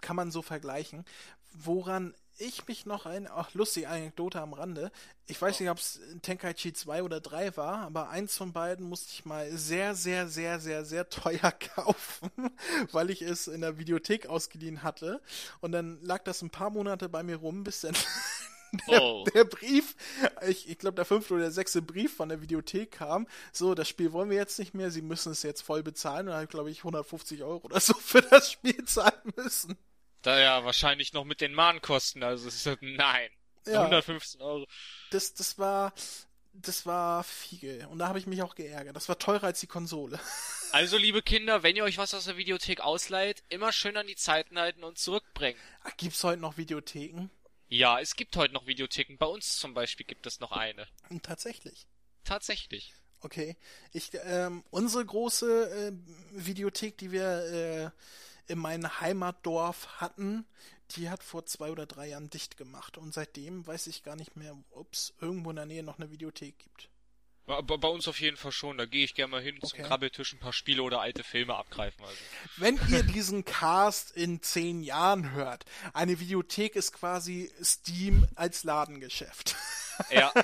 kann 0.00 0.16
man 0.16 0.30
so 0.30 0.42
vergleichen. 0.42 1.04
Woran 1.52 2.14
ich 2.42 2.66
mich 2.66 2.86
noch 2.86 3.06
ein, 3.06 3.28
ach, 3.28 3.54
lustige 3.54 3.88
Anekdote 3.88 4.40
am 4.40 4.52
Rande. 4.52 4.90
Ich 5.26 5.40
weiß 5.40 5.60
nicht, 5.60 5.70
ob 5.70 5.78
es 5.78 6.00
Tenkaichi 6.22 6.72
2 6.72 7.02
oder 7.02 7.20
3 7.20 7.56
war, 7.56 7.78
aber 7.78 8.10
eins 8.10 8.36
von 8.36 8.52
beiden 8.52 8.88
musste 8.88 9.10
ich 9.12 9.24
mal 9.24 9.50
sehr, 9.56 9.94
sehr, 9.94 10.28
sehr, 10.28 10.58
sehr, 10.58 10.84
sehr 10.84 11.08
teuer 11.08 11.52
kaufen, 11.74 12.30
weil 12.90 13.10
ich 13.10 13.22
es 13.22 13.46
in 13.46 13.60
der 13.60 13.78
Videothek 13.78 14.26
ausgeliehen 14.26 14.82
hatte. 14.82 15.20
Und 15.60 15.72
dann 15.72 16.02
lag 16.02 16.24
das 16.24 16.42
ein 16.42 16.50
paar 16.50 16.70
Monate 16.70 17.08
bei 17.08 17.22
mir 17.22 17.36
rum, 17.36 17.64
bis 17.64 17.82
dann 17.82 17.94
der, 18.88 19.02
oh. 19.02 19.24
der, 19.32 19.44
Brief, 19.44 19.94
ich, 20.46 20.68
ich 20.68 20.78
glaube 20.78 20.96
der 20.96 21.04
fünfte 21.04 21.34
oder 21.34 21.50
sechste 21.50 21.82
Brief 21.82 22.16
von 22.16 22.28
der 22.28 22.40
Videothek 22.40 22.92
kam, 22.92 23.26
so, 23.52 23.74
das 23.74 23.88
Spiel 23.88 24.12
wollen 24.12 24.30
wir 24.30 24.36
jetzt 24.36 24.58
nicht 24.58 24.74
mehr, 24.74 24.90
sie 24.90 25.02
müssen 25.02 25.32
es 25.32 25.42
jetzt 25.42 25.62
voll 25.62 25.82
bezahlen. 25.82 26.26
Und 26.26 26.26
dann 26.26 26.34
habe 26.34 26.44
ich, 26.44 26.50
glaube 26.50 26.70
ich, 26.70 26.78
150 26.78 27.42
Euro 27.42 27.60
oder 27.64 27.80
so 27.80 27.94
für 27.94 28.22
das 28.22 28.50
Spiel 28.50 28.84
zahlen 28.84 29.32
müssen. 29.36 29.76
Da 30.22 30.38
ja 30.38 30.64
wahrscheinlich 30.64 31.12
noch 31.12 31.24
mit 31.24 31.40
den 31.40 31.52
Mahnkosten, 31.52 32.22
also 32.22 32.48
es 32.48 32.64
ist 32.66 32.78
nein. 32.80 33.30
Ja, 33.66 33.82
115 33.82 34.40
Euro. 34.40 34.66
Das, 35.10 35.34
das 35.34 35.58
war, 35.58 35.92
das 36.52 36.86
war 36.86 37.22
viel. 37.24 37.86
Und 37.90 37.98
da 37.98 38.08
habe 38.08 38.18
ich 38.18 38.26
mich 38.26 38.42
auch 38.42 38.54
geärgert. 38.54 38.96
Das 38.96 39.08
war 39.08 39.18
teurer 39.18 39.44
als 39.44 39.60
die 39.60 39.66
Konsole. 39.66 40.18
Also, 40.74 40.96
liebe 40.96 41.20
Kinder, 41.20 41.62
wenn 41.62 41.76
ihr 41.76 41.84
euch 41.84 41.98
was 41.98 42.14
aus 42.14 42.24
der 42.24 42.38
Videothek 42.38 42.80
ausleiht, 42.80 43.42
immer 43.50 43.72
schön 43.72 43.94
an 43.98 44.06
die 44.06 44.16
Zeiten 44.16 44.58
halten 44.58 44.84
und 44.84 44.96
zurückbringen. 44.96 45.60
Ach, 45.84 45.94
gibt's 45.98 46.24
heute 46.24 46.40
noch 46.40 46.56
Videotheken? 46.56 47.28
Ja, 47.68 48.00
es 48.00 48.16
gibt 48.16 48.34
heute 48.38 48.54
noch 48.54 48.66
Videotheken. 48.66 49.18
Bei 49.18 49.26
uns 49.26 49.58
zum 49.58 49.74
Beispiel 49.74 50.06
gibt 50.06 50.26
es 50.26 50.40
noch 50.40 50.50
eine. 50.50 50.86
Und 51.10 51.24
tatsächlich. 51.24 51.86
Tatsächlich. 52.24 52.94
Okay. 53.20 53.58
Ich, 53.92 54.12
ähm, 54.24 54.64
unsere 54.70 55.04
große 55.04 55.92
äh, 55.92 55.92
Videothek, 56.32 56.96
die 56.96 57.12
wir 57.12 57.92
äh, 57.92 58.00
in 58.46 58.58
meinem 58.58 59.00
Heimatdorf 59.00 60.00
hatten, 60.00 60.46
die 60.96 61.08
hat 61.08 61.22
vor 61.22 61.46
zwei 61.46 61.70
oder 61.70 61.86
drei 61.86 62.08
Jahren 62.08 62.30
dicht 62.30 62.56
gemacht. 62.56 62.98
Und 62.98 63.14
seitdem 63.14 63.66
weiß 63.66 63.86
ich 63.86 64.02
gar 64.02 64.16
nicht 64.16 64.36
mehr, 64.36 64.56
ob 64.70 64.92
es 64.92 65.14
irgendwo 65.20 65.50
in 65.50 65.56
der 65.56 65.66
Nähe 65.66 65.82
noch 65.82 65.98
eine 65.98 66.10
Videothek 66.10 66.58
gibt. 66.58 66.88
Bei, 67.44 67.60
bei 67.60 67.88
uns 67.88 68.06
auf 68.06 68.20
jeden 68.20 68.36
Fall 68.36 68.52
schon. 68.52 68.78
Da 68.78 68.86
gehe 68.86 69.04
ich 69.04 69.14
gerne 69.14 69.32
mal 69.32 69.42
hin 69.42 69.56
okay. 69.60 69.66
zum 69.66 69.84
Krabbeltisch 69.84 70.32
ein 70.32 70.38
paar 70.38 70.52
Spiele 70.52 70.82
oder 70.82 71.00
alte 71.00 71.24
Filme 71.24 71.56
abgreifen. 71.56 72.04
Also. 72.04 72.16
Wenn 72.56 72.78
ihr 72.88 73.02
diesen 73.02 73.44
Cast 73.44 74.12
in 74.12 74.42
zehn 74.42 74.82
Jahren 74.82 75.32
hört, 75.32 75.64
eine 75.92 76.20
Videothek 76.20 76.76
ist 76.76 76.92
quasi 76.92 77.50
Steam 77.62 78.28
als 78.36 78.64
Ladengeschäft. 78.64 79.56
Ja. 80.10 80.32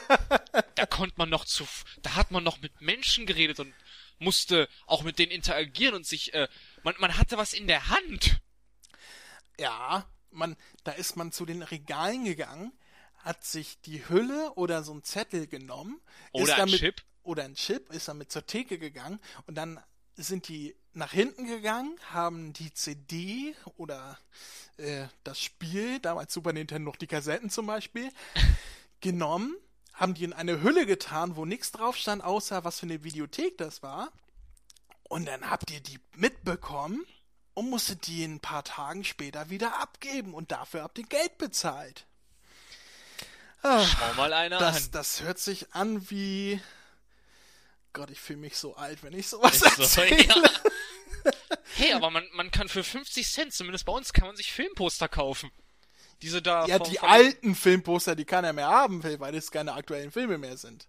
Da 0.75 0.87
konnte 0.87 1.17
man 1.19 1.29
noch 1.29 1.45
zu, 1.45 1.67
da 2.03 2.15
hat 2.15 2.31
man 2.31 2.45
noch 2.45 2.61
mit 2.61 2.81
Menschen 2.81 3.27
geredet 3.27 3.59
und 3.59 3.75
musste 4.21 4.69
auch 4.87 5.03
mit 5.03 5.19
denen 5.19 5.33
interagieren 5.33 5.97
und 5.97 6.07
sich, 6.07 6.35
äh, 6.35 6.47
man, 6.83 6.95
man 6.99 7.17
hatte 7.17 7.39
was 7.39 7.53
in 7.53 7.67
der 7.67 7.89
Hand. 7.89 8.41
Ja, 9.59 10.07
man, 10.31 10.57
da 10.85 10.93
ist 10.93 11.17
man 11.17 11.33
zu 11.33 11.47
den 11.47 11.63
Regalen 11.63 12.25
gegangen, 12.25 12.73
hat 13.19 13.45
sich 13.45 13.81
die 13.81 14.09
Hülle 14.09 14.53
oder 14.55 14.83
so 14.83 14.93
ein 14.93 15.03
Zettel 15.03 15.47
genommen. 15.47 16.01
Oder 16.33 16.55
ein 16.55 16.59
damit, 16.59 16.79
Chip. 16.79 17.03
Oder 17.23 17.45
ein 17.45 17.55
Chip, 17.55 17.93
ist 17.93 18.09
damit 18.09 18.31
zur 18.33 18.47
Theke 18.47 18.79
gegangen 18.79 19.21
und 19.47 19.57
dann 19.57 19.81
sind 20.17 20.49
die 20.49 20.75
nach 20.95 21.13
hinten 21.13 21.47
gegangen, 21.47 21.97
haben 22.11 22.53
die 22.53 22.73
CD 22.75 23.55
oder 23.77 24.19
äh, 24.77 25.07
das 25.23 25.41
Spiel, 25.41 26.01
damals 26.01 26.35
Super 26.35 26.53
Nintendo 26.53 26.91
noch 26.91 26.97
die 26.97 27.07
Kassetten 27.07 27.51
zum 27.51 27.67
Beispiel, 27.67 28.11
genommen, 29.01 29.57
haben 29.93 30.15
die 30.15 30.25
in 30.25 30.33
eine 30.33 30.63
Hülle 30.63 30.87
getan, 30.87 31.37
wo 31.37 31.45
nichts 31.45 31.71
drauf 31.71 31.97
stand, 31.97 32.23
außer 32.23 32.65
was 32.65 32.81
für 32.81 32.87
eine 32.87 33.05
Videothek 33.05 33.59
das 33.59 33.83
war. 33.83 34.13
Und 35.09 35.27
dann 35.27 35.49
habt 35.51 35.71
ihr 35.71 35.81
die 35.81 35.99
mitbekommen 36.15 37.05
und 37.55 37.71
musstet 37.71 38.07
die 38.07 38.25
ein 38.25 38.41
paar 38.41 38.63
Tagen 38.63 39.05
später 39.05 39.51
wieder 39.51 39.81
abgeben 39.81 40.35
und 40.35 40.53
dafür 40.53 40.83
habt 40.83 40.99
ihr 40.99 41.07
Geld 41.07 41.39
bezahlt. 41.39 42.07
Ach, 43.63 43.87
Schau 43.87 44.15
mal 44.15 44.33
einer 44.33 44.59
das, 44.59 44.85
an. 44.85 44.91
Das 44.93 45.23
hört 45.23 45.39
sich 45.39 45.73
an 45.73 46.09
wie. 46.11 46.61
Gott, 47.93 48.11
ich 48.11 48.21
fühle 48.21 48.39
mich 48.39 48.57
so 48.57 48.77
alt, 48.77 49.03
wenn 49.03 49.13
ich 49.13 49.29
sowas 49.29 49.57
Ist 49.57 49.79
erzähle. 49.79 50.33
So, 50.33 50.41
ja. 50.43 50.51
hey, 51.75 51.93
aber 51.95 52.11
man, 52.11 52.25
man 52.35 52.51
kann 52.51 52.69
für 52.69 52.85
50 52.85 53.29
Cent, 53.29 53.53
zumindest 53.53 53.87
bei 53.87 53.93
uns, 53.93 54.13
kann 54.13 54.27
man 54.27 54.37
sich 54.37 54.53
Filmposter 54.53 55.09
kaufen. 55.09 55.51
Diese 56.23 56.43
da. 56.43 56.67
Ja, 56.67 56.79
vom, 56.79 56.91
die 56.91 56.99
vom 56.99 57.09
alten 57.09 57.55
Filmposter, 57.55 58.15
die 58.15 58.25
keiner 58.25 58.53
mehr 58.53 58.69
haben 58.69 59.03
will, 59.03 59.19
weil 59.21 59.35
es 59.35 59.51
keine 59.51 59.73
aktuellen 59.73 60.13
Filme 60.13 60.39
mehr 60.39 60.57
sind. 60.57 60.87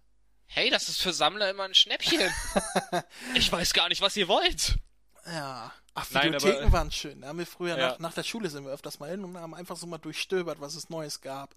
Hey, 0.52 0.68
das 0.68 0.88
ist 0.88 1.00
für 1.00 1.12
Sammler 1.12 1.48
immer 1.48 1.62
ein 1.62 1.74
Schnäppchen. 1.74 2.20
ich 3.34 3.52
weiß 3.52 3.72
gar 3.72 3.88
nicht, 3.88 4.02
was 4.02 4.16
ihr 4.16 4.26
wollt. 4.26 4.74
Ja. 5.24 5.72
Ach, 5.94 6.10
Videotheken 6.10 6.48
Nein, 6.48 6.62
aber, 6.64 6.72
waren 6.72 6.90
schön. 6.90 7.20
Da 7.20 7.28
haben 7.28 7.38
wir 7.38 7.46
früher 7.46 7.78
ja. 7.78 7.90
nach, 7.90 7.98
nach 8.00 8.14
der 8.14 8.24
Schule 8.24 8.50
sind 8.50 8.64
wir 8.64 8.72
öfters 8.72 8.98
mal 8.98 9.10
hin 9.10 9.22
und 9.22 9.36
haben 9.36 9.54
einfach 9.54 9.76
so 9.76 9.86
mal 9.86 9.98
durchstöbert, 9.98 10.60
was 10.60 10.74
es 10.74 10.90
Neues 10.90 11.20
gab. 11.20 11.54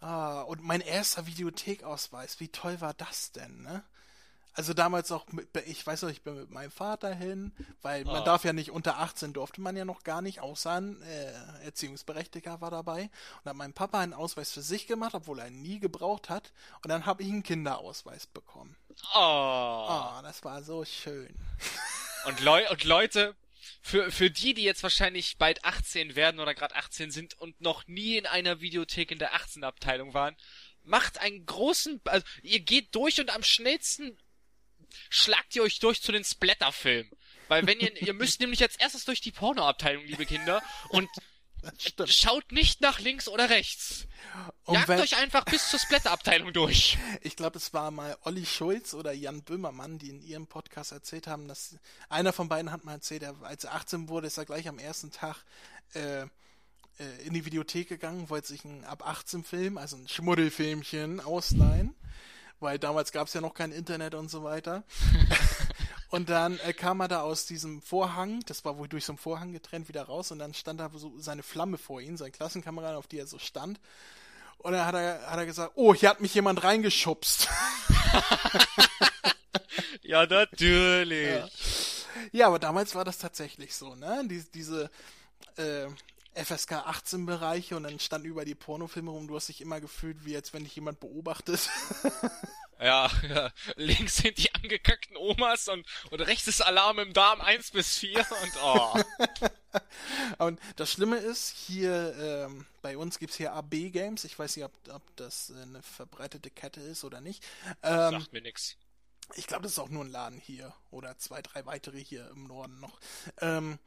Ah, 0.00 0.42
und 0.42 0.64
mein 0.64 0.80
erster 0.80 1.28
Videothekausweis, 1.28 2.40
wie 2.40 2.48
toll 2.48 2.80
war 2.80 2.92
das 2.92 3.30
denn, 3.30 3.62
ne? 3.62 3.84
Also 4.58 4.74
damals 4.74 5.12
auch, 5.12 5.24
mit, 5.28 5.48
ich 5.66 5.86
weiß 5.86 6.02
noch, 6.02 6.10
ich 6.10 6.22
bin 6.22 6.34
mit 6.34 6.50
meinem 6.50 6.72
Vater 6.72 7.14
hin, 7.14 7.52
weil 7.80 8.04
man 8.04 8.22
oh. 8.22 8.24
darf 8.24 8.44
ja 8.44 8.52
nicht 8.52 8.72
unter 8.72 8.98
18 8.98 9.32
durfte 9.32 9.60
man 9.60 9.76
ja 9.76 9.84
noch 9.84 10.02
gar 10.02 10.20
nicht, 10.20 10.40
außer 10.40 10.72
ein 10.72 11.00
äh, 11.02 11.64
Erziehungsberechtigter 11.64 12.60
war 12.60 12.72
dabei. 12.72 13.02
Und 13.02 13.50
hat 13.50 13.54
mein 13.54 13.72
Papa 13.72 14.00
einen 14.00 14.14
Ausweis 14.14 14.50
für 14.50 14.60
sich 14.60 14.88
gemacht, 14.88 15.14
obwohl 15.14 15.38
er 15.38 15.46
ihn 15.46 15.62
nie 15.62 15.78
gebraucht 15.78 16.28
hat. 16.28 16.52
Und 16.82 16.88
dann 16.88 17.06
habe 17.06 17.22
ich 17.22 17.28
einen 17.28 17.44
Kinderausweis 17.44 18.26
bekommen. 18.26 18.74
Oh. 19.14 19.86
oh, 19.88 20.22
das 20.22 20.42
war 20.42 20.60
so 20.64 20.84
schön. 20.84 21.32
Und, 22.24 22.40
Leu 22.40 22.68
und 22.68 22.82
Leute, 22.82 23.36
für, 23.80 24.10
für 24.10 24.28
die, 24.28 24.52
die 24.52 24.64
jetzt 24.64 24.82
wahrscheinlich 24.82 25.38
bald 25.38 25.64
18 25.64 26.16
werden 26.16 26.40
oder 26.40 26.52
gerade 26.52 26.74
18 26.74 27.12
sind 27.12 27.38
und 27.38 27.60
noch 27.60 27.86
nie 27.86 28.16
in 28.16 28.26
einer 28.26 28.60
Videothek 28.60 29.12
in 29.12 29.20
der 29.20 29.34
18 29.34 29.62
Abteilung 29.62 30.14
waren, 30.14 30.36
macht 30.82 31.18
einen 31.18 31.46
großen, 31.46 32.00
also 32.04 32.26
ihr 32.42 32.60
geht 32.60 32.92
durch 32.96 33.20
und 33.20 33.30
am 33.30 33.44
schnellsten 33.44 34.18
schlagt 35.10 35.56
ihr 35.56 35.62
euch 35.62 35.78
durch 35.78 36.02
zu 36.02 36.12
den 36.12 36.24
Splatterfilmen. 36.24 37.10
Weil 37.48 37.66
wenn 37.66 37.80
ihr, 37.80 37.94
ihr 38.02 38.12
müsst 38.12 38.40
nämlich 38.40 38.62
als 38.62 38.76
erstes 38.76 39.04
durch 39.04 39.20
die 39.20 39.32
Pornoabteilung, 39.32 40.04
liebe 40.04 40.26
Kinder, 40.26 40.62
und 40.90 41.08
Schaut 42.06 42.52
nicht 42.52 42.80
nach 42.80 43.00
links 43.00 43.28
oder 43.28 43.50
rechts. 43.50 44.06
Und 44.64 44.74
Jagt 44.74 44.88
wenn, 44.88 45.00
euch 45.00 45.16
einfach 45.16 45.44
bis 45.44 45.68
zur 45.68 45.80
Splatter-Abteilung 45.80 46.52
durch. 46.52 46.98
Ich 47.22 47.36
glaube, 47.36 47.58
es 47.58 47.72
war 47.74 47.90
mal 47.90 48.16
Olli 48.22 48.46
Schulz 48.46 48.94
oder 48.94 49.12
Jan 49.12 49.42
Böhmermann, 49.42 49.98
die 49.98 50.10
in 50.10 50.20
ihrem 50.20 50.46
Podcast 50.46 50.92
erzählt 50.92 51.26
haben, 51.26 51.48
dass 51.48 51.76
einer 52.08 52.32
von 52.32 52.48
beiden 52.48 52.70
hat 52.70 52.84
mal 52.84 52.92
erzählt, 52.92 53.22
er, 53.22 53.34
als 53.42 53.64
er 53.64 53.74
18 53.74 54.08
wurde, 54.08 54.28
ist 54.28 54.38
er 54.38 54.44
gleich 54.44 54.68
am 54.68 54.78
ersten 54.78 55.10
Tag 55.10 55.44
äh, 55.94 56.22
äh, 56.22 56.26
in 57.24 57.34
die 57.34 57.44
Videothek 57.44 57.88
gegangen, 57.88 58.28
wollte 58.30 58.48
sich 58.48 58.64
einen 58.64 58.84
ab 58.84 59.06
18 59.06 59.42
Film, 59.42 59.78
also 59.78 59.96
ein 59.96 60.06
Schmuddelfilmchen 60.06 61.20
ausleihen, 61.20 61.94
weil 62.60 62.78
damals 62.78 63.12
gab 63.12 63.28
es 63.28 63.34
ja 63.34 63.40
noch 63.40 63.54
kein 63.54 63.72
Internet 63.72 64.14
und 64.14 64.30
so 64.30 64.44
weiter. 64.44 64.84
Und 66.10 66.30
dann 66.30 66.58
äh, 66.60 66.72
kam 66.72 67.00
er 67.00 67.08
da 67.08 67.20
aus 67.20 67.44
diesem 67.44 67.82
Vorhang, 67.82 68.40
das 68.46 68.64
war 68.64 68.78
wohl 68.78 68.88
durch 68.88 69.04
so 69.04 69.12
einen 69.12 69.18
Vorhang 69.18 69.52
getrennt, 69.52 69.88
wieder 69.88 70.04
raus 70.04 70.30
und 70.30 70.38
dann 70.38 70.54
stand 70.54 70.80
da 70.80 70.90
so 70.94 71.12
seine 71.18 71.42
Flamme 71.42 71.76
vor 71.76 72.00
ihm, 72.00 72.16
sein 72.16 72.32
Klassenkamerad, 72.32 72.96
auf 72.96 73.06
die 73.06 73.18
er 73.18 73.26
so 73.26 73.38
stand. 73.38 73.78
Und 74.56 74.72
dann 74.72 74.86
hat 74.86 74.94
er, 74.94 75.30
hat 75.30 75.38
er 75.38 75.46
gesagt, 75.46 75.72
oh, 75.74 75.94
hier 75.94 76.08
hat 76.08 76.20
mich 76.20 76.34
jemand 76.34 76.64
reingeschubst. 76.64 77.48
ja, 80.02 80.26
natürlich. 80.26 81.28
Ja. 81.28 81.48
ja. 82.32 82.46
aber 82.48 82.58
damals 82.58 82.94
war 82.94 83.04
das 83.04 83.18
tatsächlich 83.18 83.76
so, 83.76 83.94
ne? 83.94 84.24
Die, 84.26 84.42
diese 84.50 84.90
äh, 85.56 85.86
FSK 86.34 86.72
18 86.72 87.26
Bereiche 87.26 87.76
und 87.76 87.82
dann 87.84 87.98
stand 87.98 88.24
über 88.24 88.44
die 88.44 88.54
Pornofilme 88.54 89.10
rum, 89.10 89.28
du 89.28 89.36
hast 89.36 89.48
dich 89.48 89.60
immer 89.60 89.80
gefühlt, 89.80 90.24
wie 90.24 90.36
als 90.36 90.52
wenn 90.52 90.64
dich 90.64 90.74
jemand 90.74 91.00
beobachtet. 91.00 91.68
Ja, 92.80 93.10
ja, 93.28 93.50
links 93.74 94.18
sind 94.18 94.38
die 94.38 94.54
angekackten 94.54 95.16
Omas 95.16 95.68
und, 95.68 95.84
und 96.10 96.20
rechts 96.20 96.46
ist 96.46 96.60
Alarm 96.60 97.00
im 97.00 97.12
Darm 97.12 97.40
1 97.40 97.72
bis 97.72 97.98
4 97.98 98.18
und 98.20 98.52
oh. 98.62 99.02
und 100.44 100.60
das 100.76 100.92
Schlimme 100.92 101.16
ist, 101.16 101.48
hier 101.48 102.14
ähm, 102.16 102.66
bei 102.80 102.96
uns 102.96 103.18
gibt's 103.18 103.36
hier 103.36 103.52
AB 103.52 103.90
Games. 103.90 104.22
Ich 104.22 104.38
weiß 104.38 104.56
nicht, 104.56 104.64
ob, 104.64 104.72
ob 104.92 105.02
das 105.16 105.50
eine 105.50 105.82
verbreitete 105.82 106.50
Kette 106.50 106.80
ist 106.80 107.02
oder 107.02 107.20
nicht. 107.20 107.44
Ähm, 107.82 108.12
Sagt 108.12 108.32
mir 108.32 108.42
nix. 108.42 108.76
Ich 109.34 109.48
glaube, 109.48 109.64
das 109.64 109.72
ist 109.72 109.78
auch 109.80 109.90
nur 109.90 110.04
ein 110.04 110.10
Laden 110.10 110.38
hier 110.38 110.72
oder 110.90 111.18
zwei, 111.18 111.42
drei 111.42 111.66
weitere 111.66 112.02
hier 112.02 112.30
im 112.30 112.44
Norden 112.44 112.78
noch. 112.78 113.00
Ähm, 113.40 113.78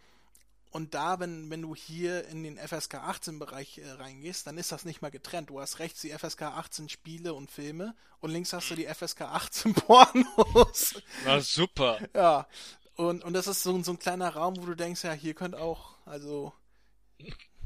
und 0.72 0.94
da, 0.94 1.20
wenn, 1.20 1.50
wenn 1.50 1.62
du 1.62 1.76
hier 1.76 2.28
in 2.30 2.44
den 2.44 2.58
FSK 2.58 2.96
18 2.96 3.40
Bereich 3.40 3.78
äh, 3.78 3.92
reingehst, 3.92 4.48
dann 4.48 4.58
ist 4.58 4.72
das 4.72 4.86
nicht 4.86 5.02
mal 5.02 5.12
getrennt. 5.12 5.50
Du 5.50 5.60
hast 5.60 5.80
rechts 5.80 6.00
die 6.00 6.12
FSK 6.12 6.44
18 6.44 6.88
Spiele 6.88 7.34
und 7.34 7.52
Filme 7.52 7.94
und 8.22 8.32
links 8.32 8.54
hast 8.54 8.72
du 8.72 8.76
die 8.76 8.86
FSK 8.86 9.22
18 9.22 9.74
Pornos. 9.76 11.02
Na 11.26 11.42
super. 11.42 12.00
Ja. 12.16 12.48
Und, 12.96 13.24
und 13.24 13.34
das 13.34 13.48
ist 13.48 13.64
so, 13.64 13.82
so 13.84 13.92
ein 13.92 14.00
kleiner 14.00 14.30
Raum, 14.30 14.56
wo 14.58 14.66
du 14.66 14.76
denkst, 14.76 15.04
ja, 15.04 15.12
hier 15.12 15.34
könnte 15.34 15.60
auch, 15.60 15.98
also, 16.06 16.54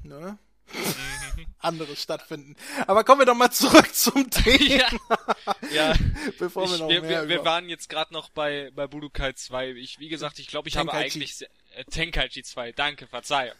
ne? 0.03 0.39
anderes 1.59 2.01
stattfinden. 2.01 2.55
Aber 2.87 3.03
kommen 3.03 3.21
wir 3.21 3.25
doch 3.25 3.35
mal 3.35 3.51
zurück 3.51 3.93
zum 3.93 4.29
Thema. 4.29 4.57
ja, 4.67 4.87
ja. 5.71 5.93
Bevor 6.39 6.69
wir 6.69 6.77
noch 6.77 6.89
wir, 6.89 7.01
mehr 7.01 7.23
wir, 7.23 7.29
wir 7.29 7.45
waren 7.45 7.69
jetzt 7.69 7.89
gerade 7.89 8.13
noch 8.13 8.29
bei 8.29 8.71
bei 8.73 8.87
Budokai 8.87 9.33
2. 9.33 9.71
Ich 9.71 9.99
wie 9.99 10.09
gesagt, 10.09 10.39
ich 10.39 10.47
glaube, 10.47 10.67
ich 10.67 10.75
Tenkaichi. 10.75 10.97
habe 10.97 11.05
eigentlich 11.05 11.41
äh, 11.41 11.47
Tenkaichi 11.83 12.43
2. 12.43 12.71
Danke, 12.71 13.07
Verzeihung. 13.07 13.57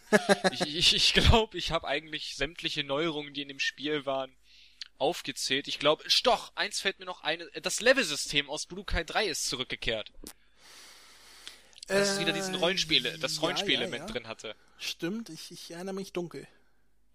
ich 0.52 0.62
ich 0.62 0.94
ich 0.94 1.14
glaube, 1.14 1.58
ich 1.58 1.70
habe 1.70 1.86
eigentlich 1.86 2.36
sämtliche 2.36 2.84
Neuerungen, 2.84 3.34
die 3.34 3.42
in 3.42 3.48
dem 3.48 3.60
Spiel 3.60 4.06
waren, 4.06 4.34
aufgezählt. 4.98 5.68
Ich 5.68 5.78
glaube, 5.78 6.04
doch, 6.22 6.52
eins 6.56 6.80
fällt 6.80 6.98
mir 6.98 7.04
noch 7.04 7.22
ein, 7.22 7.42
das 7.62 7.80
Level-System 7.80 8.48
aus 8.48 8.66
Budokai 8.66 9.04
3 9.04 9.26
ist 9.26 9.46
zurückgekehrt. 9.46 10.12
Das 11.86 12.16
äh, 12.16 12.20
wieder 12.20 12.32
diesen 12.32 12.54
Rollenspiele, 12.54 13.18
das 13.18 13.42
Rollenspielelement 13.42 13.92
ja, 13.92 13.98
ja, 13.98 14.06
ja. 14.06 14.12
drin 14.12 14.28
hatte. 14.28 14.56
Stimmt, 14.78 15.28
ich, 15.28 15.50
ich 15.50 15.70
erinnere 15.70 15.94
mich 15.94 16.12
dunkel. 16.12 16.48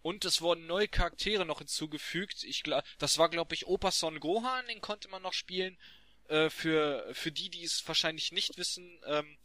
Und 0.01 0.25
es 0.25 0.41
wurden 0.41 0.65
neue 0.65 0.87
Charaktere 0.87 1.45
noch 1.45 1.59
hinzugefügt. 1.59 2.43
Ich 2.43 2.63
das 2.97 3.17
war 3.17 3.29
glaube 3.29 3.53
ich 3.53 3.67
Opa 3.67 3.91
Son 3.91 4.19
Gohan, 4.19 4.65
den 4.67 4.81
konnte 4.81 5.09
man 5.09 5.21
noch 5.21 5.33
spielen. 5.33 5.77
Äh, 6.27 6.49
für 6.49 7.07
für 7.13 7.31
die, 7.31 7.49
die 7.49 7.63
es 7.63 7.87
wahrscheinlich 7.87 8.31
nicht 8.31 8.57
wissen, 8.57 8.99
ähm, 9.05 9.37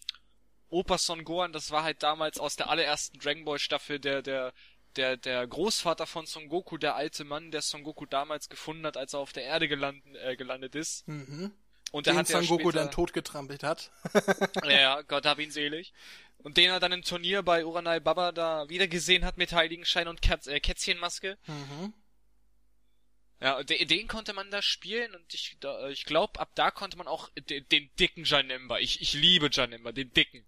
Opa 0.69 0.99
Son 0.99 1.25
Gohan, 1.25 1.53
das 1.53 1.71
war 1.71 1.83
halt 1.85 2.03
damals 2.03 2.39
aus 2.39 2.57
der 2.57 2.71
allerersten 2.71 3.19
Dragon 3.19 3.45
Ball 3.45 3.59
Staffel 3.59 3.99
der 3.99 4.23
der 4.23 4.53
der 4.97 5.17
der 5.17 5.47
Großvater 5.47 6.07
von 6.07 6.27
Son 6.27 6.49
Goku, 6.49 6.79
der 6.79 6.97
alte 6.97 7.25
Mann, 7.25 7.51
der 7.51 7.62
Son 7.62 7.83
Goku 7.83 8.07
damals 8.07 8.49
gefunden 8.49 8.87
hat, 8.87 8.97
als 8.97 9.12
er 9.12 9.21
auf 9.21 9.33
der 9.33 9.45
Erde 9.45 9.69
gelandet, 9.69 10.05
äh, 10.17 10.37
gelandet 10.37 10.75
ist. 10.75 11.07
Mhm. 11.07 11.53
Und 11.93 12.07
der 12.07 12.14
Den 12.14 12.19
hat 12.19 12.29
Son 12.29 12.47
Goku 12.47 12.71
später... 12.71 12.85
dann 12.85 12.91
totgetrampelt 12.91 13.62
hat. 13.62 13.91
ja, 14.64 15.03
Gott 15.09 15.27
hab 15.27 15.39
ihn 15.39 15.51
selig. 15.51 15.93
Und 16.39 16.57
den 16.57 16.71
er 16.71 16.81
dann 16.81 16.93
im 16.93 17.03
Turnier 17.03 17.43
bei 17.43 17.64
Uranai 17.64 18.01
Baba 18.01 18.33
da 18.33 18.69
wieder 18.69 18.89
gesehen 18.89 19.25
hat 19.25 19.37
mit 19.37 19.53
Heiligenschein 19.53 20.09
und 20.09 20.23
Katz, 20.23 20.47
äh, 20.47 20.61
Kätzchenmaske. 20.61 21.39
Mhm. 21.47 21.95
Ja, 23.41 23.62
den, 23.62 23.87
den 23.87 24.09
konnte 24.09 24.33
man 24.33 24.51
da 24.51 24.62
spielen 24.62 25.14
und 25.14 25.35
ich, 25.35 25.57
da, 25.61 25.89
ich 25.89 26.05
glaube, 26.05 26.41
ab 26.41 26.51
da 26.55 26.71
konnte 26.71 26.97
man 26.97 27.07
auch 27.07 27.29
den, 27.49 27.69
den 27.69 27.91
dicken 27.99 28.25
Janemba. 28.25 28.79
Ich, 28.79 29.03
ich 29.03 29.12
liebe 29.12 29.51
Janemba, 29.53 29.93
den 29.93 30.12
dicken. 30.12 30.45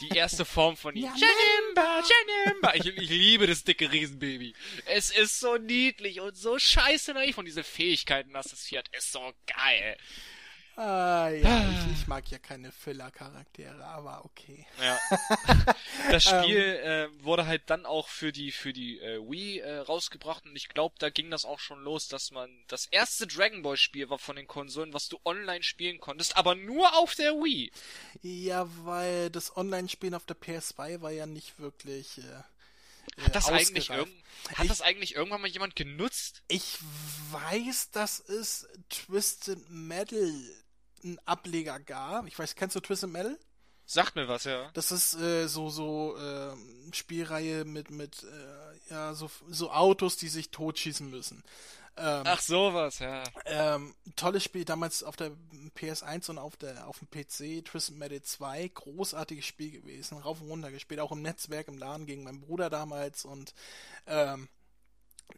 Die 0.00 0.16
erste 0.16 0.44
Form 0.44 0.76
von 0.76 0.94
ihm. 0.94 1.04
Janemba, 1.04 2.02
Janemba. 2.02 2.74
Ich, 2.74 2.86
ich 2.86 3.08
liebe 3.08 3.46
das 3.46 3.64
dicke 3.64 3.90
Riesenbaby. 3.90 4.54
Es 4.86 5.10
ist 5.10 5.40
so 5.40 5.56
niedlich 5.56 6.20
und 6.20 6.36
so 6.36 6.58
scheiße 6.58 7.14
naiv 7.14 7.38
und 7.38 7.44
diese 7.44 7.64
Fähigkeiten, 7.64 8.32
das 8.32 8.52
es 8.52 8.64
hier 8.66 8.80
hat, 8.80 8.88
ist 8.96 9.12
so 9.12 9.32
geil. 9.46 9.96
Ah, 10.76 11.28
ja, 11.28 11.68
ich, 11.70 11.92
ich, 11.92 12.06
mag 12.06 12.30
ja 12.30 12.38
keine 12.38 12.72
Filler-Charaktere, 12.72 13.84
aber 13.84 14.24
okay. 14.24 14.66
Ja. 14.82 14.98
Das 16.10 16.24
Spiel 16.24 16.58
äh, 16.58 17.08
wurde 17.22 17.46
halt 17.46 17.62
dann 17.66 17.86
auch 17.86 18.08
für 18.08 18.32
die 18.32 18.50
für 18.50 18.72
die 18.72 18.98
äh, 18.98 19.18
Wii 19.20 19.58
äh, 19.58 19.78
rausgebracht 19.78 20.44
und 20.46 20.56
ich 20.56 20.68
glaube, 20.68 20.94
da 20.98 21.10
ging 21.10 21.30
das 21.30 21.44
auch 21.44 21.58
schon 21.58 21.82
los, 21.82 22.08
dass 22.08 22.30
man 22.30 22.50
das 22.68 22.86
erste 22.86 23.26
Dragon 23.26 23.62
Ball 23.62 23.76
Spiel 23.76 24.08
war 24.08 24.18
von 24.18 24.36
den 24.36 24.46
Konsolen, 24.46 24.94
was 24.94 25.08
du 25.08 25.20
online 25.24 25.62
spielen 25.62 26.00
konntest, 26.00 26.36
aber 26.36 26.54
nur 26.54 26.96
auf 26.96 27.14
der 27.14 27.34
Wii. 27.34 27.70
Ja, 28.22 28.66
weil 28.84 29.30
das 29.30 29.56
Online-Spielen 29.56 30.14
auf 30.14 30.24
der 30.24 30.36
PS2 30.36 31.02
war 31.02 31.10
ja 31.10 31.26
nicht 31.26 31.60
wirklich. 31.60 32.18
Äh, 32.18 32.42
hat 33.18 33.34
das 33.34 33.48
eigentlich 33.48 33.90
irgend, 33.90 34.12
hat 34.54 34.64
ich, 34.64 34.68
das 34.68 34.80
eigentlich 34.80 35.14
irgendwann 35.14 35.40
mal 35.40 35.48
jemand 35.48 35.76
genutzt? 35.76 36.42
Ich 36.48 36.78
weiß, 37.30 37.90
dass 37.90 38.20
es 38.20 38.68
Twisted 38.88 39.70
Metal 39.70 40.32
einen 41.02 41.18
Ableger 41.24 41.78
gab. 41.80 42.26
Ich 42.26 42.38
weiß, 42.38 42.54
kennst 42.54 42.76
du 42.76 42.80
Twisted 42.80 43.10
Metal? 43.10 43.38
Sagt 43.86 44.14
mir 44.14 44.28
was, 44.28 44.44
ja. 44.44 44.70
Das 44.74 44.92
ist 44.92 45.14
äh, 45.14 45.48
so 45.48 45.68
so 45.68 46.16
äh, 46.16 46.54
Spielreihe 46.92 47.64
mit 47.64 47.90
mit 47.90 48.22
äh, 48.22 48.92
ja 48.92 49.14
so 49.14 49.30
so 49.48 49.72
Autos, 49.72 50.16
die 50.16 50.28
sich 50.28 50.50
totschießen 50.50 51.10
müssen. 51.10 51.42
Ähm, 52.00 52.22
Ach 52.24 52.40
sowas, 52.40 52.98
ja. 52.98 53.22
Ähm, 53.44 53.94
tolles 54.16 54.42
Spiel 54.42 54.64
damals 54.64 55.02
auf 55.02 55.16
der 55.16 55.32
PS1 55.76 56.30
und 56.30 56.38
auf 56.38 56.56
der 56.56 56.86
auf 56.86 56.98
dem 56.98 57.08
PC 57.10 57.64
Twisted 57.64 57.96
Metal 57.96 58.22
2, 58.22 58.68
großartiges 58.68 59.44
Spiel 59.44 59.70
gewesen, 59.70 60.16
rauf 60.18 60.40
und 60.40 60.48
runter 60.48 60.70
gespielt, 60.70 61.00
auch 61.00 61.12
im 61.12 61.20
Netzwerk 61.20 61.68
im 61.68 61.76
Laden 61.76 62.06
gegen 62.06 62.24
meinen 62.24 62.40
Bruder 62.40 62.70
damals 62.70 63.26
und 63.26 63.52
ähm, 64.06 64.48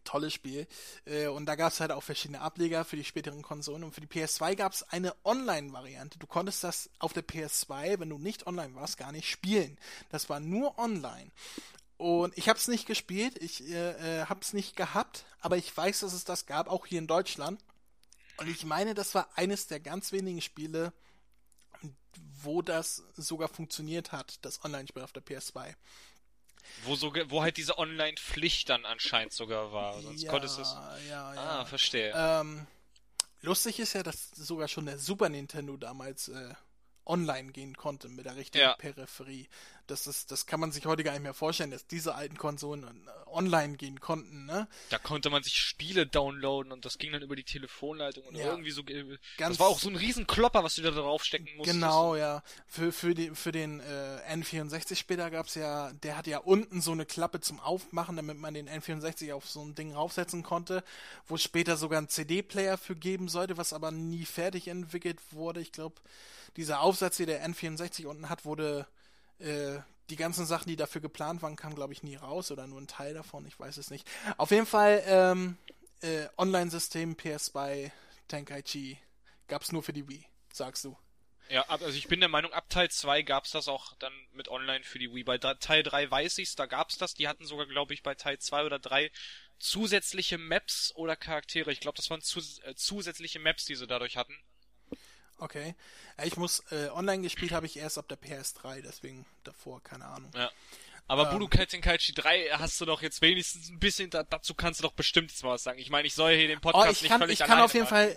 tolles 0.04 0.32
Spiel. 0.32 0.66
Äh, 1.04 1.26
und 1.26 1.46
da 1.46 1.56
gab 1.56 1.72
es 1.72 1.80
halt 1.80 1.90
auch 1.90 2.02
verschiedene 2.02 2.40
Ableger 2.40 2.84
für 2.84 2.96
die 2.96 3.04
späteren 3.04 3.42
Konsolen. 3.42 3.84
Und 3.84 3.92
für 3.94 4.00
die 4.00 4.06
PS2 4.06 4.54
gab 4.54 4.72
es 4.72 4.82
eine 4.84 5.14
Online-Variante. 5.24 6.18
Du 6.18 6.26
konntest 6.26 6.64
das 6.64 6.90
auf 6.98 7.12
der 7.12 7.26
PS2, 7.26 7.98
wenn 7.98 8.08
du 8.08 8.18
nicht 8.18 8.46
online 8.46 8.74
warst, 8.74 8.98
gar 8.98 9.12
nicht 9.12 9.28
spielen. 9.28 9.78
Das 10.10 10.28
war 10.28 10.40
nur 10.40 10.78
online. 10.78 11.30
Und 12.02 12.36
ich 12.36 12.48
habe 12.48 12.58
es 12.58 12.66
nicht 12.66 12.86
gespielt, 12.86 13.40
ich 13.40 13.62
äh, 13.68 14.22
äh 14.22 14.26
habe 14.26 14.40
es 14.40 14.52
nicht 14.52 14.74
gehabt, 14.74 15.24
aber 15.38 15.56
ich 15.56 15.76
weiß, 15.76 16.00
dass 16.00 16.12
es 16.12 16.24
das 16.24 16.46
gab, 16.46 16.68
auch 16.68 16.84
hier 16.84 16.98
in 16.98 17.06
Deutschland. 17.06 17.62
Und 18.38 18.48
ich 18.48 18.64
meine, 18.64 18.94
das 18.94 19.14
war 19.14 19.28
eines 19.36 19.68
der 19.68 19.78
ganz 19.78 20.10
wenigen 20.10 20.40
Spiele, 20.40 20.92
wo 22.40 22.60
das 22.60 23.04
sogar 23.14 23.46
funktioniert 23.46 24.10
hat, 24.10 24.44
das 24.44 24.64
Online-Spiel 24.64 25.04
auf 25.04 25.12
der 25.12 25.22
PS2. 25.22 25.76
Wo, 26.82 26.96
so, 26.96 27.14
wo 27.28 27.42
halt 27.42 27.56
diese 27.56 27.78
Online-Pflicht 27.78 28.68
dann 28.68 28.84
anscheinend 28.84 29.32
sogar 29.32 29.72
war. 29.72 30.02
Sonst 30.02 30.22
ja, 30.22 30.30
konntest 30.32 30.58
du 30.58 30.62
es. 30.62 30.72
Ja, 31.08 31.34
ja. 31.34 31.60
Ah, 31.60 31.64
verstehe. 31.66 32.12
Ähm, 32.16 32.66
lustig 33.42 33.78
ist 33.78 33.92
ja, 33.92 34.02
dass 34.02 34.30
sogar 34.30 34.66
schon 34.66 34.86
der 34.86 34.98
Super 34.98 35.28
Nintendo 35.28 35.76
damals 35.76 36.26
äh, 36.26 36.54
online 37.04 37.52
gehen 37.52 37.76
konnte 37.76 38.08
mit 38.08 38.26
der 38.26 38.34
richtigen 38.34 38.64
ja. 38.64 38.74
Peripherie. 38.74 39.48
Das 39.86 40.06
ist, 40.06 40.30
das 40.30 40.46
kann 40.46 40.60
man 40.60 40.72
sich 40.72 40.86
heute 40.86 41.02
gar 41.02 41.12
nicht 41.12 41.22
mehr 41.22 41.34
vorstellen, 41.34 41.70
dass 41.70 41.86
diese 41.86 42.14
alten 42.14 42.36
Konsolen 42.36 42.84
äh, 42.84 43.28
online 43.30 43.76
gehen 43.76 44.00
konnten, 44.00 44.46
ne? 44.46 44.68
Da 44.90 44.98
konnte 44.98 45.30
man 45.30 45.42
sich 45.42 45.56
Spiele 45.56 46.06
downloaden 46.06 46.72
und 46.72 46.84
das 46.84 46.98
ging 46.98 47.12
dann 47.12 47.22
über 47.22 47.36
die 47.36 47.44
Telefonleitung 47.44 48.24
und 48.24 48.36
ja. 48.36 48.46
irgendwie 48.46 48.70
so. 48.70 48.82
Ganz 48.84 49.18
das 49.36 49.58
war 49.58 49.68
auch 49.68 49.78
so 49.78 49.88
ein 49.88 49.96
Riesenklopper, 49.96 50.62
was 50.62 50.76
du 50.76 50.82
da 50.82 50.90
draufstecken 50.90 51.56
musstest. 51.56 51.80
Genau, 51.80 52.16
ja. 52.16 52.42
Für, 52.66 52.92
für, 52.92 53.14
die, 53.14 53.30
für 53.30 53.52
den 53.52 53.80
äh, 53.80 54.20
N64 54.32 54.96
später 54.96 55.30
gab's 55.30 55.54
ja, 55.54 55.92
der 55.92 56.16
hat 56.16 56.26
ja 56.26 56.38
unten 56.38 56.80
so 56.80 56.92
eine 56.92 57.06
Klappe 57.06 57.40
zum 57.40 57.60
Aufmachen, 57.60 58.16
damit 58.16 58.38
man 58.38 58.54
den 58.54 58.68
N64 58.68 59.32
auf 59.32 59.48
so 59.48 59.62
ein 59.62 59.74
Ding 59.74 59.92
raufsetzen 59.92 60.42
konnte, 60.42 60.84
wo 61.26 61.34
es 61.34 61.42
später 61.42 61.76
sogar 61.76 61.98
einen 61.98 62.08
CD-Player 62.08 62.78
für 62.78 62.96
geben 62.96 63.28
sollte, 63.28 63.56
was 63.56 63.72
aber 63.72 63.90
nie 63.90 64.24
fertig 64.24 64.68
entwickelt 64.68 65.18
wurde. 65.30 65.60
Ich 65.60 65.72
glaube, 65.72 65.96
dieser 66.56 66.80
Aufsatz, 66.80 67.16
den 67.16 67.26
der 67.26 67.46
N64 67.46 68.06
unten 68.06 68.28
hat, 68.28 68.44
wurde 68.44 68.86
äh, 69.38 69.78
die 70.10 70.16
ganzen 70.16 70.46
Sachen, 70.46 70.68
die 70.68 70.76
dafür 70.76 71.00
geplant 71.00 71.42
waren, 71.42 71.56
kamen, 71.56 71.74
glaube 71.74 71.92
ich, 71.92 72.02
nie 72.02 72.16
raus 72.16 72.50
oder 72.50 72.66
nur 72.66 72.80
ein 72.80 72.86
Teil 72.86 73.14
davon, 73.14 73.46
ich 73.46 73.58
weiß 73.58 73.76
es 73.76 73.90
nicht. 73.90 74.08
Auf 74.36 74.50
jeden 74.50 74.66
Fall, 74.66 75.02
ähm, 75.06 75.56
äh, 76.02 76.28
Online-System 76.36 77.14
PS2 77.14 77.90
Tenkaichi 78.28 78.98
gab's 79.48 79.72
nur 79.72 79.82
für 79.82 79.92
die 79.92 80.08
Wii, 80.08 80.24
sagst 80.52 80.84
du. 80.84 80.96
Ja, 81.48 81.62
also 81.68 81.88
ich 81.88 82.08
bin 82.08 82.20
der 82.20 82.28
Meinung, 82.28 82.52
ab 82.52 82.70
Teil 82.70 82.90
2 82.90 83.22
gab's 83.22 83.50
das 83.50 83.68
auch 83.68 83.94
dann 83.96 84.12
mit 84.32 84.48
online 84.48 84.84
für 84.84 84.98
die 84.98 85.12
Wii. 85.12 85.24
Bei 85.24 85.36
Teil 85.36 85.82
3 85.82 86.10
weiß 86.10 86.38
ich's, 86.38 86.56
da 86.56 86.66
gab's 86.66 86.96
das. 86.96 87.14
Die 87.14 87.28
hatten 87.28 87.44
sogar, 87.44 87.66
glaube 87.66 87.92
ich, 87.92 88.02
bei 88.02 88.14
Teil 88.14 88.38
2 88.38 88.64
oder 88.64 88.78
3 88.78 89.10
zusätzliche 89.58 90.38
Maps 90.38 90.92
oder 90.94 91.14
Charaktere. 91.14 91.70
Ich 91.70 91.80
glaube, 91.80 91.96
das 91.96 92.10
waren 92.10 92.22
zus 92.22 92.58
äh, 92.60 92.74
zusätzliche 92.74 93.38
Maps, 93.38 93.64
die 93.64 93.74
sie 93.74 93.86
dadurch 93.86 94.16
hatten. 94.16 94.36
Okay. 95.42 95.74
Ich 96.22 96.36
muss, 96.36 96.60
äh, 96.70 96.88
online 96.90 97.22
gespielt 97.22 97.50
habe 97.50 97.66
ich 97.66 97.76
erst 97.76 97.98
ab 97.98 98.06
der 98.08 98.16
PS3, 98.16 98.80
deswegen 98.80 99.26
davor, 99.42 99.82
keine 99.82 100.04
Ahnung. 100.06 100.30
Ja. 100.36 100.50
Aber 101.08 101.24
ähm, 101.24 101.30
Budokai 101.32 101.66
Tenkaichi 101.66 102.14
3 102.14 102.50
hast 102.52 102.80
du 102.80 102.84
doch 102.84 103.02
jetzt 103.02 103.20
wenigstens 103.22 103.70
ein 103.70 103.80
bisschen, 103.80 104.08
da, 104.08 104.22
dazu 104.22 104.54
kannst 104.54 104.78
du 104.80 104.82
doch 104.84 104.92
bestimmt 104.92 105.32
jetzt 105.32 105.42
mal 105.42 105.50
was 105.50 105.64
sagen. 105.64 105.80
Ich 105.80 105.90
meine, 105.90 106.06
ich 106.06 106.14
soll 106.14 106.36
hier 106.36 106.46
den 106.46 106.60
Podcast 106.60 106.86
oh, 106.86 106.90
ich 107.04 107.08
kann, 107.08 107.18
nicht 107.18 107.24
völlig 107.26 107.40
Ich 107.40 107.46
kann 107.46 107.60
auf 107.60 107.74
jeden 107.74 107.88
Fall, 107.88 108.16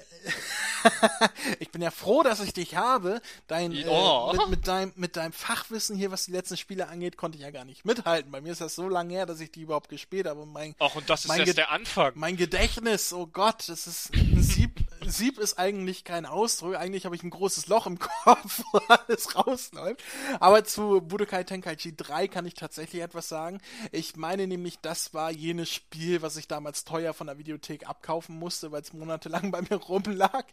ich 1.59 1.71
bin 1.71 1.81
ja 1.81 1.89
froh, 1.89 2.21
dass 2.21 2.41
ich 2.41 2.53
dich 2.53 2.75
habe. 2.75 3.21
Dein, 3.47 3.71
äh, 3.71 3.85
oh. 3.87 4.31
äh, 4.31 4.37
mit, 4.37 4.49
mit, 4.49 4.67
deinem, 4.67 4.93
mit 4.95 5.17
deinem 5.17 5.33
Fachwissen 5.33 5.97
hier, 5.97 6.11
was 6.11 6.25
die 6.25 6.31
letzten 6.31 6.57
Spiele 6.57 6.87
angeht, 6.87 7.17
konnte 7.17 7.39
ich 7.39 7.43
ja 7.43 7.49
gar 7.49 7.65
nicht 7.65 7.85
mithalten. 7.85 8.31
Bei 8.31 8.39
mir 8.39 8.51
ist 8.51 8.61
das 8.61 8.75
so 8.75 8.87
lange 8.87 9.13
her, 9.13 9.25
dass 9.25 9.39
ich 9.39 9.51
die 9.51 9.61
überhaupt 9.61 9.89
gespielt 9.89 10.27
habe. 10.27 10.45
Mein, 10.45 10.75
Ach, 10.77 10.93
und 10.93 11.09
das 11.09 11.25
ist 11.25 11.35
erst 11.35 11.57
der 11.57 11.71
Anfang. 11.71 12.13
Mein 12.15 12.37
Gedächtnis, 12.37 13.11
oh 13.13 13.25
Gott, 13.25 13.67
das 13.67 13.87
ist 13.87 14.13
ein 14.13 14.43
Sieb. 14.43 14.79
Sieb 15.07 15.37
ist 15.37 15.57
eigentlich 15.57 16.03
kein 16.03 16.25
Ausdruck. 16.25 16.75
Eigentlich 16.75 17.05
habe 17.05 17.15
ich 17.15 17.23
ein 17.23 17.29
großes 17.29 17.67
Loch 17.67 17.87
im 17.87 17.99
Kopf, 18.23 18.63
wo 18.71 18.77
alles 18.87 19.35
rausläuft. 19.35 20.03
Aber 20.39 20.63
zu 20.63 21.01
Budokai 21.01 21.43
Tenkaichi 21.43 21.95
3 21.95 22.27
kann 22.27 22.45
ich 22.45 22.53
tatsächlich 22.55 23.01
etwas 23.01 23.29
sagen. 23.29 23.61
Ich 23.91 24.15
meine 24.15 24.47
nämlich, 24.47 24.79
das 24.79 25.13
war 25.13 25.31
jenes 25.31 25.69
Spiel, 25.69 26.21
was 26.21 26.37
ich 26.37 26.47
damals 26.47 26.83
teuer 26.83 27.13
von 27.13 27.27
der 27.27 27.37
Videothek 27.37 27.87
abkaufen 27.87 28.37
musste, 28.37 28.71
weil 28.71 28.81
es 28.81 28.93
monatelang 28.93 29.51
bei 29.51 29.61
mir 29.61 29.77
rumlag. 29.77 30.45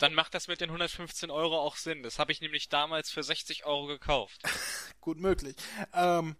Dann 0.00 0.14
macht 0.14 0.34
das 0.34 0.48
mit 0.48 0.60
den 0.60 0.70
115 0.70 1.30
Euro 1.30 1.58
auch 1.60 1.76
Sinn. 1.76 2.02
Das 2.02 2.18
habe 2.18 2.32
ich 2.32 2.40
nämlich 2.40 2.68
damals 2.68 3.10
für 3.10 3.22
60 3.22 3.66
Euro 3.66 3.86
gekauft. 3.86 4.42
Gut 5.00 5.18
möglich. 5.18 5.56
Ähm, 5.92 6.36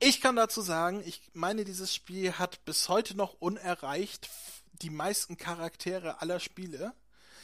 ich 0.00 0.20
kann 0.20 0.34
dazu 0.34 0.60
sagen, 0.60 1.02
ich 1.06 1.30
meine, 1.32 1.64
dieses 1.64 1.94
Spiel 1.94 2.32
hat 2.32 2.64
bis 2.64 2.88
heute 2.88 3.16
noch 3.16 3.34
unerreicht 3.34 4.28
die 4.72 4.90
meisten 4.90 5.36
Charaktere 5.36 6.20
aller 6.20 6.40
Spiele. 6.40 6.92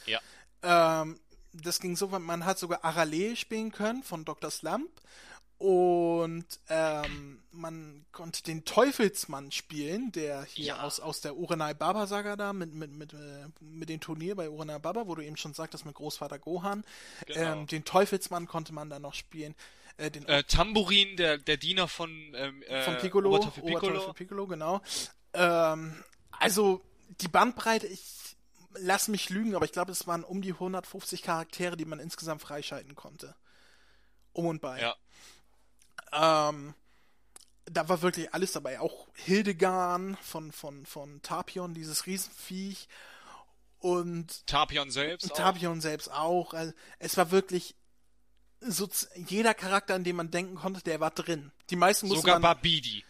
Ja. 0.09 1.01
Ähm, 1.01 1.19
das 1.53 1.79
ging 1.79 1.95
so, 1.95 2.07
man 2.07 2.45
hat 2.45 2.59
sogar 2.59 2.83
Arale 2.83 3.35
spielen 3.35 3.71
können 3.71 4.03
von 4.03 4.25
Dr. 4.25 4.51
Slump 4.51 4.89
und 5.59 6.45
ähm, 6.69 7.41
man 7.51 8.05
konnte 8.13 8.43
den 8.43 8.63
Teufelsmann 8.63 9.51
spielen, 9.51 10.09
der 10.13 10.43
hier 10.43 10.67
ja. 10.67 10.83
aus, 10.83 11.01
aus 11.01 11.19
der 11.19 11.35
Urenai 11.35 11.73
Baba 11.73 12.07
Saga 12.07 12.37
da 12.37 12.53
mit, 12.53 12.73
mit, 12.73 12.93
mit, 12.93 13.11
äh, 13.11 13.45
mit 13.59 13.89
dem 13.89 13.99
Turnier 13.99 14.35
bei 14.35 14.49
Urenai 14.49 14.79
Baba, 14.79 15.07
wo 15.07 15.15
du 15.15 15.21
eben 15.21 15.35
schon 15.35 15.53
sagtest 15.53 15.85
mit 15.85 15.95
Großvater 15.95 16.39
Gohan. 16.39 16.85
Genau. 17.25 17.39
Ähm, 17.39 17.67
den 17.67 17.83
Teufelsmann 17.83 18.47
konnte 18.47 18.73
man 18.73 18.89
dann 18.89 19.01
noch 19.01 19.13
spielen. 19.13 19.53
Äh, 19.97 20.11
den 20.11 20.25
äh, 20.27 20.45
Tamburin, 20.45 21.17
der, 21.17 21.37
der 21.37 21.57
Diener 21.57 21.89
von, 21.89 22.09
ähm, 22.35 22.63
äh, 22.63 22.83
von 22.83 22.97
Piccolo, 22.97 23.29
Oberteufel 23.29 23.63
Piccolo. 23.63 23.87
Oberteufel 23.91 24.13
Piccolo, 24.13 24.47
genau. 24.47 24.81
Ähm, 25.33 25.93
also 26.31 26.81
die 27.19 27.27
Bandbreite, 27.27 27.85
ich 27.87 28.18
lass 28.75 29.07
mich 29.07 29.29
lügen, 29.29 29.55
aber 29.55 29.65
ich 29.65 29.71
glaube, 29.71 29.91
es 29.91 30.07
waren 30.07 30.23
um 30.23 30.41
die 30.41 30.53
150 30.53 31.23
Charaktere, 31.23 31.77
die 31.77 31.85
man 31.85 31.99
insgesamt 31.99 32.41
freischalten 32.41 32.95
konnte. 32.95 33.35
Um 34.33 34.45
und 34.45 34.61
bei. 34.61 34.79
Ja. 36.11 36.49
Ähm, 36.49 36.73
da 37.65 37.89
war 37.89 38.01
wirklich 38.01 38.33
alles 38.33 38.51
dabei. 38.51 38.79
Auch 38.79 39.07
Hildegarn 39.13 40.17
von, 40.21 40.51
von, 40.51 40.85
von 40.85 41.21
Tapion, 41.21 41.73
dieses 41.73 42.05
Riesenviech. 42.05 42.87
Und. 43.79 44.45
Tapion 44.47 44.91
selbst. 44.91 45.33
Tapion 45.35 45.77
auch. 45.77 45.81
selbst 45.81 46.11
auch. 46.11 46.53
Also, 46.53 46.73
es 46.99 47.17
war 47.17 47.31
wirklich 47.31 47.75
so 48.61 48.89
jeder 49.15 49.53
Charakter, 49.53 49.95
an 49.95 50.03
den 50.03 50.15
man 50.15 50.31
denken 50.31 50.55
konnte, 50.55 50.81
der 50.81 50.99
war 50.99 51.11
drin. 51.11 51.51
Die 51.69 51.75
meisten 51.75 52.07
mussten 52.07 52.21
Sogar 52.21 52.39
man, 52.39 52.55
Babidi. 52.55 53.05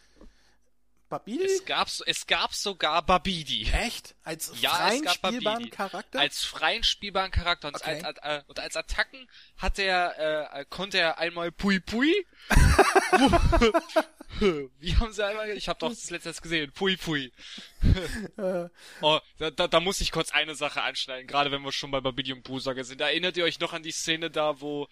Babidi? 1.10 1.44
Es 1.44 1.66
gab, 1.66 1.90
es 2.06 2.28
gab 2.28 2.54
sogar 2.54 3.02
Babidi. 3.02 3.70
Echt? 3.72 4.16
Als 4.24 4.54
ja, 4.62 4.70
freien 4.70 5.10
spielbaren 5.10 5.70
Charakter? 5.72 6.20
Als 6.20 6.44
freien 6.44 6.84
spielbaren 6.84 7.32
Charakter. 7.32 7.68
Und, 7.70 7.76
okay. 7.76 8.04
als, 8.04 8.20
als, 8.20 8.46
und 8.48 8.60
als 8.60 8.78
Attacken 8.78 9.28
hat 9.58 9.80
er, 9.80 10.54
äh, 10.54 10.66
konnte 10.70 11.00
er 11.00 11.18
einmal 11.18 11.52
Pui 11.52 11.80
Pui. 11.80 12.14
Wie 14.80 14.96
haben 14.96 15.12
sie 15.12 15.26
einmal, 15.26 15.50
ich 15.50 15.68
habe 15.68 15.80
doch 15.80 15.90
das 15.90 16.10
letzte 16.10 16.32
gesehen, 16.42 16.72
Pui 16.72 16.96
Pui. 16.98 17.32
oh, 19.02 19.20
da, 19.38 19.52
da, 19.52 19.68
da 19.68 19.80
muss 19.80 20.02
ich 20.02 20.12
kurz 20.12 20.32
eine 20.32 20.56
Sache 20.56 20.82
anschneiden, 20.82 21.28
gerade 21.28 21.52
wenn 21.52 21.62
wir 21.62 21.72
schon 21.72 21.92
bei 21.92 22.00
Babidi 22.00 22.34
und 22.34 22.44
Busaga 22.44 22.84
sind. 22.84 23.02
Erinnert 23.02 23.38
ihr 23.38 23.44
euch 23.44 23.60
noch 23.60 23.74
an 23.74 23.84
die 23.84 23.92
Szene 23.92 24.30
da, 24.30 24.62
wo 24.62 24.88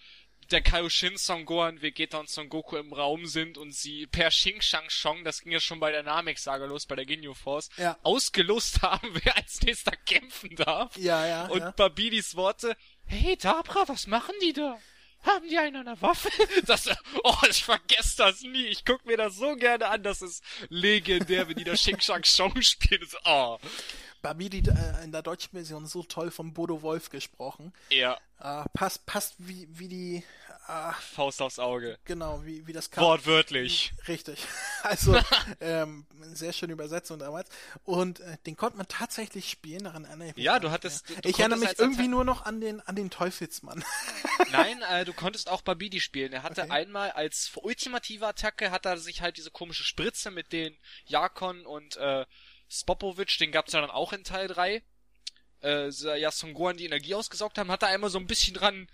der 0.52 0.62
Kaioshin, 0.62 1.18
Son 1.18 1.46
Gohan, 1.46 1.82
Vegeta 1.82 2.18
und 2.18 2.30
Son 2.30 2.50
Goku 2.50 2.78
im 2.78 2.94
Raum 2.94 3.26
sind 3.26 3.58
und 3.58 3.74
sie 3.74 4.08
per 4.08 4.30
Xing 4.30 4.62
Shang 4.62 4.90
Shong, 4.90 5.24
das 5.24 5.42
ging 5.42 5.52
ja 5.52 5.60
schon 5.60 5.80
bei 5.80 5.92
der 5.92 6.04
Namek-Saga 6.04 6.66
los, 6.66 6.86
bei 6.86 6.96
der 6.96 7.06
Ginyu 7.06 7.34
Force, 7.34 7.70
ja. 7.78 7.98
ausgelost 8.04 8.82
haben, 8.82 9.10
wer 9.24 9.36
als 9.36 9.62
nächster 9.62 9.96
kämpfen 10.06 10.56
darf. 10.56 10.96
Ja, 10.98 11.26
ja. 11.26 11.46
Und 11.48 11.60
ja. 11.60 11.72
Babidis 11.72 12.36
Worte, 12.36 12.76
hey 13.06 13.38
Dabra, 13.38 13.88
was 13.88 14.08
machen 14.08 14.36
die 14.42 14.54
da? 14.54 14.80
Haben 15.24 15.50
die 15.50 15.58
einen 15.58 15.76
an 15.78 15.86
der 15.86 16.02
Waffe? 16.02 16.30
Das, 16.66 16.88
oh, 17.24 17.36
ich 17.50 17.64
vergesse 17.64 18.18
das 18.18 18.42
nie. 18.42 18.66
Ich 18.68 18.86
guck 18.86 19.06
mir 19.06 19.18
das 19.18 19.36
so 19.36 19.56
gerne 19.56 19.88
an. 19.88 20.04
Das 20.04 20.22
ist 20.22 20.44
legendär, 20.70 21.48
wenn 21.48 21.58
die 21.58 21.64
da 21.64 21.74
Xing 21.74 22.00
Shang 22.00 22.24
Shong 22.24 22.62
spielen. 22.62 23.02
Das, 23.02 23.16
oh. 23.26 23.58
Babidi 24.28 24.62
äh, 24.70 25.04
in 25.06 25.14
der 25.14 25.22
deutschen 25.22 25.52
Version 25.52 25.86
so 25.86 26.04
toll 26.04 26.32
von 26.32 26.54
Bodo 26.54 26.82
Wolf 26.82 27.10
gesprochen. 27.10 27.72
Ja. 27.90 28.18
Äh, 28.42 28.66
passt, 28.74 29.06
passt 29.06 29.36
wie, 29.38 29.68
wie 29.72 29.88
die 29.88 30.24
äh, 30.68 30.92
Faust 31.00 31.42
aufs 31.42 31.60
Auge. 31.60 31.98
Genau, 32.04 32.44
wie, 32.44 32.68
wie 32.68 32.74
das 32.74 32.92
kam. 32.92 33.06
Wortwörtlich. 33.06 33.94
Richtig. 34.08 34.46
Also, 34.84 35.20
ähm, 35.60 36.06
sehr 36.22 36.54
schöne 36.54 36.72
Übersetzung 36.72 37.20
damals. 37.20 37.50
Und 37.84 38.22
äh, 38.22 38.38
den 38.46 38.56
konnte 38.56 38.78
man 38.78 38.88
tatsächlich 38.88 39.50
spielen, 39.50 39.84
daran 39.84 40.06
erinnere 40.06 40.30
ich 40.30 40.36
mich. 40.38 40.46
Ja, 40.46 40.60
du 40.60 40.72
hattest. 40.72 41.10
Du, 41.10 41.16
du 41.16 41.28
ich 41.28 41.40
erinnere 41.40 41.60
mich 41.60 41.78
irgendwie 41.78 42.08
nur 42.08 42.24
noch 42.24 42.46
an 42.46 42.62
den, 42.62 42.80
an 42.82 42.96
den 42.96 43.10
Teufelsmann. 43.10 43.84
Nein, 44.52 44.82
äh, 44.84 45.04
du 45.04 45.12
konntest 45.12 45.50
auch 45.50 45.62
Babidi 45.62 46.00
spielen. 46.00 46.32
Er 46.32 46.44
hatte 46.44 46.62
okay. 46.62 46.72
einmal 46.72 47.12
als 47.12 47.52
ultimative 47.56 48.28
Attacke 48.28 48.72
hat 48.72 48.86
er 48.86 48.98
sich 48.98 49.22
halt 49.22 49.36
diese 49.36 49.52
komische 49.52 49.84
Spritze 49.84 50.32
mit 50.32 50.54
den 50.54 50.78
Jakon 51.06 51.66
und 51.66 51.98
äh, 51.98 52.26
Spopovic, 52.70 53.38
den 53.40 53.52
gab's 53.52 53.74
ja 53.74 53.82
dann 53.82 53.90
auch 53.90 54.14
in 54.14 54.24
Teil 54.24 54.48
3. 54.48 54.84
Äh, 55.64 55.90
ja, 55.90 56.32
Son 56.32 56.54
Gohan 56.54 56.78
die 56.78 56.86
Energie 56.86 57.16
ausgesaugt 57.16 57.58
haben, 57.58 57.72
hat 57.72 57.82
er 57.84 57.90
einmal 57.90 58.10
so 58.10 58.20
ein 58.20 58.28
bisschen 58.28 58.54
dran, 58.54 58.88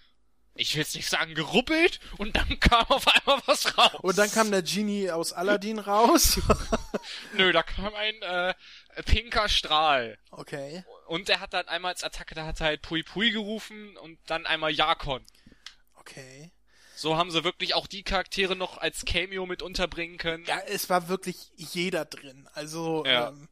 ich 0.56 0.74
will 0.76 0.82
jetzt 0.82 0.95
nicht 0.95 1.10
sagen 1.10 1.36
geruppelt, 1.36 2.00
und 2.18 2.36
dann 2.36 2.60
kam 2.60 2.86
auf 2.88 3.08
einmal 3.08 3.41
was 3.45 3.78
raus. 3.78 4.00
Und 4.02 4.18
dann 4.18 4.32
kam 4.32 4.52
der 4.52 4.64
Genie 4.64 5.12
aus 5.12 5.34
Aladdin 5.34 5.80
raus. 5.80 6.40
Nö, 7.34 7.52
da 7.52 7.64
kam 7.64 7.94
ein 7.94 8.22
äh, 8.22 8.54
pinker 9.06 9.50
Strahl. 9.50 10.18
Okay. 10.32 10.86
Und 11.08 11.30
er 11.30 11.41
hat 11.41 11.54
dann 11.54 11.68
einmal 11.68 11.94
als 11.94 12.04
Attacke, 12.04 12.36
da 12.36 12.45
hat 12.45 12.62
er 12.62 12.68
halt 12.68 12.82
Pui 12.82 13.04
Pui 13.04 13.32
gerufen 13.32 13.98
und 13.98 14.20
dann 14.28 14.45
einmal 14.45 14.72
Jakon. 14.72 15.26
Okay. 15.95 16.52
So 17.04 17.18
haben 17.18 17.32
sie 17.32 17.44
wirklich 17.44 17.74
auch 17.74 17.86
die 17.86 18.04
Charaktere 18.04 18.56
noch 18.56 18.78
als 18.78 19.04
Cameo 19.04 19.46
mit 19.46 19.62
unterbringen 19.62 20.18
können. 20.18 20.46
Ja, 20.46 20.60
es 20.68 20.90
war 20.90 21.10
wirklich 21.10 21.52
jeder 21.58 22.06
drin. 22.06 22.48
Also, 22.54 23.04
ja. 23.06 23.28
ähm, 23.28 23.50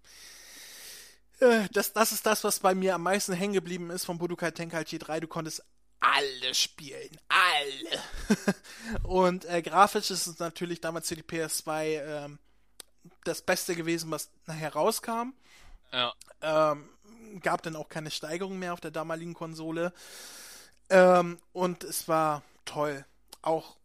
äh, 1.42 1.68
das, 1.74 1.92
das 1.92 2.14
ist 2.14 2.26
das, 2.26 2.46
was 2.46 2.62
bei 2.62 2.74
mir 2.74 2.96
am 2.96 3.04
meisten 3.04 3.34
hängen 3.34 3.52
geblieben 3.52 3.90
ist 3.90 4.06
von 4.06 4.18
Budokai 4.18 4.52
Tenkaichi 4.52 5.00
3. 5.00 5.20
Du 5.20 5.28
konntest 5.28 5.66
alle 6.00 6.56
spielen. 6.56 7.10
Alle. 7.28 9.04
Und 9.04 9.44
äh, 9.44 9.62
grafisch 9.62 10.12
ist 10.12 10.28
es 10.28 10.40
natürlich 10.40 10.80
damals 10.80 11.10
für 11.10 11.18
die 11.18 11.24
PS2 11.24 11.84
ähm, 11.84 12.40
das 13.26 13.42
Beste 13.42 13.76
gewesen, 13.76 14.12
was 14.12 14.30
nachher 14.46 14.72
rauskam. 14.72 15.34
Ja. 15.92 16.14
Ähm, 16.42 16.88
gab 17.42 17.64
dann 17.64 17.76
auch 17.76 17.90
keine 17.90 18.12
Steigerung 18.12 18.60
mehr 18.60 18.72
auf 18.72 18.80
der 18.80 18.92
damaligen 18.92 19.34
Konsole. 19.34 19.92
Ähm, 20.90 21.38
und 21.52 21.84
es 21.84 22.08
war 22.08 22.44
toll 22.64 23.04
auch 23.42 23.78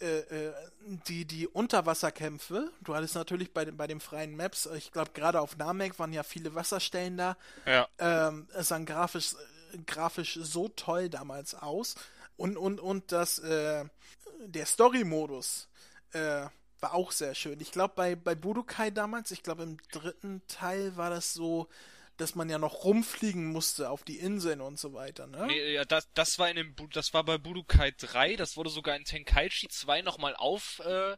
äh, 0.00 0.20
äh, 0.20 0.54
die, 1.08 1.26
die 1.26 1.46
Unterwasserkämpfe, 1.46 2.72
du 2.80 2.94
hattest 2.94 3.14
natürlich 3.14 3.52
bei, 3.52 3.66
den, 3.66 3.76
bei 3.76 3.86
den 3.86 4.00
freien 4.00 4.34
Maps, 4.34 4.66
ich 4.74 4.92
glaube 4.92 5.10
gerade 5.12 5.40
auf 5.40 5.58
Namek 5.58 5.98
waren 5.98 6.12
ja 6.12 6.22
viele 6.22 6.54
Wasserstellen 6.54 7.18
da. 7.18 7.36
Ja. 7.66 7.86
Ähm, 7.98 8.48
es 8.54 8.68
sah 8.68 8.78
grafisch, 8.78 9.34
grafisch 9.86 10.38
so 10.40 10.68
toll 10.68 11.10
damals 11.10 11.54
aus. 11.54 11.96
Und, 12.38 12.56
und, 12.56 12.80
und 12.80 13.12
das, 13.12 13.40
äh, 13.40 13.84
der 14.46 14.64
Story-Modus 14.64 15.68
äh, 16.12 16.46
war 16.80 16.94
auch 16.94 17.12
sehr 17.12 17.34
schön. 17.34 17.60
Ich 17.60 17.70
glaube 17.70 17.92
bei, 17.94 18.16
bei 18.16 18.34
Budokai 18.34 18.90
damals, 18.90 19.30
ich 19.30 19.42
glaube 19.42 19.64
im 19.64 19.76
dritten 19.92 20.40
Teil 20.48 20.96
war 20.96 21.10
das 21.10 21.34
so, 21.34 21.68
dass 22.20 22.34
man 22.34 22.50
ja 22.50 22.58
noch 22.58 22.84
rumfliegen 22.84 23.46
musste 23.46 23.90
auf 23.90 24.04
die 24.04 24.18
Inseln 24.18 24.60
und 24.60 24.78
so 24.78 24.92
weiter, 24.92 25.26
ne? 25.26 25.46
Nee, 25.46 25.74
ja, 25.74 25.84
das, 25.84 26.08
das 26.14 26.38
war 26.38 26.50
in 26.50 26.56
dem, 26.56 26.76
das 26.92 27.14
war 27.14 27.24
bei 27.24 27.38
Budokai 27.38 27.92
3, 27.92 28.36
das 28.36 28.56
wurde 28.56 28.70
sogar 28.70 28.96
in 28.96 29.04
Tenkaichi 29.04 29.68
2 29.68 30.02
nochmal 30.02 30.36
auf, 30.36 30.80
äh, 30.84 31.16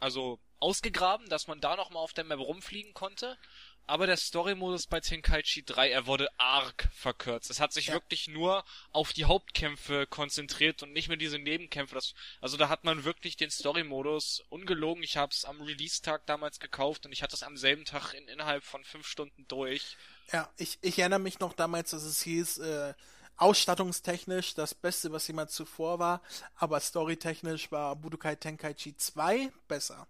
also 0.00 0.38
ausgegraben, 0.60 1.28
dass 1.28 1.46
man 1.46 1.60
da 1.60 1.76
nochmal 1.76 2.02
auf 2.02 2.12
der 2.12 2.24
Map 2.24 2.38
rumfliegen 2.38 2.94
konnte. 2.94 3.38
Aber 3.86 4.06
der 4.06 4.16
Story-Modus 4.16 4.86
bei 4.86 5.00
Tenkaichi 5.00 5.62
3, 5.62 5.90
er 5.90 6.06
wurde 6.06 6.28
arg 6.38 6.88
verkürzt. 6.94 7.50
Es 7.50 7.60
hat 7.60 7.72
sich 7.72 7.88
ja. 7.88 7.94
wirklich 7.94 8.28
nur 8.28 8.64
auf 8.92 9.12
die 9.12 9.26
Hauptkämpfe 9.26 10.06
konzentriert 10.06 10.82
und 10.82 10.92
nicht 10.92 11.08
mehr 11.08 11.18
diese 11.18 11.38
Nebenkämpfe. 11.38 11.94
Das, 11.94 12.14
also 12.40 12.56
da 12.56 12.70
hat 12.70 12.84
man 12.84 13.04
wirklich 13.04 13.36
den 13.36 13.50
Story-Modus 13.50 14.42
ungelogen. 14.48 15.02
Ich 15.02 15.18
habe 15.18 15.32
es 15.32 15.44
am 15.44 15.60
Release-Tag 15.60 16.24
damals 16.26 16.60
gekauft 16.60 17.04
und 17.04 17.12
ich 17.12 17.22
hatte 17.22 17.36
es 17.36 17.42
am 17.42 17.58
selben 17.58 17.84
Tag 17.84 18.14
in, 18.14 18.26
innerhalb 18.28 18.64
von 18.64 18.82
fünf 18.84 19.06
Stunden 19.06 19.46
durch. 19.48 19.96
Ja, 20.32 20.50
ich, 20.56 20.78
ich 20.80 20.98
erinnere 20.98 21.20
mich 21.20 21.40
noch 21.40 21.52
damals, 21.52 21.90
dass 21.90 22.04
es 22.04 22.22
hieß, 22.22 22.58
äh, 22.58 22.94
ausstattungstechnisch 23.36 24.54
das 24.54 24.74
Beste, 24.74 25.12
was 25.12 25.26
jemals 25.26 25.52
zuvor 25.52 25.98
war, 25.98 26.22
aber 26.56 26.80
storytechnisch 26.80 27.70
war 27.72 27.96
Budokai 27.96 28.36
Tenkaichi 28.36 28.96
2 28.96 29.52
besser. 29.68 30.06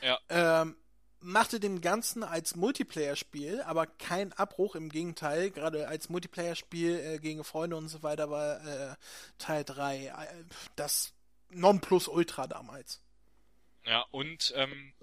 Ja. 0.00 0.18
Ähm, 0.28 0.76
machte 1.22 1.60
dem 1.60 1.80
Ganzen 1.80 2.22
als 2.22 2.56
Multiplayer-Spiel 2.56 3.62
aber 3.62 3.86
kein 3.86 4.32
Abbruch, 4.32 4.74
im 4.74 4.88
Gegenteil, 4.88 5.50
gerade 5.50 5.88
als 5.88 6.08
Multiplayer-Spiel 6.08 6.98
äh, 6.98 7.18
gegen 7.18 7.44
Freunde 7.44 7.76
und 7.76 7.88
so 7.88 8.02
weiter 8.02 8.30
war 8.30 8.64
äh, 8.66 8.96
Teil 9.38 9.64
3 9.64 10.06
äh, 10.06 10.44
das 10.76 11.14
Nonplusultra 11.50 12.46
damals. 12.46 13.00
Ja, 13.84 14.02
und 14.10 14.52
ähm, 14.56 14.94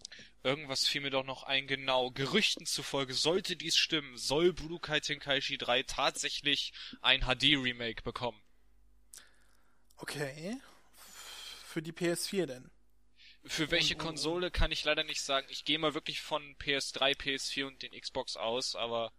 irgendwas 0.43 0.87
fiel 0.87 1.01
mir 1.01 1.09
doch 1.09 1.25
noch 1.25 1.43
ein, 1.43 1.67
genau. 1.67 2.11
Gerüchten 2.11 2.65
zufolge 2.65 3.13
sollte 3.13 3.55
dies 3.55 3.75
stimmen, 3.75 4.17
soll 4.17 4.53
Budokai 4.53 4.99
Tenkaichi 4.99 5.57
3 5.57 5.83
tatsächlich 5.83 6.73
ein 7.01 7.21
HD-Remake 7.21 8.03
bekommen. 8.03 8.41
Okay. 9.97 10.57
Für 11.65 11.81
die 11.81 11.91
PS4 11.91 12.45
denn? 12.45 12.71
Für 13.45 13.71
welche 13.71 13.95
und, 13.95 14.01
Konsole 14.01 14.51
kann 14.51 14.71
ich 14.71 14.83
leider 14.83 15.03
nicht 15.03 15.21
sagen. 15.21 15.47
Ich 15.49 15.65
gehe 15.65 15.79
mal 15.79 15.93
wirklich 15.93 16.21
von 16.21 16.55
PS3, 16.57 17.17
PS4 17.17 17.65
und 17.65 17.81
den 17.81 17.99
Xbox 17.99 18.35
aus, 18.35 18.75
aber 18.75 19.11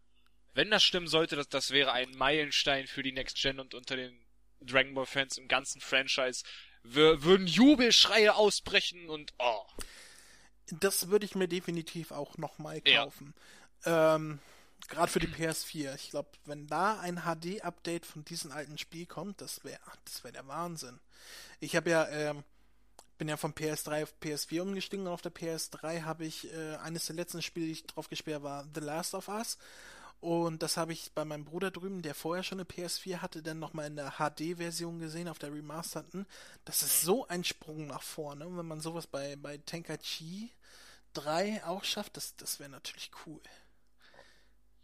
wenn 0.53 0.71
das 0.71 0.83
stimmen 0.83 1.07
sollte, 1.07 1.37
das, 1.37 1.49
das 1.49 1.71
wäre 1.71 1.93
ein 1.93 2.11
Meilenstein 2.17 2.87
für 2.87 3.03
die 3.03 3.13
Next 3.13 3.41
Gen 3.41 3.61
und 3.61 3.75
unter 3.75 3.97
den 3.97 4.19
Dragon 4.61 4.95
Ball 4.95 5.07
Fans 5.07 5.39
im 5.39 5.49
ganzen 5.49 5.81
Franchise 5.81 6.45
würden 6.83 7.47
Jubelschreie 7.47 8.35
ausbrechen 8.35 9.09
und 9.09 9.33
oh. 9.39 9.65
Das 10.81 11.09
würde 11.09 11.27
ich 11.27 11.35
mir 11.35 11.49
definitiv 11.49 12.13
auch 12.13 12.39
nochmal 12.39 12.81
kaufen. 12.81 13.35
Ja. 13.85 14.17
Ähm, 14.17 14.39
Gerade 14.89 15.11
für 15.13 15.19
die 15.19 15.27
PS4. 15.27 15.95
Ich 15.95 16.11
glaube, 16.11 16.31
wenn 16.47 16.67
da 16.67 16.99
ein 17.01 17.23
HD-Update 17.23 18.07
von 18.07 18.25
diesem 18.25 18.51
alten 18.51 18.79
Spiel 18.79 19.07
kommt, 19.07 19.41
das 19.41 19.63
wäre 19.65 19.81
das 20.05 20.25
wär 20.25 20.33
der 20.33 20.47
Wahnsinn. 20.47 21.01
Ich 21.59 21.77
habe 21.77 21.91
ja 21.91 22.09
ähm, 22.09 22.45
bin 23.21 23.29
ja 23.29 23.37
von 23.37 23.53
PS3 23.53 24.05
auf 24.05 24.15
PS4 24.23 24.63
umgestiegen 24.63 25.07
und 25.07 25.13
auf 25.13 25.21
der 25.21 25.31
PS3 25.31 26.05
habe 26.05 26.25
ich 26.25 26.51
äh, 26.55 26.77
eines 26.77 27.05
der 27.05 27.17
letzten 27.17 27.43
Spiele, 27.43 27.67
die 27.67 27.73
ich 27.73 27.87
drauf 27.87 28.09
gespielt 28.09 28.37
habe, 28.37 28.45
war 28.45 28.67
The 28.75 28.81
Last 28.81 29.13
of 29.13 29.29
Us. 29.29 29.59
Und 30.21 30.63
das 30.63 30.79
habe 30.79 30.95
ich 30.95 31.13
bei 31.13 31.27
meinem 31.27 31.45
Bruder 31.45 31.71
drüben, 31.71 32.01
der 32.01 32.15
vorher 32.15 32.43
schon 32.43 32.61
eine 32.61 32.67
PS4 32.67 33.19
hatte, 33.19 33.43
dann 33.43 33.59
nochmal 33.59 33.89
in 33.89 33.97
der 33.97 34.13
HD-Version 34.13 35.01
gesehen, 35.01 35.29
auf 35.29 35.39
der 35.39 35.53
Remasterten. 35.53 36.27
Das 36.65 36.81
ist 36.81 37.03
so 37.03 37.29
ein 37.29 37.45
Sprung 37.45 37.89
nach 37.89 38.01
vorne. 38.01 38.47
Und 38.47 38.57
wenn 38.57 38.67
man 38.67 38.81
sowas 38.81 39.07
bei, 39.07 39.37
bei 39.37 39.59
Tenkaichi 39.59 40.51
3 41.13 41.65
auch 41.65 41.85
schafft, 41.85 42.17
das, 42.17 42.37
das 42.37 42.59
wäre 42.59 42.71
natürlich 42.71 43.11
cool. 43.27 43.43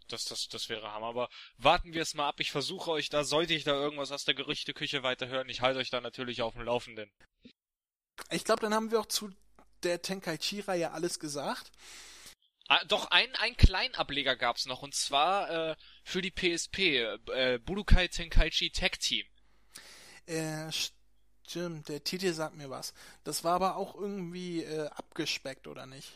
Das, 0.09 0.25
das, 0.25 0.47
das 0.47 0.69
wäre 0.69 0.91
Hammer. 0.91 1.07
Aber 1.07 1.29
warten 1.57 1.91
wir 1.91 2.03
es 2.03 2.13
mal 2.13 2.27
ab. 2.27 2.39
Ich 2.39 2.51
versuche 2.51 2.91
euch 2.91 3.09
da, 3.09 3.23
sollte 3.23 3.55
ich 3.55 3.63
da 3.63 3.73
irgendwas 3.73 4.11
aus 4.11 4.25
der 4.25 4.35
Gerüchteküche 4.35 5.01
weiterhören, 5.01 5.49
ich 5.49 5.61
halte 5.61 5.79
euch 5.79 5.89
da 5.89 6.01
natürlich 6.01 6.43
auf 6.43 6.53
dem 6.53 6.61
Laufenden. 6.61 7.11
Ich 8.29 8.43
glaube, 8.43 8.61
dann 8.61 8.73
haben 8.73 8.91
wir 8.91 8.99
auch 8.99 9.05
zu 9.05 9.29
der 9.83 10.01
Tenkaichi-Reihe 10.01 10.91
alles 10.91 11.19
gesagt. 11.19 11.71
Ah, 12.69 12.83
doch, 12.85 13.09
ein, 13.11 13.33
ein 13.35 13.55
Kleinableger 13.55 14.35
gab's 14.35 14.65
noch, 14.65 14.81
und 14.81 14.93
zwar 14.93 15.71
äh, 15.71 15.75
für 16.03 16.21
die 16.21 16.31
PSP, 16.31 16.97
äh, 17.33 17.59
Budokai 17.59 18.09
Tenkaichi 18.09 18.71
Tag 18.71 18.99
Team. 18.99 19.25
Äh, 20.25 20.69
stimmt, 21.47 21.87
der 21.87 22.03
Titel 22.03 22.33
sagt 22.33 22.55
mir 22.55 22.69
was. 22.69 22.93
Das 23.23 23.45
war 23.45 23.55
aber 23.55 23.77
auch 23.77 23.95
irgendwie 23.95 24.63
äh, 24.63 24.87
abgespeckt, 24.89 25.67
oder 25.67 25.85
nicht? 25.85 26.11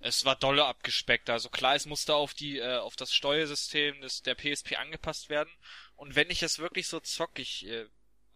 Es 0.00 0.24
war 0.24 0.34
dolle 0.34 0.64
abgespeckt. 0.64 1.28
Also 1.28 1.50
klar, 1.50 1.74
es 1.76 1.84
musste 1.84 2.14
auf 2.14 2.32
die, 2.32 2.58
äh, 2.58 2.78
auf 2.78 2.96
das 2.96 3.12
Steuersystem 3.12 4.00
des, 4.00 4.22
der 4.22 4.34
PSP 4.34 4.76
angepasst 4.76 5.28
werden. 5.28 5.50
Und 5.94 6.16
wenn 6.16 6.30
ich 6.30 6.42
es 6.42 6.58
wirklich 6.58 6.88
so 6.88 7.00
zock, 7.00 7.38
ich 7.38 7.66
äh, 7.66 7.86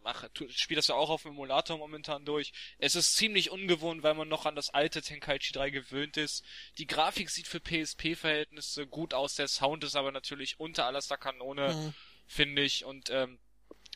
mache, 0.07 0.31
spiele 0.51 0.79
das 0.79 0.87
ja 0.87 0.95
auch 0.95 1.11
auf 1.11 1.23
dem 1.23 1.33
Emulator 1.33 1.77
momentan 1.77 2.25
durch. 2.25 2.53
Es 2.79 2.95
ist 2.95 3.17
ziemlich 3.17 3.51
ungewohnt, 3.51 4.05
weil 4.05 4.15
man 4.15 4.29
noch 4.29 4.47
an 4.47 4.55
das 4.55 4.71
alte 4.71 5.03
Tenkaichi 5.03 5.53
3 5.53 5.71
gewöhnt 5.71 6.17
ist. 6.17 6.45
Die 6.79 6.87
Grafik 6.87 7.29
sieht 7.29 7.49
für 7.49 7.61
PSP-Verhältnisse 7.61 8.87
gut 8.87 9.15
aus, 9.15 9.35
der 9.35 9.49
Sound 9.49 9.83
ist 9.83 9.97
aber 9.97 10.13
natürlich 10.13 10.61
unter 10.61 10.87
allerster 10.87 11.17
Kanone, 11.17 11.75
mhm. 11.75 11.95
finde 12.29 12.63
ich. 12.63 12.85
Und 12.85 13.11
ähm, 13.11 13.39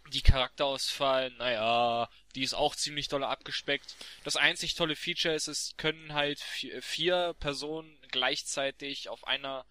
die 0.09 0.23
Charakterauswahl, 0.23 1.31
naja, 1.31 2.09
die 2.35 2.43
ist 2.43 2.55
auch 2.55 2.75
ziemlich 2.75 3.07
doll 3.07 3.23
abgespeckt. 3.23 3.95
Das 4.25 4.37
einzig 4.37 4.75
tolle 4.75 4.97
Feature 4.97 5.35
ist, 5.35 5.47
es 5.47 5.75
können 5.77 6.13
halt 6.13 6.41
vier 6.41 7.37
Personen 7.39 7.97
gleichzeitig 8.11 9.09
auf 9.09 9.27
einer 9.29 9.65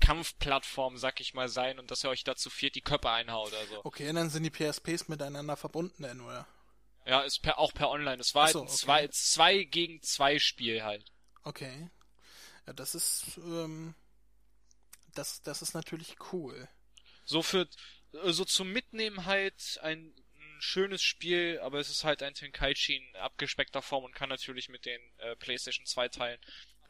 Kampfplattform, 0.00 0.98
sag 0.98 1.20
ich 1.20 1.34
mal, 1.34 1.48
sein 1.48 1.78
und 1.78 1.90
dass 1.90 2.04
er 2.04 2.10
euch 2.10 2.24
dazu 2.24 2.50
viert 2.50 2.74
die 2.74 2.80
Köpfe 2.80 3.10
einhaut. 3.10 3.54
Also. 3.54 3.84
Okay, 3.84 4.12
dann 4.12 4.30
sind 4.30 4.42
die 4.42 4.50
PSPs 4.50 5.08
miteinander 5.08 5.56
verbunden, 5.56 6.02
denn, 6.02 6.20
oder? 6.20 6.46
Ja, 7.06 7.20
ist 7.20 7.42
per, 7.42 7.58
auch 7.58 7.72
per 7.72 7.90
Online. 7.90 8.20
Es 8.20 8.34
war 8.34 8.48
so, 8.48 8.60
halt 8.60 8.68
ein 8.68 8.68
okay. 8.68 8.76
zwei, 8.76 9.08
zwei 9.08 9.64
gegen 9.64 10.02
zwei 10.02 10.38
Spiel 10.38 10.82
halt. 10.82 11.10
Okay. 11.42 11.90
Ja, 12.66 12.72
das 12.72 12.94
ist, 12.94 13.36
ähm, 13.38 13.94
das, 15.14 15.42
das 15.42 15.62
ist 15.62 15.74
natürlich 15.74 16.16
cool. 16.32 16.68
So 17.24 17.42
für, 17.42 17.68
so 18.12 18.44
zum 18.44 18.72
Mitnehmen 18.72 19.26
halt 19.26 19.78
ein, 19.82 20.14
ein 20.36 20.62
schönes 20.62 21.02
Spiel, 21.02 21.60
aber 21.62 21.78
es 21.78 21.90
ist 21.90 22.04
halt 22.04 22.22
ein 22.22 22.34
Tenkaichi 22.34 22.96
in 22.96 23.16
abgespeckter 23.16 23.82
Form 23.82 24.04
und 24.04 24.14
kann 24.14 24.28
natürlich 24.28 24.68
mit 24.68 24.86
den 24.86 25.00
äh, 25.18 25.36
PlayStation 25.36 25.86
2 25.86 26.08
Teilen 26.08 26.40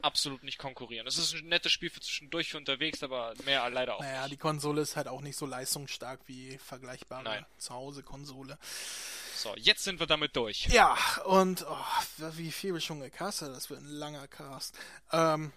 absolut 0.01 0.43
nicht 0.43 0.57
konkurrieren. 0.57 1.07
Es 1.07 1.17
ist 1.17 1.33
ein 1.33 1.47
nettes 1.47 1.71
Spiel 1.71 1.89
für 1.89 1.99
zwischendurch 1.99 2.51
für 2.51 2.57
unterwegs, 2.57 3.03
aber 3.03 3.33
mehr 3.45 3.69
leider 3.69 3.95
auch 3.95 4.01
naja, 4.01 4.21
nicht. 4.23 4.33
die 4.33 4.37
Konsole 4.37 4.81
ist 4.81 4.95
halt 4.95 5.07
auch 5.07 5.21
nicht 5.21 5.37
so 5.37 5.45
leistungsstark 5.45 6.21
wie 6.27 6.57
vergleichbare 6.57 7.45
Zuhause-Konsole. 7.57 8.57
So, 9.35 9.53
jetzt 9.57 9.83
sind 9.83 9.99
wir 9.99 10.07
damit 10.07 10.35
durch. 10.35 10.67
Ja, 10.67 10.97
und 11.25 11.65
oh, 11.67 12.27
wie 12.35 12.51
viel 12.51 12.73
wir 12.73 12.81
schon 12.81 12.99
gecastet, 12.99 13.49
das 13.49 13.69
wird 13.69 13.81
ein 13.81 13.87
langer 13.87 14.27
Cast. 14.27 14.77
Ähm, 15.11 15.51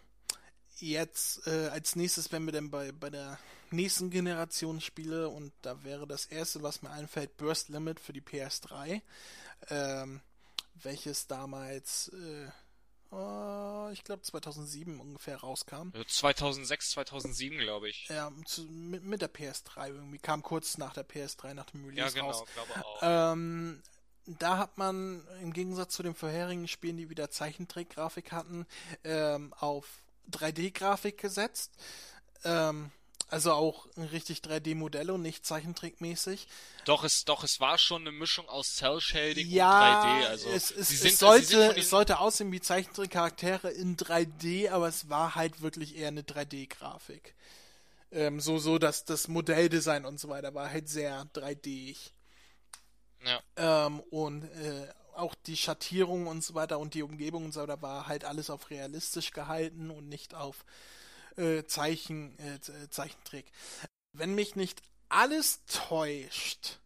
jetzt 0.79 1.47
äh, 1.47 1.69
als 1.69 1.97
nächstes, 1.97 2.33
wenn 2.33 2.45
wir 2.45 2.53
dann 2.53 2.71
bei, 2.71 2.93
bei 2.93 3.11
der 3.11 3.39
nächsten 3.71 4.11
Generation 4.11 4.81
Spiele 4.81 5.29
und 5.29 5.53
da 5.63 5.85
wäre 5.85 6.07
das 6.07 6.27
erste, 6.27 6.63
was 6.63 6.83
mir 6.83 6.91
einfällt, 6.91 7.37
Burst 7.37 7.69
Limit 7.69 8.01
für 8.01 8.13
die 8.13 8.23
PS3, 8.23 9.03
ähm, 9.71 10.21
welches 10.75 11.27
damals 11.27 12.09
äh, 12.09 12.51
uh, 13.13 13.91
ich 13.93 14.05
glaube 14.05 14.23
2007 14.23 15.01
ungefähr 15.01 15.39
rauskam. 15.39 15.91
2006, 16.07 16.91
2007 16.91 17.59
glaube 17.59 17.89
ich. 17.89 18.09
Ja, 18.09 18.31
zu, 18.45 18.63
mit, 18.65 19.05
mit, 19.05 19.23
der 19.23 19.33
PS3 19.33 19.89
irgendwie, 19.89 20.19
kam 20.19 20.43
kurz 20.43 20.79
nach 20.79 20.95
der 20.95 21.07
PS3, 21.07 21.55
nach 21.55 21.67
dem 21.67 21.85
Release 21.85 22.17
Ja, 22.17 22.23
genau, 22.23 22.31
raus. 22.31 22.45
glaube 22.55 22.85
auch. 22.85 22.99
Ähm, 23.03 23.83
da 24.27 24.59
hat 24.59 24.77
man 24.77 25.27
im 25.41 25.53
Gegensatz 25.53 25.95
zu 25.95 26.03
den 26.03 26.15
vorherigen 26.15 26.69
Spielen, 26.69 26.99
die 26.99 27.09
wieder 27.09 27.31
Zeichentrickgrafik 27.31 28.33
hatten, 28.33 28.67
ähm, 29.05 29.55
auf 29.59 29.87
3D-Grafik 30.31 31.19
gesetzt. 31.19 31.73
Ähm, 32.45 32.91
also 33.29 33.53
auch 33.53 33.87
richtig 33.97 34.39
3D-Modelle 34.39 35.15
und 35.15 35.23
nicht 35.23 35.45
zeichentrickmäßig. 35.45 36.47
Doch, 36.85 37.05
es, 37.05 37.25
doch, 37.25 37.45
es 37.45 37.61
war 37.61 37.77
schon 37.77 38.03
eine 38.03 38.13
Mischung 38.13 38.49
aus 38.49 38.75
Cell-Shading 38.77 39.49
ja, 39.49 40.01
und 40.01 40.09
3D. 40.09 40.27
Also, 40.29 40.49
es, 40.49 40.71
es, 40.71 40.89
sind, 40.89 41.13
es 41.13 41.19
sollte, 41.19 41.77
es 41.77 41.91
sollte 41.91 42.19
aussehen 42.21 42.51
wie 42.53 42.61
Zeichentrickcharaktere 42.61 43.71
in 43.71 43.97
3D, 43.97 44.71
aber 44.71 44.89
es 44.89 45.11
war 45.11 45.35
halt 45.35 45.61
wirklich 45.61 45.97
eher 45.97 46.09
eine 46.09 46.23
3D-Grafik. 46.23 47.35
Ähm, 48.11 48.41
so, 48.41 48.59
so, 48.59 48.79
dass 48.79 49.05
das 49.05 49.29
Modelldesign 49.29 50.07
und 50.07 50.19
so 50.19 50.31
weiter 50.31 50.55
war 50.55 50.71
halt 50.71 50.89
sehr 50.89 51.27
3D. 51.35 51.97
Ja. 53.25 53.87
Ähm, 53.87 54.01
und 54.11 54.45
äh, 54.45 54.89
auch 55.15 55.35
die 55.35 55.57
Schattierung 55.57 56.27
und 56.27 56.43
so 56.43 56.55
weiter 56.55 56.79
und 56.79 56.95
die 56.95 57.03
Umgebung 57.03 57.45
und 57.45 57.53
so 57.53 57.61
weiter 57.61 57.83
war 57.83 58.07
halt 58.07 58.25
alles 58.25 58.49
auf 58.49 58.71
realistisch 58.71 59.33
gehalten 59.33 59.91
und 59.91 60.09
nicht 60.09 60.35
auf 60.35 60.65
äh, 61.39 61.65
Zeichen, 61.65 62.39
äh, 62.39 62.59
Zeichentrick. 62.91 63.47
Wenn 64.13 64.35
mich 64.35 64.57
nicht 64.57 64.83
alles 65.09 65.65
täuscht, 65.67 66.79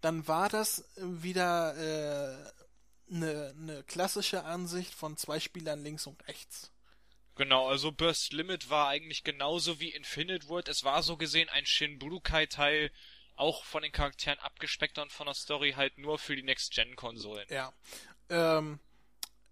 dann 0.00 0.26
war 0.28 0.48
das 0.48 0.84
wieder 0.96 1.72
eine 1.72 2.52
äh, 3.10 3.52
ne 3.54 3.84
klassische 3.86 4.44
Ansicht 4.44 4.92
von 4.94 5.16
zwei 5.16 5.40
Spielern 5.40 5.82
links 5.82 6.06
und 6.06 6.26
rechts. 6.28 6.70
Genau, 7.36 7.68
also 7.68 7.90
Burst 7.90 8.32
Limit 8.34 8.68
war 8.68 8.88
eigentlich 8.88 9.24
genauso 9.24 9.80
wie 9.80 9.90
Infinite 9.90 10.48
World. 10.48 10.68
Es 10.68 10.84
war 10.84 11.02
so 11.02 11.16
gesehen 11.16 11.48
ein 11.48 11.64
Shin 11.64 11.98
Budokai-Teil, 11.98 12.90
auch 13.36 13.64
von 13.64 13.82
den 13.82 13.92
Charakteren 13.92 14.38
abgespeckt 14.40 14.98
und 14.98 15.10
von 15.10 15.26
der 15.26 15.34
Story 15.34 15.72
halt 15.72 15.96
nur 15.96 16.18
für 16.18 16.36
die 16.36 16.42
Next-Gen-Konsolen. 16.42 17.46
Ja. 17.48 17.72
Ähm, 18.28 18.78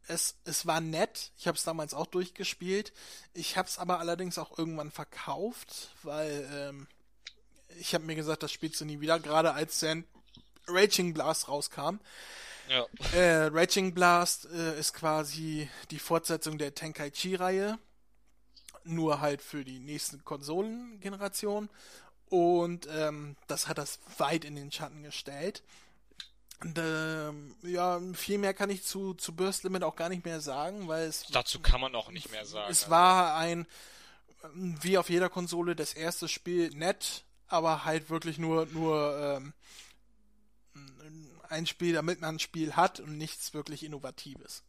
es, 0.09 0.37
es 0.45 0.67
war 0.67 0.81
nett. 0.81 1.33
Ich 1.39 1.47
habe 1.47 1.57
es 1.57 1.65
damals 1.65 1.95
auch 1.95 2.07
durchgespielt. 2.07 2.93
Ich 3.35 3.57
habe 3.57 3.69
es 3.69 3.79
aber 3.79 4.01
allerdings 4.01 4.39
auch 4.39 4.59
irgendwann 4.59 4.91
verkauft, 4.91 5.91
weil 6.03 6.49
ähm, 6.53 6.87
ich 7.79 7.95
habe 7.95 8.05
mir 8.05 8.17
gesagt, 8.17 8.43
das 8.43 8.51
spielst 8.51 8.81
du 8.81 8.85
nie 8.85 9.01
wieder, 9.01 9.21
gerade 9.21 9.53
als 9.53 9.79
dann 9.81 10.05
Raging 10.67 11.15
Blast 11.15 11.49
rauskam. 11.49 11.99
Ja. 12.69 12.87
Äh, 13.15 13.47
Raging 13.47 13.95
Blast 13.95 14.47
äh, 14.47 14.79
ist 14.79 14.93
quasi 14.93 15.69
die 15.91 15.99
Fortsetzung 15.99 16.59
der 16.59 16.75
Tenkaichi-Reihe, 16.75 17.79
nur 18.85 19.21
halt 19.21 19.41
für 19.41 19.65
die 19.65 19.79
nächsten 19.79 20.25
Konsolengeneration. 20.25 21.71
Und 22.29 22.87
ähm, 22.91 23.37
das 23.47 23.69
hat 23.69 23.79
das 23.79 24.01
weit 24.19 24.45
in 24.45 24.55
den 24.55 24.71
Schatten 24.71 25.03
gestellt. 25.03 25.63
Und, 26.61 26.77
ähm, 26.79 27.55
ja, 27.63 28.01
viel 28.15 28.39
mehr 28.39 28.53
kann 28.53 28.71
ich 28.71 28.85
zu, 28.85 29.15
zu 29.15 29.35
Burst 29.35 29.63
Limit 29.63 29.85
auch 29.85 29.95
gar 29.95 30.09
nicht 30.09 30.25
mehr 30.25 30.41
sagen, 30.41 30.89
weil 30.89 31.07
es. 31.07 31.27
Dazu 31.31 31.61
kann 31.61 31.81
man 31.81 31.95
auch 31.95 32.11
nicht 32.11 32.31
mehr 32.33 32.45
sagen. 32.45 32.71
Es 32.71 32.85
also. 32.85 32.91
war 32.91 33.37
ein, 33.37 33.67
wie 34.55 34.99
auf 34.99 35.09
jeder 35.09 35.29
Konsole, 35.29 35.77
das 35.77 35.95
erste 35.95 36.29
Spiel 36.29 36.71
nett, 36.71 37.25
aber 37.47 37.85
halt 37.85 38.11
wirklich 38.11 38.39
nur, 38.39 38.67
nur 38.67 39.17
ähm, 39.19 39.53
ein 41.49 41.67
Spiel, 41.67 41.95
damit 41.95 42.21
man 42.21 42.37
ein 42.37 42.39
Spiel 42.41 42.75
hat 42.75 43.01
und 43.01 43.17
nichts 43.17 43.55
wirklich 43.55 43.85
Innovatives. 43.85 44.65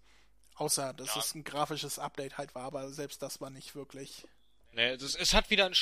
Außer, 0.56 0.94
dass 0.94 1.16
ja. 1.16 1.22
es 1.22 1.36
ein 1.36 1.44
grafisches 1.44 2.00
Update 2.00 2.38
halt 2.38 2.54
war, 2.54 2.66
aber 2.66 2.92
selbst 2.92 3.22
das 3.22 3.42
war 3.42 3.50
nicht 3.50 3.76
wirklich 3.76 4.28
Ne, 4.72 4.98
das, 4.98 5.16
es 5.16 5.34
hat 5.34 5.50
wieder 5.50 5.66
ein 5.66 5.74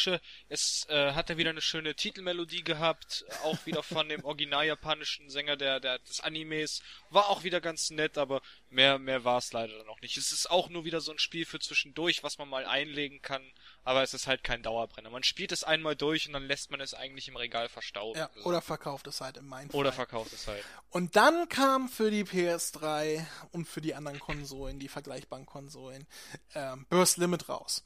es 0.48 0.86
äh, 0.88 1.12
hat 1.12 1.30
er 1.30 1.38
wieder 1.38 1.50
eine 1.50 1.62
schöne 1.62 1.94
Titelmelodie 1.94 2.64
gehabt, 2.64 3.26
auch 3.44 3.66
wieder 3.66 3.84
von 3.84 4.08
dem 4.08 4.24
original 4.24 4.66
japanischen 4.66 5.30
Sänger 5.30 5.58
der, 5.58 5.82
der 5.82 6.00
des 6.00 6.22
Animes, 6.22 6.82
war 7.10 7.28
auch 7.28 7.44
wieder 7.44 7.60
ganz 7.60 7.90
nett, 7.90 8.18
aber 8.18 8.42
mehr 8.70 8.98
mehr 8.98 9.26
war 9.26 9.40
es 9.40 9.52
leider 9.52 9.84
noch 9.84 10.00
nicht. 10.00 10.16
Es 10.16 10.32
ist 10.32 10.50
auch 10.50 10.70
nur 10.70 10.86
wieder 10.86 11.02
so 11.02 11.12
ein 11.12 11.20
Spiel 11.20 11.46
für 11.46 11.60
zwischendurch, 11.60 12.24
was 12.24 12.38
man 12.38 12.48
mal 12.48 12.66
einlegen 12.66 13.22
kann, 13.22 13.44
aber 13.84 14.04
es 14.04 14.14
ist 14.14 14.26
halt 14.26 14.46
kein 14.46 14.64
Dauerbrenner. 14.64 15.10
Man 15.10 15.24
spielt 15.24 15.52
es 15.52 15.66
einmal 15.66 15.98
durch 15.98 16.26
und 16.28 16.34
dann 16.34 16.48
lässt 16.48 16.72
man 16.72 16.80
es 16.80 16.94
eigentlich 16.94 17.28
im 17.28 17.36
Regal 17.36 17.68
verstauben. 17.68 18.18
Ja, 18.18 18.30
oder 18.46 18.62
verkauft 18.62 19.08
es 19.08 19.20
halt 19.20 19.36
im 19.36 19.50
Mindfall. 19.50 19.82
Oder 19.82 19.92
verkauft 19.92 20.32
es 20.32 20.48
halt. 20.48 20.64
Und 20.92 21.18
dann 21.18 21.50
kam 21.50 21.90
für 21.90 22.10
die 22.10 22.24
PS3 22.24 23.26
und 23.52 23.68
für 23.68 23.82
die 23.82 23.96
anderen 23.96 24.20
Konsolen, 24.20 24.80
die 24.80 24.88
vergleichbaren 24.88 25.46
Konsolen, 25.46 26.08
ähm, 26.56 26.86
Burst 26.90 27.18
Limit 27.18 27.50
raus 27.50 27.84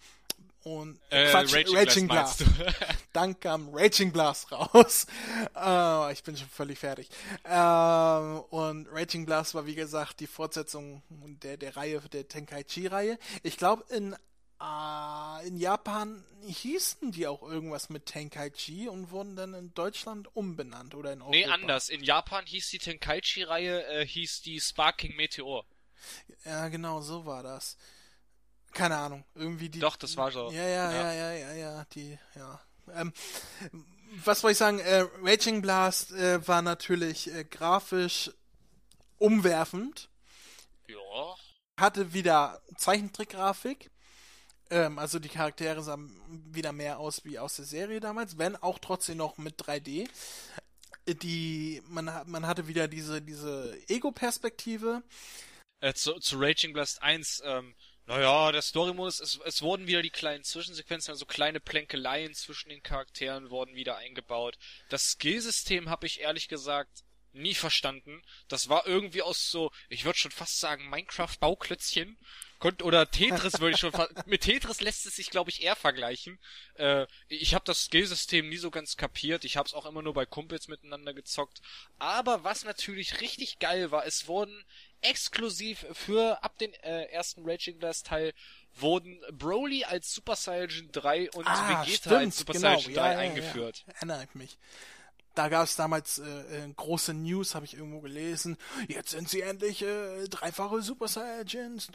und 0.64 1.00
äh, 1.10 1.30
Quatsch, 1.32 1.54
Raging, 1.54 1.76
Raging 1.76 2.08
Blast. 2.08 2.38
Blast. 2.40 2.76
Dann 3.14 3.40
kam 3.40 3.70
Raging 3.74 4.12
Blast 4.12 4.52
raus. 4.52 5.08
Uh, 5.56 6.10
ich 6.12 6.24
bin 6.24 6.38
schon 6.38 6.50
völlig 6.50 6.80
fertig. 6.80 7.10
Uh, 7.46 8.44
und 8.50 8.88
Raging 8.92 9.26
Blast 9.26 9.56
war 9.56 9.66
wie 9.66 9.76
gesagt 9.76 10.20
die 10.20 10.28
Fortsetzung 10.28 11.02
der, 11.10 11.58
der 11.58 11.76
Reihe, 11.76 12.00
der 12.12 12.28
Tenkaichi-Reihe. 12.28 13.18
Ich 13.44 13.58
glaube 13.58 13.84
in 13.90 14.16
uh, 14.62 15.46
in 15.46 15.58
Japan 15.58 16.24
hießen 16.46 17.12
die 17.12 17.28
auch 17.28 17.42
irgendwas 17.42 17.90
mit 17.90 18.06
Tenkaichi 18.06 18.88
und 18.88 19.12
wurden 19.12 19.36
dann 19.36 19.54
in 19.54 19.74
Deutschland 19.74 20.36
umbenannt 20.36 20.94
oder 20.94 21.14
in 21.14 21.22
Europa. 21.22 21.38
Nee, 21.38 21.46
anders. 21.46 21.90
In 21.90 22.04
Japan 22.04 22.46
hieß 22.46 22.70
die 22.70 22.80
Tenkaichi-Reihe, 22.80 23.86
äh, 23.88 24.06
hieß 24.06 24.42
die 24.44 24.60
Sparking 24.60 25.16
Meteor. 25.16 25.66
Ja, 26.46 26.68
genau, 26.70 27.02
so 27.02 27.26
war 27.26 27.44
das. 27.44 27.78
Keine 28.74 28.98
Ahnung, 28.98 29.24
irgendwie 29.36 29.70
die. 29.70 29.80
Doch, 29.80 29.96
das 29.96 30.16
war 30.18 30.32
so. 30.32 30.50
Ja, 30.52 30.68
ja, 30.68 30.92
ja, 30.92 31.14
ja, 31.14 31.32
ja, 31.34 31.54
ja, 31.54 31.86
die, 31.94 32.18
ja. 32.36 32.60
Ähm, 32.94 33.14
was 34.24 34.44
wollte 34.44 34.54
ich 34.54 34.58
sagen? 34.58 34.80
Äh, 34.80 35.06
Raging 35.22 35.62
Blast 35.62 36.12
äh, 36.12 36.46
war 36.48 36.62
natürlich 36.62 37.34
äh, 37.34 37.44
grafisch 37.44 38.32
umwerfend. 39.18 40.10
Ja. 40.88 41.36
Hatte 41.80 42.14
wieder 42.14 42.62
Zeichentrickgrafik. 42.78 43.92
Ähm, 44.70 45.00
also 45.00 45.20
die 45.20 45.30
Charaktere 45.30 45.84
sahen 45.84 46.20
wieder 46.54 46.72
mehr 46.72 47.00
aus 47.00 47.24
wie 47.26 47.40
aus 47.40 47.58
der 47.58 47.66
Serie 47.66 48.00
damals, 48.00 48.38
wenn 48.38 48.56
auch 48.56 48.80
trotzdem 48.80 49.18
noch 49.18 49.38
mit 49.38 49.62
3D. 49.62 50.08
Äh, 51.06 51.16
die, 51.16 51.82
man, 51.88 52.10
man 52.26 52.48
hatte 52.48 52.68
wieder 52.68 52.88
diese, 52.88 53.22
diese 53.22 53.78
Ego-Perspektive. 53.88 55.04
Äh, 55.80 55.94
zu, 55.94 56.20
zu 56.20 56.38
Raging 56.40 56.74
Blast 56.74 57.02
1, 57.02 57.44
ähm, 57.46 57.76
naja, 58.12 58.52
der 58.52 58.62
Story-Modus, 58.62 59.22
es, 59.22 59.40
es 59.46 59.62
wurden 59.62 59.88
wieder 59.88 60.02
die 60.02 60.10
kleinen 60.10 60.44
Zwischensequenzen, 60.44 61.14
also 61.14 61.26
kleine 61.26 61.62
Plänkeleien 61.62 62.34
zwischen 62.34 62.68
den 62.68 62.84
Charakteren 62.84 63.50
wurden 63.50 63.74
wieder 63.74 63.96
eingebaut. 63.96 64.58
Das 64.90 65.12
Skillsystem 65.12 65.90
habe 65.90 66.08
ich 66.08 66.20
ehrlich 66.20 66.50
gesagt 66.50 67.06
nie 67.32 67.56
verstanden. 67.56 68.22
Das 68.50 68.68
war 68.68 68.86
irgendwie 68.86 69.22
aus 69.22 69.50
so, 69.50 69.72
ich 69.88 70.04
würde 70.04 70.20
schon 70.20 70.32
fast 70.32 70.60
sagen, 70.60 70.90
Minecraft-Bauklötzchen. 70.90 72.18
Oder 72.84 73.10
Tetris 73.10 73.62
würde 73.62 73.76
ich 73.76 73.80
schon 73.80 73.94
mit 74.26 74.42
Tetris 74.42 74.82
lässt 74.82 75.06
es 75.06 75.16
sich 75.16 75.30
glaube 75.30 75.50
ich 75.50 75.64
eher 75.64 75.78
vergleichen. 75.78 76.38
Äh, 76.76 77.08
ich 77.30 77.56
habe 77.56 77.64
das 77.66 77.86
Skillsystem 77.86 78.50
nie 78.50 78.58
so 78.58 78.72
ganz 78.72 78.98
kapiert. 78.98 79.46
Ich 79.46 79.56
habe 79.56 79.68
es 79.68 79.74
auch 79.74 79.86
immer 79.86 80.02
nur 80.02 80.14
bei 80.14 80.26
Kumpels 80.26 80.68
miteinander 80.68 81.14
gezockt. 81.14 81.62
Aber 81.98 82.44
was 82.44 82.66
natürlich 82.66 83.22
richtig 83.22 83.60
geil 83.60 83.90
war, 83.90 84.06
es 84.06 84.28
wurden 84.28 84.66
exklusiv 85.02 85.86
für 85.94 86.44
ab 86.44 86.58
den 86.58 86.74
äh, 86.76 87.06
ersten 87.06 87.48
Raging 87.48 87.78
Blast 87.80 88.08
Teil 88.08 88.34
wurden 88.76 89.20
Broly 89.32 89.84
als 89.84 90.14
Super 90.14 90.36
Saiyan 90.36 90.90
3 90.92 91.32
und 91.32 91.48
ah, 91.48 91.82
Vegeta 91.84 91.98
stimmt, 91.98 92.16
als 92.16 92.38
Super 92.38 92.54
genau. 92.54 92.80
Saiyan 92.80 92.94
3 92.94 92.94
ja, 92.94 93.12
ja, 93.12 93.18
eingeführt. 93.20 93.84
Ja, 93.88 93.94
erinnere 93.96 94.24
ich 94.24 94.36
mich. 94.36 94.58
Da 95.34 95.48
gab 95.48 95.64
es 95.64 95.76
damals 95.76 96.20
äh, 96.20 96.24
äh, 96.24 96.74
große 96.76 97.14
News, 97.14 97.56
habe 97.56 97.66
ich 97.66 97.76
irgendwo 97.76 98.02
gelesen. 98.02 98.58
Jetzt 98.88 99.12
sind 99.12 99.30
sie 99.30 99.42
endlich 99.42 99.82
äh, 99.82 100.28
dreifache 100.30 100.82
Super 100.82 101.08
Saiyans 101.08 101.90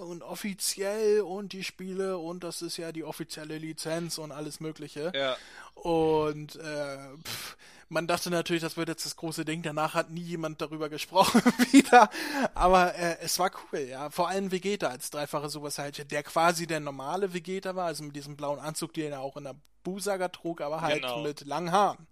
und 0.00 0.22
offiziell 0.22 1.22
und 1.22 1.52
die 1.52 1.64
Spiele 1.64 2.18
und 2.18 2.44
das 2.44 2.62
ist 2.62 2.76
ja 2.76 2.92
die 2.92 3.04
offizielle 3.04 3.58
Lizenz 3.58 4.18
und 4.18 4.30
alles 4.30 4.60
Mögliche. 4.60 5.12
Ja. 5.14 5.36
Und 5.74 6.56
äh, 6.56 6.98
pff, 7.24 7.56
man 7.88 8.06
dachte 8.06 8.30
natürlich, 8.30 8.62
das 8.62 8.76
wird 8.76 8.88
jetzt 8.88 9.04
das 9.04 9.16
große 9.16 9.44
Ding. 9.44 9.62
Danach 9.62 9.94
hat 9.94 10.10
nie 10.10 10.22
jemand 10.22 10.62
darüber 10.62 10.88
gesprochen 10.88 11.42
wieder. 11.72 12.08
Aber 12.54 12.94
äh, 12.94 13.18
es 13.20 13.38
war 13.38 13.50
cool, 13.72 13.80
ja. 13.80 14.08
Vor 14.10 14.28
allem 14.28 14.50
Vegeta 14.50 14.88
als 14.88 15.10
dreifache 15.10 15.48
Super 15.48 15.70
Saiyan, 15.70 16.08
der 16.08 16.22
quasi 16.22 16.66
der 16.66 16.80
normale 16.80 17.34
Vegeta 17.34 17.76
war, 17.76 17.86
also 17.86 18.04
mit 18.04 18.16
diesem 18.16 18.36
blauen 18.36 18.60
Anzug, 18.60 18.94
den 18.94 19.12
er 19.12 19.20
auch 19.20 19.36
in 19.36 19.44
der 19.44 19.56
Busaga 19.82 20.28
trug, 20.28 20.60
aber 20.60 20.80
halt 20.80 21.02
genau. 21.02 21.22
mit 21.22 21.44
langen 21.44 21.72
Haaren. 21.72 22.06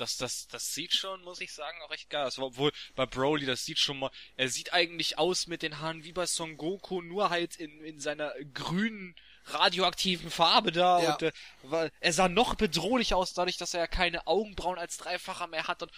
Das, 0.00 0.16
das, 0.16 0.48
das 0.48 0.72
sieht 0.72 0.94
schon, 0.94 1.22
muss 1.22 1.40
ich 1.40 1.52
sagen, 1.52 1.80
auch 1.82 1.90
echt 1.90 2.08
geil 2.08 2.26
aus. 2.26 2.38
Obwohl 2.38 2.72
bei 2.94 3.06
Broly, 3.06 3.44
das 3.44 3.64
sieht 3.64 3.78
schon 3.78 3.98
mal, 3.98 4.10
er 4.36 4.48
sieht 4.48 4.72
eigentlich 4.72 5.18
aus 5.18 5.46
mit 5.46 5.62
den 5.62 5.80
Haaren 5.80 6.04
wie 6.04 6.12
bei 6.12 6.26
Son 6.26 6.56
Goku, 6.56 7.02
nur 7.02 7.30
halt 7.30 7.56
in, 7.56 7.84
in 7.84 8.00
seiner 8.00 8.32
grünen 8.54 9.14
radioaktiven 9.46 10.30
Farbe 10.30 10.72
da 10.72 11.02
ja. 11.02 11.12
und 11.12 11.22
äh, 11.22 11.32
weil 11.62 11.90
er 12.00 12.12
sah 12.12 12.28
noch 12.28 12.54
bedrohlicher 12.54 13.16
aus, 13.16 13.34
dadurch, 13.34 13.56
dass 13.56 13.74
er 13.74 13.80
ja 13.80 13.86
keine 13.86 14.26
Augenbrauen 14.26 14.78
als 14.78 14.96
Dreifacher 14.98 15.46
mehr 15.46 15.66
hat 15.66 15.82
und 15.82 15.90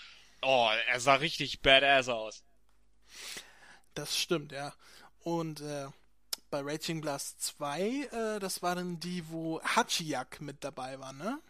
oh, 0.43 0.71
er 0.89 1.01
sah 1.01 1.15
richtig 1.15 1.61
badass 1.61 2.09
aus. 2.09 2.45
Das 3.95 4.19
stimmt, 4.19 4.53
ja. 4.53 4.75
Und 5.21 5.61
äh, 5.61 5.89
bei 6.51 6.61
Raging 6.61 7.01
Blast 7.01 7.41
2, 7.43 7.81
äh, 7.81 8.41
das 8.41 8.63
war 8.63 8.75
dann 8.75 9.01
die, 9.01 9.29
wo 9.29 9.61
Hachiyak 9.63 10.41
mit 10.41 10.65
dabei 10.65 10.99
war, 10.99 11.13
ne? 11.13 11.41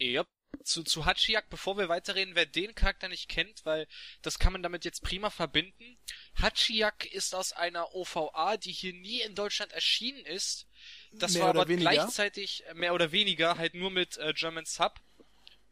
Yep. 0.00 0.26
Zu, 0.64 0.82
zu 0.82 1.06
Hachiyak, 1.06 1.48
bevor 1.48 1.78
wir 1.78 1.88
weiterreden, 1.88 2.34
wer 2.34 2.46
den 2.46 2.74
Charakter 2.74 3.08
nicht 3.08 3.28
kennt, 3.28 3.64
weil 3.64 3.86
das 4.22 4.38
kann 4.38 4.52
man 4.52 4.62
damit 4.62 4.84
jetzt 4.84 5.02
prima 5.02 5.30
verbinden. 5.30 5.98
Hachiyak 6.40 7.06
ist 7.06 7.34
aus 7.34 7.52
einer 7.52 7.94
OVA, 7.94 8.56
die 8.56 8.72
hier 8.72 8.92
nie 8.92 9.20
in 9.22 9.34
Deutschland 9.34 9.72
erschienen 9.72 10.24
ist, 10.26 10.66
das 11.12 11.32
mehr 11.32 11.42
war 11.42 11.50
aber 11.50 11.68
weniger. 11.68 11.90
gleichzeitig 11.90 12.64
äh, 12.66 12.74
mehr 12.74 12.94
oder 12.94 13.12
weniger 13.12 13.58
halt 13.58 13.74
nur 13.74 13.90
mit 13.90 14.18
äh, 14.18 14.32
German 14.34 14.64
Sub. 14.66 15.00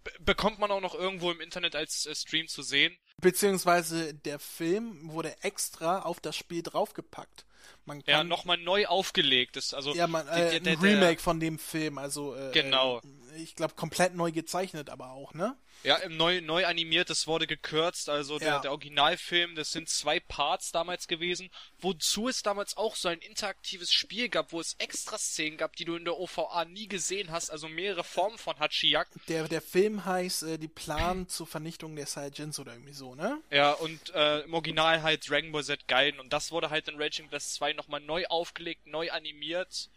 B 0.05 0.11
bekommt 0.21 0.59
man 0.59 0.71
auch 0.71 0.81
noch 0.81 0.95
irgendwo 0.95 1.31
im 1.31 1.41
Internet 1.41 1.77
als 1.77 2.07
äh, 2.07 2.15
Stream 2.15 2.49
zu 2.49 2.63
sehen. 2.63 2.97
Beziehungsweise 3.21 4.15
der 4.15 4.39
Film 4.39 5.11
wurde 5.11 5.37
extra 5.43 6.03
auf 6.03 6.21
das 6.21 6.37
Spiel 6.37 6.63
draufgepackt. 6.63 7.45
Man 7.85 8.05
kann, 8.05 8.13
ja, 8.13 8.25
nochmal 8.25 8.59
neu 8.59 8.87
aufgelegt. 8.87 9.57
Das, 9.57 9.73
also, 9.73 9.95
ja, 9.95 10.07
man, 10.07 10.29
äh, 10.29 10.51
der, 10.51 10.61
der, 10.61 10.73
ein 10.75 10.79
Remake 10.81 11.17
der, 11.17 11.19
von 11.19 11.41
dem 11.41 11.59
Film, 11.59 11.99
also 11.99 12.37
äh, 12.37 12.51
genau. 12.53 13.01
ich 13.37 13.55
glaube 13.55 13.75
komplett 13.75 14.15
neu 14.15 14.31
gezeichnet 14.33 14.91
aber 14.91 15.13
auch, 15.13 15.35
ne? 15.35 15.57
Ja, 15.85 16.01
neu, 16.09 16.41
neu 16.41 16.67
animiert, 16.67 17.09
das 17.09 17.29
wurde 17.29 17.47
gekürzt, 17.47 18.09
also 18.09 18.39
der, 18.39 18.49
ja. 18.49 18.59
der 18.59 18.73
Originalfilm, 18.73 19.55
das 19.55 19.71
sind 19.71 19.89
zwei 19.89 20.19
Parts 20.19 20.73
damals 20.73 21.07
gewesen, 21.07 21.51
wozu 21.79 22.29
es 22.29 22.43
damals 22.43 22.77
auch 22.77 22.97
so 22.97 23.09
ein 23.09 23.21
interaktives 23.21 23.93
Spiel 23.93 24.29
gab, 24.29 24.53
wo 24.53 24.61
es 24.61 24.75
extra 24.79 25.19
Szenen 25.19 25.57
gab, 25.57 25.77
die 25.77 25.85
du 25.85 25.95
in 25.95 26.05
der 26.05 26.19
OVA 26.19 26.65
nie 26.65 26.89
gesehen 26.89 27.31
hast, 27.31 27.51
also 27.51 27.69
mehrere 27.69 28.03
Formen 28.03 28.39
von 28.39 28.59
Hachiyak. 28.59 29.09
Der, 29.29 29.47
der 29.47 29.63
Film 29.63 30.05
heißt 30.05 30.43
äh, 30.43 30.59
Die 30.59 30.69
Plan 30.69 31.29
zur 31.29 31.47
Vernichtung 31.47 31.95
der 31.95 32.07
Saiyajins 32.07 32.59
oder 32.59 32.73
irgendwie 32.73 32.93
so, 32.93 33.15
ne? 33.15 33.41
Ja, 33.51 33.73
und 33.73 34.13
äh, 34.15 34.41
im 34.41 34.55
Original 34.55 35.03
halt 35.03 35.31
Dragon 35.31 35.53
Ball 35.53 35.63
Z 35.63 35.87
Gaiden 35.87 36.19
und 36.19 36.33
das 36.33 36.51
wurde 36.51 36.71
halt 36.71 36.89
in 36.89 37.01
Raging 37.01 37.29
Blast 37.29 37.48
2 37.55 37.73
nochmal 37.73 38.01
neu 38.01 38.27
aufgelegt, 38.27 38.87
neu 38.87 39.11
animiert 39.11 39.91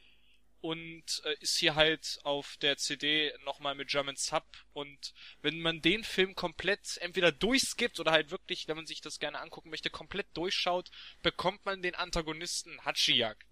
und 0.61 1.23
äh, 1.25 1.35
ist 1.39 1.57
hier 1.57 1.75
halt 1.75 2.19
auf 2.23 2.57
der 2.57 2.77
CD 2.77 3.33
nochmal 3.43 3.75
mit 3.75 3.89
German 3.89 4.15
Sub 4.15 4.45
und 4.73 5.13
wenn 5.41 5.59
man 5.59 5.81
den 5.81 6.03
Film 6.03 6.35
komplett 6.35 6.97
entweder 6.97 7.31
durchskippt 7.31 7.99
oder 7.99 8.11
halt 8.11 8.29
wirklich, 8.29 8.67
wenn 8.67 8.75
man 8.75 8.85
sich 8.85 9.01
das 9.01 9.19
gerne 9.19 9.39
angucken 9.39 9.71
möchte, 9.71 9.89
komplett 9.89 10.27
durchschaut, 10.33 10.91
bekommt 11.23 11.65
man 11.65 11.81
den 11.81 11.95
Antagonisten 11.95 12.85
Hachiyak 12.85 13.45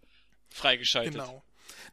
freigeschaltet. 0.49 1.13
Genau. 1.13 1.43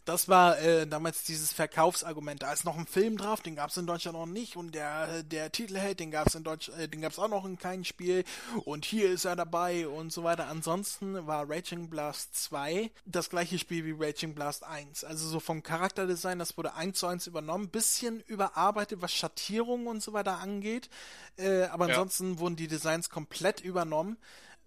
Das 0.05 0.29
war 0.29 0.59
äh, 0.59 0.87
damals 0.87 1.25
dieses 1.25 1.53
Verkaufsargument. 1.53 2.43
Da 2.43 2.53
ist 2.53 2.65
noch 2.65 2.77
ein 2.77 2.87
Film 2.87 3.17
drauf, 3.17 3.41
den 3.41 3.57
gab 3.57 3.71
es 3.71 3.77
in 3.77 3.87
Deutschland 3.87 4.17
noch 4.17 4.27
nicht 4.27 4.57
und 4.57 4.75
der 4.75 5.23
der 5.23 5.53
Titelheld, 5.53 6.01
den 6.01 6.11
gab 6.11 6.29
es 6.29 6.35
in 6.35 6.45
Deutsch, 6.45 6.69
äh, 6.71 6.89
den 6.89 7.01
gab 7.01 7.13
es 7.13 7.19
auch 7.19 7.29
noch 7.29 7.45
in 7.45 7.59
keinem 7.59 7.85
Spiel 7.85 8.25
und 8.65 8.85
hier 8.85 9.11
ist 9.11 9.25
er 9.25 9.37
dabei 9.37 9.89
und 9.89 10.13
so 10.13 10.25
weiter. 10.25 10.49
Ansonsten 10.49 11.27
war 11.27 11.49
Raging 11.49 11.91
Blast 11.91 12.35
2 12.35 12.91
das 13.05 13.31
gleiche 13.31 13.59
Spiel 13.59 13.85
wie 13.85 13.95
Raging 13.97 14.35
Blast 14.35 14.65
1. 14.65 15.05
Also 15.05 15.29
so 15.29 15.41
vom 15.41 15.63
Charakterdesign, 15.63 16.39
das 16.39 16.57
wurde 16.57 16.75
eins 16.75 16.99
zu 16.99 17.07
eins 17.07 17.27
übernommen, 17.27 17.69
bisschen 17.69 18.21
überarbeitet, 18.21 19.03
was 19.03 19.13
Schattierungen 19.13 19.87
und 19.87 20.03
so 20.03 20.13
weiter 20.13 20.39
angeht. 20.39 20.89
Äh, 21.37 21.65
aber 21.65 21.87
ansonsten 21.87 22.35
ja. 22.35 22.39
wurden 22.39 22.57
die 22.57 22.69
Designs 22.69 23.11
komplett 23.11 23.61
übernommen. 23.61 24.17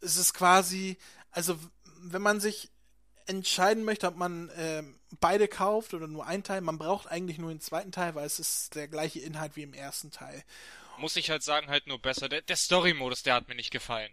Es 0.02 0.18
ist 0.18 0.34
quasi, 0.34 0.98
also 1.31 1.57
wenn 2.02 2.22
man 2.22 2.40
sich 2.40 2.72
entscheiden 3.30 3.84
möchte, 3.84 4.07
ob 4.07 4.15
man 4.15 4.49
äh, 4.49 4.84
beide 5.19 5.47
kauft 5.47 5.93
oder 5.93 6.07
nur 6.07 6.26
einen 6.26 6.43
Teil, 6.43 6.61
man 6.61 6.77
braucht 6.77 7.07
eigentlich 7.07 7.38
nur 7.38 7.51
den 7.51 7.61
zweiten 7.61 7.91
Teil, 7.91 8.15
weil 8.15 8.26
es 8.26 8.39
ist 8.39 8.76
der 8.76 8.88
gleiche 8.88 9.19
Inhalt 9.19 9.56
wie 9.56 9.64
im 9.64 9.73
ersten 9.73 10.11
Teil. 10.11 10.43
Muss 10.97 11.15
ich 11.15 11.30
halt 11.30 11.43
sagen, 11.43 11.68
halt 11.68 11.88
nur 11.88 11.99
besser. 11.99 12.27
Der, 12.27 12.41
der 12.41 12.57
Story-Modus, 12.57 13.23
der 13.23 13.35
hat 13.35 13.47
mir 13.47 13.56
nicht 13.56 13.72
gefallen. 13.72 14.11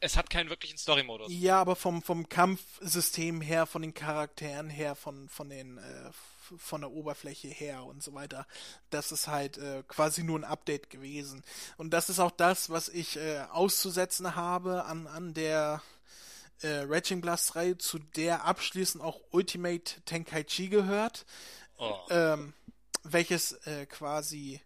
Es 0.00 0.16
hat 0.16 0.30
keinen 0.30 0.50
wirklichen 0.50 0.78
Story-Modus. 0.78 1.28
Ja, 1.30 1.60
aber 1.60 1.76
vom, 1.76 2.02
vom 2.02 2.28
Kampfsystem 2.28 3.40
her, 3.40 3.66
von 3.66 3.82
den 3.82 3.94
Charakteren 3.94 4.70
her, 4.70 4.94
von, 4.94 5.28
von 5.28 5.48
den 5.48 5.78
äh, 5.78 6.10
von 6.58 6.82
der 6.82 6.90
Oberfläche 6.90 7.48
her 7.48 7.84
und 7.84 8.02
so 8.02 8.14
weiter. 8.14 8.46
Das 8.90 9.12
ist 9.12 9.28
halt 9.28 9.58
äh, 9.58 9.82
quasi 9.88 10.22
nur 10.22 10.38
ein 10.38 10.44
Update 10.44 10.90
gewesen. 10.90 11.42
Und 11.76 11.90
das 11.90 12.10
ist 12.10 12.18
auch 12.18 12.30
das, 12.30 12.70
was 12.70 12.88
ich 12.88 13.16
äh, 13.16 13.40
auszusetzen 13.50 14.34
habe 14.34 14.84
an, 14.84 15.06
an 15.06 15.34
der 15.34 15.82
äh, 16.62 16.84
Raging 16.88 17.20
Blast 17.20 17.56
Reihe, 17.56 17.78
zu 17.78 17.98
der 17.98 18.44
abschließend 18.44 19.02
auch 19.02 19.20
Ultimate 19.30 20.00
Tenkaichi 20.04 20.68
gehört, 20.68 21.26
oh. 21.78 21.98
ähm, 22.10 22.54
welches 23.04 23.52
äh, 23.66 23.86
quasi 23.86 24.60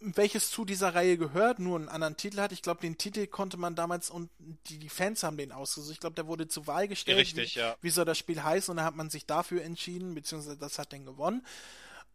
welches 0.00 0.50
zu 0.50 0.64
dieser 0.64 0.94
Reihe 0.94 1.16
gehört, 1.18 1.58
nur 1.58 1.76
einen 1.76 1.88
anderen 1.88 2.16
Titel 2.16 2.38
hat. 2.38 2.52
Ich 2.52 2.62
glaube, 2.62 2.80
den 2.80 2.96
Titel 2.96 3.26
konnte 3.26 3.56
man 3.56 3.74
damals 3.74 4.10
und 4.10 4.30
die, 4.68 4.78
die 4.78 4.88
Fans 4.88 5.22
haben 5.22 5.36
den 5.36 5.50
ausgesucht. 5.52 5.94
Ich 5.94 6.00
glaube, 6.00 6.14
der 6.14 6.26
wurde 6.26 6.46
zur 6.46 6.66
Wahl 6.66 6.86
gestellt. 6.86 7.18
Richtig, 7.18 7.56
wie, 7.56 7.58
ja. 7.58 7.76
Wie 7.80 7.90
soll 7.90 8.04
das 8.04 8.18
Spiel 8.18 8.42
heißen? 8.42 8.70
Und 8.70 8.76
da 8.76 8.84
hat 8.84 8.94
man 8.94 9.10
sich 9.10 9.26
dafür 9.26 9.62
entschieden, 9.62 10.14
beziehungsweise 10.14 10.56
das 10.56 10.78
hat 10.78 10.92
den 10.92 11.04
gewonnen 11.04 11.44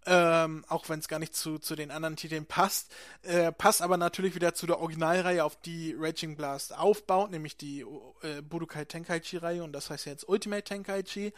ähm, 0.05 0.65
auch 0.67 0.89
wenn 0.89 0.99
es 0.99 1.07
gar 1.07 1.19
nicht 1.19 1.35
zu, 1.35 1.59
zu 1.59 1.76
den 1.76 1.91
anderen 1.91 2.15
Titeln 2.15 2.45
passt. 2.45 2.91
Äh, 3.23 3.51
passt 3.51 3.81
aber 3.81 3.97
natürlich 3.97 4.35
wieder 4.35 4.53
zu 4.53 4.65
der 4.65 4.80
Originalreihe, 4.80 5.43
auf 5.43 5.59
die 5.61 5.95
Raging 5.97 6.35
Blast 6.35 6.76
aufbaut, 6.77 7.31
nämlich 7.31 7.57
die 7.57 7.85
äh, 8.21 8.41
Budokai 8.41 8.85
Tenkaichi-Reihe 8.85 9.63
und 9.63 9.73
das 9.73 9.89
heißt 9.89 10.05
jetzt 10.05 10.27
Ultimate 10.27 10.63
Tenkaichi. 10.63 11.34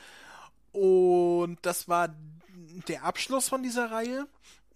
Und 0.72 1.58
das 1.64 1.88
war 1.90 2.16
der 2.88 3.04
Abschluss 3.04 3.50
von 3.50 3.64
dieser 3.64 3.92
Reihe. 3.92 4.28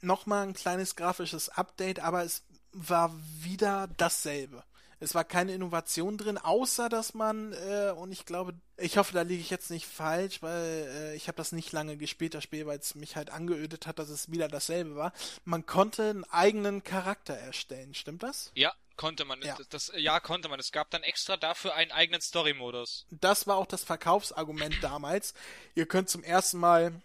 Nochmal 0.02 0.48
ein 0.48 0.54
kleines 0.54 0.96
grafisches 0.96 1.50
Update, 1.50 2.00
aber 2.00 2.24
es 2.24 2.44
war 2.74 3.16
wieder 3.40 3.88
dasselbe. 3.98 4.64
Es 5.06 5.14
war 5.14 5.24
keine 5.24 5.54
Innovation 5.54 6.18
drin, 6.18 6.40
außer 6.40 6.90
dass 6.90 7.14
man, 7.14 7.54
äh, 7.54 7.94
und 7.96 8.12
ich 8.12 8.26
glaube, 8.26 8.56
ich 8.76 8.98
hoffe, 8.98 9.14
da 9.14 9.22
liege 9.22 9.40
ich 9.40 9.52
jetzt 9.52 9.70
nicht 9.70 9.86
falsch, 9.86 10.42
weil 10.42 10.88
äh, 10.90 11.16
ich 11.16 11.28
habe 11.28 11.38
das 11.38 11.52
nicht 11.52 11.72
lange 11.72 11.96
gespielt, 11.96 12.34
das 12.34 12.44
Spiel, 12.44 12.66
weil 12.66 12.80
es 12.80 12.96
mich 12.96 13.16
halt 13.16 13.30
angeödet 13.30 13.86
hat, 13.86 14.00
dass 14.00 14.10
es 14.10 14.32
wieder 14.32 14.48
dasselbe 14.48 14.96
war. 14.96 15.14
Man 15.44 15.68
konnte 15.68 16.10
einen 16.10 16.24
eigenen 16.24 16.84
Charakter 16.84 17.36
erstellen, 17.36 17.94
stimmt 17.94 18.24
das? 18.24 18.52
Ja, 18.56 18.74
konnte 18.98 19.26
man. 19.26 19.44
Ja. 19.44 19.56
Das, 19.70 19.92
ja, 19.96 20.20
konnte 20.20 20.50
man. 20.50 20.60
Es 20.60 20.72
gab 20.72 20.90
dann 20.90 21.04
extra 21.04 21.38
dafür 21.38 21.76
einen 21.76 21.92
eigenen 21.92 22.22
Story-Modus. 22.22 23.06
Das 23.12 23.46
war 23.46 23.58
auch 23.58 23.68
das 23.68 23.84
Verkaufsargument 23.84 24.78
damals. 24.82 25.36
Ihr 25.76 25.86
könnt 25.86 26.10
zum 26.10 26.24
ersten 26.24 26.58
Mal 26.58 27.00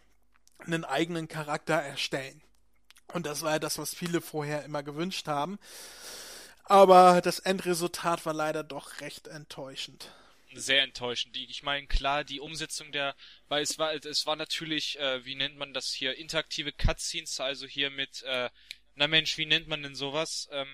einen 0.61 0.87
eigenen 0.87 1.29
Charakter 1.29 1.75
erstellen. 1.75 2.41
Und 3.13 3.27
das 3.27 3.43
war 3.43 3.53
ja 3.53 3.59
das, 3.59 3.77
was 3.77 3.95
viele 3.95 4.23
vorher 4.23 4.65
immer 4.65 4.83
gewünscht 4.83 5.27
haben. 5.27 5.59
Aber 6.71 7.21
das 7.21 7.41
Endresultat 7.41 8.25
war 8.27 8.33
leider 8.33 8.63
doch 8.63 9.01
recht 9.01 9.27
enttäuschend. 9.27 10.09
Sehr 10.55 10.85
enttäuschend. 10.85 11.37
Ich 11.37 11.65
meine, 11.65 11.89
klar, 11.89 12.23
die 12.23 12.39
Umsetzung 12.39 12.93
der, 12.93 13.17
weil 13.49 13.65
es 13.65 13.77
war, 13.81 13.93
es 13.93 14.25
war 14.25 14.37
natürlich, 14.37 14.97
äh, 15.01 15.25
wie 15.25 15.35
nennt 15.35 15.59
man 15.59 15.75
das 15.75 15.93
hier, 15.93 16.17
interaktive 16.17 16.71
Cutscenes, 16.71 17.41
also 17.41 17.67
hier 17.67 17.91
mit, 17.91 18.23
äh, 18.23 18.51
na 18.95 19.09
Mensch, 19.09 19.37
wie 19.37 19.47
nennt 19.47 19.67
man 19.67 19.83
denn 19.83 19.97
sowas? 19.97 20.49
Ähm, 20.53 20.69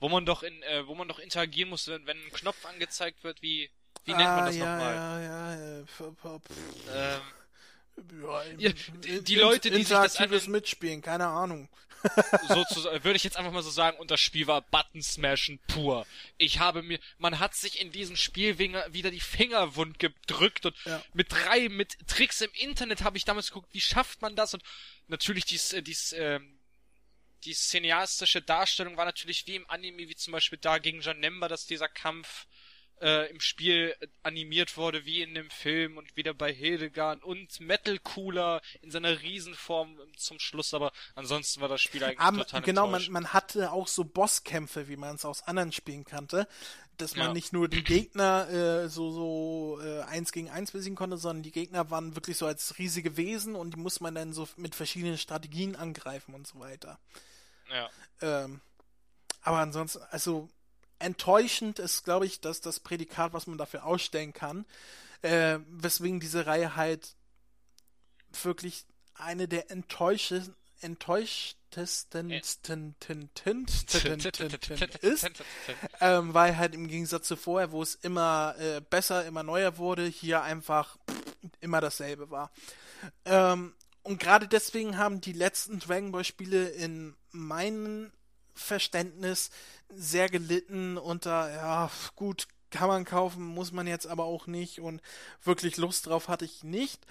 wo 0.00 0.10
man 0.10 0.26
doch 0.26 0.42
in, 0.42 0.62
äh, 0.64 0.86
wo 0.86 0.94
man 0.94 1.08
doch 1.08 1.18
interagieren 1.18 1.70
muss, 1.70 1.88
wenn, 1.88 2.06
wenn 2.06 2.18
ein 2.18 2.32
Knopf 2.32 2.66
angezeigt 2.66 3.24
wird, 3.24 3.40
wie, 3.40 3.70
wie 4.04 4.12
nennt 4.12 4.28
ah, 4.28 4.36
man 4.36 4.46
das 4.46 4.56
ja, 4.56 4.76
nochmal? 4.76 4.94
Ja, 4.94 5.20
ja, 5.22 5.54
ja. 5.54 5.84
Ähm, 6.94 7.22
ja, 8.22 8.42
ja, 8.58 8.72
die, 9.02 9.24
die 9.24 9.36
Leute, 9.36 9.70
die 9.70 9.78
sich 9.78 9.88
das 9.88 10.16
einfach 10.18 10.46
mitspielen, 10.46 11.00
keine 11.00 11.26
Ahnung 11.28 11.70
sozusagen, 12.48 13.04
würde 13.04 13.16
ich 13.16 13.24
jetzt 13.24 13.36
einfach 13.36 13.52
mal 13.52 13.62
so 13.62 13.70
sagen, 13.70 13.98
und 13.98 14.10
das 14.10 14.20
Spiel 14.20 14.46
war 14.46 14.62
Button 14.62 15.02
Smashen 15.02 15.58
pur. 15.68 16.06
Ich 16.38 16.58
habe 16.58 16.82
mir, 16.82 16.98
man 17.18 17.38
hat 17.38 17.54
sich 17.54 17.80
in 17.80 17.92
diesem 17.92 18.16
Spiel 18.16 18.58
wieder 18.58 19.10
die 19.10 19.20
Finger 19.20 19.76
wund 19.76 19.98
gedrückt 19.98 20.66
und 20.66 20.76
ja. 20.84 21.02
mit 21.12 21.32
drei, 21.32 21.68
mit 21.68 21.96
Tricks 22.06 22.40
im 22.40 22.50
Internet 22.54 23.02
habe 23.02 23.16
ich 23.16 23.24
damals 23.24 23.48
geguckt, 23.48 23.68
wie 23.72 23.80
schafft 23.80 24.22
man 24.22 24.36
das 24.36 24.54
und 24.54 24.62
natürlich 25.08 25.44
dies, 25.44 25.72
äh, 25.72 25.82
dies, 25.82 26.12
ähm, 26.16 26.58
die 27.44 27.54
cineastische 27.54 28.42
Darstellung 28.42 28.96
war 28.96 29.04
natürlich 29.04 29.46
wie 29.46 29.56
im 29.56 29.68
Anime, 29.70 30.08
wie 30.08 30.16
zum 30.16 30.32
Beispiel 30.32 30.58
da 30.60 30.78
gegen 30.78 31.00
Janemba, 31.00 31.48
dass 31.48 31.66
dieser 31.66 31.88
Kampf 31.88 32.46
äh, 33.00 33.30
im 33.30 33.40
Spiel 33.40 33.94
animiert 34.22 34.76
wurde 34.76 35.04
wie 35.04 35.22
in 35.22 35.34
dem 35.34 35.50
Film 35.50 35.96
und 35.96 36.16
wieder 36.16 36.34
bei 36.34 36.52
Hildegard 36.52 37.22
und 37.24 37.60
Metal 37.60 37.98
Cooler 37.98 38.60
in 38.82 38.90
seiner 38.90 39.22
Riesenform 39.22 39.98
zum 40.16 40.38
Schluss, 40.38 40.74
aber 40.74 40.92
ansonsten 41.14 41.60
war 41.60 41.68
das 41.68 41.80
Spiel 41.80 42.04
eigentlich 42.04 42.20
aber, 42.20 42.38
total 42.38 42.62
Genau, 42.62 42.86
man, 42.86 43.10
man 43.10 43.32
hatte 43.32 43.72
auch 43.72 43.88
so 43.88 44.04
Bosskämpfe, 44.04 44.88
wie 44.88 44.96
man 44.96 45.16
es 45.16 45.24
aus 45.24 45.42
anderen 45.42 45.72
Spielen 45.72 46.04
kannte, 46.04 46.46
dass 46.98 47.16
man 47.16 47.28
ja. 47.28 47.32
nicht 47.32 47.52
nur 47.52 47.68
die 47.68 47.82
Gegner 47.82 48.48
äh, 48.50 48.88
so 48.88 49.10
so 49.10 49.80
äh, 49.82 50.02
eins 50.02 50.32
gegen 50.32 50.50
eins 50.50 50.72
besiegen 50.72 50.96
konnte, 50.96 51.16
sondern 51.16 51.42
die 51.42 51.52
Gegner 51.52 51.90
waren 51.90 52.14
wirklich 52.14 52.36
so 52.36 52.46
als 52.46 52.78
riesige 52.78 53.16
Wesen 53.16 53.54
und 53.54 53.74
die 53.74 53.80
muss 53.80 54.00
man 54.00 54.14
dann 54.14 54.32
so 54.32 54.46
mit 54.56 54.74
verschiedenen 54.74 55.16
Strategien 55.16 55.76
angreifen 55.76 56.34
und 56.34 56.46
so 56.46 56.60
weiter. 56.60 56.98
Ja. 57.70 57.88
Ähm, 58.20 58.60
aber 59.42 59.58
ansonsten, 59.58 60.02
also 60.10 60.50
enttäuschend 61.00 61.78
ist, 61.78 62.04
glaube 62.04 62.26
ich, 62.26 62.40
dass 62.40 62.60
das 62.60 62.80
Prädikat, 62.80 63.32
was 63.32 63.46
man 63.46 63.58
dafür 63.58 63.84
ausstellen 63.84 64.32
kann, 64.32 64.64
äh, 65.22 65.58
weswegen 65.68 66.20
diese 66.20 66.46
Reihe 66.46 66.76
halt 66.76 67.14
wirklich 68.42 68.84
eine 69.14 69.48
der 69.48 69.70
enttäuschtesten 69.70 70.54
enttäuschtesten 70.82 72.30
ist, 75.02 75.30
ähm, 76.00 76.34
weil 76.34 76.56
halt 76.56 76.74
im 76.74 76.88
Gegensatz 76.88 77.28
zu 77.28 77.36
vorher, 77.36 77.70
wo 77.70 77.82
es 77.82 77.94
immer 77.96 78.54
äh, 78.58 78.80
besser, 78.80 79.26
immer 79.26 79.42
neuer 79.42 79.78
wurde, 79.78 80.06
hier 80.06 80.42
einfach 80.42 80.96
immer 81.60 81.80
dasselbe 81.80 82.30
war. 82.30 82.50
Ähm, 83.24 83.74
und 84.02 84.18
gerade 84.18 84.48
deswegen 84.48 84.96
haben 84.96 85.20
die 85.20 85.32
letzten 85.32 85.78
Dragon 85.78 86.12
Ball 86.12 86.24
Spiele 86.24 86.68
in 86.68 87.14
meinen 87.30 88.12
Verständnis 88.54 89.50
sehr 89.88 90.28
gelitten 90.28 90.98
unter, 90.98 91.50
ja, 91.50 91.90
gut, 92.16 92.46
kann 92.70 92.88
man 92.88 93.04
kaufen, 93.04 93.44
muss 93.44 93.72
man 93.72 93.86
jetzt 93.86 94.06
aber 94.06 94.24
auch 94.24 94.46
nicht 94.46 94.80
und 94.80 95.02
wirklich 95.42 95.76
Lust 95.76 96.06
drauf 96.06 96.28
hatte 96.28 96.44
ich 96.44 96.62
nicht. 96.62 97.04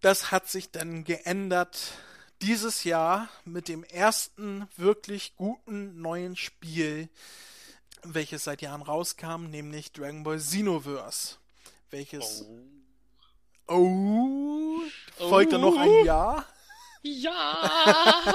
Das 0.00 0.30
hat 0.30 0.48
sich 0.48 0.70
dann 0.70 1.04
geändert 1.04 1.92
dieses 2.40 2.84
Jahr 2.84 3.28
mit 3.44 3.68
dem 3.68 3.84
ersten 3.84 4.66
wirklich 4.76 5.36
guten 5.36 6.00
neuen 6.00 6.36
Spiel, 6.36 7.10
welches 8.02 8.44
seit 8.44 8.62
Jahren 8.62 8.80
rauskam, 8.80 9.44
nämlich 9.50 9.92
Dragon 9.92 10.22
Ball 10.22 10.38
Xenoverse. 10.38 11.36
Welches. 11.90 12.46
Oh. 13.66 13.76
Oh. 13.76 14.80
Folgt 15.28 15.52
oh. 15.52 15.56
da 15.56 15.58
noch 15.58 15.76
ein 15.76 16.04
Jahr? 16.04 16.46
Ja! 17.02 18.34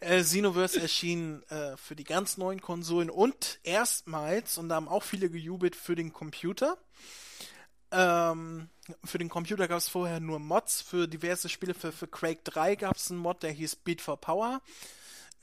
äh, 0.00 0.20
Xenoverse 0.20 0.80
erschien 0.80 1.42
äh, 1.50 1.76
für 1.76 1.96
die 1.96 2.04
ganz 2.04 2.36
neuen 2.36 2.60
Konsolen 2.60 3.10
und 3.10 3.58
erstmals, 3.62 4.58
und 4.58 4.68
da 4.68 4.76
haben 4.76 4.88
auch 4.88 5.02
viele 5.02 5.30
gejubelt, 5.30 5.76
für 5.76 5.94
den 5.94 6.12
Computer. 6.12 6.78
Ähm, 7.90 8.68
für 9.04 9.18
den 9.18 9.28
Computer 9.28 9.68
gab 9.68 9.78
es 9.78 9.88
vorher 9.88 10.20
nur 10.20 10.38
Mods. 10.38 10.82
Für 10.82 11.08
diverse 11.08 11.48
Spiele, 11.48 11.74
für, 11.74 11.92
für 11.92 12.06
Quake 12.06 12.40
3 12.44 12.76
gab 12.76 12.96
es 12.96 13.10
einen 13.10 13.20
Mod, 13.20 13.42
der 13.42 13.52
hieß 13.52 13.76
Beat 13.76 14.00
for 14.00 14.20
Power. 14.20 14.60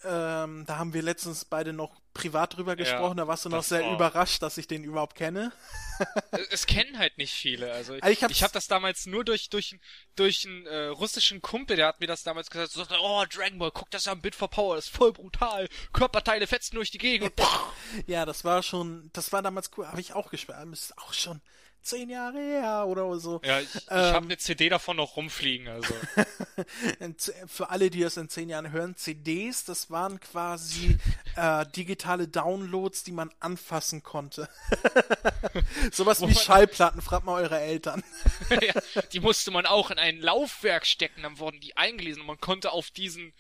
Ähm, 0.04 0.66
da 0.68 0.78
haben 0.78 0.94
wir 0.94 1.02
letztens 1.02 1.46
beide 1.46 1.74
noch 1.74 2.02
privat 2.14 2.56
drüber 2.56 2.76
gesprochen, 2.76 3.18
ja, 3.18 3.24
da 3.24 3.28
warst 3.28 3.46
du 3.46 3.50
noch 3.50 3.64
sehr 3.64 3.82
war... 3.82 3.94
überrascht, 3.94 4.42
dass 4.42 4.58
ich 4.58 4.68
den 4.68 4.84
überhaupt 4.84 5.16
kenne. 5.16 5.52
es 6.52 6.66
kennen 6.66 6.98
halt 7.00 7.18
nicht 7.18 7.34
viele. 7.34 7.72
Also, 7.72 7.94
also 7.94 8.08
ich, 8.08 8.22
ich 8.22 8.44
habe 8.44 8.54
das 8.54 8.68
damals 8.68 9.06
nur 9.06 9.24
durch 9.24 9.50
durch 9.50 9.78
durch 10.16 10.46
einen 10.46 10.66
äh, 10.66 10.86
russischen 10.88 11.42
Kumpel, 11.42 11.76
der 11.76 11.88
hat 11.88 12.00
mir 12.00 12.08
das 12.08 12.24
damals 12.24 12.50
gesagt, 12.50 12.72
so, 12.72 12.86
oh 13.02 13.26
Dragon 13.30 13.58
Ball, 13.58 13.72
guck 13.72 13.90
das 13.92 14.08
an, 14.08 14.22
Bit 14.22 14.36
for 14.36 14.50
Power, 14.50 14.76
das 14.76 14.86
ist 14.86 14.96
voll 14.96 15.12
brutal, 15.14 15.68
Körperteile 15.94 16.48
fetzen 16.48 16.76
durch 16.76 16.92
die 16.92 16.98
Gegend. 16.98 17.34
ja, 18.08 18.26
das 18.26 18.44
war 18.44 18.64
schon, 18.64 19.10
das 19.14 19.32
war 19.32 19.42
damals 19.42 19.72
cool, 19.78 19.88
habe 19.88 20.02
ich 20.02 20.14
auch 20.14 20.30
gespielt, 20.30 20.58
das 20.72 20.82
ist 20.82 20.98
auch 20.98 21.14
schon 21.14 21.42
zehn 21.86 22.10
Jahre 22.10 22.40
her 22.40 22.86
oder 22.88 23.18
so. 23.20 23.40
Ja, 23.44 23.60
ich, 23.60 23.74
ich 23.76 23.84
ähm, 23.90 24.14
habe 24.14 24.26
eine 24.26 24.38
CD 24.38 24.70
davon 24.70 24.98
noch 24.98 25.16
rumfliegen, 25.16 25.68
also. 25.68 25.94
Für 27.48 27.70
alle, 27.70 27.90
die 27.90 28.02
das 28.02 28.18
in 28.18 28.30
zehn 28.30 28.50
Jahren 28.50 28.72
hören, 28.72 28.96
CDs, 28.96 29.66
das 29.66 29.90
waren 29.92 30.20
quasi 30.20 30.98
äh, 31.36 31.66
digitale 31.76 32.28
Downloads, 32.28 33.04
die 33.04 33.12
man 33.12 33.32
anfassen 33.40 34.04
konnte. 34.04 34.50
Sowas 35.92 36.22
wie 36.22 36.34
Schallplatten, 36.34 37.02
fragt 37.02 37.26
mal 37.26 37.42
eure 37.42 37.60
Eltern. 37.60 38.04
ja, 38.50 39.02
die 39.14 39.20
musste 39.20 39.52
man 39.52 39.66
auch 39.66 39.92
in 39.92 40.00
ein 40.00 40.20
Laufwerk 40.20 40.86
stecken, 40.86 41.22
dann 41.22 41.40
wurden 41.40 41.60
die 41.60 41.78
eingelesen 41.78 42.22
und 42.22 42.28
man 42.28 42.40
konnte 42.40 42.72
auf 42.72 42.90
diesen 42.90 43.34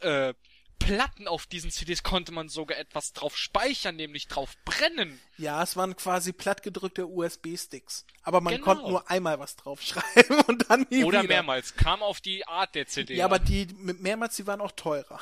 äh, 0.00 0.34
Platten 0.80 1.28
auf 1.28 1.46
diesen 1.46 1.70
CDs 1.70 2.02
konnte 2.02 2.32
man 2.32 2.48
sogar 2.48 2.78
etwas 2.78 3.12
drauf 3.12 3.36
speichern, 3.36 3.94
nämlich 3.94 4.26
drauf 4.26 4.56
brennen. 4.64 5.20
Ja, 5.36 5.62
es 5.62 5.76
waren 5.76 5.94
quasi 5.94 6.32
plattgedrückte 6.32 7.06
USB-Sticks. 7.06 8.06
Aber 8.24 8.40
man 8.40 8.54
genau. 8.54 8.64
konnte 8.64 8.88
nur 8.88 9.08
einmal 9.08 9.38
was 9.38 9.54
draufschreiben 9.54 10.40
und 10.48 10.68
dann 10.68 10.86
nie 10.90 11.04
Oder 11.04 11.22
wieder. 11.22 11.34
mehrmals. 11.34 11.76
Kam 11.76 12.02
auf 12.02 12.20
die 12.20 12.46
Art 12.48 12.74
der 12.74 12.88
CD. 12.88 13.14
Ja, 13.14 13.26
aber 13.26 13.38
die 13.38 13.68
mit 13.76 14.00
mehrmals, 14.00 14.34
die 14.36 14.46
waren 14.46 14.60
auch 14.60 14.72
teurer. 14.72 15.20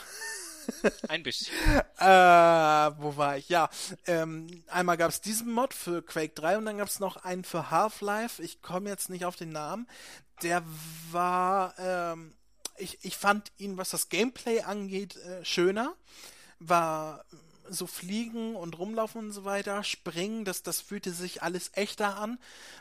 Ein 1.09 1.23
bisschen. 1.23 1.55
äh, 1.99 2.05
wo 2.05 3.17
war 3.17 3.37
ich? 3.37 3.49
Ja, 3.49 3.69
ähm, 4.07 4.65
einmal 4.69 4.97
gab 4.97 5.11
es 5.11 5.21
diesen 5.21 5.51
Mod 5.51 5.75
für 5.75 6.03
Quake 6.03 6.35
3 6.35 6.59
und 6.59 6.67
dann 6.67 6.79
gab 6.79 6.89
es 6.89 7.01
noch 7.01 7.17
einen 7.17 7.45
für 7.45 7.71
Half-Life. 7.71 8.43
Ich 8.43 8.63
komme 8.63 8.89
jetzt 8.89 9.11
nicht 9.11 9.25
auf 9.25 9.37
den 9.37 9.51
Namen. 9.51 9.89
Der 10.43 10.63
war 11.11 11.75
ähm, 11.79 12.35
ich, 12.79 12.99
ich 13.03 13.17
fand 13.17 13.53
ihn, 13.59 13.77
was 13.77 13.91
das 13.91 14.09
Gameplay 14.09 14.61
angeht, 14.61 15.17
äh, 15.17 15.45
schöner. 15.45 15.95
War 16.61 17.25
so 17.71 17.87
fliegen 17.87 18.57
und 18.57 18.79
rumlaufen 18.79 19.27
und 19.27 19.33
so 19.33 19.45
weiter, 19.45 19.85
springen, 19.85 20.45
das, 20.45 20.63
das 20.63 20.81
fühlte 20.81 21.13
sich 21.13 21.43
alles 21.43 21.71
echter 21.75 22.17
an, 22.17 22.39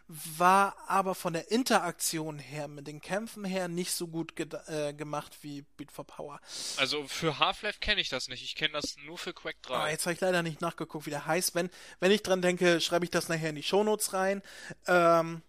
war 0.08 0.76
aber 0.88 1.16
von 1.16 1.34
der 1.34 1.52
Interaktion 1.52 2.40
her, 2.40 2.68
mit 2.68 2.88
den 2.88 3.02
Kämpfen 3.02 3.46
her, 3.46 3.68
nicht 3.68 3.92
so 3.92 4.08
gut 4.08 4.34
äh, 4.68 4.94
gemacht 4.94 5.38
wie 5.42 5.64
Beat 5.76 5.92
for 5.92 6.06
Power. 6.06 6.40
Also 6.78 7.08
für 7.08 7.40
Half-Life 7.40 7.80
kenne 7.80 8.02
ich 8.02 8.10
das 8.10 8.28
nicht, 8.28 8.44
ich 8.44 8.56
kenne 8.56 8.74
das 8.74 8.98
nur 9.06 9.18
für 9.18 9.34
Quake 9.34 9.58
3. 9.62 9.76
Aber 9.76 9.90
jetzt 9.90 10.06
habe 10.06 10.14
ich 10.14 10.22
leider 10.22 10.44
nicht 10.44 10.62
nachgeguckt, 10.62 11.06
wie 11.06 11.12
der 11.12 11.26
heißt. 11.26 11.56
Wenn, 11.56 11.70
wenn 12.00 12.12
ich 12.12 12.24
dran 12.24 12.42
denke, 12.42 12.82
schreibe 12.82 13.06
ich 13.06 13.12
das 13.12 13.30
nachher 13.30 13.50
in 13.50 13.56
die 13.56 13.64
Shownotes 13.64 14.14
rein. 14.14 14.42
Ähm, 14.88 15.42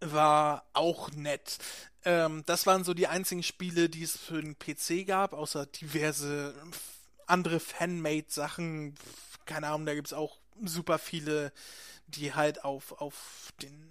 war 0.00 0.64
auch 0.72 1.10
nett. 1.10 1.58
Ähm, 2.04 2.42
das 2.46 2.66
waren 2.66 2.84
so 2.84 2.94
die 2.94 3.06
einzigen 3.06 3.42
Spiele, 3.42 3.88
die 3.88 4.02
es 4.02 4.16
für 4.16 4.40
den 4.40 4.58
PC 4.58 5.06
gab, 5.06 5.32
außer 5.32 5.66
diverse 5.66 6.54
andere 7.26 7.60
Fanmade-Sachen. 7.60 8.94
Keine 9.44 9.68
Ahnung, 9.68 9.86
da 9.86 9.94
gibt 9.94 10.08
es 10.08 10.12
auch 10.12 10.38
super 10.64 10.98
viele, 10.98 11.52
die 12.06 12.34
halt 12.34 12.64
auf, 12.64 12.92
auf 13.00 13.52
den 13.62 13.90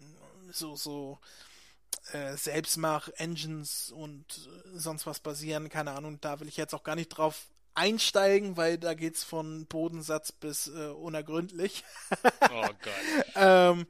so, 0.52 0.76
so 0.76 1.20
äh, 2.12 2.36
Selbstmach-Engines 2.36 3.92
und 3.92 4.26
äh, 4.26 4.78
sonst 4.80 5.06
was 5.06 5.20
basieren. 5.20 5.70
Keine 5.70 5.92
Ahnung, 5.92 6.20
da 6.22 6.40
will 6.40 6.48
ich 6.48 6.58
jetzt 6.58 6.74
auch 6.74 6.84
gar 6.84 6.96
nicht 6.96 7.10
drauf 7.10 7.48
einsteigen, 7.76 8.58
weil 8.58 8.78
da 8.78 8.94
geht's 8.94 9.24
von 9.24 9.66
Bodensatz 9.68 10.32
bis 10.32 10.68
äh, 10.68 10.88
unergründlich. 10.88 11.84
oh 12.52 12.62
Gott. 12.62 13.26
ähm, 13.36 13.88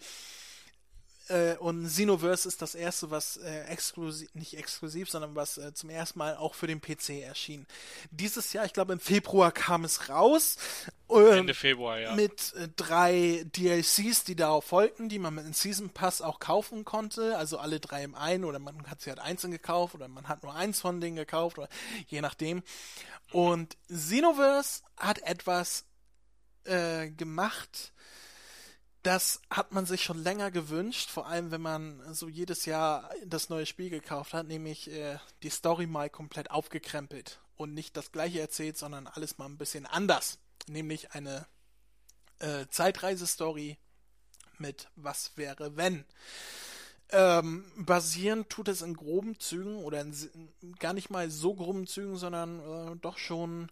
äh, 1.29 1.55
und 1.57 1.85
Xenoverse 1.85 2.47
ist 2.47 2.61
das 2.61 2.75
erste, 2.75 3.11
was 3.11 3.37
äh, 3.37 3.61
exklusiv, 3.65 4.33
nicht 4.33 4.57
exklusiv, 4.57 5.09
sondern 5.09 5.35
was 5.35 5.57
äh, 5.57 5.73
zum 5.73 5.89
ersten 5.89 6.19
Mal 6.19 6.35
auch 6.35 6.55
für 6.55 6.67
den 6.67 6.81
PC 6.81 7.21
erschien. 7.21 7.67
Dieses 8.11 8.53
Jahr, 8.53 8.65
ich 8.65 8.73
glaube 8.73 8.93
im 8.93 8.99
Februar 8.99 9.51
kam 9.51 9.85
es 9.85 10.09
raus. 10.09 10.57
Ähm, 11.09 11.39
Ende 11.39 11.53
Februar, 11.53 11.99
ja. 11.99 12.15
Mit 12.15 12.53
äh, 12.53 12.67
drei 12.75 13.45
DLCs, 13.55 14.23
die 14.23 14.35
darauf 14.35 14.65
folgten, 14.65 15.09
die 15.09 15.19
man 15.19 15.35
mit 15.35 15.45
einem 15.45 15.53
Season 15.53 15.89
Pass 15.89 16.21
auch 16.21 16.39
kaufen 16.39 16.83
konnte. 16.85 17.37
Also 17.37 17.59
alle 17.59 17.79
drei 17.79 18.03
im 18.03 18.15
einen 18.15 18.43
oder 18.43 18.59
man 18.59 18.89
hat 18.89 19.01
sie 19.01 19.09
halt 19.09 19.19
einzeln 19.19 19.51
gekauft 19.51 19.95
oder 19.95 20.07
man 20.07 20.27
hat 20.27 20.43
nur 20.43 20.55
eins 20.55 20.81
von 20.81 20.99
denen 20.99 21.15
gekauft 21.15 21.57
oder 21.57 21.69
je 22.07 22.21
nachdem. 22.21 22.63
Und 23.31 23.77
Xenoverse 23.87 24.81
hat 24.97 25.19
etwas 25.19 25.85
äh, 26.63 27.09
gemacht, 27.09 27.93
das 29.03 29.41
hat 29.49 29.71
man 29.71 29.85
sich 29.85 30.03
schon 30.03 30.21
länger 30.21 30.51
gewünscht, 30.51 31.09
vor 31.09 31.27
allem 31.27 31.51
wenn 31.51 31.61
man 31.61 32.13
so 32.13 32.27
jedes 32.27 32.65
Jahr 32.65 33.09
das 33.25 33.49
neue 33.49 33.65
Spiel 33.65 33.89
gekauft 33.89 34.33
hat, 34.33 34.47
nämlich 34.47 34.91
äh, 34.91 35.17
die 35.41 35.49
Story 35.49 35.87
mal 35.87 36.09
komplett 36.09 36.51
aufgekrempelt 36.51 37.39
und 37.55 37.73
nicht 37.73 37.95
das 37.95 38.11
gleiche 38.11 38.41
erzählt, 38.41 38.77
sondern 38.77 39.07
alles 39.07 39.37
mal 39.37 39.45
ein 39.45 39.57
bisschen 39.57 39.85
anders. 39.85 40.39
Nämlich 40.67 41.11
eine 41.11 41.47
äh, 42.39 42.65
Zeitreise-Story 42.69 43.77
mit 44.57 44.89
Was 44.95 45.31
wäre 45.37 45.77
wenn. 45.77 46.03
Ähm, 47.11 47.71
basieren 47.77 48.47
tut 48.49 48.67
es 48.67 48.81
in 48.81 48.95
groben 48.95 49.39
Zügen 49.39 49.77
oder 49.77 50.01
in, 50.01 50.13
gar 50.77 50.93
nicht 50.93 51.09
mal 51.09 51.31
so 51.31 51.55
groben 51.55 51.87
Zügen, 51.87 52.17
sondern 52.17 52.59
äh, 52.59 52.95
doch 52.97 53.17
schon 53.17 53.71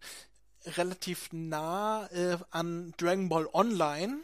relativ 0.65 1.29
nah 1.31 2.07
äh, 2.07 2.37
an 2.49 2.93
Dragon 2.97 3.29
Ball 3.29 3.47
Online 3.53 4.21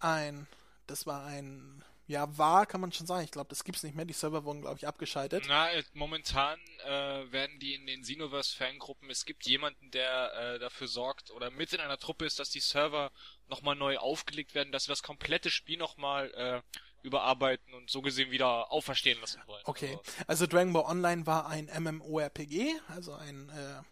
ein, 0.00 0.46
das 0.86 1.06
war 1.06 1.24
ein, 1.24 1.84
ja, 2.06 2.38
war, 2.38 2.66
kann 2.66 2.80
man 2.80 2.92
schon 2.92 3.06
sagen. 3.06 3.24
Ich 3.24 3.32
glaube, 3.32 3.48
das 3.48 3.64
gibt's 3.64 3.82
nicht 3.82 3.96
mehr. 3.96 4.04
Die 4.04 4.12
Server 4.12 4.44
wurden, 4.44 4.60
glaube 4.60 4.76
ich, 4.76 4.86
abgeschaltet. 4.86 5.44
Na, 5.48 5.70
äh, 5.72 5.82
momentan 5.92 6.58
äh, 6.84 7.32
werden 7.32 7.58
die 7.58 7.74
in 7.74 7.86
den 7.86 8.02
Xenoverse-Fangruppen, 8.02 9.10
es 9.10 9.24
gibt 9.24 9.44
jemanden, 9.46 9.90
der 9.90 10.32
äh, 10.34 10.58
dafür 10.58 10.86
sorgt 10.86 11.30
oder 11.32 11.50
mit 11.50 11.72
in 11.72 11.80
einer 11.80 11.98
Truppe 11.98 12.24
ist, 12.24 12.38
dass 12.38 12.50
die 12.50 12.60
Server 12.60 13.10
nochmal 13.48 13.74
neu 13.74 13.98
aufgelegt 13.98 14.54
werden, 14.54 14.70
dass 14.70 14.86
wir 14.86 14.92
das 14.92 15.02
komplette 15.02 15.50
Spiel 15.50 15.78
nochmal 15.78 16.30
äh, 16.34 16.62
überarbeiten 17.02 17.74
und 17.74 17.90
so 17.90 18.02
gesehen 18.02 18.30
wieder 18.30 18.70
auferstehen 18.70 19.20
lassen 19.20 19.40
wollen. 19.46 19.62
Okay, 19.64 19.98
also, 19.98 20.24
also 20.26 20.46
Dragon 20.46 20.72
Ball 20.72 20.84
Online 20.84 21.26
war 21.26 21.48
ein 21.48 21.66
MMORPG, 21.66 22.74
also 22.88 23.14
ein 23.14 23.48
äh, 23.48 23.82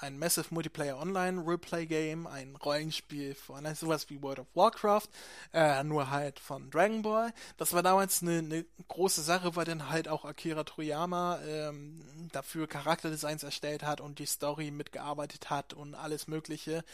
ein 0.00 0.18
Massive 0.18 0.46
Multiplayer 0.50 0.98
Online 0.98 1.40
Roleplay 1.40 1.86
Game, 1.86 2.26
ein 2.26 2.56
Rollenspiel 2.56 3.34
von 3.34 3.66
sowas 3.74 4.08
wie 4.10 4.22
World 4.22 4.40
of 4.40 4.46
Warcraft, 4.54 5.08
äh, 5.52 5.82
nur 5.84 6.10
halt 6.10 6.38
von 6.38 6.70
Dragon 6.70 7.02
Ball. 7.02 7.32
Das 7.56 7.72
war 7.72 7.82
damals 7.82 8.22
eine, 8.22 8.38
eine 8.38 8.64
große 8.88 9.22
Sache, 9.22 9.56
weil 9.56 9.64
dann 9.64 9.88
halt 9.88 10.08
auch 10.08 10.24
Akira 10.24 10.64
Toriyama 10.64 11.38
ähm, 11.46 12.04
dafür 12.32 12.66
Charakterdesigns 12.66 13.42
erstellt 13.42 13.82
hat 13.82 14.00
und 14.00 14.18
die 14.18 14.26
Story 14.26 14.70
mitgearbeitet 14.70 15.50
hat 15.50 15.72
und 15.72 15.94
alles 15.94 16.28
Mögliche. 16.28 16.84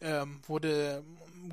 Ähm, 0.00 0.42
wurde 0.46 1.04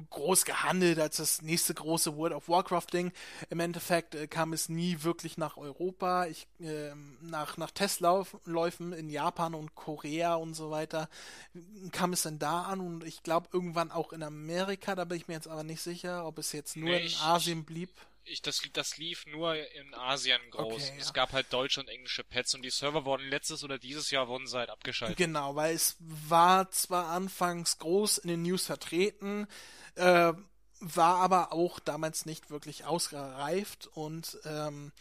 groß 0.09 0.45
gehandelt 0.45 0.99
als 0.99 1.17
das 1.17 1.41
nächste 1.41 1.73
große 1.73 2.17
World 2.17 2.33
of 2.33 2.49
Warcraft 2.49 2.87
Ding. 2.91 3.11
Im 3.49 3.59
Endeffekt 3.59 4.15
äh, 4.15 4.27
kam 4.27 4.51
es 4.51 4.67
nie 4.67 5.03
wirklich 5.03 5.37
nach 5.37 5.57
Europa. 5.57 6.25
Ich, 6.25 6.47
äh, 6.59 6.91
nach, 7.21 7.57
nach 7.57 7.71
Testläufen 7.71 8.93
in 8.93 9.09
Japan 9.09 9.53
und 9.53 9.75
Korea 9.75 10.35
und 10.35 10.55
so 10.55 10.71
weiter 10.71 10.90
kam 11.91 12.13
es 12.13 12.23
dann 12.23 12.39
da 12.39 12.63
an 12.63 12.79
und 12.79 13.03
ich 13.03 13.23
glaube 13.23 13.49
irgendwann 13.51 13.91
auch 13.91 14.13
in 14.13 14.23
Amerika, 14.23 14.95
da 14.95 15.05
bin 15.05 15.17
ich 15.17 15.27
mir 15.27 15.35
jetzt 15.35 15.47
aber 15.47 15.63
nicht 15.63 15.81
sicher, 15.81 16.25
ob 16.25 16.37
es 16.37 16.51
jetzt 16.51 16.75
nur 16.75 16.89
nee, 16.89 17.07
in 17.07 17.15
Asien 17.15 17.65
blieb 17.65 17.89
ich, 18.25 18.41
das, 18.41 18.61
das 18.73 18.97
lief 18.97 19.25
nur 19.25 19.55
in 19.55 19.93
Asien 19.93 20.39
groß. 20.51 20.73
Okay, 20.73 20.93
ja. 20.95 21.01
Es 21.01 21.13
gab 21.13 21.33
halt 21.33 21.51
deutsche 21.51 21.79
und 21.79 21.87
englische 21.87 22.23
Pads 22.23 22.55
und 22.55 22.61
die 22.61 22.69
Server 22.69 23.05
wurden 23.05 23.27
letztes 23.27 23.63
oder 23.63 23.77
dieses 23.77 24.11
Jahr 24.11 24.27
wurden 24.27 24.47
sie 24.47 24.57
halt 24.57 24.69
abgeschaltet. 24.69 25.17
Genau, 25.17 25.55
weil 25.55 25.75
es 25.75 25.97
war 25.99 26.69
zwar 26.71 27.07
anfangs 27.07 27.77
groß 27.79 28.19
in 28.19 28.29
den 28.29 28.43
News 28.43 28.65
vertreten, 28.65 29.47
äh, 29.95 30.33
war 30.79 31.17
aber 31.17 31.51
auch 31.51 31.79
damals 31.79 32.25
nicht 32.25 32.49
wirklich 32.49 32.85
ausgereift 32.85 33.87
und 33.93 34.37
ähm, 34.45 34.91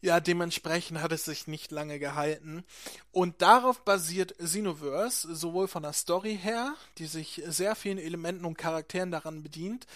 ja, 0.00 0.20
dementsprechend 0.20 1.00
hat 1.00 1.12
es 1.12 1.24
sich 1.24 1.46
nicht 1.46 1.70
lange 1.70 1.98
gehalten. 1.98 2.64
Und 3.12 3.42
darauf 3.42 3.84
basiert 3.84 4.36
Xenoverse, 4.38 5.34
sowohl 5.34 5.68
von 5.68 5.82
der 5.82 5.92
Story 5.92 6.38
her, 6.40 6.74
die 6.98 7.06
sich 7.06 7.42
sehr 7.46 7.74
vielen 7.74 7.98
Elementen 7.98 8.44
und 8.44 8.58
Charakteren 8.58 9.10
daran 9.10 9.42
bedient, 9.42 9.86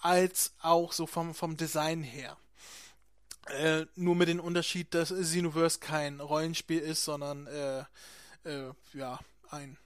als 0.00 0.52
auch 0.60 0.92
so 0.92 1.06
vom, 1.06 1.34
vom 1.34 1.56
Design 1.56 2.02
her. 2.02 2.36
Äh, 3.46 3.86
nur 3.96 4.14
mit 4.14 4.28
dem 4.28 4.40
Unterschied, 4.40 4.92
dass 4.94 5.08
Xenoverse 5.08 5.80
kein 5.80 6.20
Rollenspiel 6.20 6.80
ist, 6.80 7.04
sondern 7.04 7.46
äh, 7.46 7.84
äh, 8.44 8.72
ja, 8.92 9.18
ein 9.50 9.78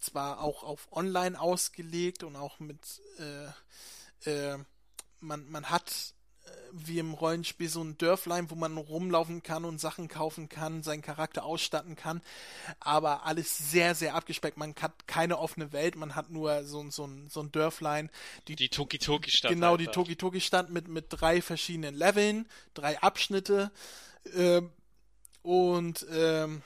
zwar 0.00 0.40
auch 0.40 0.62
auf 0.62 0.86
online 0.92 1.38
ausgelegt 1.38 2.22
und 2.22 2.36
auch 2.36 2.60
mit 2.60 2.78
äh, 3.18 3.48
äh, 4.30 4.58
man, 5.20 5.48
man 5.50 5.70
hat 5.70 6.14
wie 6.72 6.98
im 6.98 7.14
Rollenspiel 7.14 7.68
so 7.68 7.82
ein 7.82 7.98
Dörflein, 7.98 8.50
wo 8.50 8.54
man 8.54 8.76
rumlaufen 8.76 9.42
kann 9.42 9.64
und 9.64 9.78
Sachen 9.78 10.08
kaufen 10.08 10.48
kann, 10.48 10.82
seinen 10.82 11.02
Charakter 11.02 11.44
ausstatten 11.44 11.96
kann. 11.96 12.22
Aber 12.80 13.24
alles 13.24 13.56
sehr, 13.70 13.94
sehr 13.94 14.14
abgespeckt. 14.14 14.56
Man 14.56 14.74
hat 14.80 15.06
keine 15.06 15.38
offene 15.38 15.72
Welt, 15.72 15.96
man 15.96 16.14
hat 16.14 16.30
nur 16.30 16.64
so, 16.64 16.88
so, 16.90 17.06
ein, 17.06 17.28
so 17.28 17.40
ein 17.40 17.52
Dörflein. 17.52 18.10
Die, 18.48 18.56
die 18.56 18.68
Toki-Toki-Stadt. 18.68 19.50
Genau, 19.50 19.76
die 19.76 19.86
Toki-Toki-Stadt 19.86 20.70
mit, 20.70 20.88
mit 20.88 21.06
drei 21.08 21.42
verschiedenen 21.42 21.94
Leveln, 21.94 22.48
drei 22.74 23.00
Abschnitte. 23.00 23.70
Ähm, 24.34 24.70
und 25.42 26.06
ähm, 26.10 26.62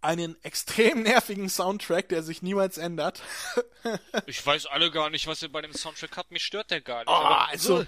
einen 0.00 0.42
extrem 0.42 1.02
nervigen 1.02 1.48
Soundtrack, 1.48 2.08
der 2.08 2.22
sich 2.22 2.42
niemals 2.42 2.78
ändert. 2.78 3.22
ich 4.26 4.44
weiß 4.44 4.66
alle 4.66 4.90
gar 4.90 5.10
nicht, 5.10 5.26
was 5.26 5.42
ihr 5.42 5.50
bei 5.50 5.60
dem 5.60 5.72
Soundtrack 5.72 6.16
habt. 6.16 6.30
Mich 6.30 6.44
stört 6.44 6.70
der 6.70 6.80
gar 6.80 7.00
nicht. 7.00 7.08
Oh, 7.08 7.12
also, 7.12 7.84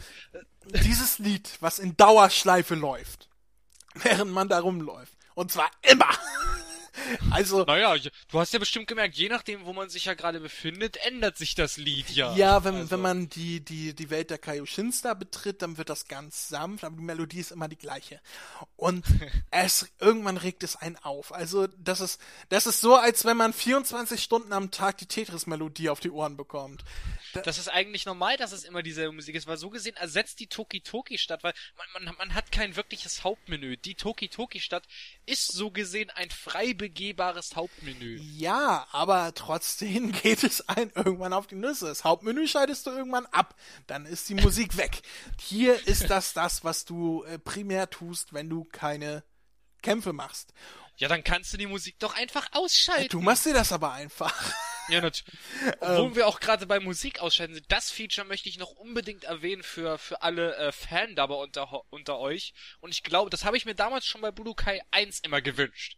dieses 0.66 1.18
Lied, 1.18 1.50
was 1.60 1.78
in 1.78 1.96
Dauerschleife 1.96 2.74
läuft, 2.74 3.28
während 3.94 4.32
man 4.32 4.48
da 4.48 4.60
rumläuft. 4.60 5.12
Und 5.34 5.50
zwar 5.50 5.70
immer. 5.82 6.10
Also. 7.30 7.64
Naja, 7.64 7.96
du 7.96 8.38
hast 8.38 8.52
ja 8.52 8.58
bestimmt 8.58 8.86
gemerkt, 8.86 9.14
je 9.14 9.28
nachdem, 9.28 9.64
wo 9.64 9.72
man 9.72 9.88
sich 9.88 10.04
ja 10.06 10.14
gerade 10.14 10.40
befindet, 10.40 10.96
ändert 10.98 11.36
sich 11.36 11.54
das 11.54 11.76
Lied 11.76 12.10
ja. 12.10 12.34
Ja, 12.34 12.64
wenn, 12.64 12.74
also. 12.74 12.90
wenn 12.90 13.00
man 13.00 13.28
die, 13.28 13.60
die, 13.60 13.94
die 13.94 14.10
Welt 14.10 14.30
der 14.30 14.38
Kaioshins 14.38 15.02
da 15.02 15.14
betritt, 15.14 15.62
dann 15.62 15.78
wird 15.78 15.88
das 15.88 16.08
ganz 16.08 16.48
sanft, 16.48 16.84
aber 16.84 16.96
die 16.96 17.02
Melodie 17.02 17.40
ist 17.40 17.52
immer 17.52 17.68
die 17.68 17.78
gleiche. 17.78 18.20
Und 18.76 19.04
es, 19.50 19.90
irgendwann 20.00 20.36
regt 20.36 20.62
es 20.62 20.76
einen 20.76 20.96
auf. 20.96 21.32
Also, 21.32 21.66
das 21.78 22.00
ist, 22.00 22.20
das 22.48 22.66
ist 22.66 22.80
so, 22.80 22.96
als 22.96 23.24
wenn 23.24 23.36
man 23.36 23.52
24 23.52 24.22
Stunden 24.22 24.52
am 24.52 24.70
Tag 24.70 24.98
die 24.98 25.06
Tetris-Melodie 25.06 25.88
auf 25.88 26.00
die 26.00 26.10
Ohren 26.10 26.36
bekommt. 26.36 26.84
Da 27.32 27.40
das 27.40 27.58
ist 27.58 27.68
eigentlich 27.68 28.06
normal, 28.06 28.36
dass 28.36 28.52
es 28.52 28.64
immer 28.64 28.82
dieselbe 28.82 29.12
Musik 29.12 29.34
ist, 29.34 29.46
weil 29.46 29.56
so 29.56 29.70
gesehen 29.70 29.96
ersetzt 29.96 30.40
die 30.40 30.46
Toki-Toki-Stadt, 30.46 31.42
weil 31.42 31.54
man, 31.76 32.04
man, 32.04 32.14
man 32.16 32.34
hat 32.34 32.52
kein 32.52 32.76
wirkliches 32.76 33.24
Hauptmenü. 33.24 33.76
Die 33.76 33.94
Toki-Toki-Stadt 33.94 34.86
ist 35.26 35.52
so 35.52 35.70
gesehen 35.70 36.10
ein 36.10 36.30
frei 36.30 36.74
begehbares 36.74 37.54
Hauptmenü. 37.56 38.18
Ja, 38.20 38.86
aber 38.92 39.32
trotzdem 39.34 40.12
geht 40.22 40.42
es 40.44 40.68
ein 40.68 40.90
irgendwann 40.94 41.32
auf 41.32 41.46
die 41.46 41.54
Nüsse. 41.54 41.86
Das 41.86 42.04
Hauptmenü 42.04 42.46
schaltest 42.48 42.86
du 42.86 42.90
irgendwann 42.90 43.26
ab. 43.26 43.54
Dann 43.86 44.06
ist 44.06 44.28
die 44.28 44.34
Musik 44.34 44.76
weg. 44.76 45.02
Hier 45.40 45.86
ist 45.86 46.10
das 46.10 46.32
das, 46.32 46.64
was 46.64 46.84
du 46.84 47.24
äh, 47.24 47.38
primär 47.38 47.90
tust, 47.90 48.32
wenn 48.32 48.48
du 48.48 48.64
keine 48.64 49.24
Kämpfe 49.82 50.12
machst. 50.12 50.52
Ja, 50.96 51.08
dann 51.08 51.24
kannst 51.24 51.52
du 51.52 51.56
die 51.56 51.66
Musik 51.66 51.98
doch 51.98 52.14
einfach 52.14 52.48
ausschalten. 52.52 53.08
Du 53.08 53.20
machst 53.20 53.46
dir 53.46 53.54
das 53.54 53.72
aber 53.72 53.92
einfach. 53.92 54.52
Ja, 54.92 55.00
natürlich. 55.00 55.38
Obwohl 55.80 56.08
ähm, 56.08 56.16
wir 56.16 56.26
auch 56.26 56.38
gerade 56.38 56.66
bei 56.66 56.78
Musik 56.78 57.20
ausschalten 57.20 57.54
sind. 57.54 57.70
Das 57.72 57.90
Feature 57.90 58.26
möchte 58.26 58.48
ich 58.48 58.58
noch 58.58 58.72
unbedingt 58.72 59.24
erwähnen 59.24 59.62
für, 59.62 59.98
für 59.98 60.20
alle 60.22 60.54
äh, 60.56 60.72
Fandubber 60.72 61.38
unter, 61.38 61.82
unter 61.90 62.18
euch. 62.18 62.52
Und 62.80 62.90
ich 62.90 63.02
glaube, 63.02 63.30
das 63.30 63.44
habe 63.44 63.56
ich 63.56 63.64
mir 63.64 63.74
damals 63.74 64.06
schon 64.06 64.20
bei 64.20 64.30
Budokai 64.30 64.82
1 64.90 65.20
immer 65.20 65.40
gewünscht. 65.40 65.96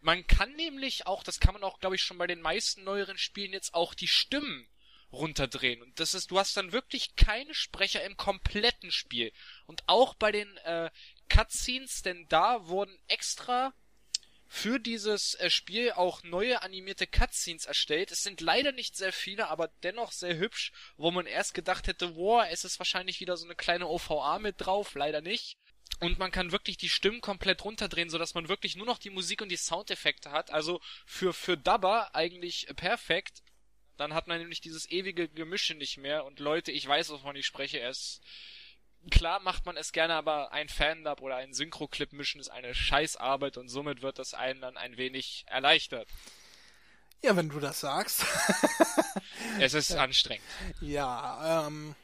Man 0.00 0.26
kann 0.26 0.54
nämlich 0.56 1.06
auch, 1.06 1.22
das 1.22 1.40
kann 1.40 1.54
man 1.54 1.62
auch, 1.62 1.78
glaube 1.78 1.96
ich, 1.96 2.02
schon 2.02 2.18
bei 2.18 2.26
den 2.26 2.40
meisten 2.40 2.84
neueren 2.84 3.18
Spielen 3.18 3.52
jetzt 3.52 3.74
auch 3.74 3.94
die 3.94 4.08
Stimmen 4.08 4.68
runterdrehen. 5.12 5.82
Und 5.82 5.98
das 5.98 6.14
ist, 6.14 6.30
du 6.30 6.38
hast 6.38 6.56
dann 6.56 6.72
wirklich 6.72 7.16
keine 7.16 7.54
Sprecher 7.54 8.04
im 8.04 8.16
kompletten 8.16 8.92
Spiel. 8.92 9.32
Und 9.66 9.82
auch 9.86 10.14
bei 10.14 10.30
den 10.30 10.56
äh, 10.58 10.90
Cutscenes, 11.28 12.02
denn 12.02 12.26
da 12.28 12.66
wurden 12.66 12.98
extra 13.08 13.74
für 14.52 14.80
dieses 14.80 15.36
äh, 15.36 15.48
Spiel 15.48 15.92
auch 15.92 16.24
neue 16.24 16.60
animierte 16.62 17.06
Cutscenes 17.06 17.66
erstellt. 17.66 18.10
Es 18.10 18.24
sind 18.24 18.40
leider 18.40 18.72
nicht 18.72 18.96
sehr 18.96 19.12
viele, 19.12 19.46
aber 19.46 19.68
dennoch 19.84 20.10
sehr 20.10 20.36
hübsch, 20.36 20.72
wo 20.96 21.12
man 21.12 21.26
erst 21.26 21.54
gedacht 21.54 21.86
hätte, 21.86 22.16
wow, 22.16 22.44
es 22.50 22.64
ist 22.64 22.80
wahrscheinlich 22.80 23.20
wieder 23.20 23.36
so 23.36 23.44
eine 23.44 23.54
kleine 23.54 23.86
OVA 23.86 24.40
mit 24.40 24.56
drauf, 24.58 24.96
leider 24.96 25.20
nicht. 25.20 25.56
Und 26.00 26.18
man 26.18 26.32
kann 26.32 26.50
wirklich 26.50 26.76
die 26.76 26.88
Stimmen 26.88 27.20
komplett 27.20 27.64
runterdrehen, 27.64 28.10
sodass 28.10 28.34
man 28.34 28.48
wirklich 28.48 28.74
nur 28.74 28.86
noch 28.86 28.98
die 28.98 29.10
Musik 29.10 29.40
und 29.40 29.50
die 29.50 29.56
Soundeffekte 29.56 30.32
hat. 30.32 30.50
Also 30.50 30.80
für, 31.06 31.32
für 31.32 31.56
Dubber 31.56 32.12
eigentlich 32.16 32.66
perfekt. 32.74 33.44
Dann 33.98 34.14
hat 34.14 34.26
man 34.26 34.40
nämlich 34.40 34.60
dieses 34.60 34.90
ewige 34.90 35.28
Gemische 35.28 35.76
nicht 35.76 35.96
mehr. 35.96 36.24
Und 36.24 36.40
Leute, 36.40 36.72
ich 36.72 36.88
weiß, 36.88 37.10
wovon 37.10 37.36
ich 37.36 37.46
spreche. 37.46 37.78
Ist 37.78 38.20
klar 39.10 39.40
macht 39.40 39.66
man 39.66 39.76
es 39.76 39.92
gerne, 39.92 40.14
aber 40.14 40.52
ein 40.52 40.68
Fan-Dub 40.68 41.22
oder 41.22 41.36
ein 41.36 41.54
Synchro-Clip 41.54 42.12
mischen 42.12 42.40
ist 42.40 42.50
eine 42.50 42.74
Scheißarbeit 42.74 43.56
und 43.56 43.68
somit 43.68 44.02
wird 44.02 44.18
das 44.18 44.34
einen 44.34 44.60
dann 44.60 44.76
ein 44.76 44.96
wenig 44.96 45.44
erleichtert. 45.46 46.08
Ja, 47.22 47.36
wenn 47.36 47.50
du 47.50 47.60
das 47.60 47.80
sagst. 47.80 48.24
es 49.60 49.74
ist 49.74 49.92
anstrengend. 49.92 50.44
Ja, 50.80 51.66
ähm, 51.66 51.94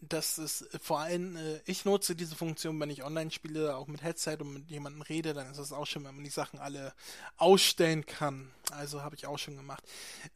das 0.00 0.38
ist 0.38 0.68
vor 0.82 1.00
allem, 1.00 1.36
äh, 1.36 1.60
ich 1.64 1.84
nutze 1.84 2.14
diese 2.14 2.36
Funktion, 2.36 2.78
wenn 2.78 2.90
ich 2.90 3.02
online 3.02 3.30
spiele, 3.30 3.76
auch 3.76 3.86
mit 3.86 4.02
Headset 4.02 4.36
und 4.40 4.52
mit 4.52 4.70
jemandem 4.70 5.02
rede, 5.02 5.34
dann 5.34 5.50
ist 5.50 5.58
es 5.58 5.72
auch 5.72 5.86
schön, 5.86 6.04
wenn 6.04 6.14
man 6.14 6.24
die 6.24 6.30
Sachen 6.30 6.58
alle 6.58 6.92
ausstellen 7.36 8.04
kann. 8.06 8.50
Also 8.70 9.02
habe 9.02 9.16
ich 9.16 9.26
auch 9.26 9.38
schon 9.38 9.56
gemacht. 9.56 9.82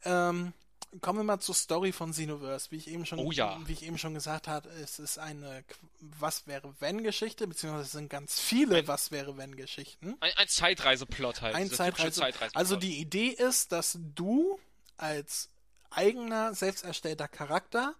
Ähm, 0.03 0.53
kommen 1.01 1.19
wir 1.19 1.23
mal 1.23 1.39
zur 1.39 1.55
Story 1.55 1.91
von 1.91 2.11
Xenoverse. 2.11 2.71
Wie 2.71 2.77
ich 2.77 2.87
eben 2.87 3.05
schon, 3.05 3.19
oh 3.19 3.31
ja. 3.31 3.59
wie 3.65 3.73
ich 3.73 3.83
eben 3.83 3.97
schon 3.97 4.13
gesagt 4.13 4.47
habe, 4.47 4.69
es 4.69 4.99
ist 4.99 5.17
eine 5.17 5.63
Was 5.99 6.47
wäre 6.47 6.73
wenn 6.79 7.03
Geschichte, 7.03 7.47
beziehungsweise 7.47 7.85
es 7.85 7.91
sind 7.91 8.09
ganz 8.09 8.39
viele 8.39 8.77
ein, 8.77 8.87
Was 8.87 9.11
wäre 9.11 9.37
wenn 9.37 9.55
Geschichten. 9.55 10.17
Ein, 10.19 10.31
ein 10.35 10.47
Zeitreiseplot 10.47 11.41
halt. 11.41 11.55
Ein 11.55 11.69
Zeitreise 11.69 12.21
Zeitreiseplot. 12.21 12.55
Also 12.55 12.75
die 12.75 12.99
Idee 12.99 13.29
ist, 13.29 13.71
dass 13.71 13.97
du 14.15 14.59
als 14.97 15.49
eigener, 15.89 16.53
selbst 16.53 16.83
erstellter 16.83 17.27
Charakter 17.27 17.95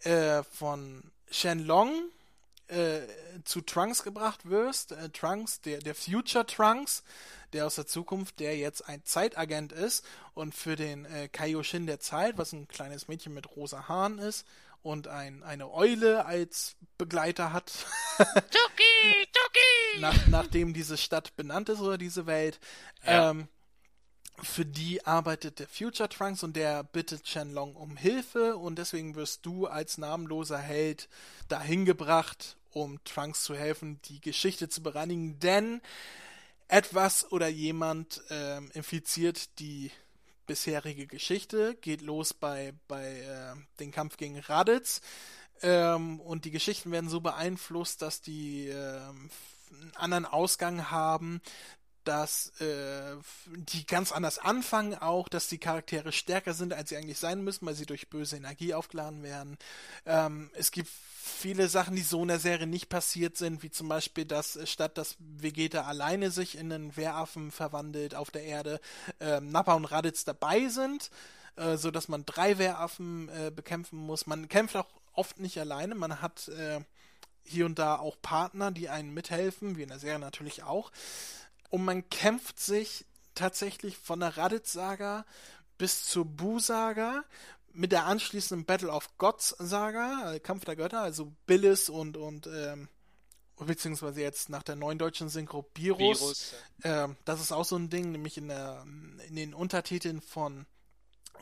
äh, 0.00 0.42
von 0.44 1.10
Shenlong 1.30 2.10
äh, 2.70 3.00
zu 3.44 3.60
Trunks 3.60 4.02
gebracht 4.02 4.48
wirst. 4.48 4.92
Äh, 4.92 5.10
Trunks, 5.10 5.60
der, 5.60 5.78
der 5.78 5.94
Future 5.94 6.46
Trunks, 6.46 7.02
der 7.52 7.66
aus 7.66 7.74
der 7.74 7.86
Zukunft, 7.86 8.40
der 8.40 8.56
jetzt 8.56 8.88
ein 8.88 9.04
Zeitagent 9.04 9.72
ist 9.72 10.04
und 10.34 10.54
für 10.54 10.76
den 10.76 11.04
äh, 11.04 11.28
Kaioshin 11.28 11.86
der 11.86 12.00
Zeit, 12.00 12.38
was 12.38 12.52
ein 12.52 12.68
kleines 12.68 13.08
Mädchen 13.08 13.34
mit 13.34 13.56
rosa 13.56 13.88
Haaren 13.88 14.18
ist 14.18 14.46
und 14.82 15.08
ein, 15.08 15.42
eine 15.42 15.70
Eule 15.72 16.24
als 16.24 16.76
Begleiter 16.96 17.52
hat. 17.52 17.72
Tuki, 18.18 19.26
Tuki! 19.32 20.00
Nach, 20.00 20.26
nachdem 20.28 20.72
diese 20.72 20.96
Stadt 20.96 21.36
benannt 21.36 21.68
ist 21.68 21.80
oder 21.80 21.98
diese 21.98 22.26
Welt. 22.26 22.60
Ja. 23.04 23.30
Ähm, 23.30 23.48
für 24.42 24.64
die 24.64 25.04
arbeitet 25.04 25.58
der 25.58 25.68
Future 25.68 26.08
Trunks 26.08 26.42
und 26.42 26.56
der 26.56 26.82
bittet 26.82 27.28
Shenlong 27.28 27.76
um 27.76 27.96
Hilfe 27.96 28.56
und 28.56 28.76
deswegen 28.78 29.14
wirst 29.14 29.44
du 29.44 29.66
als 29.66 29.98
namenloser 29.98 30.58
Held 30.58 31.08
dahin 31.48 31.84
gebracht, 31.84 32.56
um 32.72 33.02
Trunks 33.04 33.44
zu 33.44 33.54
helfen, 33.54 34.00
die 34.06 34.20
Geschichte 34.20 34.68
zu 34.68 34.82
bereinigen, 34.82 35.38
denn 35.40 35.80
etwas 36.68 37.30
oder 37.32 37.48
jemand 37.48 38.22
ähm, 38.30 38.70
infiziert 38.74 39.58
die 39.58 39.90
bisherige 40.46 41.06
Geschichte, 41.06 41.76
geht 41.80 42.02
los 42.02 42.34
bei, 42.34 42.74
bei 42.88 43.20
äh, 43.20 43.54
den 43.78 43.90
Kampf 43.90 44.16
gegen 44.16 44.38
Raditz. 44.38 45.00
Ähm, 45.62 46.20
und 46.20 46.44
die 46.44 46.50
Geschichten 46.50 46.90
werden 46.90 47.10
so 47.10 47.20
beeinflusst, 47.20 48.02
dass 48.02 48.20
die 48.20 48.68
äh, 48.68 48.74
einen 48.74 49.30
anderen 49.94 50.26
Ausgang 50.26 50.90
haben, 50.90 51.40
dass 52.04 52.48
äh, 52.60 53.16
die 53.46 53.86
ganz 53.86 54.12
anders 54.12 54.38
anfangen 54.38 54.94
auch, 54.94 55.28
dass 55.28 55.48
die 55.48 55.58
Charaktere 55.58 56.12
stärker 56.12 56.54
sind, 56.54 56.72
als 56.72 56.88
sie 56.88 56.96
eigentlich 56.96 57.18
sein 57.18 57.42
müssen, 57.42 57.66
weil 57.66 57.74
sie 57.74 57.86
durch 57.86 58.08
böse 58.08 58.36
Energie 58.36 58.74
aufgeladen 58.74 59.22
werden. 59.22 59.58
Ähm, 60.06 60.50
es 60.54 60.70
gibt 60.70 60.88
viele 60.88 61.68
Sachen, 61.68 61.96
die 61.96 62.02
so 62.02 62.22
in 62.22 62.28
der 62.28 62.38
Serie 62.38 62.66
nicht 62.66 62.88
passiert 62.88 63.36
sind, 63.36 63.62
wie 63.62 63.70
zum 63.70 63.88
Beispiel, 63.88 64.24
dass 64.24 64.56
äh, 64.56 64.66
statt 64.66 64.98
dass 64.98 65.16
Vegeta 65.18 65.82
alleine 65.82 66.30
sich 66.30 66.56
in 66.56 66.72
einen 66.72 66.96
Wehraffen 66.96 67.50
verwandelt 67.50 68.14
auf 68.14 68.30
der 68.30 68.44
Erde, 68.44 68.80
äh, 69.20 69.40
Nappa 69.40 69.74
und 69.74 69.84
Raditz 69.84 70.24
dabei 70.24 70.68
sind, 70.68 71.10
äh, 71.56 71.76
so 71.76 71.90
man 72.08 72.24
drei 72.24 72.58
Wehraffen 72.58 73.28
äh, 73.28 73.50
bekämpfen 73.50 73.98
muss. 73.98 74.26
Man 74.26 74.48
kämpft 74.48 74.76
auch 74.76 74.88
oft 75.12 75.38
nicht 75.38 75.58
alleine, 75.58 75.94
man 75.94 76.22
hat 76.22 76.48
äh, 76.48 76.80
hier 77.44 77.66
und 77.66 77.78
da 77.78 77.96
auch 77.96 78.16
Partner, 78.22 78.70
die 78.70 78.88
einen 78.88 79.12
mithelfen, 79.12 79.76
wie 79.76 79.82
in 79.82 79.88
der 79.88 79.98
Serie 79.98 80.18
natürlich 80.18 80.62
auch. 80.62 80.90
Und 81.70 81.84
man 81.84 82.08
kämpft 82.10 82.60
sich 82.60 83.06
tatsächlich 83.34 83.96
von 83.96 84.20
der 84.20 84.36
Raditz-Saga 84.36 85.24
bis 85.78 86.04
zur 86.04 86.26
Bu-Saga 86.26 87.24
mit 87.72 87.92
der 87.92 88.04
anschließenden 88.06 88.66
Battle 88.66 88.90
of 88.90 89.16
Gods 89.18 89.54
Saga, 89.58 90.34
äh, 90.34 90.40
Kampf 90.40 90.64
der 90.64 90.76
Götter, 90.76 91.00
also 91.00 91.32
Billis 91.46 91.88
und, 91.88 92.16
und 92.16 92.46
ähm, 92.48 92.88
beziehungsweise 93.56 94.20
jetzt 94.20 94.48
nach 94.48 94.62
der 94.62 94.76
neuen 94.76 94.98
deutschen 94.98 95.28
Synchro 95.28 95.66
Virus. 95.74 96.20
Virus 96.20 96.54
ja. 96.82 97.04
ähm, 97.04 97.16
das 97.24 97.40
ist 97.40 97.52
auch 97.52 97.64
so 97.64 97.76
ein 97.76 97.88
Ding, 97.88 98.12
nämlich 98.12 98.36
in, 98.38 98.48
der, 98.48 98.84
in 99.28 99.36
den 99.36 99.54
Untertiteln 99.54 100.20
von 100.20 100.66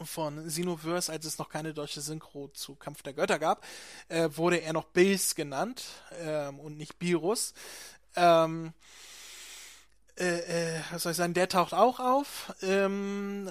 von 0.05 0.47
Xenoverse, 0.47 1.11
als 1.11 1.25
es 1.25 1.39
noch 1.39 1.49
keine 1.49 1.75
deutsche 1.75 2.01
Synchro 2.01 2.49
zu 2.49 2.77
Kampf 2.77 3.03
der 3.03 3.15
Götter 3.15 3.41
gab, 3.41 3.65
äh, 4.09 4.29
wurde 4.35 4.61
er 4.61 4.73
noch 4.73 4.85
Bills 4.85 5.35
genannt 5.35 5.85
ähm, 6.21 6.61
und 6.61 6.77
nicht 6.77 6.95
Virus. 7.01 7.53
Ähm, 8.15 8.75
äh, 10.19 10.77
äh, 10.77 10.81
was 10.91 11.03
soll 11.03 11.13
ich 11.13 11.19
sagen, 11.19 11.35
der 11.35 11.49
taucht 11.49 11.75
auch 11.75 12.01
auf. 12.01 12.55
Ähm, 12.63 13.51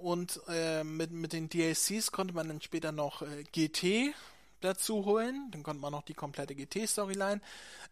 und 0.00 0.40
äh, 0.48 0.84
mit, 0.84 1.12
mit 1.12 1.32
den 1.32 1.48
DLCs 1.48 2.12
konnte 2.12 2.34
man 2.34 2.48
dann 2.48 2.60
später 2.60 2.92
noch 2.92 3.22
äh, 3.22 3.44
GT 3.52 4.14
dazu 4.60 5.04
holen. 5.04 5.48
Dann 5.50 5.62
konnte 5.62 5.80
man 5.80 5.92
noch 5.92 6.02
die 6.02 6.14
komplette 6.14 6.54
GT-Storyline 6.54 7.40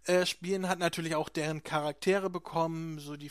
äh, 0.04 0.24
spielen. 0.26 0.68
Hat 0.68 0.78
natürlich 0.78 1.14
auch 1.14 1.28
deren 1.28 1.62
Charaktere 1.62 2.30
bekommen, 2.30 2.98
so 2.98 3.16
die 3.16 3.30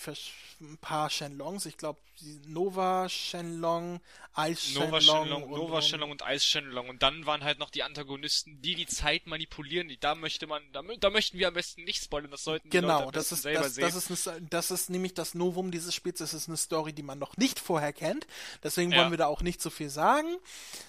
ein 0.62 0.78
paar 0.78 1.10
Shenlongs. 1.10 1.66
Ich 1.66 1.78
glaube, 1.78 2.00
Nova 2.48 3.08
Shenlong, 3.10 4.00
Eis 4.34 4.64
Shenlong. 4.64 4.90
Nova 4.90 5.02
Shenlong, 5.02 5.44
und, 5.44 5.52
Nova 5.52 5.82
Shenlong 5.82 6.12
und 6.12 6.24
Eis 6.24 6.46
Shenlong. 6.46 6.90
Und 6.90 7.04
dann 7.04 7.26
waren 7.26 7.44
halt 7.44 7.60
noch 7.60 7.70
die 7.70 7.84
Antagonisten, 7.84 8.62
die 8.62 8.76
die 8.76 8.86
Zeit 8.86 9.28
manipulieren. 9.28 9.88
Die, 9.88 10.00
da 10.00 10.16
möchte 10.16 10.48
man, 10.48 10.64
da, 10.72 10.82
da 11.00 11.10
möchten 11.10 11.38
wir 11.38 11.48
am 11.48 11.54
besten 11.54 11.84
nicht 11.84 12.04
spoilern. 12.04 12.32
Das 12.32 12.44
sollten 12.44 12.70
genau, 12.70 13.12
das 13.12 13.32
ist, 13.32 13.44
selber 13.44 13.64
das, 13.64 13.76
sehen. 13.76 13.84
Das 13.84 13.96
ist, 14.10 14.28
eine, 14.28 14.42
das 14.48 14.72
ist 14.72 14.90
nämlich 14.90 15.14
das 15.14 15.34
Novum 15.34 15.72
dieses 15.72 15.94
Spiels. 15.96 16.20
Das 16.20 16.34
ist 16.34 16.48
eine 16.48 16.58
Story, 16.58 16.94
die 16.94 17.04
man 17.04 17.20
noch 17.20 17.38
nicht 17.38 17.60
vorher 17.60 17.94
kennt. 17.94 18.28
Deswegen 18.64 18.92
ja. 18.92 19.00
wollen 19.00 19.12
wir 19.12 19.18
da 19.18 19.28
auch 19.28 19.42
nicht 19.42 19.62
so 19.62 19.70
viel 19.70 19.90
sagen. 19.90 20.38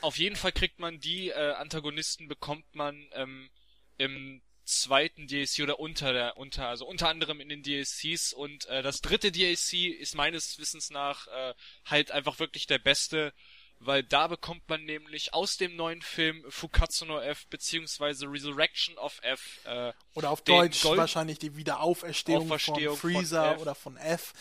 Auf 0.01 0.19
jeden 0.19 0.37
Fall 0.37 0.53
kriegt 0.53 0.79
man 0.79 1.01
die 1.01 1.29
äh, 1.29 1.53
Antagonisten, 1.53 2.29
bekommt 2.29 2.75
man 2.75 3.09
ähm, 3.13 3.51
im 3.99 4.43
zweiten 4.71 5.27
DLC 5.27 5.61
oder 5.61 5.81
unter 5.81 6.13
der 6.13 6.37
unter 6.37 6.69
also 6.69 6.87
unter 6.87 7.09
anderem 7.09 7.41
in 7.41 7.49
den 7.49 7.63
DLCs 7.63 8.33
und 8.33 8.67
äh, 8.67 8.83
das 8.83 9.01
dritte 9.01 9.33
DLC 9.33 9.99
ist 9.99 10.15
meines 10.15 10.59
Wissens 10.59 10.91
nach 10.91 11.27
äh, 11.29 11.55
halt 11.85 12.11
einfach 12.11 12.39
wirklich 12.39 12.67
der 12.67 12.79
beste, 12.79 13.33
weil 13.79 14.03
da 14.03 14.27
bekommt 14.29 14.69
man 14.69 14.85
nämlich 14.85 15.35
aus 15.35 15.57
dem 15.57 15.77
neuen 15.77 16.03
Film 16.03 16.45
Fukatsu 16.49 17.05
no 17.07 17.21
F 17.21 17.47
beziehungsweise 17.49 18.27
Resurrection 18.27 18.97
of 18.99 19.19
F 19.23 19.61
äh, 19.65 19.93
oder 20.15 20.31
auf 20.31 20.43
Deutsch 20.43 20.83
Gold 20.83 20.99
wahrscheinlich 20.99 21.39
die 21.39 21.57
Wiederauferstehung, 21.57 22.47
Auferstehung 22.47 22.97
von 22.97 23.13
Freezer 23.13 23.53
von 23.55 23.63
oder 23.63 23.75
von 23.75 23.97
F 23.97 24.33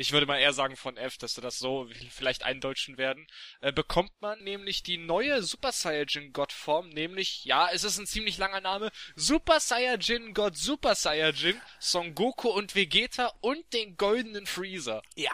ich 0.00 0.12
würde 0.12 0.24
mal 0.24 0.38
eher 0.38 0.54
sagen 0.54 0.76
von 0.76 0.96
F, 0.96 1.18
dass 1.18 1.34
sie 1.34 1.42
das 1.42 1.58
so 1.58 1.86
vielleicht 2.08 2.42
eindeutschen 2.42 2.96
werden, 2.96 3.26
äh, 3.60 3.70
bekommt 3.70 4.12
man 4.20 4.42
nämlich 4.42 4.82
die 4.82 4.96
neue 4.96 5.42
Super 5.42 5.72
Saiyajin 5.72 6.32
God 6.32 6.52
Form, 6.52 6.88
nämlich, 6.88 7.44
ja, 7.44 7.68
es 7.70 7.84
ist 7.84 7.98
ein 7.98 8.06
ziemlich 8.06 8.38
langer 8.38 8.62
Name, 8.62 8.90
Super 9.14 9.60
Saiyajin 9.60 10.32
God 10.32 10.56
Super 10.56 10.94
Saiyajin, 10.94 11.60
Son 11.78 12.14
Goku 12.14 12.48
und 12.48 12.74
Vegeta 12.74 13.30
und 13.42 13.70
den 13.74 13.98
goldenen 13.98 14.46
Freezer. 14.46 15.02
Ja. 15.16 15.32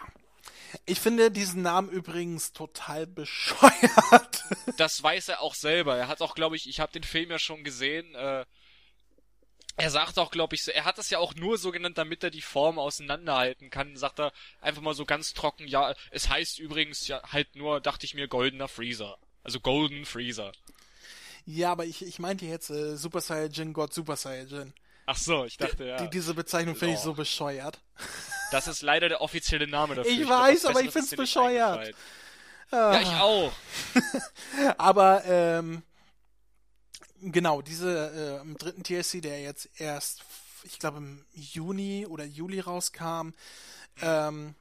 Ich 0.85 0.99
finde 0.99 1.31
diesen 1.31 1.61
Namen 1.61 1.89
übrigens 1.89 2.51
total 2.51 3.07
bescheuert. 3.07 4.43
Das 4.75 5.01
weiß 5.01 5.29
er 5.29 5.41
auch 5.41 5.55
selber. 5.55 5.95
Er 5.95 6.09
hat 6.09 6.21
auch, 6.21 6.35
glaube 6.35 6.57
ich, 6.57 6.67
ich 6.67 6.81
habe 6.81 6.91
den 6.91 7.03
Film 7.03 7.31
ja 7.31 7.39
schon 7.39 7.63
gesehen, 7.63 8.13
äh, 8.15 8.45
er 9.77 9.91
sagt 9.91 10.17
auch, 10.17 10.31
glaube 10.31 10.55
ich, 10.55 10.63
so, 10.63 10.71
er 10.71 10.85
hat 10.85 10.97
das 10.97 11.11
ja 11.11 11.19
auch 11.19 11.35
nur 11.35 11.57
so 11.57 11.71
genannt, 11.71 11.97
damit 11.97 12.23
er 12.23 12.31
die 12.31 12.41
Form 12.41 12.79
auseinanderhalten 12.79 13.69
kann. 13.69 13.95
Sagt 13.95 14.19
er 14.19 14.33
einfach 14.59 14.81
mal 14.81 14.95
so 14.95 15.05
ganz 15.05 15.33
trocken, 15.33 15.67
ja, 15.67 15.93
es 16.09 16.29
heißt 16.29 16.59
übrigens 16.59 17.07
ja 17.07 17.21
halt 17.31 17.55
nur, 17.55 17.79
dachte 17.79 18.05
ich 18.05 18.15
mir, 18.15 18.27
goldener 18.27 18.67
Freezer. 18.67 19.17
Also 19.43 19.59
Golden 19.59 20.05
Freezer. 20.05 20.51
Ja, 21.45 21.71
aber 21.71 21.85
ich, 21.85 22.03
ich 22.03 22.19
meinte 22.19 22.45
jetzt 22.45 22.69
äh, 22.69 22.97
Super 22.97 23.21
Saiyajin 23.21 23.71
God 23.71 23.93
Super 23.93 24.17
Saiyajin. 24.17 24.73
Ach 25.05 25.15
so, 25.15 25.45
ich 25.45 25.55
dachte, 25.55 25.85
ja. 25.85 25.97
Die, 25.97 26.09
diese 26.09 26.33
Bezeichnung 26.33 26.75
finde 26.75 26.95
ich 26.95 26.99
so 26.99 27.13
bescheuert. 27.13 27.79
Das 28.49 28.69
ist 28.69 28.81
leider 28.81 29.09
der 29.09 29.19
offizielle 29.19 29.67
Name 29.67 29.95
dafür. 29.95 30.09
Ich, 30.09 30.21
ich 30.21 30.29
weiß, 30.29 30.67
aber 30.67 30.79
ich 30.79 30.91
finde 30.91 31.05
es 31.09 31.15
bescheuert. 31.17 31.93
Ja, 32.71 33.01
ich 33.01 33.09
auch. 33.09 33.51
aber, 34.77 35.21
ähm, 35.25 35.83
Genau, 37.21 37.61
diese 37.61 38.39
äh, 38.39 38.41
im 38.41 38.57
dritten 38.57 38.83
TSC, 38.83 39.21
der 39.21 39.41
jetzt 39.41 39.69
erst, 39.79 40.23
ich 40.63 40.77
glaube 40.79 40.97
im 40.97 41.25
Juni 41.33 42.05
oder 42.05 42.25
Juli 42.25 42.59
rauskam, 42.59 43.31
ähm, 44.01 44.55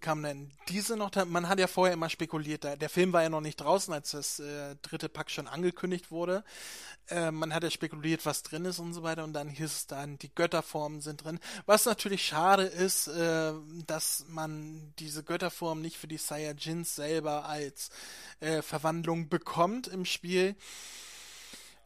kam 0.00 0.22
dann 0.22 0.50
diese 0.68 0.96
noch. 0.96 1.10
Man 1.26 1.48
hat 1.48 1.58
ja 1.58 1.66
vorher 1.66 1.92
immer 1.92 2.08
spekuliert, 2.08 2.64
der, 2.64 2.88
Film 2.88 3.12
war 3.12 3.22
ja 3.22 3.28
noch 3.28 3.40
nicht 3.40 3.60
draußen, 3.60 3.92
als 3.92 4.12
das 4.12 4.38
äh, 4.40 4.76
dritte 4.80 5.08
Pack 5.08 5.30
schon 5.30 5.46
angekündigt 5.46 6.10
wurde. 6.10 6.44
Äh, 7.08 7.30
man 7.30 7.52
hat 7.52 7.62
ja 7.62 7.70
spekuliert, 7.70 8.24
was 8.24 8.42
drin 8.42 8.64
ist 8.64 8.78
und 8.78 8.94
so 8.94 9.02
weiter, 9.02 9.24
und 9.24 9.34
dann 9.34 9.48
hieß 9.48 9.70
es 9.70 9.86
dann, 9.86 10.18
die 10.18 10.34
Götterformen 10.34 11.00
sind 11.02 11.24
drin. 11.24 11.38
Was 11.66 11.84
natürlich 11.84 12.24
schade 12.24 12.64
ist, 12.64 13.08
äh, 13.08 13.52
dass 13.86 14.24
man 14.28 14.94
diese 14.98 15.22
Götterform 15.22 15.82
nicht 15.82 15.98
für 15.98 16.08
die 16.08 16.18
Saiyajins 16.18 16.94
selber 16.94 17.44
als 17.44 17.90
äh, 18.40 18.62
Verwandlung 18.62 19.28
bekommt 19.28 19.88
im 19.88 20.04
Spiel. 20.04 20.56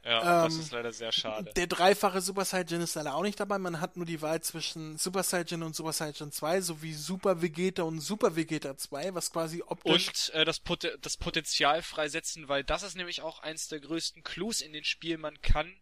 Ja, 0.06 0.44
ähm, 0.44 0.50
das 0.50 0.54
ist 0.54 0.72
leider 0.72 0.92
sehr 0.92 1.10
schade. 1.10 1.52
Der 1.56 1.66
dreifache 1.66 2.20
Super 2.20 2.44
Saiyan 2.44 2.80
ist 2.80 2.94
leider 2.94 3.14
auch 3.16 3.22
nicht 3.22 3.40
dabei. 3.40 3.58
Man 3.58 3.80
hat 3.80 3.96
nur 3.96 4.06
die 4.06 4.22
Wahl 4.22 4.40
zwischen 4.40 4.96
Super 4.98 5.24
Saiyan 5.24 5.64
und 5.64 5.74
Super 5.74 5.92
Saiyan 5.92 6.30
2 6.30 6.60
sowie 6.60 6.94
Super 6.94 7.42
Vegeta 7.42 7.82
und 7.82 7.98
Super 7.98 8.36
Vegeta 8.36 8.76
2, 8.76 9.14
was 9.14 9.32
quasi 9.32 9.62
optisch... 9.66 10.30
Und 10.30 10.34
äh, 10.34 10.44
das, 10.44 10.60
Pot 10.60 10.88
das 11.00 11.16
Potenzial 11.16 11.82
freisetzen, 11.82 12.48
weil 12.48 12.62
das 12.62 12.84
ist 12.84 12.96
nämlich 12.96 13.22
auch 13.22 13.40
eins 13.40 13.66
der 13.66 13.80
größten 13.80 14.22
Clues 14.22 14.60
in 14.60 14.72
den 14.72 14.84
Spielen. 14.84 15.20
Man 15.20 15.40
kann... 15.42 15.76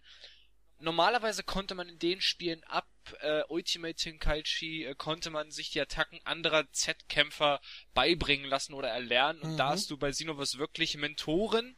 Normalerweise 0.79 1.43
konnte 1.45 1.75
man 1.75 1.89
in 1.89 1.99
den 1.99 2.21
Spielen 2.21 2.65
ab 2.65 2.87
äh, 3.21 3.43
Ultimate 3.49 3.95
Tenkaichi 3.95 4.85
äh, 4.85 4.95
konnte 4.95 5.31
man 5.31 5.51
sich 5.51 5.71
die 5.71 5.81
Attacken 5.81 6.21
anderer 6.25 6.71
Z-Kämpfer 6.73 7.61
beibringen 7.93 8.47
lassen 8.47 8.75
oder 8.75 8.89
erlernen. 8.89 9.41
Und 9.43 9.53
mhm. 9.53 9.57
da 9.57 9.69
hast 9.69 9.91
du 9.91 9.97
bei 9.97 10.11
Xenoverse 10.11 10.59
wirklich 10.59 10.97
Mentoren, 10.97 11.77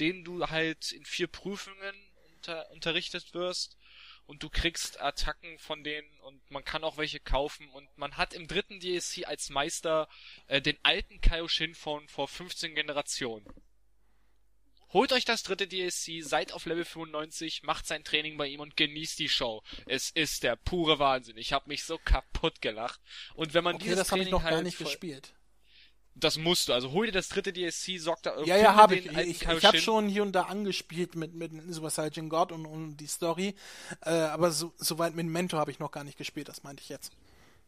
denen 0.00 0.24
du 0.24 0.48
halt 0.48 0.92
in 0.92 1.04
vier 1.04 1.26
Prüfungen 1.26 1.94
unter, 2.34 2.70
unterrichtet 2.70 3.34
wirst 3.34 3.76
und 4.26 4.42
du 4.42 4.50
kriegst 4.50 5.00
Attacken 5.00 5.58
von 5.58 5.82
denen 5.82 6.08
und 6.20 6.50
man 6.50 6.64
kann 6.64 6.84
auch 6.84 6.98
welche 6.98 7.18
kaufen 7.20 7.68
und 7.70 7.88
man 7.96 8.16
hat 8.16 8.34
im 8.34 8.46
dritten 8.46 8.78
DLC 8.78 9.26
als 9.26 9.48
Meister 9.48 10.08
äh, 10.46 10.60
den 10.60 10.76
alten 10.82 11.20
Kaioshin 11.20 11.74
von 11.74 12.06
vor 12.08 12.28
15 12.28 12.74
Generationen. 12.74 13.46
Holt 14.90 15.12
euch 15.12 15.26
das 15.26 15.42
dritte 15.42 15.66
DLC, 15.66 16.22
seid 16.22 16.52
auf 16.52 16.64
Level 16.64 16.84
95, 16.84 17.62
macht 17.62 17.86
sein 17.86 18.04
Training 18.04 18.38
bei 18.38 18.46
ihm 18.46 18.60
und 18.60 18.76
genießt 18.76 19.18
die 19.18 19.28
Show. 19.28 19.62
Es 19.86 20.10
ist 20.10 20.42
der 20.42 20.56
pure 20.56 20.98
Wahnsinn. 20.98 21.36
Ich 21.36 21.52
habe 21.52 21.68
mich 21.68 21.84
so 21.84 21.98
kaputt 21.98 22.62
gelacht. 22.62 22.98
Und 23.34 23.52
wenn 23.52 23.64
man 23.64 23.74
okay, 23.74 23.84
dieses 23.84 23.98
das 23.98 24.08
Training 24.08 24.26
ich 24.26 24.32
noch 24.32 24.42
halt 24.42 24.54
gar 24.54 24.62
nicht 24.62 24.78
gespielt 24.78 25.34
das 26.20 26.36
musst 26.36 26.68
du. 26.68 26.72
Also 26.72 26.92
hol 26.92 27.06
dir 27.06 27.12
das 27.12 27.28
dritte 27.28 27.52
DLC, 27.52 28.00
sorg 28.00 28.22
da 28.22 28.42
Ja, 28.44 28.56
ja, 28.56 28.74
habe 28.74 28.96
ich. 28.96 29.06
Ich, 29.06 29.42
ich 29.42 29.64
habe 29.64 29.78
schon 29.78 30.08
hier 30.08 30.22
und 30.22 30.32
da 30.32 30.42
angespielt 30.42 31.14
mit, 31.14 31.34
mit 31.34 31.52
Super 31.72 31.90
Saiyan 31.90 32.28
God 32.28 32.52
und, 32.52 32.66
und 32.66 32.96
die 32.96 33.06
Story. 33.06 33.54
Äh, 34.02 34.10
aber 34.10 34.50
so, 34.50 34.72
so 34.76 34.98
weit 34.98 35.14
mit 35.14 35.26
Mentor 35.26 35.60
habe 35.60 35.70
ich 35.70 35.78
noch 35.78 35.90
gar 35.90 36.04
nicht 36.04 36.18
gespielt, 36.18 36.48
das 36.48 36.62
meinte 36.62 36.82
ich 36.82 36.88
jetzt. 36.88 37.12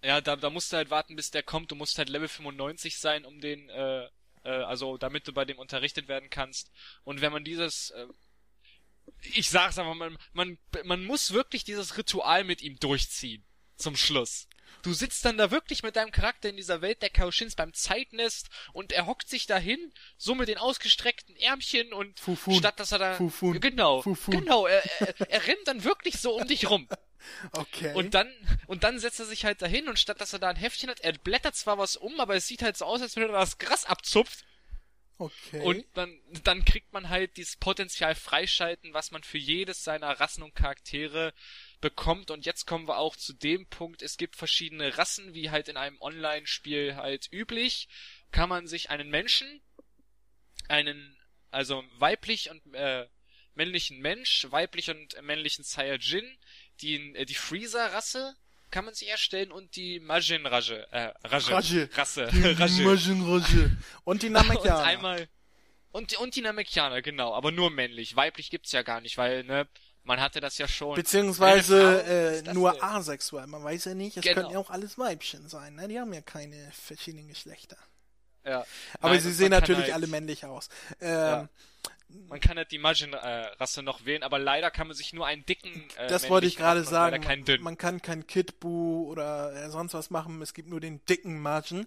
Ja, 0.03 0.21
da, 0.21 0.37
da 0.37 0.51
musst 0.51 0.73
du 0.73 0.77
halt 0.77 0.91
warten, 0.91 1.17
bis 1.17 1.31
der 1.31 1.43
kommt. 1.43 1.71
Du 1.71 1.75
musst 1.75 1.99
halt 1.99 2.09
Level 2.09 2.29
95 2.29 2.99
sein, 2.99 3.25
um 3.25 3.41
den, 3.41 3.69
äh, 3.69 4.05
äh, 4.45 4.51
also 4.51 4.97
damit 4.97 5.29
du 5.29 5.33
bei 5.33 5.45
dem 5.45 5.59
unterrichtet 5.59 6.09
werden 6.09 6.31
kannst. 6.31 6.71
Und 7.05 7.21
wenn 7.21 7.33
man 7.33 7.45
dieses, 7.45 7.91
äh, 7.91 8.07
ich 9.35 9.51
sag's 9.51 9.79
einfach, 9.79 9.95
man, 9.95 10.17
man, 10.33 10.59
man 10.85 11.05
muss 11.05 11.33
wirklich 11.33 11.65
dieses 11.65 11.99
Ritual 11.99 12.45
mit 12.45 12.63
ihm 12.63 12.79
durchziehen. 12.79 13.45
Zum 13.77 13.97
Schluss. 13.97 14.47
Du 14.83 14.93
sitzt 14.95 15.25
dann 15.25 15.37
da 15.37 15.51
wirklich 15.51 15.83
mit 15.83 15.97
deinem 15.97 16.11
Charakter 16.11 16.49
in 16.49 16.57
dieser 16.57 16.81
Welt 16.81 17.03
der 17.03 17.11
Kaoshins 17.11 17.55
beim 17.55 17.75
Zeitnest 17.75 18.49
und 18.73 18.93
er 18.93 19.07
hockt 19.07 19.29
sich 19.29 19.47
dahin, 19.47 19.93
so 20.17 20.35
mit 20.35 20.49
den 20.49 20.59
ausgestreckten 20.59 21.37
Ärmchen 21.37 21.93
und 21.93 22.19
Fufun. 22.19 22.55
statt 22.55 22.81
dass 22.81 22.93
er 22.93 22.99
da 22.99 23.15
Fufun. 23.15 23.61
genau 23.61 24.03
Fufun. 24.03 24.41
genau 24.41 24.67
er, 24.67 24.83
er, 25.01 25.31
er 25.31 25.47
rennt 25.47 25.67
dann 25.67 25.85
wirklich 25.85 26.19
so 26.19 26.35
um 26.35 26.47
dich 26.47 26.71
rum. 26.71 26.89
Okay. 27.53 27.93
Und 27.93 28.15
dann 28.15 28.33
und 28.67 28.83
dann 28.83 28.99
setzt 28.99 29.21
er 29.21 29.27
sich 29.27 29.45
halt 29.45 29.61
dahin 29.61 29.89
und 29.89 29.99
statt 29.99 30.23
dass 30.23 30.33
er 30.33 30.39
da 30.39 30.49
ein 30.49 30.57
Heftchen 30.57 30.89
hat, 30.89 31.01
er 31.01 31.13
blättert 31.13 31.55
zwar 31.55 31.77
was 31.77 31.97
um, 31.97 32.19
aber 32.19 32.35
es 32.35 32.47
sieht 32.47 32.63
halt 32.63 32.79
so 32.79 32.87
aus, 32.87 33.03
als 33.03 33.15
wenn 33.15 33.25
er 33.25 33.29
das 33.29 33.59
Gras 33.59 33.85
abzupft. 33.85 34.47
Okay. 35.19 35.61
Und 35.61 35.85
dann, 35.93 36.19
dann 36.45 36.65
kriegt 36.65 36.95
man 36.95 37.11
halt 37.11 37.37
dieses 37.37 37.57
Potenzial 37.57 38.15
freischalten, 38.15 38.95
was 38.95 39.11
man 39.11 39.23
für 39.23 39.37
jedes 39.37 39.85
seiner 39.85 40.19
Rassen 40.19 40.43
und 40.43 40.55
Charaktere 40.55 41.35
bekommt. 41.81 42.31
Und 42.31 42.47
jetzt 42.47 42.66
kommen 42.66 42.89
wir 42.89 42.98
auch 42.98 43.16
zu 43.16 43.32
dem 43.32 43.66
Punkt, 43.66 44.02
es 44.02 44.16
gibt 44.16 44.36
verschiedene 44.36 44.97
Rassen, 44.98 45.35
wie 45.35 45.51
halt 45.51 45.69
in 45.69 45.77
einem 45.77 46.01
Online-Spiel 46.01 46.97
halt 46.97 47.28
üblich. 47.32 47.89
Kann 48.32 48.48
man 48.48 48.66
sich 48.66 48.90
einen 48.90 49.11
Menschen, 49.11 49.62
einen, 50.69 51.16
also 51.51 51.85
weiblich 51.98 52.51
und 52.51 52.74
äh, 52.74 53.09
männlichen 53.55 54.01
Mensch, 54.01 54.47
weiblich 54.51 54.90
und 54.90 55.20
männlichen 55.23 55.65
Saiyajin, 55.65 56.39
die, 56.81 57.15
äh, 57.15 57.24
die 57.24 57.35
Freezer-Rasse 57.35 58.36
kann 58.70 58.85
man 58.85 58.94
sich 58.94 59.09
erstellen 59.09 59.51
und 59.51 59.74
die 59.77 59.98
Majin 60.01 60.47
Raje, 60.47 60.86
äh, 60.93 61.12
Raje, 61.24 61.51
Raje. 61.51 61.90
Rasse, 61.93 62.27
Raje. 62.32 62.85
Majin 62.85 63.23
Raje. 63.23 63.77
Und 64.05 64.23
die 64.23 64.31
Namekianer. 64.31 64.78
und 64.78 64.85
einmal, 64.85 65.28
und, 65.90 66.16
und 66.19 66.36
die 66.36 66.40
Namekianer, 66.40 67.02
genau, 67.02 67.35
aber 67.35 67.51
nur 67.51 67.70
männlich. 67.70 68.15
Weiblich 68.15 68.51
gibt's 68.51 68.73
ja 68.73 68.82
gar 68.82 69.01
nicht, 69.01 69.19
weil, 69.19 69.43
ne, 69.44 69.69
man 70.05 70.21
hatte 70.21 70.41
das 70.41 70.59
ja 70.59 70.67
schon. 70.67 70.95
Beziehungsweise 70.95 72.43
äh, 72.47 72.53
nur 72.53 72.73
denn? 72.73 72.83
asexuell. 72.83 73.47
Man 73.47 73.63
weiß 73.63 73.87
ja 73.87 73.95
nicht, 73.95 74.17
es 74.17 74.23
genau. 74.23 74.43
können 74.43 74.51
ja 74.53 74.59
auch 74.59 74.71
alles 74.71 74.99
Weibchen 74.99 75.49
sein. 75.49 75.75
Ne? 75.75 75.89
Die 75.89 76.01
haben 76.01 76.13
ja 76.13 76.21
keine 76.21 76.71
verschiedenen 76.73 77.29
Geschlechter. 77.29 77.77
Ja. 78.45 78.65
Aber 79.01 79.13
Nein, 79.13 79.21
sie 79.21 79.33
sehen 79.33 79.51
natürlich 79.51 79.85
halt, 79.85 79.95
alle 79.95 80.07
männlich 80.07 80.45
aus. 80.45 80.69
Ähm, 81.01 81.11
ja. 81.11 81.49
Man 82.29 82.41
kann 82.41 82.57
halt 82.57 82.73
die 82.73 82.79
Majin-Rasse 82.79 83.83
noch 83.83 84.05
wählen, 84.05 84.25
aber 84.25 84.39
leider 84.39 84.71
kann 84.71 84.89
man 84.89 84.97
sich 84.97 85.13
nur 85.13 85.27
einen 85.27 85.47
dicken. 85.47 85.85
Äh, 85.97 86.09
das 86.09 86.29
wollte 86.29 86.47
ich 86.47 86.57
gerade 86.57 86.83
sagen. 86.83 87.23
Man, 87.23 87.63
man, 87.63 87.79
kann 87.79 88.03
kein 88.03 88.27
Kid 88.27 88.59
Buu 88.59 89.09
oder 89.09 89.53
äh, 89.55 89.71
sonst 89.71 89.95
was 89.95 90.11
machen. 90.11 90.43
Es 90.43 90.55
gibt 90.55 90.69
nur 90.69 90.81
den 90.81 91.05
dicken 91.07 91.41
Majin. 91.41 91.87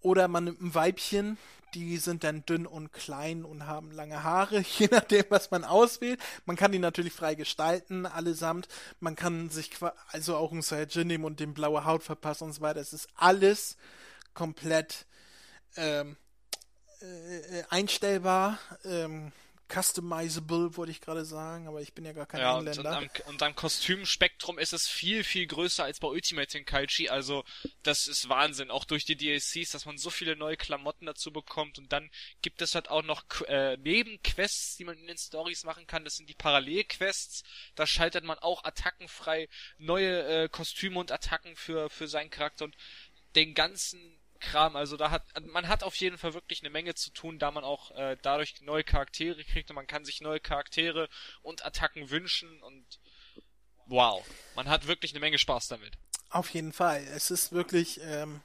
Oder 0.00 0.28
man 0.28 0.44
nimmt 0.44 0.60
ein 0.60 0.74
Weibchen, 0.74 1.38
die 1.74 1.98
sind 1.98 2.24
dann 2.24 2.44
dünn 2.46 2.66
und 2.66 2.92
klein 2.92 3.44
und 3.44 3.66
haben 3.66 3.90
lange 3.90 4.22
Haare, 4.22 4.60
je 4.78 4.88
nachdem, 4.90 5.24
was 5.28 5.50
man 5.50 5.64
auswählt. 5.64 6.20
Man 6.46 6.56
kann 6.56 6.72
die 6.72 6.78
natürlich 6.78 7.12
frei 7.12 7.34
gestalten, 7.34 8.06
allesamt. 8.06 8.68
Man 9.00 9.16
kann 9.16 9.50
sich 9.50 9.72
also 10.08 10.36
auch 10.36 10.52
ein 10.52 10.62
Saiyajin 10.62 11.06
nehmen 11.06 11.24
und 11.24 11.40
dem 11.40 11.54
blaue 11.54 11.84
Haut 11.84 12.02
verpassen 12.02 12.44
und 12.44 12.52
so 12.52 12.60
weiter. 12.60 12.80
Es 12.80 12.92
ist 12.92 13.08
alles 13.16 13.76
komplett 14.34 15.06
ähm, 15.76 16.16
äh, 17.00 17.62
einstellbar. 17.70 18.58
Ähm, 18.84 19.32
customizable, 19.68 20.76
wollte 20.76 20.92
ich 20.92 21.00
gerade 21.00 21.24
sagen, 21.24 21.68
aber 21.68 21.80
ich 21.80 21.94
bin 21.94 22.04
ja 22.04 22.12
gar 22.12 22.26
kein 22.26 22.40
ja, 22.40 22.58
Engländer. 22.58 22.80
Und, 22.80 22.96
am, 22.96 23.08
und 23.26 23.42
am 23.42 23.54
Kostümspektrum 23.54 24.58
ist 24.58 24.72
es 24.72 24.88
viel, 24.88 25.24
viel 25.24 25.46
größer 25.46 25.84
als 25.84 26.00
bei 26.00 26.08
Ultimate 26.08 26.48
Tenkaichi, 26.48 27.08
also 27.08 27.44
das 27.82 28.06
ist 28.06 28.28
Wahnsinn, 28.28 28.70
auch 28.70 28.84
durch 28.84 29.04
die 29.04 29.16
DLCs, 29.16 29.70
dass 29.70 29.86
man 29.86 29.98
so 29.98 30.10
viele 30.10 30.36
neue 30.36 30.56
Klamotten 30.56 31.06
dazu 31.06 31.32
bekommt. 31.32 31.78
Und 31.78 31.92
dann 31.92 32.10
gibt 32.42 32.62
es 32.62 32.74
halt 32.74 32.90
auch 32.90 33.02
noch 33.02 33.24
äh, 33.46 33.76
Nebenquests, 33.76 34.76
die 34.76 34.84
man 34.84 34.96
in 34.96 35.06
den 35.06 35.18
Stories 35.18 35.64
machen 35.64 35.86
kann, 35.86 36.04
das 36.04 36.16
sind 36.16 36.28
die 36.28 36.34
Parallelquests, 36.34 37.42
da 37.74 37.86
schaltet 37.86 38.24
man 38.24 38.38
auch 38.38 38.64
attackenfrei 38.64 39.48
neue 39.76 40.44
äh, 40.44 40.48
Kostüme 40.48 40.98
und 40.98 41.12
Attacken 41.12 41.56
für, 41.56 41.90
für 41.90 42.08
seinen 42.08 42.30
Charakter. 42.30 42.64
Und 42.64 42.76
den 43.34 43.54
ganzen 43.54 44.17
Kram. 44.40 44.76
Also 44.76 44.96
da 44.96 45.10
hat 45.10 45.24
man 45.46 45.68
hat 45.68 45.82
auf 45.82 45.94
jeden 45.96 46.18
Fall 46.18 46.34
wirklich 46.34 46.60
eine 46.62 46.70
Menge 46.70 46.94
zu 46.94 47.10
tun, 47.10 47.38
da 47.38 47.50
man 47.50 47.64
auch 47.64 47.90
äh, 47.92 48.16
dadurch 48.22 48.60
neue 48.60 48.84
Charaktere 48.84 49.44
kriegt 49.44 49.70
und 49.70 49.76
man 49.76 49.86
kann 49.86 50.04
sich 50.04 50.20
neue 50.20 50.40
Charaktere 50.40 51.08
und 51.42 51.64
Attacken 51.64 52.10
wünschen 52.10 52.62
und 52.62 52.86
wow, 53.86 54.24
man 54.54 54.68
hat 54.68 54.86
wirklich 54.86 55.12
eine 55.12 55.20
Menge 55.20 55.38
Spaß 55.38 55.68
damit. 55.68 55.98
Auf 56.30 56.50
jeden 56.50 56.72
Fall. 56.72 57.02
Es 57.14 57.30
ist 57.30 57.52
wirklich, 57.52 58.00
ähm, 58.02 58.42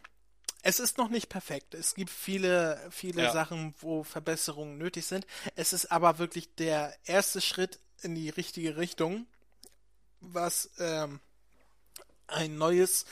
es 0.61 0.79
ist 0.79 0.97
noch 0.97 1.09
nicht 1.09 1.27
perfekt. 1.27 1.73
Es 1.73 1.95
gibt 1.95 2.09
viele, 2.09 2.81
viele 2.89 3.23
ja. 3.23 3.31
Sachen, 3.31 3.75
wo 3.79 4.03
Verbesserungen 4.03 4.77
nötig 4.77 5.05
sind. 5.05 5.27
Es 5.55 5.73
ist 5.73 5.91
aber 5.91 6.17
wirklich 6.17 6.55
der 6.55 6.95
erste 7.03 7.41
Schritt 7.41 7.79
in 8.01 8.15
die 8.15 8.29
richtige 8.29 8.77
Richtung, 8.77 9.27
was 10.21 10.69
ähm, 10.79 11.19
ein 12.27 12.57
neues 12.57 13.05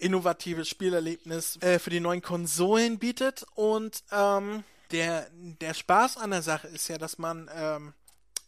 innovatives 0.00 0.68
Spielerlebnis 0.68 1.56
äh, 1.62 1.78
für 1.78 1.90
die 1.90 2.00
neuen 2.00 2.22
Konsolen 2.22 2.98
bietet. 2.98 3.44
Und 3.54 4.02
ähm, 4.10 4.64
der, 4.90 5.28
der 5.32 5.74
Spaß 5.74 6.16
an 6.16 6.30
der 6.30 6.42
Sache 6.42 6.68
ist 6.68 6.88
ja, 6.88 6.98
dass 6.98 7.18
man 7.18 7.48
ähm, 7.54 7.92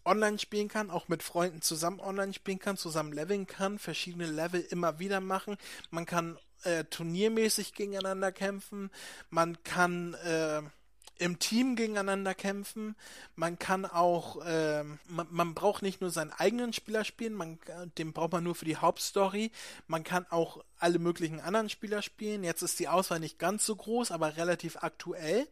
online 0.04 0.38
spielen 0.38 0.68
kann, 0.68 0.90
auch 0.90 1.08
mit 1.08 1.22
Freunden 1.22 1.62
zusammen 1.62 2.00
online 2.00 2.34
spielen 2.34 2.58
kann, 2.58 2.76
zusammen 2.76 3.12
leveln 3.12 3.46
kann, 3.46 3.78
verschiedene 3.78 4.26
Level 4.26 4.60
immer 4.60 4.98
wieder 4.98 5.20
machen. 5.20 5.56
Man 5.90 6.06
kann 6.06 6.38
äh, 6.64 6.84
turniermäßig 6.84 7.74
gegeneinander 7.74 8.32
kämpfen. 8.32 8.90
Man 9.30 9.62
kann 9.62 10.14
äh, 10.14 10.62
im 11.22 11.38
Team 11.38 11.76
gegeneinander 11.76 12.34
kämpfen. 12.34 12.96
Man 13.36 13.58
kann 13.58 13.86
auch, 13.86 14.44
äh, 14.44 14.82
man, 15.06 15.26
man, 15.30 15.54
braucht 15.54 15.82
nicht 15.82 16.00
nur 16.00 16.10
seinen 16.10 16.32
eigenen 16.32 16.72
Spieler 16.72 17.04
spielen, 17.04 17.34
man, 17.34 17.58
den 17.96 18.12
braucht 18.12 18.32
man 18.32 18.44
nur 18.44 18.54
für 18.54 18.64
die 18.64 18.76
Hauptstory. 18.76 19.52
Man 19.86 20.02
kann 20.02 20.26
auch 20.30 20.64
alle 20.78 20.98
möglichen 20.98 21.40
anderen 21.40 21.70
Spieler 21.70 22.02
spielen. 22.02 22.44
Jetzt 22.44 22.62
ist 22.62 22.80
die 22.80 22.88
Auswahl 22.88 23.20
nicht 23.20 23.38
ganz 23.38 23.64
so 23.64 23.76
groß, 23.76 24.10
aber 24.10 24.36
relativ 24.36 24.78
aktuell. 24.82 25.46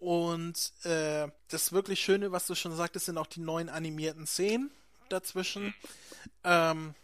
Und 0.00 0.72
äh, 0.84 1.28
das 1.48 1.72
wirklich 1.72 2.00
Schöne, 2.00 2.32
was 2.32 2.46
du 2.46 2.54
schon 2.54 2.76
sagtest, 2.76 3.06
sind 3.06 3.16
auch 3.16 3.28
die 3.28 3.40
neuen 3.40 3.68
animierten 3.68 4.26
Szenen 4.26 4.70
dazwischen. 5.08 5.74
Ähm, 6.42 6.94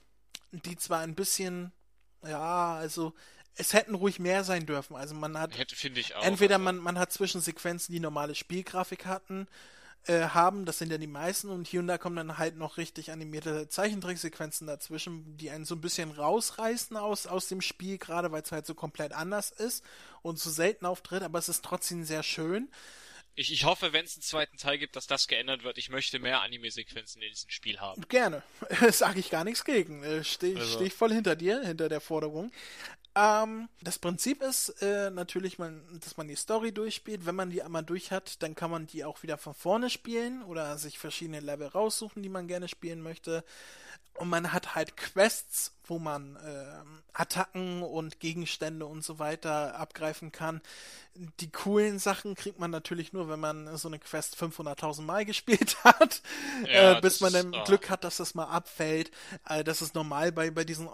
die 0.51 0.77
zwar 0.77 1.01
ein 1.01 1.15
bisschen, 1.15 1.73
ja, 2.27 2.75
also 2.75 3.15
es 3.57 3.73
hätten 3.73 3.95
ruhig 3.95 4.19
mehr 4.19 4.45
sein 4.45 4.67
dürfen. 4.67 4.97
Also 4.97 5.15
man 5.15 5.39
hat 5.39 5.57
hätte 5.59 5.75
auch. 6.17 6.25
Entweder 6.25 6.57
also. 6.57 6.65
man 6.65 6.79
man 6.79 6.99
hat 6.99 7.13
Zwischensequenzen, 7.13 7.93
die 7.93 8.01
normale 8.01 8.35
Spielgrafik 8.35 9.07
hatten, 9.07 9.49
äh, 10.07 10.29
haben, 10.29 10.65
das 10.65 10.79
sind 10.79 10.91
ja 10.91 10.99
die 10.99 11.07
meisten 11.07 11.51
und 11.51 11.67
hier 11.67 11.81
und 11.81 11.87
da 11.87 11.99
kommen 11.99 12.17
dann 12.17 12.39
halt 12.39 12.57
noch 12.57 12.79
richtig 12.79 13.13
animierte 13.13 13.69
Zeichentricksequenzen 13.69 14.67
dazwischen, 14.67 15.37
die 15.37 15.51
einen 15.51 15.65
so 15.65 15.75
ein 15.75 15.81
bisschen 15.81 16.11
rausreißen 16.11 16.97
aus 16.97 17.27
aus 17.27 17.49
dem 17.49 17.61
Spiel, 17.61 17.99
gerade 17.99 18.33
weil 18.33 18.43
es 18.43 18.53
halt 18.53 18.67
so 18.67 18.75
komplett 18.75 19.13
anders 19.13 19.51
ist 19.51 19.85
und 20.23 20.39
so 20.39 20.51
selten 20.51 20.87
auftritt, 20.87 21.23
aber 21.23 21.39
es 21.39 21.49
ist 21.49 21.65
trotzdem 21.65 22.05
sehr 22.05 22.23
schön. 22.23 22.71
Ich, 23.37 23.53
ich 23.53 23.65
hoffe, 23.65 23.93
wenn 23.93 24.05
es 24.05 24.17
einen 24.17 24.23
zweiten 24.23 24.57
Teil 24.57 24.77
gibt, 24.77 24.97
dass 24.97 25.07
das 25.07 25.29
geändert 25.29 25.63
wird. 25.63 25.79
Ich 25.79 25.89
möchte 25.89 26.19
mehr 26.19 26.43
Anime-Sequenzen 26.43 27.23
in 27.23 27.31
diesem 27.31 27.49
Spiel 27.49 27.79
haben. 27.79 28.07
Gerne. 28.09 28.43
Sage 28.91 29.21
ich 29.21 29.31
gar 29.31 29.45
nichts 29.45 29.65
gegen. 29.65 30.03
Äh, 30.03 30.25
Stehe 30.25 30.59
also. 30.59 30.75
steh 30.75 30.87
ich 30.87 30.95
voll 30.95 31.13
hinter 31.13 31.37
dir, 31.37 31.63
hinter 31.63 31.89
der 31.89 32.01
Forderung. 32.01 32.51
Ähm, 33.15 33.69
das 33.83 33.99
Prinzip 33.99 34.43
ist 34.43 34.69
äh, 34.83 35.11
natürlich, 35.11 35.59
man, 35.59 35.83
dass 36.01 36.17
man 36.17 36.29
die 36.29 36.37
Story 36.37 36.73
durchspielt. 36.73 37.27
Wenn 37.27 37.35
man 37.35 37.51
die 37.51 37.63
einmal 37.63 37.83
durch 37.83 38.13
hat, 38.13 38.43
dann 38.43 38.55
kann 38.55 38.71
man 38.71 38.87
die 38.87 39.05
auch 39.05 39.23
wieder 39.23 39.37
von 39.37 39.55
vorne 39.55 39.91
spielen 39.91 40.43
oder 40.43 40.79
sich 40.79 40.99
verschiedene 40.99 41.41
Level 41.41 41.67
raussuchen, 41.67 42.23
die 42.23 42.29
man 42.29 42.47
gerne 42.47 42.69
spielen 42.69 43.03
möchte. 43.03 43.45
Und 44.15 44.29
man 44.29 44.53
hat 44.53 44.75
halt 44.75 44.97
Quests, 44.97 45.73
wo 45.85 45.99
man 45.99 46.37
äh, 46.37 46.83
Attacken 47.15 47.83
und 47.83 48.21
Gegenstände 48.21 48.85
und 48.87 49.03
so 49.03 49.19
weiter 49.19 49.77
abgreifen 49.77 50.31
kann. 50.31 50.61
Die 51.15 51.51
coolen 51.51 51.99
Sachen 51.99 52.35
kriegt 52.35 52.59
man 52.59 52.71
natürlich 52.71 53.13
nur, 53.13 53.29
wenn 53.29 53.41
man 53.41 53.77
so 53.77 53.89
eine 53.89 53.99
Quest 53.99 54.37
500.000 54.37 55.03
Mal 55.03 55.25
gespielt 55.27 55.83
hat, 55.85 56.23
ja, 56.67 56.99
äh, 56.99 57.01
bis 57.01 57.21
man 57.21 57.33
dann 57.33 57.55
oh. 57.55 57.65
Glück 57.65 57.89
hat, 57.89 58.05
dass 58.05 58.19
das 58.19 58.35
mal 58.35 58.45
abfällt. 58.45 59.11
Äh, 59.49 59.65
das 59.65 59.81
ist 59.81 59.95
normal 59.95 60.33
bei, 60.33 60.51
bei 60.51 60.65
diesen 60.65 60.89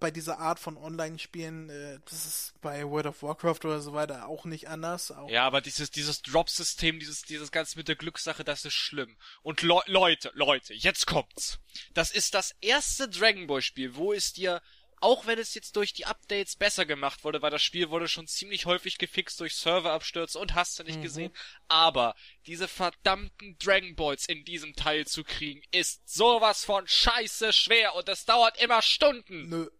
bei 0.00 0.10
dieser 0.10 0.38
Art 0.38 0.58
von 0.58 0.76
Online-Spielen, 0.76 1.70
äh, 1.70 1.98
das 2.04 2.26
ist 2.26 2.54
bei 2.60 2.84
World 2.84 3.06
of 3.06 3.22
Warcraft 3.22 3.60
oder 3.64 3.80
so 3.80 3.92
weiter 3.92 4.26
auch 4.26 4.44
nicht 4.44 4.68
anders. 4.68 5.10
Auch 5.10 5.30
ja, 5.30 5.44
aber 5.44 5.60
dieses, 5.60 5.90
dieses 5.90 6.22
Drop-System, 6.22 6.98
dieses, 6.98 7.22
dieses 7.22 7.50
Ganze 7.50 7.78
mit 7.78 7.88
der 7.88 7.96
Glückssache, 7.96 8.44
das 8.44 8.64
ist 8.64 8.74
schlimm. 8.74 9.16
Und 9.42 9.62
Le 9.62 9.80
Leute, 9.86 10.30
Leute, 10.34 10.74
jetzt 10.74 11.06
kommt's. 11.06 11.58
Das 11.94 12.10
ist 12.10 12.34
das 12.34 12.54
erste 12.60 13.08
Dragon 13.08 13.46
Ball 13.46 13.62
Spiel, 13.62 13.94
wo 13.94 14.12
es 14.12 14.32
dir 14.32 14.60
auch 15.00 15.26
wenn 15.26 15.38
es 15.38 15.54
jetzt 15.54 15.76
durch 15.76 15.92
die 15.92 16.06
Updates 16.06 16.56
besser 16.56 16.86
gemacht 16.86 17.24
wurde, 17.24 17.42
weil 17.42 17.50
das 17.50 17.62
Spiel 17.62 17.90
wurde 17.90 18.08
schon 18.08 18.26
ziemlich 18.26 18.66
häufig 18.66 18.98
gefixt 18.98 19.40
durch 19.40 19.56
Serverabstürze 19.56 20.38
und 20.38 20.54
hast 20.54 20.78
du 20.78 20.84
nicht 20.84 20.98
mhm. 20.98 21.02
gesehen. 21.02 21.32
Aber 21.68 22.14
diese 22.46 22.68
verdammten 22.68 23.56
Dragon 23.58 23.94
Balls 23.94 24.26
in 24.26 24.44
diesem 24.44 24.74
Teil 24.74 25.06
zu 25.06 25.24
kriegen, 25.24 25.62
ist 25.70 26.08
sowas 26.08 26.64
von 26.64 26.86
scheiße 26.86 27.52
schwer 27.52 27.94
und 27.94 28.08
es 28.08 28.24
dauert 28.24 28.60
immer 28.60 28.82
Stunden. 28.82 29.48
Nö. 29.48 29.70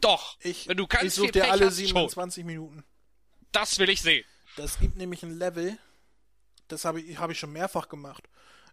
Doch. 0.00 0.36
Ich, 0.40 0.68
wenn 0.68 0.76
du 0.76 0.86
kannst, 0.86 1.06
ich 1.06 1.14
such 1.14 1.30
dir 1.30 1.50
alle 1.50 1.70
27 1.70 2.42
schon. 2.42 2.46
Minuten. 2.46 2.84
Das 3.52 3.78
will 3.78 3.88
ich 3.88 4.02
sehen. 4.02 4.24
Das 4.56 4.78
gibt 4.78 4.96
nämlich 4.96 5.22
ein 5.22 5.36
Level, 5.38 5.78
das 6.68 6.84
habe 6.84 7.00
ich, 7.00 7.18
hab 7.18 7.30
ich 7.30 7.38
schon 7.38 7.52
mehrfach 7.52 7.88
gemacht. 7.88 8.28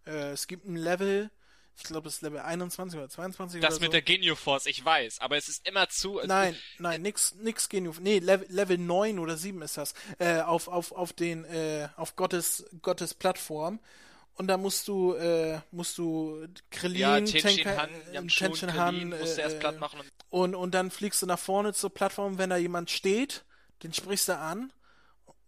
Äh, 0.06 0.32
es 0.32 0.48
gibt 0.48 0.66
ein 0.66 0.76
Level, 0.76 1.30
ich 1.78 1.84
glaube, 1.84 2.06
das 2.06 2.16
ist 2.16 2.22
Level 2.22 2.40
21 2.40 3.00
oder 3.00 3.10
22 3.10 3.62
Das 3.62 3.76
oder 3.76 3.82
mit 3.82 3.88
so. 3.88 3.92
der 3.94 4.02
Genio 4.02 4.36
Force, 4.36 4.66
ich 4.66 4.84
weiß, 4.84 5.20
aber 5.20 5.38
es 5.38 5.48
ist 5.48 5.68
immer 5.68 5.90
zu. 5.90 6.20
Nein, 6.26 6.56
nein, 6.78 7.02
nix, 7.02 7.36
nix 7.36 7.70
Genio. 7.70 7.94
Nee, 8.00 8.20
Level, 8.20 8.48
Level 8.50 8.78
9 8.78 9.20
oder 9.20 9.38
7 9.38 9.62
ist 9.62 9.78
das. 9.78 9.94
Äh, 10.20 10.42
auf, 10.42 10.68
auf, 10.68 10.92
auf 10.92 11.14
den, 11.14 11.46
äh, 11.46 11.90
auf 11.98 12.16
Gottes, 12.16 12.66
Gottes 12.82 13.14
Plattform. 13.14 13.80
Und 14.36 14.48
da 14.48 14.58
musst 14.58 14.88
du, 14.88 15.14
äh, 15.14 15.60
musst 15.72 15.98
du 15.98 16.48
Krillin, 16.72 17.00
ja, 17.00 17.22
Tenshin 17.22 17.78
Han, 17.78 17.90
äh, 18.12 18.28
Tenshin 18.28 18.74
Han, 18.74 19.10
musst 19.10 19.38
du 19.38 19.42
erst 19.42 19.60
platt 19.60 19.76
äh, 19.76 19.80
machen. 19.80 20.00
Und, 20.30 20.56
und 20.56 20.74
dann 20.74 20.90
fliegst 20.90 21.22
du 21.22 21.28
nach 21.28 21.38
vorne 21.38 21.74
zur 21.74 21.92
Plattform, 21.92 22.40
wenn 22.40 22.50
da 22.50 22.58
jemand 22.58 22.90
steht, 22.90 23.46
den 23.84 23.94
sprichst 23.94 24.30
du 24.30 24.38
an. 24.38 24.74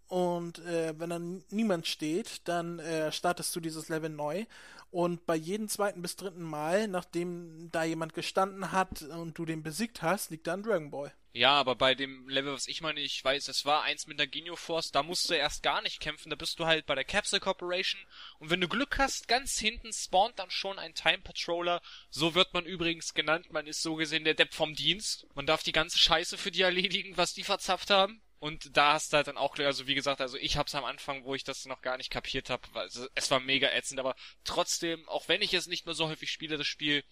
Und 0.07 0.59
äh, 0.59 0.97
wenn 0.99 1.09
dann 1.09 1.43
niemand 1.49 1.87
steht, 1.87 2.47
dann 2.47 2.79
äh, 2.79 3.11
startest 3.11 3.55
du 3.55 3.59
dieses 3.59 3.89
Level 3.89 4.09
neu. 4.09 4.45
Und 4.91 5.25
bei 5.25 5.35
jedem 5.35 5.67
zweiten 5.67 6.01
bis 6.01 6.15
dritten 6.15 6.43
Mal, 6.43 6.87
nachdem 6.87 7.69
da 7.71 7.83
jemand 7.83 8.13
gestanden 8.13 8.71
hat 8.71 9.01
und 9.01 9.37
du 9.37 9.45
den 9.45 9.61
besiegt 9.61 10.01
hast, 10.01 10.29
liegt 10.29 10.47
da 10.47 10.53
ein 10.53 10.63
Dragon 10.63 10.89
Ball. 10.89 11.13
Ja, 11.33 11.51
aber 11.51 11.75
bei 11.75 11.95
dem 11.95 12.29
Level, 12.29 12.53
was 12.53 12.69
ich 12.69 12.79
meine, 12.79 13.01
ich 13.01 13.21
weiß, 13.21 13.43
das 13.43 13.65
war 13.65 13.83
eins 13.83 14.07
mit 14.07 14.19
der 14.19 14.27
Genio 14.27 14.55
Force, 14.55 14.93
da 14.93 15.03
musst 15.03 15.29
du 15.29 15.33
erst 15.33 15.63
gar 15.63 15.81
nicht 15.81 15.99
kämpfen, 15.99 16.29
da 16.29 16.37
bist 16.37 16.57
du 16.59 16.65
halt 16.65 16.85
bei 16.85 16.95
der 16.95 17.03
Capsule 17.03 17.41
Corporation 17.41 17.99
und 18.39 18.51
wenn 18.51 18.61
du 18.61 18.69
Glück 18.69 18.97
hast, 18.97 19.27
ganz 19.27 19.59
hinten 19.59 19.91
spawnt 19.91 20.39
dann 20.39 20.49
schon 20.49 20.79
ein 20.79 20.93
Time 20.93 21.17
Patroller, 21.17 21.81
so 22.09 22.35
wird 22.35 22.53
man 22.53 22.65
übrigens 22.65 23.13
genannt, 23.13 23.51
man 23.51 23.67
ist 23.67 23.81
so 23.81 23.95
gesehen 23.95 24.23
der 24.23 24.33
Depp 24.33 24.53
vom 24.53 24.75
Dienst, 24.75 25.27
man 25.35 25.45
darf 25.45 25.61
die 25.61 25.73
ganze 25.73 25.99
Scheiße 25.99 26.37
für 26.37 26.51
die 26.51 26.61
erledigen, 26.61 27.17
was 27.17 27.33
die 27.33 27.43
verzapft 27.43 27.89
haben. 27.89 28.21
Und 28.45 28.77
da 28.77 28.93
hast 28.93 29.11
du 29.11 29.17
halt 29.17 29.25
dann 29.25 29.37
auch, 29.37 29.57
also 29.57 29.87
wie 29.87 29.95
gesagt, 29.95 30.21
also 30.21 30.37
ich 30.37 30.55
hab's 30.55 30.75
am 30.75 30.85
Anfang, 30.85 31.23
wo 31.23 31.33
ich 31.33 31.43
das 31.43 31.65
noch 31.65 31.81
gar 31.81 31.97
nicht 31.97 32.11
kapiert 32.11 32.51
habe, 32.51 32.61
also 32.75 33.07
es 33.15 33.31
war 33.31 33.39
mega 33.39 33.71
ätzend, 33.71 33.99
aber 33.99 34.15
trotzdem, 34.43 35.09
auch 35.09 35.27
wenn 35.27 35.41
ich 35.41 35.55
es 35.55 35.65
nicht 35.65 35.87
mehr 35.87 35.95
so 35.95 36.07
häufig 36.09 36.29
spiele, 36.29 36.55
das 36.55 36.67
Spiel, 36.67 37.03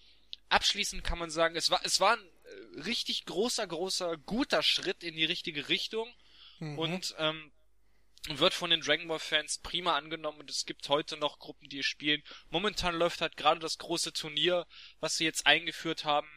abschließend 0.50 1.04
kann 1.04 1.18
man 1.18 1.32
sagen, 1.32 1.56
es 1.56 1.72
war, 1.72 1.82
es 1.86 2.00
war 2.00 2.18
ein 2.18 2.24
äh, 2.24 2.82
richtig 2.82 3.26
großer, 3.26 3.66
großer, 3.66 4.16
guter 4.18 4.62
Schritt 4.62 5.02
in 5.02 5.16
die 5.16 5.26
richtige 5.26 5.70
Richtung 5.70 6.08
mhm. 6.60 6.78
und 6.78 7.16
ähm, 7.18 7.52
wird 8.28 8.54
von 8.54 8.70
den 8.70 8.82
Dragon 8.82 9.08
Ball 9.08 9.18
Fans 9.18 9.58
prima 9.58 9.98
angenommen 9.98 10.42
und 10.42 10.52
es 10.52 10.68
gibt 10.68 10.88
heute 10.88 11.18
noch 11.18 11.40
Gruppen, 11.40 11.68
die 11.68 11.80
es 11.80 11.88
spielen. 11.88 12.22
Momentan 12.52 12.94
läuft 12.94 13.22
halt 13.22 13.38
gerade 13.38 13.60
das 13.60 13.80
große 13.80 14.14
Turnier, 14.14 14.68
was 15.00 15.18
sie 15.18 15.26
jetzt 15.26 15.48
eingeführt 15.48 16.06
haben 16.06 16.30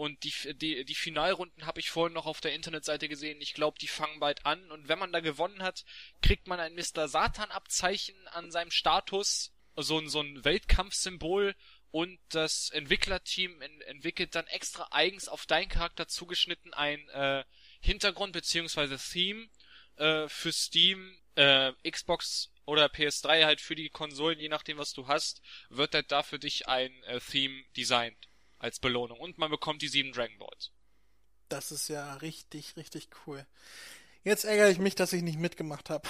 Und 0.00 0.24
die, 0.24 0.32
die, 0.54 0.86
die 0.86 0.94
Finalrunden 0.94 1.66
habe 1.66 1.78
ich 1.78 1.90
vorhin 1.90 2.14
noch 2.14 2.24
auf 2.24 2.40
der 2.40 2.54
Internetseite 2.54 3.06
gesehen. 3.06 3.38
Ich 3.42 3.52
glaube, 3.52 3.78
die 3.78 3.86
fangen 3.86 4.18
bald 4.18 4.46
an. 4.46 4.70
Und 4.70 4.88
wenn 4.88 4.98
man 4.98 5.12
da 5.12 5.20
gewonnen 5.20 5.62
hat, 5.62 5.84
kriegt 6.22 6.46
man 6.46 6.58
ein 6.58 6.74
Mr. 6.74 7.06
Satan-Abzeichen 7.06 8.16
an 8.28 8.50
seinem 8.50 8.70
Status. 8.70 9.52
So 9.76 9.98
ein, 9.98 10.08
so 10.08 10.22
ein 10.22 10.42
Weltkampfsymbol. 10.42 11.54
Und 11.90 12.18
das 12.30 12.70
Entwicklerteam 12.70 13.60
en 13.60 13.82
entwickelt 13.82 14.34
dann 14.34 14.46
extra 14.46 14.88
eigens 14.90 15.28
auf 15.28 15.44
deinen 15.44 15.68
Charakter 15.68 16.08
zugeschnitten 16.08 16.72
ein 16.72 17.06
äh, 17.10 17.44
Hintergrund 17.82 18.32
beziehungsweise 18.32 18.96
Theme 18.96 19.50
äh, 19.96 20.28
für 20.28 20.52
Steam, 20.52 21.14
äh, 21.34 21.72
Xbox 21.86 22.50
oder 22.64 22.86
PS3 22.86 23.44
halt 23.44 23.60
für 23.60 23.74
die 23.74 23.90
Konsolen, 23.90 24.40
je 24.40 24.48
nachdem 24.48 24.78
was 24.78 24.94
du 24.94 25.08
hast, 25.08 25.42
wird 25.68 25.92
halt 25.92 26.10
da 26.10 26.22
für 26.22 26.38
dich 26.38 26.68
ein 26.68 26.90
äh, 27.02 27.20
Theme 27.20 27.64
designt 27.76 28.29
als 28.60 28.78
Belohnung. 28.78 29.18
Und 29.18 29.38
man 29.38 29.50
bekommt 29.50 29.82
die 29.82 29.88
sieben 29.88 30.12
Dragon 30.12 30.38
Balls. 30.38 30.70
Das 31.48 31.72
ist 31.72 31.88
ja 31.88 32.14
richtig, 32.16 32.76
richtig 32.76 33.08
cool. 33.26 33.44
Jetzt 34.22 34.44
ärgere 34.44 34.68
ich 34.68 34.78
mich, 34.78 34.94
dass 34.94 35.14
ich 35.14 35.22
nicht 35.22 35.38
mitgemacht 35.38 35.88
habe. 35.88 36.06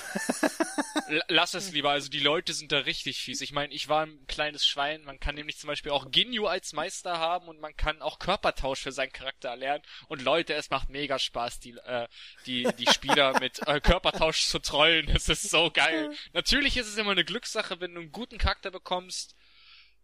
Lass 1.29 1.55
es 1.55 1.71
lieber, 1.71 1.91
also 1.91 2.09
die 2.09 2.19
Leute 2.19 2.53
sind 2.53 2.73
da 2.73 2.79
richtig 2.79 3.23
fies. 3.23 3.41
Ich 3.41 3.53
meine, 3.53 3.73
ich 3.73 3.89
war 3.89 4.05
ein 4.05 4.27
kleines 4.27 4.67
Schwein, 4.67 5.05
man 5.05 5.21
kann 5.21 5.37
nämlich 5.37 5.59
zum 5.59 5.69
Beispiel 5.69 5.93
auch 5.93 6.11
Ginyu 6.11 6.47
als 6.47 6.73
Meister 6.73 7.19
haben 7.19 7.47
und 7.47 7.61
man 7.61 7.77
kann 7.77 8.03
auch 8.03 8.19
Körpertausch 8.19 8.81
für 8.81 8.91
seinen 8.91 9.13
Charakter 9.13 9.51
erlernen. 9.51 9.85
Und 10.09 10.23
Leute, 10.23 10.55
es 10.55 10.71
macht 10.71 10.91
mega 10.91 11.21
Spaß, 11.21 11.61
die, 11.61 11.77
äh, 11.85 12.09
die, 12.47 12.67
die 12.79 12.87
Spieler 12.93 13.39
mit 13.41 13.67
äh, 13.69 13.81
Körpertausch 13.81 14.47
zu 14.47 14.59
trollen. 14.59 15.09
Es 15.09 15.29
ist 15.29 15.49
so 15.49 15.71
geil. 15.71 16.13
Natürlich 16.33 16.77
ist 16.77 16.89
es 16.89 16.97
immer 16.97 17.13
eine 17.13 17.25
Glückssache, 17.25 17.81
wenn 17.81 17.95
du 17.95 18.01
einen 18.01 18.13
guten 18.13 18.39
Charakter 18.39 18.73
bekommst, 18.73 19.37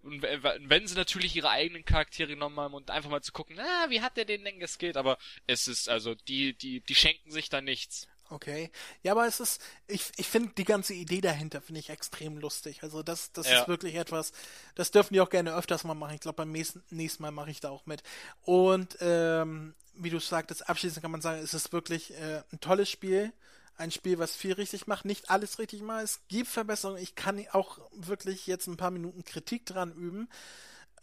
und 0.06 0.22
wenn 0.22 0.86
sie 0.86 0.94
natürlich 0.94 1.34
ihre 1.34 1.50
eigenen 1.50 1.84
Charaktere 1.84 2.28
genommen 2.28 2.58
haben 2.58 2.74
und 2.74 2.90
einfach 2.90 3.10
mal 3.10 3.22
zu 3.22 3.32
gucken, 3.32 3.58
ah, 3.58 3.86
wie 3.90 4.00
hat 4.00 4.16
der 4.16 4.24
den 4.24 4.44
denn 4.44 4.60
geskillt? 4.60 4.96
Aber 4.96 5.18
es 5.46 5.66
ist, 5.68 5.88
also, 5.88 6.14
die, 6.14 6.54
die, 6.54 6.80
die 6.80 6.94
schenken 6.94 7.30
sich 7.30 7.48
da 7.48 7.60
nichts. 7.60 8.08
Okay. 8.28 8.70
Ja, 9.02 9.12
aber 9.12 9.26
es 9.26 9.38
ist, 9.38 9.62
ich, 9.86 10.10
ich 10.16 10.26
finde 10.26 10.52
die 10.56 10.64
ganze 10.64 10.94
Idee 10.94 11.20
dahinter 11.20 11.60
finde 11.60 11.80
ich 11.80 11.90
extrem 11.90 12.38
lustig. 12.38 12.82
Also 12.82 13.02
das, 13.02 13.30
das 13.32 13.48
ja. 13.48 13.60
ist 13.60 13.68
wirklich 13.68 13.94
etwas, 13.94 14.32
das 14.74 14.90
dürfen 14.90 15.14
die 15.14 15.20
auch 15.20 15.30
gerne 15.30 15.54
öfters 15.54 15.84
mal 15.84 15.94
machen. 15.94 16.14
Ich 16.14 16.20
glaube, 16.20 16.36
beim 16.36 16.50
nächsten, 16.50 16.82
nächsten 16.90 17.22
Mal 17.22 17.30
mache 17.30 17.50
ich 17.50 17.60
da 17.60 17.70
auch 17.70 17.86
mit. 17.86 18.02
Und 18.42 18.96
ähm, 19.00 19.74
wie 19.94 20.10
du 20.10 20.18
sagtest, 20.18 20.68
abschließend 20.68 21.02
kann 21.02 21.12
man 21.12 21.20
sagen, 21.20 21.40
es 21.40 21.54
ist 21.54 21.72
wirklich 21.72 22.12
äh, 22.14 22.42
ein 22.52 22.60
tolles 22.60 22.90
Spiel 22.90 23.32
ein 23.76 23.90
Spiel, 23.90 24.18
was 24.18 24.34
viel 24.34 24.52
richtig 24.54 24.86
macht, 24.86 25.04
nicht 25.04 25.30
alles 25.30 25.58
richtig 25.58 25.82
macht. 25.82 26.04
Es 26.04 26.20
gibt 26.28 26.48
Verbesserungen. 26.48 27.02
Ich 27.02 27.14
kann 27.14 27.44
auch 27.52 27.78
wirklich 27.92 28.46
jetzt 28.46 28.66
ein 28.66 28.76
paar 28.76 28.90
Minuten 28.90 29.24
Kritik 29.24 29.66
dran 29.66 29.92
üben. 29.92 30.28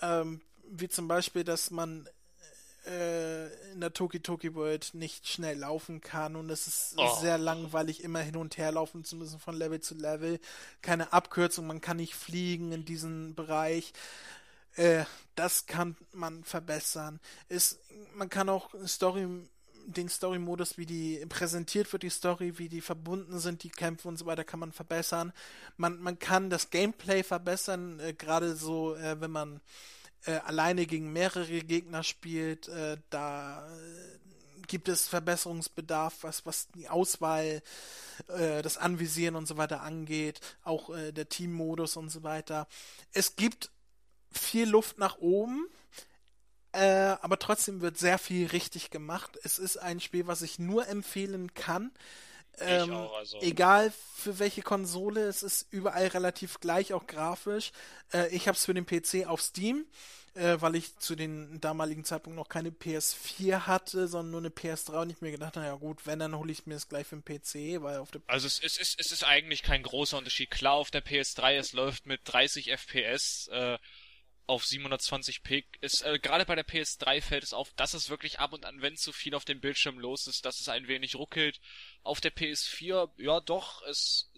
Ähm, 0.01 0.41
wie 0.69 0.89
zum 0.89 1.07
Beispiel, 1.07 1.43
dass 1.43 1.71
man 1.71 2.07
äh, 2.85 3.71
in 3.71 3.81
der 3.81 3.93
Toki 3.93 4.19
Toki 4.19 4.55
World 4.55 4.93
nicht 4.93 5.27
schnell 5.27 5.59
laufen 5.59 6.01
kann 6.01 6.35
und 6.35 6.49
es 6.49 6.67
ist 6.67 6.95
oh. 6.97 7.15
sehr 7.21 7.37
langweilig, 7.37 8.03
immer 8.03 8.19
hin 8.19 8.35
und 8.35 8.57
her 8.57 8.71
laufen 8.71 9.03
zu 9.03 9.15
müssen 9.15 9.39
von 9.39 9.55
Level 9.55 9.79
zu 9.79 9.95
Level. 9.95 10.39
Keine 10.81 11.13
Abkürzung, 11.13 11.67
man 11.67 11.81
kann 11.81 11.97
nicht 11.97 12.15
fliegen 12.15 12.71
in 12.71 12.85
diesem 12.85 13.35
Bereich. 13.35 13.93
Äh, 14.75 15.05
das 15.35 15.65
kann 15.65 15.95
man 16.11 16.43
verbessern. 16.43 17.19
Ist, 17.47 17.79
man 18.15 18.29
kann 18.29 18.49
auch 18.49 18.73
Story 18.85 19.27
den 19.85 20.09
Story-Modus, 20.09 20.77
wie 20.77 20.85
die 20.85 21.25
präsentiert 21.27 21.91
wird, 21.91 22.03
die 22.03 22.09
Story, 22.09 22.57
wie 22.57 22.69
die 22.69 22.81
verbunden 22.81 23.39
sind, 23.39 23.63
die 23.63 23.69
Kämpfe 23.69 24.07
und 24.07 24.17
so 24.17 24.25
weiter, 24.25 24.43
kann 24.43 24.59
man 24.59 24.71
verbessern. 24.71 25.33
Man, 25.77 25.99
man 26.01 26.19
kann 26.19 26.49
das 26.49 26.69
Gameplay 26.69 27.23
verbessern, 27.23 27.99
äh, 27.99 28.13
gerade 28.13 28.55
so, 28.55 28.95
äh, 28.95 29.19
wenn 29.19 29.31
man 29.31 29.61
äh, 30.25 30.39
alleine 30.45 30.85
gegen 30.85 31.11
mehrere 31.11 31.59
Gegner 31.61 32.03
spielt, 32.03 32.67
äh, 32.67 32.97
da 33.09 33.67
äh, 33.67 34.19
gibt 34.67 34.87
es 34.87 35.07
Verbesserungsbedarf, 35.07 36.19
was, 36.21 36.45
was 36.45 36.69
die 36.69 36.87
Auswahl, 36.87 37.61
äh, 38.27 38.61
das 38.61 38.77
Anvisieren 38.77 39.35
und 39.35 39.47
so 39.47 39.57
weiter 39.57 39.81
angeht, 39.81 40.39
auch 40.63 40.89
der 40.93 41.27
Team-Modus 41.27 41.97
und 41.97 42.09
so 42.09 42.23
weiter. 42.23 42.67
Es 43.11 43.35
gibt 43.35 43.71
viel 44.31 44.69
Luft 44.69 44.97
nach 44.97 45.17
oben 45.17 45.67
äh, 46.73 47.15
aber 47.21 47.37
trotzdem 47.37 47.81
wird 47.81 47.97
sehr 47.97 48.17
viel 48.17 48.47
richtig 48.47 48.89
gemacht. 48.89 49.37
Es 49.43 49.59
ist 49.59 49.77
ein 49.77 49.99
Spiel, 49.99 50.27
was 50.27 50.41
ich 50.41 50.59
nur 50.59 50.87
empfehlen 50.87 51.53
kann. 51.53 51.91
Ähm, 52.59 52.91
auch, 52.91 53.15
also. 53.15 53.39
Egal 53.41 53.93
für 54.15 54.39
welche 54.39 54.61
Konsole, 54.61 55.21
es 55.21 55.43
ist 55.43 55.67
überall 55.71 56.07
relativ 56.07 56.59
gleich, 56.59 56.93
auch 56.93 57.07
grafisch. 57.07 57.71
Äh, 58.11 58.29
ich 58.35 58.47
habe 58.47 58.57
es 58.57 58.65
für 58.65 58.73
den 58.73 58.85
PC 58.85 59.27
auf 59.27 59.41
Steam, 59.41 59.85
äh, 60.33 60.57
weil 60.59 60.75
ich 60.75 60.97
zu 60.97 61.15
dem 61.15 61.61
damaligen 61.61 62.05
Zeitpunkt 62.05 62.37
noch 62.37 62.49
keine 62.49 62.69
PS4 62.69 63.67
hatte, 63.67 64.07
sondern 64.07 64.31
nur 64.31 64.41
eine 64.41 64.49
PS3 64.49 65.01
und 65.01 65.09
ich 65.11 65.21
mir 65.21 65.31
gedacht, 65.31 65.55
naja 65.55 65.75
gut, 65.75 66.05
wenn, 66.05 66.19
dann 66.19 66.35
hole 66.35 66.51
ich 66.51 66.65
mir 66.65 66.73
das 66.73 66.89
gleich 66.89 67.05
für 67.05 67.17
den 67.17 67.23
PC, 67.23 67.83
weil 67.83 67.97
auf 67.97 68.09
der 68.09 68.21
Also 68.27 68.47
es 68.47 68.59
ist, 68.59 68.99
es 68.99 69.11
ist 69.11 69.23
eigentlich 69.23 69.61
kein 69.61 69.83
großer 69.83 70.17
Unterschied. 70.17 70.49
Klar, 70.49 70.73
auf 70.73 70.89
der 70.89 71.05
PS3, 71.05 71.57
es 71.57 71.73
läuft 71.73 72.07
mit 72.07 72.21
30 72.25 72.71
FPS, 72.71 73.47
äh, 73.51 73.77
auf 74.45 74.63
720p 74.63 75.63
ist 75.81 76.01
äh, 76.01 76.19
gerade 76.19 76.45
bei 76.45 76.55
der 76.55 76.67
PS3 76.67 77.21
fällt 77.21 77.43
es 77.43 77.53
auf, 77.53 77.71
dass 77.75 77.93
es 77.93 78.09
wirklich 78.09 78.39
ab 78.39 78.53
und 78.53 78.65
an, 78.65 78.81
wenn 78.81 78.97
zu 78.97 79.11
viel 79.11 79.35
auf 79.35 79.45
dem 79.45 79.61
Bildschirm 79.61 79.99
los 79.99 80.27
ist, 80.27 80.45
dass 80.45 80.59
es 80.59 80.69
ein 80.69 80.87
wenig 80.87 81.15
ruckelt. 81.15 81.61
Auf 82.03 82.19
der 82.19 82.33
PS4, 82.35 83.09
ja 83.17 83.39
doch, 83.39 83.81
es 83.83 84.29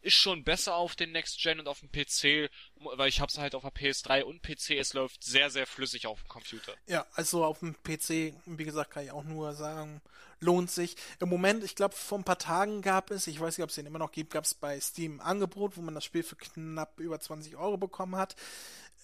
ist 0.00 0.14
schon 0.14 0.44
besser 0.44 0.76
auf 0.76 0.96
den 0.96 1.12
Next 1.12 1.40
Gen 1.42 1.60
und 1.60 1.68
auf 1.68 1.80
dem 1.80 1.90
PC, 1.90 2.50
weil 2.76 3.08
ich 3.08 3.20
hab's 3.20 3.38
halt 3.38 3.54
auf 3.54 3.62
der 3.62 3.72
PS3 3.72 4.22
und 4.22 4.42
PC, 4.42 4.70
es 4.78 4.94
läuft 4.94 5.22
sehr 5.22 5.50
sehr 5.50 5.66
flüssig 5.66 6.06
auf 6.06 6.20
dem 6.22 6.28
Computer. 6.28 6.72
Ja, 6.86 7.06
also 7.12 7.44
auf 7.44 7.58
dem 7.58 7.74
PC, 7.82 8.34
wie 8.46 8.64
gesagt, 8.64 8.92
kann 8.92 9.04
ich 9.04 9.10
auch 9.10 9.24
nur 9.24 9.52
sagen, 9.54 10.00
lohnt 10.40 10.70
sich. 10.70 10.96
Im 11.20 11.28
Moment, 11.28 11.64
ich 11.64 11.74
glaube, 11.74 11.94
vor 11.94 12.18
ein 12.18 12.24
paar 12.24 12.38
Tagen 12.38 12.82
gab 12.82 13.10
es, 13.10 13.26
ich 13.26 13.40
weiß 13.40 13.58
nicht, 13.58 13.64
ob 13.64 13.70
es 13.70 13.76
den 13.76 13.86
immer 13.86 13.98
noch 13.98 14.12
gibt, 14.12 14.32
gab 14.32 14.44
es 14.44 14.54
bei 14.54 14.78
Steam 14.80 15.20
ein 15.20 15.26
Angebot, 15.26 15.76
wo 15.76 15.82
man 15.82 15.94
das 15.94 16.04
Spiel 16.04 16.22
für 16.22 16.36
knapp 16.36 17.00
über 17.00 17.18
20 17.18 17.56
Euro 17.56 17.76
bekommen 17.76 18.16
hat. 18.16 18.36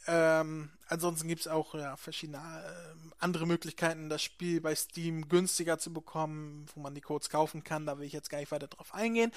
Ähm, 0.06 0.70
ansonsten 0.88 1.28
gibt 1.28 1.42
es 1.42 1.48
auch 1.48 1.74
ja, 1.74 1.96
verschiedene 1.96 2.38
äh, 2.38 3.12
andere 3.18 3.46
Möglichkeiten, 3.46 4.08
das 4.08 4.22
Spiel 4.22 4.60
bei 4.60 4.74
Steam 4.74 5.28
günstiger 5.28 5.78
zu 5.78 5.92
bekommen, 5.92 6.66
wo 6.74 6.80
man 6.80 6.94
die 6.94 7.00
Codes 7.00 7.30
kaufen 7.30 7.62
kann. 7.62 7.86
Da 7.86 7.98
will 7.98 8.06
ich 8.06 8.12
jetzt 8.12 8.30
gar 8.30 8.38
nicht 8.38 8.50
weiter 8.50 8.66
drauf 8.66 8.94
eingehen. 8.94 9.32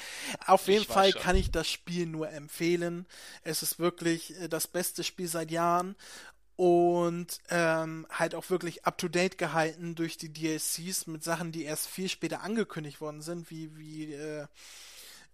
Auf 0.47 0.67
jeden 0.67 0.85
Fall 0.85 1.11
schon. 1.11 1.21
kann 1.21 1.35
ich 1.35 1.51
das 1.51 1.69
Spiel 1.69 2.07
nur 2.07 2.29
empfehlen. 2.29 3.05
Es 3.43 3.61
ist 3.61 3.79
wirklich 3.79 4.39
äh, 4.41 4.47
das 4.47 4.67
beste 4.67 5.03
Spiel 5.03 5.27
seit 5.27 5.51
Jahren 5.51 5.95
und 6.55 7.39
ähm, 7.49 8.07
halt 8.09 8.33
auch 8.33 8.49
wirklich 8.49 8.85
up 8.85 8.97
to 8.97 9.07
date 9.07 9.37
gehalten 9.37 9.95
durch 9.95 10.17
die 10.17 10.31
DLCs 10.31 11.07
mit 11.07 11.23
Sachen, 11.23 11.51
die 11.51 11.63
erst 11.63 11.87
viel 11.87 12.09
später 12.09 12.41
angekündigt 12.41 13.01
worden 13.01 13.21
sind, 13.21 13.51
wie 13.51 13.75
wie 13.77 14.13
äh, 14.13 14.47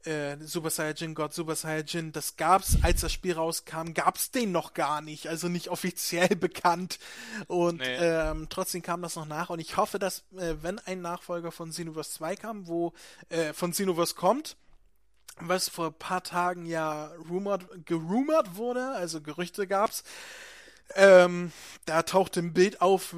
äh, 0.06 0.38
Super 0.42 0.70
Saiyajin 0.70 1.16
God, 1.16 1.34
Super 1.34 1.56
Saiyajin, 1.56 2.12
das 2.12 2.36
gab's, 2.36 2.78
als 2.82 3.02
das 3.02 3.12
Spiel 3.12 3.34
rauskam, 3.34 3.94
gab's 3.94 4.32
den 4.32 4.52
noch 4.52 4.74
gar 4.74 5.02
nicht, 5.02 5.28
also 5.28 5.48
nicht 5.48 5.70
offiziell 5.70 6.30
bekannt. 6.36 7.00
Und 7.48 7.80
nee. 7.80 7.96
ähm, 7.98 8.48
trotzdem 8.50 8.82
kam 8.82 9.02
das 9.02 9.16
noch 9.16 9.26
nach. 9.26 9.50
Und 9.50 9.60
ich 9.60 9.78
hoffe, 9.78 10.00
dass, 10.00 10.20
äh, 10.38 10.56
wenn 10.62 10.80
ein 10.80 11.02
Nachfolger 11.02 11.52
von 11.52 11.70
Xenoverse 11.70 12.12
2 12.12 12.36
kam, 12.36 12.68
wo 12.68 12.94
äh, 13.30 13.54
von 13.54 13.72
Xenoverse 13.72 14.16
kommt, 14.16 14.58
was 15.40 15.70
vor 15.70 15.88
ein 15.88 15.94
paar 15.94 16.24
Tagen 16.24 16.66
ja 16.66 17.12
rumored, 17.30 17.86
gerumort 17.86 18.56
wurde, 18.56 18.92
also 18.92 19.22
Gerüchte 19.22 19.68
gab's, 19.68 20.04
ähm, 20.96 21.52
da 21.86 22.04
tauchte 22.04 22.40
ein 22.40 22.54
Bild 22.54 22.82
auf, 22.82 23.14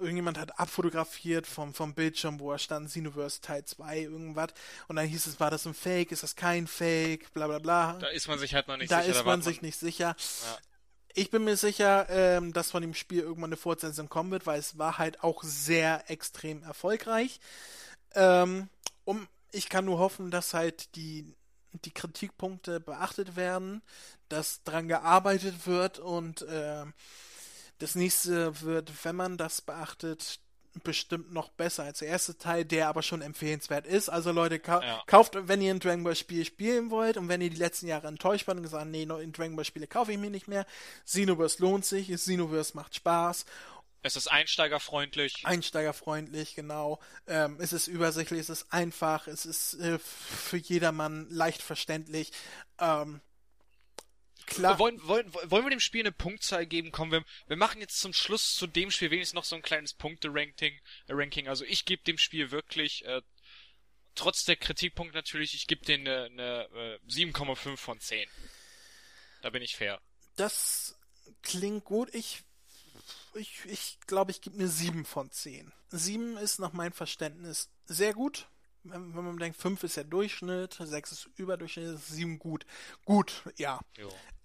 irgendjemand 0.00 0.38
hat 0.38 0.58
abfotografiert 0.58 1.46
vom, 1.46 1.74
vom 1.74 1.94
Bildschirm, 1.94 2.40
wo 2.40 2.52
er 2.52 2.58
stand, 2.58 2.88
Xenoverse 2.88 3.40
Teil 3.40 3.64
2, 3.64 4.00
irgendwas. 4.00 4.50
Und 4.88 4.96
dann 4.96 5.06
hieß 5.06 5.26
es, 5.26 5.40
war 5.40 5.50
das 5.50 5.66
ein 5.66 5.74
Fake, 5.74 6.12
ist 6.12 6.22
das 6.22 6.36
kein 6.36 6.66
Fake, 6.66 7.32
bla 7.32 7.46
bla 7.46 7.58
bla. 7.58 7.98
Da 8.00 8.08
ist 8.08 8.28
man 8.28 8.38
sich 8.38 8.54
halt 8.54 8.68
noch 8.68 8.76
nicht 8.76 8.90
da 8.90 9.02
sicher. 9.02 9.12
Da 9.12 9.18
ist 9.20 9.26
man 9.26 9.42
sich 9.42 9.62
nicht 9.62 9.78
sicher. 9.78 10.16
Ja. 10.16 10.58
Ich 11.16 11.30
bin 11.30 11.44
mir 11.44 11.56
sicher, 11.56 12.06
ähm, 12.08 12.52
dass 12.52 12.72
von 12.72 12.82
dem 12.82 12.94
Spiel 12.94 13.20
irgendwann 13.20 13.50
eine 13.50 13.56
Fortsetzung 13.56 14.08
kommen 14.08 14.32
wird, 14.32 14.46
weil 14.46 14.58
es 14.58 14.78
war 14.78 14.98
halt 14.98 15.22
auch 15.22 15.42
sehr 15.44 16.10
extrem 16.10 16.62
erfolgreich. 16.64 17.38
Ähm, 18.14 18.68
um, 19.04 19.28
ich 19.52 19.68
kann 19.68 19.84
nur 19.84 19.98
hoffen, 19.98 20.30
dass 20.30 20.54
halt 20.54 20.96
die 20.96 21.32
die 21.84 21.92
Kritikpunkte 21.92 22.80
beachtet 22.80 23.36
werden, 23.36 23.82
dass 24.28 24.62
dran 24.64 24.88
gearbeitet 24.88 25.66
wird 25.66 25.98
und 25.98 26.42
äh, 26.42 26.84
das 27.78 27.94
nächste 27.94 28.60
wird, 28.62 28.92
wenn 29.04 29.16
man 29.16 29.36
das 29.36 29.60
beachtet, 29.60 30.40
bestimmt 30.82 31.32
noch 31.32 31.50
besser 31.50 31.84
als 31.84 32.00
der 32.00 32.08
erste 32.08 32.36
Teil, 32.36 32.64
der 32.64 32.88
aber 32.88 33.02
schon 33.02 33.22
empfehlenswert 33.22 33.86
ist. 33.86 34.08
Also 34.08 34.32
Leute, 34.32 34.58
ka 34.58 34.82
ja. 34.82 35.02
kauft, 35.06 35.36
wenn 35.40 35.62
ihr 35.62 35.72
ein 35.72 35.78
Dragon 35.78 36.02
Ball 36.02 36.16
Spiel 36.16 36.44
spielen 36.44 36.90
wollt 36.90 37.16
und 37.16 37.28
wenn 37.28 37.40
ihr 37.40 37.50
die 37.50 37.56
letzten 37.56 37.86
Jahre 37.86 38.08
enttäuscht 38.08 38.48
wart 38.48 38.56
und 38.56 38.64
gesagt, 38.64 38.86
nee, 38.86 39.02
in 39.02 39.32
Dragon 39.32 39.54
Ball 39.54 39.64
Spiele 39.64 39.86
kaufe 39.86 40.12
ich 40.12 40.18
mir 40.18 40.30
nicht 40.30 40.48
mehr. 40.48 40.66
Xenoverse 41.04 41.62
lohnt 41.62 41.84
sich, 41.84 42.08
Xenoverse 42.08 42.72
macht 42.74 42.96
Spaß 42.96 43.44
es 44.04 44.16
ist 44.16 44.28
einsteigerfreundlich. 44.28 45.46
Einsteigerfreundlich, 45.46 46.54
genau. 46.54 47.00
Ähm, 47.26 47.56
es 47.58 47.72
ist 47.72 47.86
übersichtlich, 47.86 48.38
es 48.38 48.50
ist 48.50 48.70
einfach, 48.70 49.26
es 49.26 49.46
ist 49.46 49.74
äh, 49.80 49.98
für 49.98 50.58
jedermann 50.58 51.26
leicht 51.30 51.62
verständlich. 51.62 52.30
Ähm, 52.78 53.22
Klar. 54.44 54.78
Wollen, 54.78 55.00
wollen, 55.08 55.32
wollen 55.32 55.64
wir 55.64 55.70
dem 55.70 55.80
Spiel 55.80 56.02
eine 56.02 56.12
Punktzahl 56.12 56.66
geben? 56.66 56.92
Komm, 56.92 57.12
wir, 57.12 57.24
wir 57.46 57.56
machen 57.56 57.80
jetzt 57.80 57.98
zum 57.98 58.12
Schluss 58.12 58.54
zu 58.54 58.66
dem 58.66 58.90
Spiel 58.90 59.10
wenigstens 59.10 59.34
noch 59.34 59.44
so 59.44 59.56
ein 59.56 59.62
kleines 59.62 59.94
Punkte-Ranking. 59.94 60.74
Äh, 61.06 61.12
Ranking. 61.14 61.48
Also 61.48 61.64
ich 61.64 61.86
gebe 61.86 62.04
dem 62.04 62.18
Spiel 62.18 62.50
wirklich, 62.50 63.06
äh, 63.06 63.22
trotz 64.14 64.44
der 64.44 64.56
Kritikpunkt 64.56 65.14
natürlich, 65.14 65.54
ich 65.54 65.66
gebe 65.66 65.82
denen 65.86 66.06
eine, 66.06 66.24
eine 66.24 66.98
äh, 66.98 67.08
7,5 67.08 67.78
von 67.78 67.98
10. 67.98 68.28
Da 69.40 69.48
bin 69.48 69.62
ich 69.62 69.76
fair. 69.76 69.98
Das 70.36 70.94
klingt 71.40 71.84
gut. 71.86 72.14
Ich 72.14 72.44
ich, 73.34 73.64
ich 73.66 73.98
glaube, 74.06 74.30
ich 74.30 74.40
gebe 74.40 74.56
mir 74.56 74.68
7 74.68 75.04
von 75.04 75.30
10. 75.30 75.72
7 75.90 76.36
ist 76.38 76.58
nach 76.58 76.72
meinem 76.72 76.92
Verständnis 76.92 77.70
sehr 77.86 78.14
gut 78.14 78.48
wenn, 78.84 79.16
wenn 79.16 79.24
man 79.24 79.38
denkt, 79.38 79.58
5 79.58 79.82
ist 79.82 79.96
der 79.96 80.04
Durchschnitt, 80.04 80.76
6 80.78 81.12
ist 81.12 81.28
Überdurchschnitt, 81.36 81.98
7 81.98 82.38
gut. 82.38 82.66
Gut, 83.04 83.42
ja. 83.56 83.80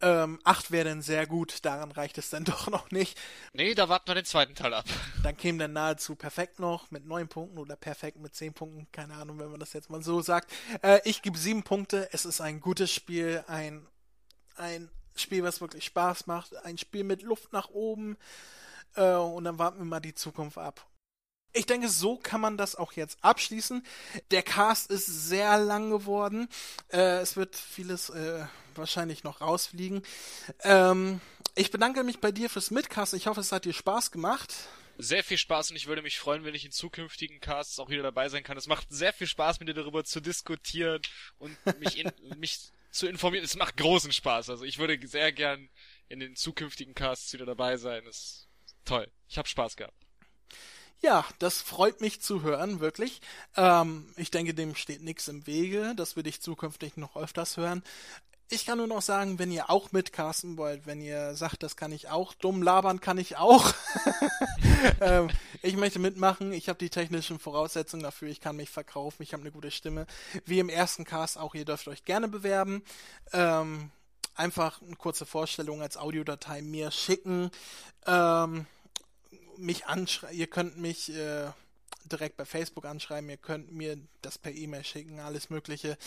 Ähm, 0.01 0.39
8 0.45 0.71
wäre 0.71 0.89
dann 0.89 1.01
sehr 1.01 1.27
gut, 1.27 1.65
daran 1.65 1.91
reicht 1.91 2.17
es 2.17 2.29
dann 2.29 2.43
doch 2.45 2.69
noch 2.69 2.89
nicht. 2.91 3.19
Nee, 3.53 3.75
da 3.75 3.89
warten 3.89 4.07
wir 4.07 4.15
den 4.15 4.25
zweiten 4.25 4.55
Teil 4.55 4.73
ab. 4.73 4.85
Dann 5.23 5.35
käme 5.35 5.59
dann 5.59 5.73
nahezu 5.73 6.15
perfekt 6.15 6.59
noch 6.59 6.91
mit 6.91 7.05
9 7.05 7.27
Punkten 7.27 7.57
oder 7.57 7.75
perfekt 7.75 8.17
mit 8.19 8.33
10 8.33 8.53
Punkten, 8.53 8.87
keine 8.93 9.15
Ahnung, 9.15 9.37
wenn 9.39 9.51
man 9.51 9.59
das 9.59 9.73
jetzt 9.73 9.89
mal 9.89 10.01
so 10.01 10.21
sagt. 10.21 10.49
Äh, 10.81 11.01
ich 11.03 11.21
gebe 11.21 11.37
7 11.37 11.63
Punkte, 11.63 12.07
es 12.13 12.23
ist 12.23 12.39
ein 12.39 12.61
gutes 12.61 12.91
Spiel, 12.91 13.43
ein, 13.47 13.85
ein 14.55 14.89
Spiel, 15.15 15.43
was 15.43 15.59
wirklich 15.59 15.83
Spaß 15.83 16.27
macht, 16.27 16.55
ein 16.63 16.77
Spiel 16.77 17.03
mit 17.03 17.21
Luft 17.21 17.51
nach 17.51 17.69
oben. 17.69 18.17
Äh, 18.99 19.15
und 19.15 19.45
dann 19.45 19.57
warten 19.57 19.79
wir 19.79 19.85
mal 19.85 19.99
die 20.01 20.13
Zukunft 20.13 20.57
ab. 20.57 20.85
Ich 21.53 21.65
denke, 21.65 21.89
so 21.89 22.17
kann 22.17 22.41
man 22.41 22.57
das 22.57 22.75
auch 22.75 22.91
jetzt 22.91 23.17
abschließen. 23.23 23.83
Der 24.29 24.43
Cast 24.43 24.91
ist 24.91 25.07
sehr 25.07 25.57
lang 25.57 25.89
geworden. 25.89 26.47
Äh, 26.89 27.21
es 27.21 27.37
wird 27.37 27.55
vieles 27.55 28.09
äh, 28.09 28.45
wahrscheinlich 28.75 29.23
noch 29.23 29.41
rausfliegen. 29.41 30.03
Ähm, 30.61 31.21
ich 31.55 31.71
bedanke 31.71 32.03
mich 32.03 32.19
bei 32.19 32.31
dir 32.31 32.49
fürs 32.49 32.69
Mitcasten. 32.69 33.17
Ich 33.17 33.25
hoffe, 33.25 33.39
es 33.39 33.51
hat 33.51 33.65
dir 33.65 33.73
Spaß 33.73 34.11
gemacht. 34.11 34.53
Sehr 34.97 35.23
viel 35.23 35.37
Spaß 35.37 35.71
und 35.71 35.77
ich 35.77 35.87
würde 35.87 36.01
mich 36.01 36.19
freuen, 36.19 36.43
wenn 36.43 36.53
ich 36.53 36.65
in 36.65 36.71
zukünftigen 36.71 37.39
Casts 37.39 37.79
auch 37.79 37.89
wieder 37.89 38.03
dabei 38.03 38.27
sein 38.27 38.43
kann. 38.43 38.57
Es 38.57 38.67
macht 38.67 38.87
sehr 38.89 39.13
viel 39.13 39.27
Spaß, 39.27 39.59
mit 39.59 39.69
dir 39.69 39.73
darüber 39.73 40.03
zu 40.03 40.19
diskutieren 40.19 41.01
und 41.37 41.57
mich, 41.79 41.97
in, 41.97 42.11
mich 42.37 42.59
zu 42.91 43.07
informieren. 43.07 43.45
Es 43.45 43.55
macht 43.55 43.77
großen 43.77 44.11
Spaß. 44.11 44.49
Also 44.49 44.65
ich 44.65 44.77
würde 44.77 44.99
sehr 45.07 45.31
gern 45.31 45.69
in 46.09 46.19
den 46.19 46.35
zukünftigen 46.35 46.93
Casts 46.95 47.31
wieder 47.31 47.45
dabei 47.45 47.77
sein. 47.77 48.05
Ist 48.05 48.48
toll. 48.85 49.09
Ich 49.27 49.37
habe 49.37 49.47
Spaß 49.47 49.75
gehabt. 49.75 49.93
Ja, 51.01 51.25
das 51.39 51.61
freut 51.61 52.01
mich 52.01 52.21
zu 52.21 52.41
hören, 52.41 52.81
wirklich. 52.81 53.21
Ähm, 53.55 54.11
ich 54.17 54.31
denke, 54.31 54.53
dem 54.53 54.75
steht 54.75 55.01
nichts 55.01 55.27
im 55.29 55.47
Wege. 55.47 55.93
Das 55.95 56.15
würde 56.17 56.27
ich 56.27 56.41
zukünftig 56.41 56.97
noch 56.97 57.15
öfters 57.15 57.55
hören. 57.55 57.83
Ich 58.51 58.65
kann 58.65 58.79
nur 58.79 58.87
noch 58.87 59.03
sagen, 59.03 59.37
wenn 59.37 59.51
ihr 59.51 59.69
auch 59.69 59.91
mitcasten 59.91 60.57
wollt, 60.57 60.87
wenn 60.87 61.01
ihr 61.01 61.35
sagt, 61.35 61.61
das 61.61 61.75
kann 61.75 61.91
ich 61.91 62.09
auch, 62.09 62.33
dumm 62.33 62.63
labern 62.63 62.99
kann 62.99 63.19
ich 63.19 63.37
auch. 63.37 63.71
ähm, 65.01 65.29
ich 65.61 65.77
möchte 65.77 65.99
mitmachen, 65.99 66.51
ich 66.51 66.67
habe 66.67 66.79
die 66.79 66.89
technischen 66.89 67.37
Voraussetzungen 67.37 68.01
dafür, 68.01 68.27
ich 68.27 68.41
kann 68.41 68.55
mich 68.55 68.71
verkaufen, 68.71 69.21
ich 69.21 69.33
habe 69.33 69.41
eine 69.41 69.51
gute 69.51 69.69
Stimme. 69.69 70.07
Wie 70.45 70.57
im 70.57 70.67
ersten 70.67 71.05
Cast 71.05 71.37
auch, 71.37 71.53
ihr 71.53 71.63
dürft 71.63 71.87
euch 71.87 72.05
gerne 72.05 72.27
bewerben. 72.27 72.83
Ähm, 73.33 73.91
einfach 74.35 74.81
eine 74.81 74.95
kurze 74.95 75.25
Vorstellung 75.25 75.81
als 75.81 75.97
Audiodatei 75.97 76.61
mir 76.61 76.91
schicken. 76.91 77.51
Ähm, 78.05 78.65
mich 79.57 79.85
anschreiben, 79.87 80.37
ihr 80.37 80.47
könnt 80.47 80.77
mich 80.77 81.13
äh, 81.13 81.51
direkt 82.05 82.37
bei 82.37 82.45
Facebook 82.45 82.85
anschreiben, 82.85 83.29
ihr 83.29 83.37
könnt 83.37 83.71
mir 83.71 83.97
das 84.21 84.37
per 84.37 84.53
E-Mail 84.53 84.83
schicken, 84.83 85.19
alles 85.19 85.49
Mögliche. 85.49 85.97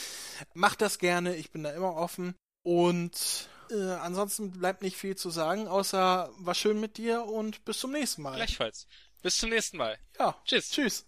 Macht 0.55 0.81
das 0.81 0.99
gerne, 0.99 1.37
ich 1.37 1.51
bin 1.51 1.63
da 1.63 1.71
immer 1.71 1.95
offen. 1.95 2.35
Und 2.65 3.49
äh, 3.71 3.93
ansonsten 3.95 4.53
bleibt 4.53 4.83
nicht 4.83 4.97
viel 4.97 5.17
zu 5.17 5.31
sagen, 5.31 5.69
außer 5.69 6.31
war 6.39 6.55
schön 6.55 6.81
mit 6.81 6.97
dir 6.97 7.25
und 7.25 7.65
bis 7.65 7.79
zum 7.79 7.93
nächsten 7.93 8.23
Mal. 8.23 8.37
Gleichfalls. 8.37 8.87
Bis 9.23 9.37
zum 9.39 9.51
nächsten 9.51 9.77
Mal. 9.77 9.99
Ja. 10.19 10.37
Tschüss. 10.45 10.71
Tschüss. 10.71 11.07